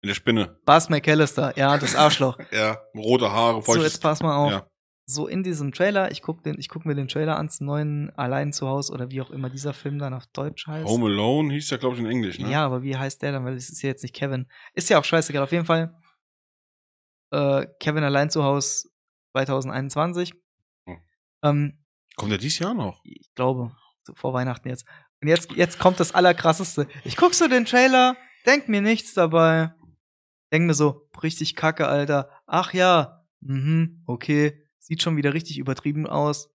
In 0.02 0.08
der 0.08 0.14
Spinne. 0.14 0.58
Bas 0.64 0.88
McAllister, 0.90 1.56
ja, 1.56 1.78
das 1.78 1.94
Arschloch. 1.94 2.36
Ja, 2.52 2.78
rote 2.94 3.30
Haare, 3.32 3.56
so, 3.56 3.62
feuchtes. 3.62 3.84
jetzt 3.94 4.02
pass 4.02 4.22
mal 4.22 4.34
auf. 4.36 4.50
Ja. 4.50 4.66
So 5.04 5.26
in 5.26 5.42
diesem 5.42 5.72
Trailer, 5.72 6.10
ich 6.12 6.22
guck, 6.22 6.42
den, 6.44 6.58
ich 6.58 6.68
guck 6.68 6.86
mir 6.86 6.94
den 6.94 7.08
Trailer 7.08 7.36
an 7.36 7.48
zum 7.48 7.66
neuen 7.66 8.10
Allein 8.16 8.52
zu 8.52 8.68
Hause 8.68 8.92
oder 8.92 9.10
wie 9.10 9.20
auch 9.20 9.30
immer 9.30 9.50
dieser 9.50 9.74
Film 9.74 9.98
dann 9.98 10.14
auf 10.14 10.26
Deutsch 10.28 10.66
heißt. 10.66 10.88
Home 10.88 11.06
Alone 11.06 11.52
hieß 11.52 11.70
ja, 11.70 11.76
glaube 11.76 11.96
ich, 11.96 12.00
in 12.00 12.06
Englisch, 12.06 12.38
ne? 12.38 12.50
Ja, 12.50 12.64
aber 12.64 12.82
wie 12.82 12.96
heißt 12.96 13.20
der 13.22 13.32
dann? 13.32 13.44
Weil 13.44 13.54
es 13.54 13.68
ist 13.68 13.82
ja 13.82 13.88
jetzt 13.88 14.02
nicht 14.02 14.14
Kevin. 14.14 14.46
Ist 14.74 14.90
ja 14.90 14.98
auch 14.98 15.04
scheißegal. 15.04 15.42
Auf 15.42 15.52
jeden 15.52 15.66
Fall 15.66 15.92
äh, 17.32 17.66
Kevin 17.80 18.04
allein 18.04 18.30
zu 18.30 18.44
Hause 18.44 18.90
2021. 19.32 20.34
Hm. 20.86 20.98
Ähm, 21.42 21.78
Kommt 22.16 22.30
der 22.30 22.38
dieses 22.38 22.58
Jahr 22.58 22.74
noch? 22.74 23.00
ich 23.04 23.34
glaube, 23.34 23.74
so 24.04 24.14
vor 24.14 24.32
Weihnachten 24.34 24.68
jetzt. 24.68 24.86
Und 25.20 25.28
jetzt, 25.28 25.52
jetzt 25.52 25.78
kommt 25.78 25.98
das 25.98 26.12
Allerkrasseste. 26.12 26.86
Ich 27.04 27.16
guck 27.16 27.34
so 27.34 27.48
den 27.48 27.64
Trailer, 27.64 28.16
denk 28.46 28.68
mir 28.68 28.82
nichts 28.82 29.14
dabei. 29.14 29.72
Denk 30.52 30.66
mir 30.66 30.74
so, 30.74 31.08
richtig 31.22 31.56
kacke, 31.56 31.88
Alter. 31.88 32.28
Ach 32.46 32.74
ja, 32.74 33.24
mhm, 33.40 34.02
okay. 34.06 34.61
Sieht 34.82 35.00
schon 35.02 35.16
wieder 35.16 35.32
richtig 35.32 35.58
übertrieben 35.58 36.06
aus. 36.06 36.50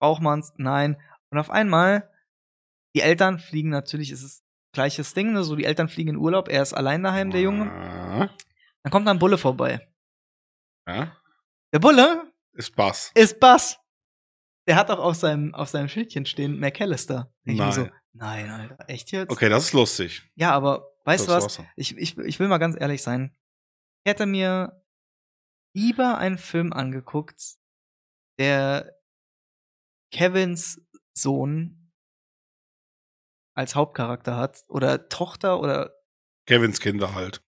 Braucht 0.00 0.22
man's? 0.22 0.52
Nein. 0.56 1.00
Und 1.30 1.38
auf 1.38 1.50
einmal, 1.50 2.10
die 2.94 3.00
Eltern 3.00 3.38
fliegen 3.38 3.68
natürlich, 3.70 4.10
es 4.10 4.22
ist 4.22 4.44
gleiches 4.72 5.14
Ding, 5.14 5.32
ne? 5.32 5.44
so 5.44 5.54
die 5.56 5.64
Eltern 5.64 5.88
fliegen 5.88 6.10
in 6.10 6.16
Urlaub, 6.16 6.48
er 6.48 6.62
ist 6.62 6.72
allein 6.74 7.02
daheim, 7.02 7.30
der 7.30 7.40
Junge. 7.42 7.66
Dann 8.82 8.90
kommt 8.90 9.06
da 9.06 9.10
ein 9.12 9.18
Bulle 9.18 9.38
vorbei. 9.38 9.88
ja. 10.86 11.16
Der 11.72 11.78
Bulle 11.78 12.32
Ist 12.54 12.74
Bass. 12.74 13.12
ist 13.14 13.38
Bass. 13.38 13.78
der 14.66 14.74
hat 14.74 14.90
auch 14.90 14.98
auf 14.98 15.14
seinem, 15.14 15.54
auf 15.54 15.68
seinem 15.68 15.88
Schildchen 15.88 16.26
stehen 16.26 16.58
McAllister. 16.58 17.32
Ich 17.44 17.56
Nein. 17.58 17.72
so, 17.72 17.88
nein, 18.12 18.50
Alter, 18.50 18.76
echt 18.88 19.12
jetzt? 19.12 19.30
Okay, 19.30 19.48
das 19.48 19.66
ist 19.66 19.72
lustig. 19.72 20.28
Ja, 20.34 20.50
aber 20.50 20.90
weißt 21.04 21.28
du 21.28 21.32
was? 21.32 21.62
Ich, 21.76 21.96
ich, 21.96 22.18
ich 22.18 22.40
will 22.40 22.48
mal 22.48 22.58
ganz 22.58 22.76
ehrlich 22.76 23.02
sein. 23.02 23.36
Ich 24.04 24.10
hätte 24.10 24.26
mir 24.26 24.82
lieber 25.74 26.18
einen 26.18 26.38
Film 26.38 26.72
angeguckt, 26.72 27.40
der 28.40 28.96
Kevins 30.12 30.80
Sohn 31.16 31.92
als 33.54 33.74
Hauptcharakter 33.74 34.36
hat 34.36 34.64
oder 34.68 35.08
Tochter 35.08 35.60
oder 35.60 35.94
Kevins 36.46 36.80
Kinder 36.80 37.14
halt. 37.14 37.42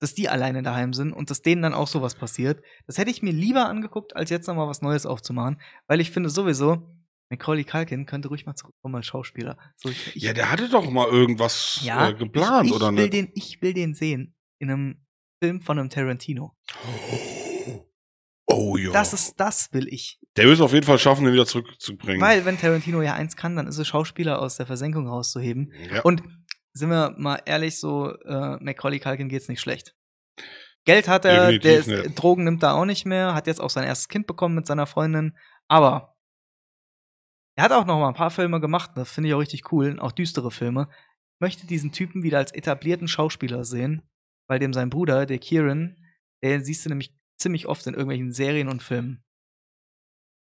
dass 0.00 0.14
die 0.14 0.28
alleine 0.28 0.62
daheim 0.62 0.92
sind 0.94 1.12
und 1.12 1.30
dass 1.30 1.42
denen 1.42 1.62
dann 1.62 1.74
auch 1.74 1.88
sowas 1.88 2.14
passiert. 2.14 2.62
Das 2.86 2.98
hätte 2.98 3.10
ich 3.10 3.20
mir 3.22 3.32
lieber 3.32 3.68
angeguckt, 3.68 4.14
als 4.14 4.30
jetzt 4.30 4.46
nochmal 4.46 4.68
was 4.68 4.80
Neues 4.80 5.04
aufzumachen, 5.04 5.60
weil 5.88 6.00
ich 6.00 6.12
finde 6.12 6.30
sowieso, 6.30 6.88
Macaulay 7.30 7.64
Culkin 7.64 8.06
könnte 8.06 8.28
ruhig 8.28 8.46
mal 8.46 8.54
zurückkommen 8.54 8.94
als 8.94 9.06
Schauspieler. 9.06 9.58
So, 9.76 9.90
ich, 9.90 10.16
ich, 10.16 10.22
Ja, 10.22 10.32
der 10.32 10.50
hatte 10.50 10.68
doch 10.70 10.88
mal 10.88 11.08
irgendwas 11.08 11.80
ja, 11.82 12.10
äh, 12.10 12.14
geplant, 12.14 12.66
ich, 12.66 12.70
ich 12.70 12.76
oder 12.76 12.94
will 12.94 13.02
nicht? 13.02 13.12
Den, 13.12 13.32
ich 13.34 13.60
will 13.60 13.74
den 13.74 13.94
sehen 13.94 14.34
in 14.60 14.70
einem 14.70 15.04
Film 15.42 15.60
von 15.60 15.78
einem 15.78 15.90
Tarantino. 15.90 16.56
Oh 16.72 17.37
ja. 18.76 18.90
Das 18.92 19.12
ist, 19.12 19.38
das 19.38 19.72
will 19.72 19.88
ich. 19.88 20.18
der 20.36 20.46
will 20.46 20.52
es 20.52 20.60
auf 20.60 20.72
jeden 20.72 20.86
Fall 20.86 20.98
schaffen, 20.98 21.24
den 21.24 21.32
wieder 21.32 21.46
zurückzubringen. 21.46 22.20
Weil, 22.20 22.44
wenn 22.44 22.58
Tarantino 22.58 23.02
ja 23.02 23.14
eins 23.14 23.36
kann, 23.36 23.56
dann 23.56 23.66
ist 23.66 23.78
es 23.78 23.86
Schauspieler 23.86 24.40
aus 24.40 24.56
der 24.56 24.66
Versenkung 24.66 25.06
rauszuheben. 25.06 25.72
ja. 25.92 26.02
Und 26.02 26.22
sind 26.72 26.90
wir 26.90 27.14
mal 27.18 27.42
ehrlich, 27.44 27.78
so, 27.78 28.12
äh, 28.12 28.56
Macaulay 28.60 29.00
Culkin 29.00 29.28
geht's 29.28 29.48
nicht 29.48 29.60
schlecht. 29.60 29.94
Geld 30.84 31.08
hat 31.08 31.24
er, 31.24 31.58
der 31.58 31.78
ist. 31.80 32.14
Drogen 32.14 32.44
nimmt 32.44 32.62
er 32.62 32.74
auch 32.74 32.84
nicht 32.84 33.04
mehr, 33.04 33.34
hat 33.34 33.46
jetzt 33.46 33.60
auch 33.60 33.68
sein 33.68 33.84
erstes 33.84 34.08
Kind 34.08 34.26
bekommen 34.26 34.54
mit 34.54 34.66
seiner 34.66 34.86
Freundin. 34.86 35.36
Aber 35.66 36.16
er 37.56 37.64
hat 37.64 37.72
auch 37.72 37.84
noch 37.84 37.98
mal 37.98 38.08
ein 38.08 38.14
paar 38.14 38.30
Filme 38.30 38.60
gemacht, 38.60 38.92
das 38.94 39.10
finde 39.10 39.28
ich 39.28 39.34
auch 39.34 39.40
richtig 39.40 39.72
cool, 39.72 39.98
auch 39.98 40.12
düstere 40.12 40.50
Filme. 40.50 40.88
Ich 40.90 41.40
möchte 41.40 41.66
diesen 41.66 41.92
Typen 41.92 42.22
wieder 42.22 42.38
als 42.38 42.52
etablierten 42.52 43.08
Schauspieler 43.08 43.64
sehen, 43.64 44.02
weil 44.46 44.60
dem 44.60 44.72
sein 44.72 44.90
Bruder, 44.90 45.26
der 45.26 45.38
Kieran, 45.38 45.96
den 46.42 46.64
siehst 46.64 46.84
du 46.84 46.88
nämlich 46.88 47.17
ziemlich 47.38 47.66
oft 47.66 47.86
in 47.86 47.94
irgendwelchen 47.94 48.32
Serien 48.32 48.68
und 48.68 48.82
Filmen. 48.82 49.22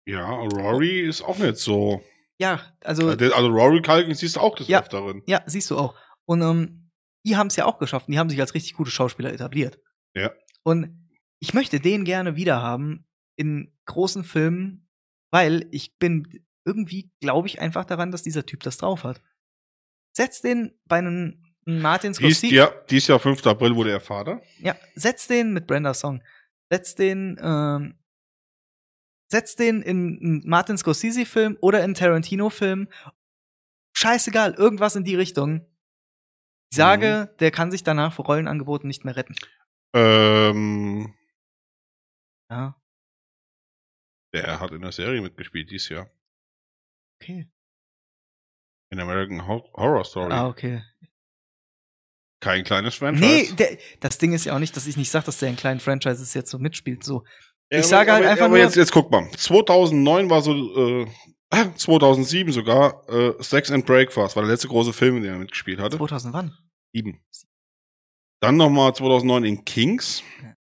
ja, 0.09 0.25
Rory 0.31 1.01
ist 1.01 1.23
auch 1.23 1.39
nicht 1.39 1.57
so. 1.57 2.03
Ja, 2.39 2.61
also 2.85 3.09
Also, 3.09 3.35
also 3.35 3.49
Rory 3.49 3.83
Culkin 3.83 4.15
siehst 4.15 4.37
du 4.37 4.41
auch 4.41 4.55
des 4.57 4.69
Ja. 4.69 4.81
Öfteren. 4.81 5.23
Ja, 5.27 5.43
siehst 5.47 5.71
du 5.71 5.79
auch. 5.79 5.95
Und 6.27 6.43
ähm, 6.43 6.91
die 7.25 7.37
haben 7.37 7.49
es 7.49 7.57
ja 7.57 7.65
auch 7.65 7.79
geschafft. 7.79 8.09
Die 8.09 8.19
haben 8.19 8.31
sich 8.31 8.41
als 8.41 8.55
richtig 8.55 8.75
gute 8.75 8.91
Schauspieler 8.91 9.33
etabliert. 9.33 9.81
Ja. 10.15 10.33
Und 10.63 11.09
ich 11.41 11.55
möchte 11.55 11.81
den 11.81 12.05
gerne 12.05 12.37
wieder 12.37 12.61
haben 12.63 13.07
in 13.37 13.75
großen 13.87 14.23
Filmen, 14.25 14.89
weil 15.33 15.67
ich 15.71 15.99
bin 15.99 16.45
irgendwie, 16.65 17.11
glaube 17.21 17.49
ich 17.49 17.61
einfach 17.61 17.85
daran, 17.85 18.11
dass 18.13 18.23
dieser 18.23 18.47
Typ 18.47 18.63
das 18.63 18.77
drauf 18.79 19.03
hat. 19.05 19.21
Setz 20.13 20.41
den 20.41 20.79
bei 20.87 20.99
einem 20.99 21.43
Martin 21.65 22.13
Dies, 22.13 22.19
Scorsese. 22.39 22.55
ja, 22.55 22.71
dies 22.91 23.07
Jahr 23.09 23.19
5. 23.19 23.45
April 23.47 23.75
wurde 23.77 23.91
er 23.91 24.01
Vater. 24.01 24.41
Ja, 24.61 24.77
setz 24.95 25.27
den 25.27 25.53
mit 25.53 25.67
Brenda 25.67 25.95
Song. 25.95 26.23
Setz 26.70 26.94
den, 26.94 27.38
ähm, 27.40 27.98
setz 29.30 29.56
den 29.56 29.82
in 29.82 30.18
einen 30.20 30.43
Martin 30.48 30.78
Scorsese-Film 30.78 31.56
oder 31.60 31.78
in 31.78 31.84
einen 31.84 31.94
Tarantino-Film. 31.94 32.88
Scheißegal, 33.97 34.55
irgendwas 34.55 34.97
in 34.97 35.05
die 35.05 35.14
Richtung. 35.14 35.66
Ich 36.70 36.76
sage, 36.76 37.34
der 37.38 37.51
kann 37.51 37.70
sich 37.70 37.82
danach 37.84 38.12
vor 38.12 38.26
Rollenangeboten 38.26 38.88
nicht 38.88 39.05
mehr 39.05 39.16
retten. 39.16 39.36
Ähm, 39.94 41.14
Ja, 42.51 42.76
der 44.34 44.60
hat 44.60 44.72
in 44.72 44.82
der 44.82 44.93
Serie 44.93 45.22
mitgespielt 45.22 45.70
dieses 45.70 45.88
Jahr. 45.88 46.10
okay. 47.20 47.48
In 48.93 49.01
American 49.01 49.47
Ho 49.48 49.68
Horror 49.74 50.05
Story. 50.05 50.32
Ah, 50.32 50.47
okay. 50.47 50.82
Kein 52.41 52.65
kleines 52.65 52.95
Franchise. 52.97 53.25
Nee, 53.27 53.49
der, 53.57 53.79
das 54.01 54.19
Ding 54.19 54.33
ist 54.33 54.45
ja 54.45 54.55
auch 54.55 54.59
nicht, 54.59 54.77
dass 54.77 54.87
ich 54.87 54.97
nicht 54.97 55.11
sage, 55.11 55.27
dass 55.27 55.39
der 55.39 55.49
in 55.49 55.57
kleinen 55.57 55.81
Franchises 55.81 56.35
jetzt 56.35 56.51
so 56.51 56.59
mitspielt. 56.59 57.03
So, 57.03 57.25
Ja, 57.71 57.79
ich 57.79 57.85
aber- 57.85 57.89
sage 57.89 58.13
halt 58.13 58.23
aber, 58.25 58.31
einfach 58.33 58.45
aber 58.47 58.57
nur- 58.57 58.65
jetzt, 58.65 58.77
jetzt 58.77 58.93
guck 58.93 59.11
mal. 59.11 59.31
2009 59.37 60.29
war 60.31 60.43
so, 60.43 60.53
äh, 61.03 61.07
2007 61.77 62.53
sogar, 62.53 63.09
äh, 63.09 63.33
Sex 63.43 63.71
and 63.71 63.87
Breakfast 63.87 64.37
war 64.37 64.43
der 64.43 64.53
letzte 64.53 64.69
große 64.69 64.93
Film, 64.93 65.17
in 65.19 65.23
dem 65.23 65.33
er 65.33 65.39
mitgespielt 65.39 65.81
hatte. 65.81 65.97
2000 65.97 66.35
wann? 66.35 66.53
Sieben. 66.93 67.21
Dann 68.41 68.57
nochmal 68.57 68.95
2009 68.95 69.45
in 69.45 69.65
Kings. 69.65 70.23
Ja. 70.43 70.55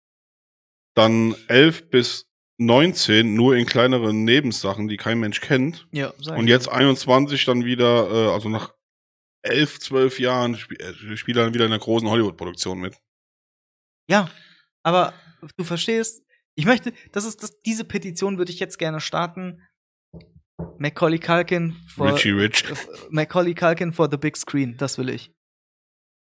Dann 0.96 1.36
11 1.50 1.90
bis 1.90 2.26
19 2.58 3.34
nur 3.34 3.58
in 3.58 3.66
kleineren 3.66 4.24
Nebensachen, 4.24 4.88
die 4.88 4.96
kein 4.96 5.20
Mensch 5.20 5.42
kennt. 5.42 5.88
Ja, 5.92 6.14
Und 6.38 6.48
jetzt 6.48 6.70
21 6.70 7.44
dann 7.44 7.66
wieder, 7.66 8.10
äh, 8.10 8.32
also 8.32 8.48
nach 8.48 8.75
11, 9.46 9.80
12 9.80 10.20
Jahren 10.20 10.54
sp 10.58 10.74
äh, 10.80 11.18
spielt 11.18 11.38
er 11.38 11.46
dann 11.46 11.54
wieder 11.54 11.66
in 11.66 11.72
einer 11.72 11.80
großen 11.80 12.10
Hollywood-Produktion 12.10 12.80
mit. 12.80 12.96
Ja, 14.10 14.30
aber 14.84 15.14
du 15.58 15.64
verstehst, 15.64 16.24
ich 16.56 16.66
möchte, 16.66 16.94
das 17.12 17.26
ist 17.26 17.44
das, 17.44 17.62
diese 17.62 17.86
Petition 17.86 18.38
würde 18.38 18.52
ich 18.52 18.60
jetzt 18.60 18.78
gerne 18.78 19.00
starten. 19.00 19.62
Macaulay 20.78 21.20
Culkin 21.20 21.76
for 21.88 22.14
Richie 22.14 22.32
Rich. 22.32 22.66
äh, 22.70 22.76
Macaulay 23.10 23.54
Culkin 23.54 23.92
for 23.92 24.10
the 24.10 24.18
big 24.18 24.38
screen, 24.38 24.78
das 24.78 24.98
will 24.98 25.10
ich. 25.10 25.32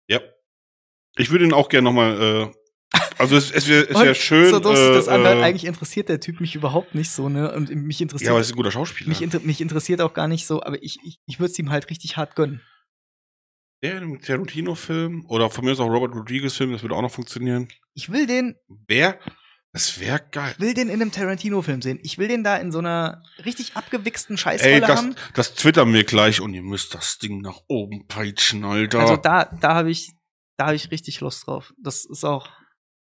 Ja. 0.08 0.20
Ich 1.16 1.30
würde 1.30 1.44
ihn 1.44 1.52
auch 1.52 1.68
gerne 1.68 1.84
nochmal, 1.84 2.52
äh, 2.52 2.98
also 3.18 3.36
es, 3.36 3.50
es 3.50 3.68
wäre 3.68 3.86
es 3.88 4.00
wär 4.00 4.14
schön. 4.14 4.50
so 4.50 4.60
doof 4.60 4.76
sich 4.76 4.94
das 4.94 5.06
äh, 5.06 5.10
anhört, 5.10 5.38
äh, 5.38 5.42
eigentlich 5.42 5.66
interessiert 5.66 6.08
der 6.08 6.20
Typ 6.20 6.40
mich 6.40 6.54
überhaupt 6.54 6.94
nicht 6.94 7.10
so, 7.10 7.28
ne? 7.28 7.52
Und 7.54 7.70
mich 7.70 8.00
interessiert, 8.00 8.26
ja, 8.26 8.32
aber 8.32 8.40
er 8.40 8.42
ist 8.42 8.52
ein 8.52 8.56
guter 8.56 8.70
Schauspieler. 8.70 9.08
mich, 9.08 9.22
inter 9.22 9.40
mich 9.40 9.60
interessiert 9.60 10.00
auch 10.00 10.14
gar 10.14 10.28
nicht 10.28 10.46
so, 10.46 10.62
aber 10.62 10.82
ich, 10.82 10.98
ich, 11.04 11.18
ich 11.26 11.38
würde 11.38 11.52
es 11.52 11.58
ihm 11.58 11.70
halt 11.70 11.90
richtig 11.90 12.16
hart 12.16 12.34
gönnen. 12.34 12.62
Der 13.82 13.92
in 13.92 14.04
einem 14.04 14.20
Tarantino-Film 14.20 15.26
oder 15.26 15.50
von 15.50 15.64
mir 15.64 15.72
aus 15.72 15.80
auch 15.80 15.88
Robert 15.88 16.14
Rodriguez-Film, 16.14 16.72
das 16.72 16.82
würde 16.82 16.94
auch 16.94 17.02
noch 17.02 17.10
funktionieren. 17.10 17.68
Ich 17.94 18.10
will 18.10 18.26
den, 18.26 18.56
Wer? 18.86 19.18
Das 19.72 19.98
wäre 19.98 20.20
geil. 20.30 20.54
will 20.58 20.74
den 20.74 20.88
in 20.88 21.00
einem 21.00 21.12
Tarantino-Film 21.12 21.80
sehen. 21.80 21.98
Ich 22.02 22.18
will 22.18 22.28
den 22.28 22.44
da 22.44 22.58
in 22.58 22.70
so 22.70 22.78
einer 22.78 23.22
richtig 23.42 23.74
abgewichsten 23.74 24.34
Ey, 24.34 24.38
Scheißrolle 24.38 24.80
das, 24.82 24.98
haben. 24.98 25.14
das 25.34 25.54
twittern 25.54 25.92
wir 25.94 26.04
gleich 26.04 26.42
und 26.42 26.52
ihr 26.52 26.62
müsst 26.62 26.94
das 26.94 27.18
Ding 27.18 27.40
nach 27.40 27.58
oben 27.68 28.06
peitschen, 28.06 28.64
Alter. 28.64 29.00
Also 29.00 29.16
da, 29.16 29.46
da 29.46 29.74
habe 29.74 29.90
ich, 29.90 30.12
da 30.58 30.66
habe 30.66 30.76
ich 30.76 30.90
richtig 30.90 31.20
Lust 31.20 31.46
drauf. 31.46 31.72
Das 31.82 32.04
ist 32.04 32.24
auch, 32.24 32.50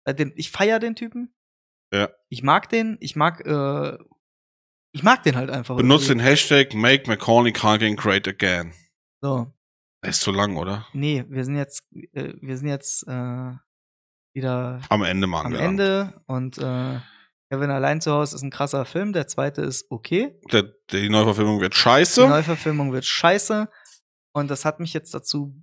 äh, 0.04 0.14
den, 0.14 0.32
ich 0.36 0.50
feier 0.50 0.80
den 0.80 0.96
Typen. 0.96 1.34
Ja. 1.92 2.08
Ich 2.30 2.42
mag 2.42 2.70
den. 2.70 2.96
Ich 3.00 3.14
mag, 3.14 3.46
äh, 3.46 3.98
ich 4.92 5.02
mag 5.02 5.22
den 5.22 5.36
halt 5.36 5.50
einfach. 5.50 5.76
Benutzt 5.76 6.08
den. 6.08 6.18
Hashtag 6.18 6.72
Make 6.72 7.08
Macaulay 7.08 7.52
Culkin 7.52 7.94
Great 7.94 8.26
Again. 8.26 8.72
So, 9.20 9.52
ist 10.04 10.20
zu 10.20 10.30
lang, 10.30 10.56
oder? 10.56 10.86
nee, 10.92 11.24
wir 11.28 11.44
sind 11.44 11.56
jetzt, 11.56 11.84
äh, 12.12 12.34
wir 12.40 12.56
sind 12.58 12.68
jetzt 12.68 13.06
äh, 13.06 13.52
wieder 14.34 14.80
Am 14.88 15.02
Ende 15.02 15.26
mal 15.26 15.40
am 15.40 15.46
angelangt. 15.46 15.80
Ende 15.80 16.22
und 16.26 16.58
äh, 16.58 17.00
Kevin 17.50 17.70
allein 17.70 18.00
zu 18.00 18.10
Hause 18.12 18.36
ist 18.36 18.42
ein 18.42 18.50
krasser 18.50 18.84
Film. 18.84 19.12
Der 19.12 19.26
zweite 19.28 19.62
ist 19.62 19.86
okay. 19.90 20.40
Der, 20.50 20.64
die 20.90 21.08
Neuverfilmung 21.08 21.60
wird 21.60 21.74
Die 21.74 21.78
scheiße. 21.78 22.26
Neuverfilmung 22.26 22.92
wird 22.92 23.04
scheiße. 23.04 23.68
Und 24.34 24.50
das 24.50 24.64
hat 24.64 24.80
mich 24.80 24.92
jetzt 24.92 25.14
dazu 25.14 25.54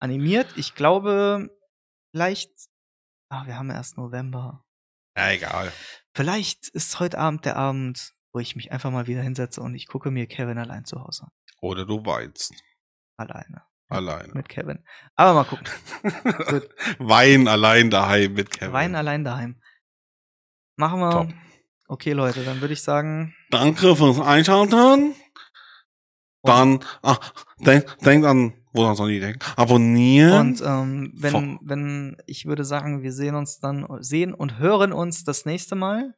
animiert. 0.00 0.48
Ich 0.56 0.74
glaube, 0.74 1.48
vielleicht. 2.12 2.50
Ah, 3.30 3.46
wir 3.46 3.56
haben 3.58 3.70
erst 3.70 3.98
November. 3.98 4.64
Ja, 5.16 5.30
egal. 5.30 5.72
Vielleicht 6.14 6.68
ist 6.68 6.98
heute 6.98 7.18
Abend 7.18 7.44
der 7.44 7.56
Abend, 7.56 8.14
wo 8.32 8.40
ich 8.40 8.56
mich 8.56 8.72
einfach 8.72 8.90
mal 8.90 9.06
wieder 9.06 9.22
hinsetze 9.22 9.60
und 9.60 9.74
ich 9.74 9.86
gucke 9.86 10.10
mir 10.10 10.26
Kevin 10.26 10.58
allein 10.58 10.84
zu 10.86 11.00
Hause 11.00 11.24
an. 11.24 11.30
Oder 11.60 11.84
du 11.84 12.04
weinst. 12.04 12.52
Alleine. 13.16 13.62
Alleine. 13.88 14.32
Mit 14.34 14.48
Kevin. 14.48 14.84
Aber 15.16 15.34
mal 15.34 15.44
gucken. 15.44 15.66
Wein 16.98 17.48
allein 17.48 17.90
daheim 17.90 18.34
mit 18.34 18.50
Kevin. 18.50 18.72
Wein 18.72 18.94
allein 18.94 19.24
daheim. 19.24 19.60
Machen 20.76 21.00
wir. 21.00 21.10
Top. 21.10 21.28
Okay, 21.86 22.12
Leute, 22.12 22.44
dann 22.44 22.60
würde 22.60 22.74
ich 22.74 22.82
sagen. 22.82 23.34
Danke 23.50 23.96
fürs 23.96 24.20
Einschalten. 24.20 25.14
Dann, 26.42 26.80
ach, 27.02 27.32
denk, 27.58 27.98
denk 28.00 28.24
an, 28.26 28.52
wo 28.72 28.84
sonst 28.84 28.98
noch 28.98 29.06
nie 29.06 29.20
denken. 29.20 29.40
Abonnieren. 29.56 30.38
Und 30.38 30.62
ähm, 30.64 31.12
wenn, 31.14 31.58
wenn, 31.62 32.16
ich 32.26 32.44
würde 32.44 32.64
sagen, 32.64 33.02
wir 33.02 33.12
sehen 33.12 33.34
uns 33.34 33.58
dann, 33.58 33.86
sehen 34.00 34.34
und 34.34 34.58
hören 34.58 34.92
uns 34.92 35.24
das 35.24 35.46
nächste 35.46 35.76
Mal 35.76 36.14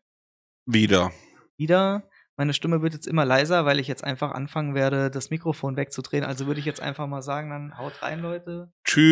wieder. 0.66 1.12
wieder. 1.56 2.09
Meine 2.40 2.54
Stimme 2.54 2.80
wird 2.80 2.94
jetzt 2.94 3.06
immer 3.06 3.26
leiser, 3.26 3.66
weil 3.66 3.78
ich 3.80 3.86
jetzt 3.86 4.02
einfach 4.02 4.30
anfangen 4.30 4.74
werde, 4.74 5.10
das 5.10 5.28
Mikrofon 5.28 5.76
wegzudrehen. 5.76 6.24
Also 6.24 6.46
würde 6.46 6.58
ich 6.58 6.64
jetzt 6.64 6.80
einfach 6.80 7.06
mal 7.06 7.20
sagen, 7.20 7.50
dann 7.50 7.76
haut 7.76 8.00
rein, 8.00 8.22
Leute. 8.22 8.72
Tschüss. 8.82 9.10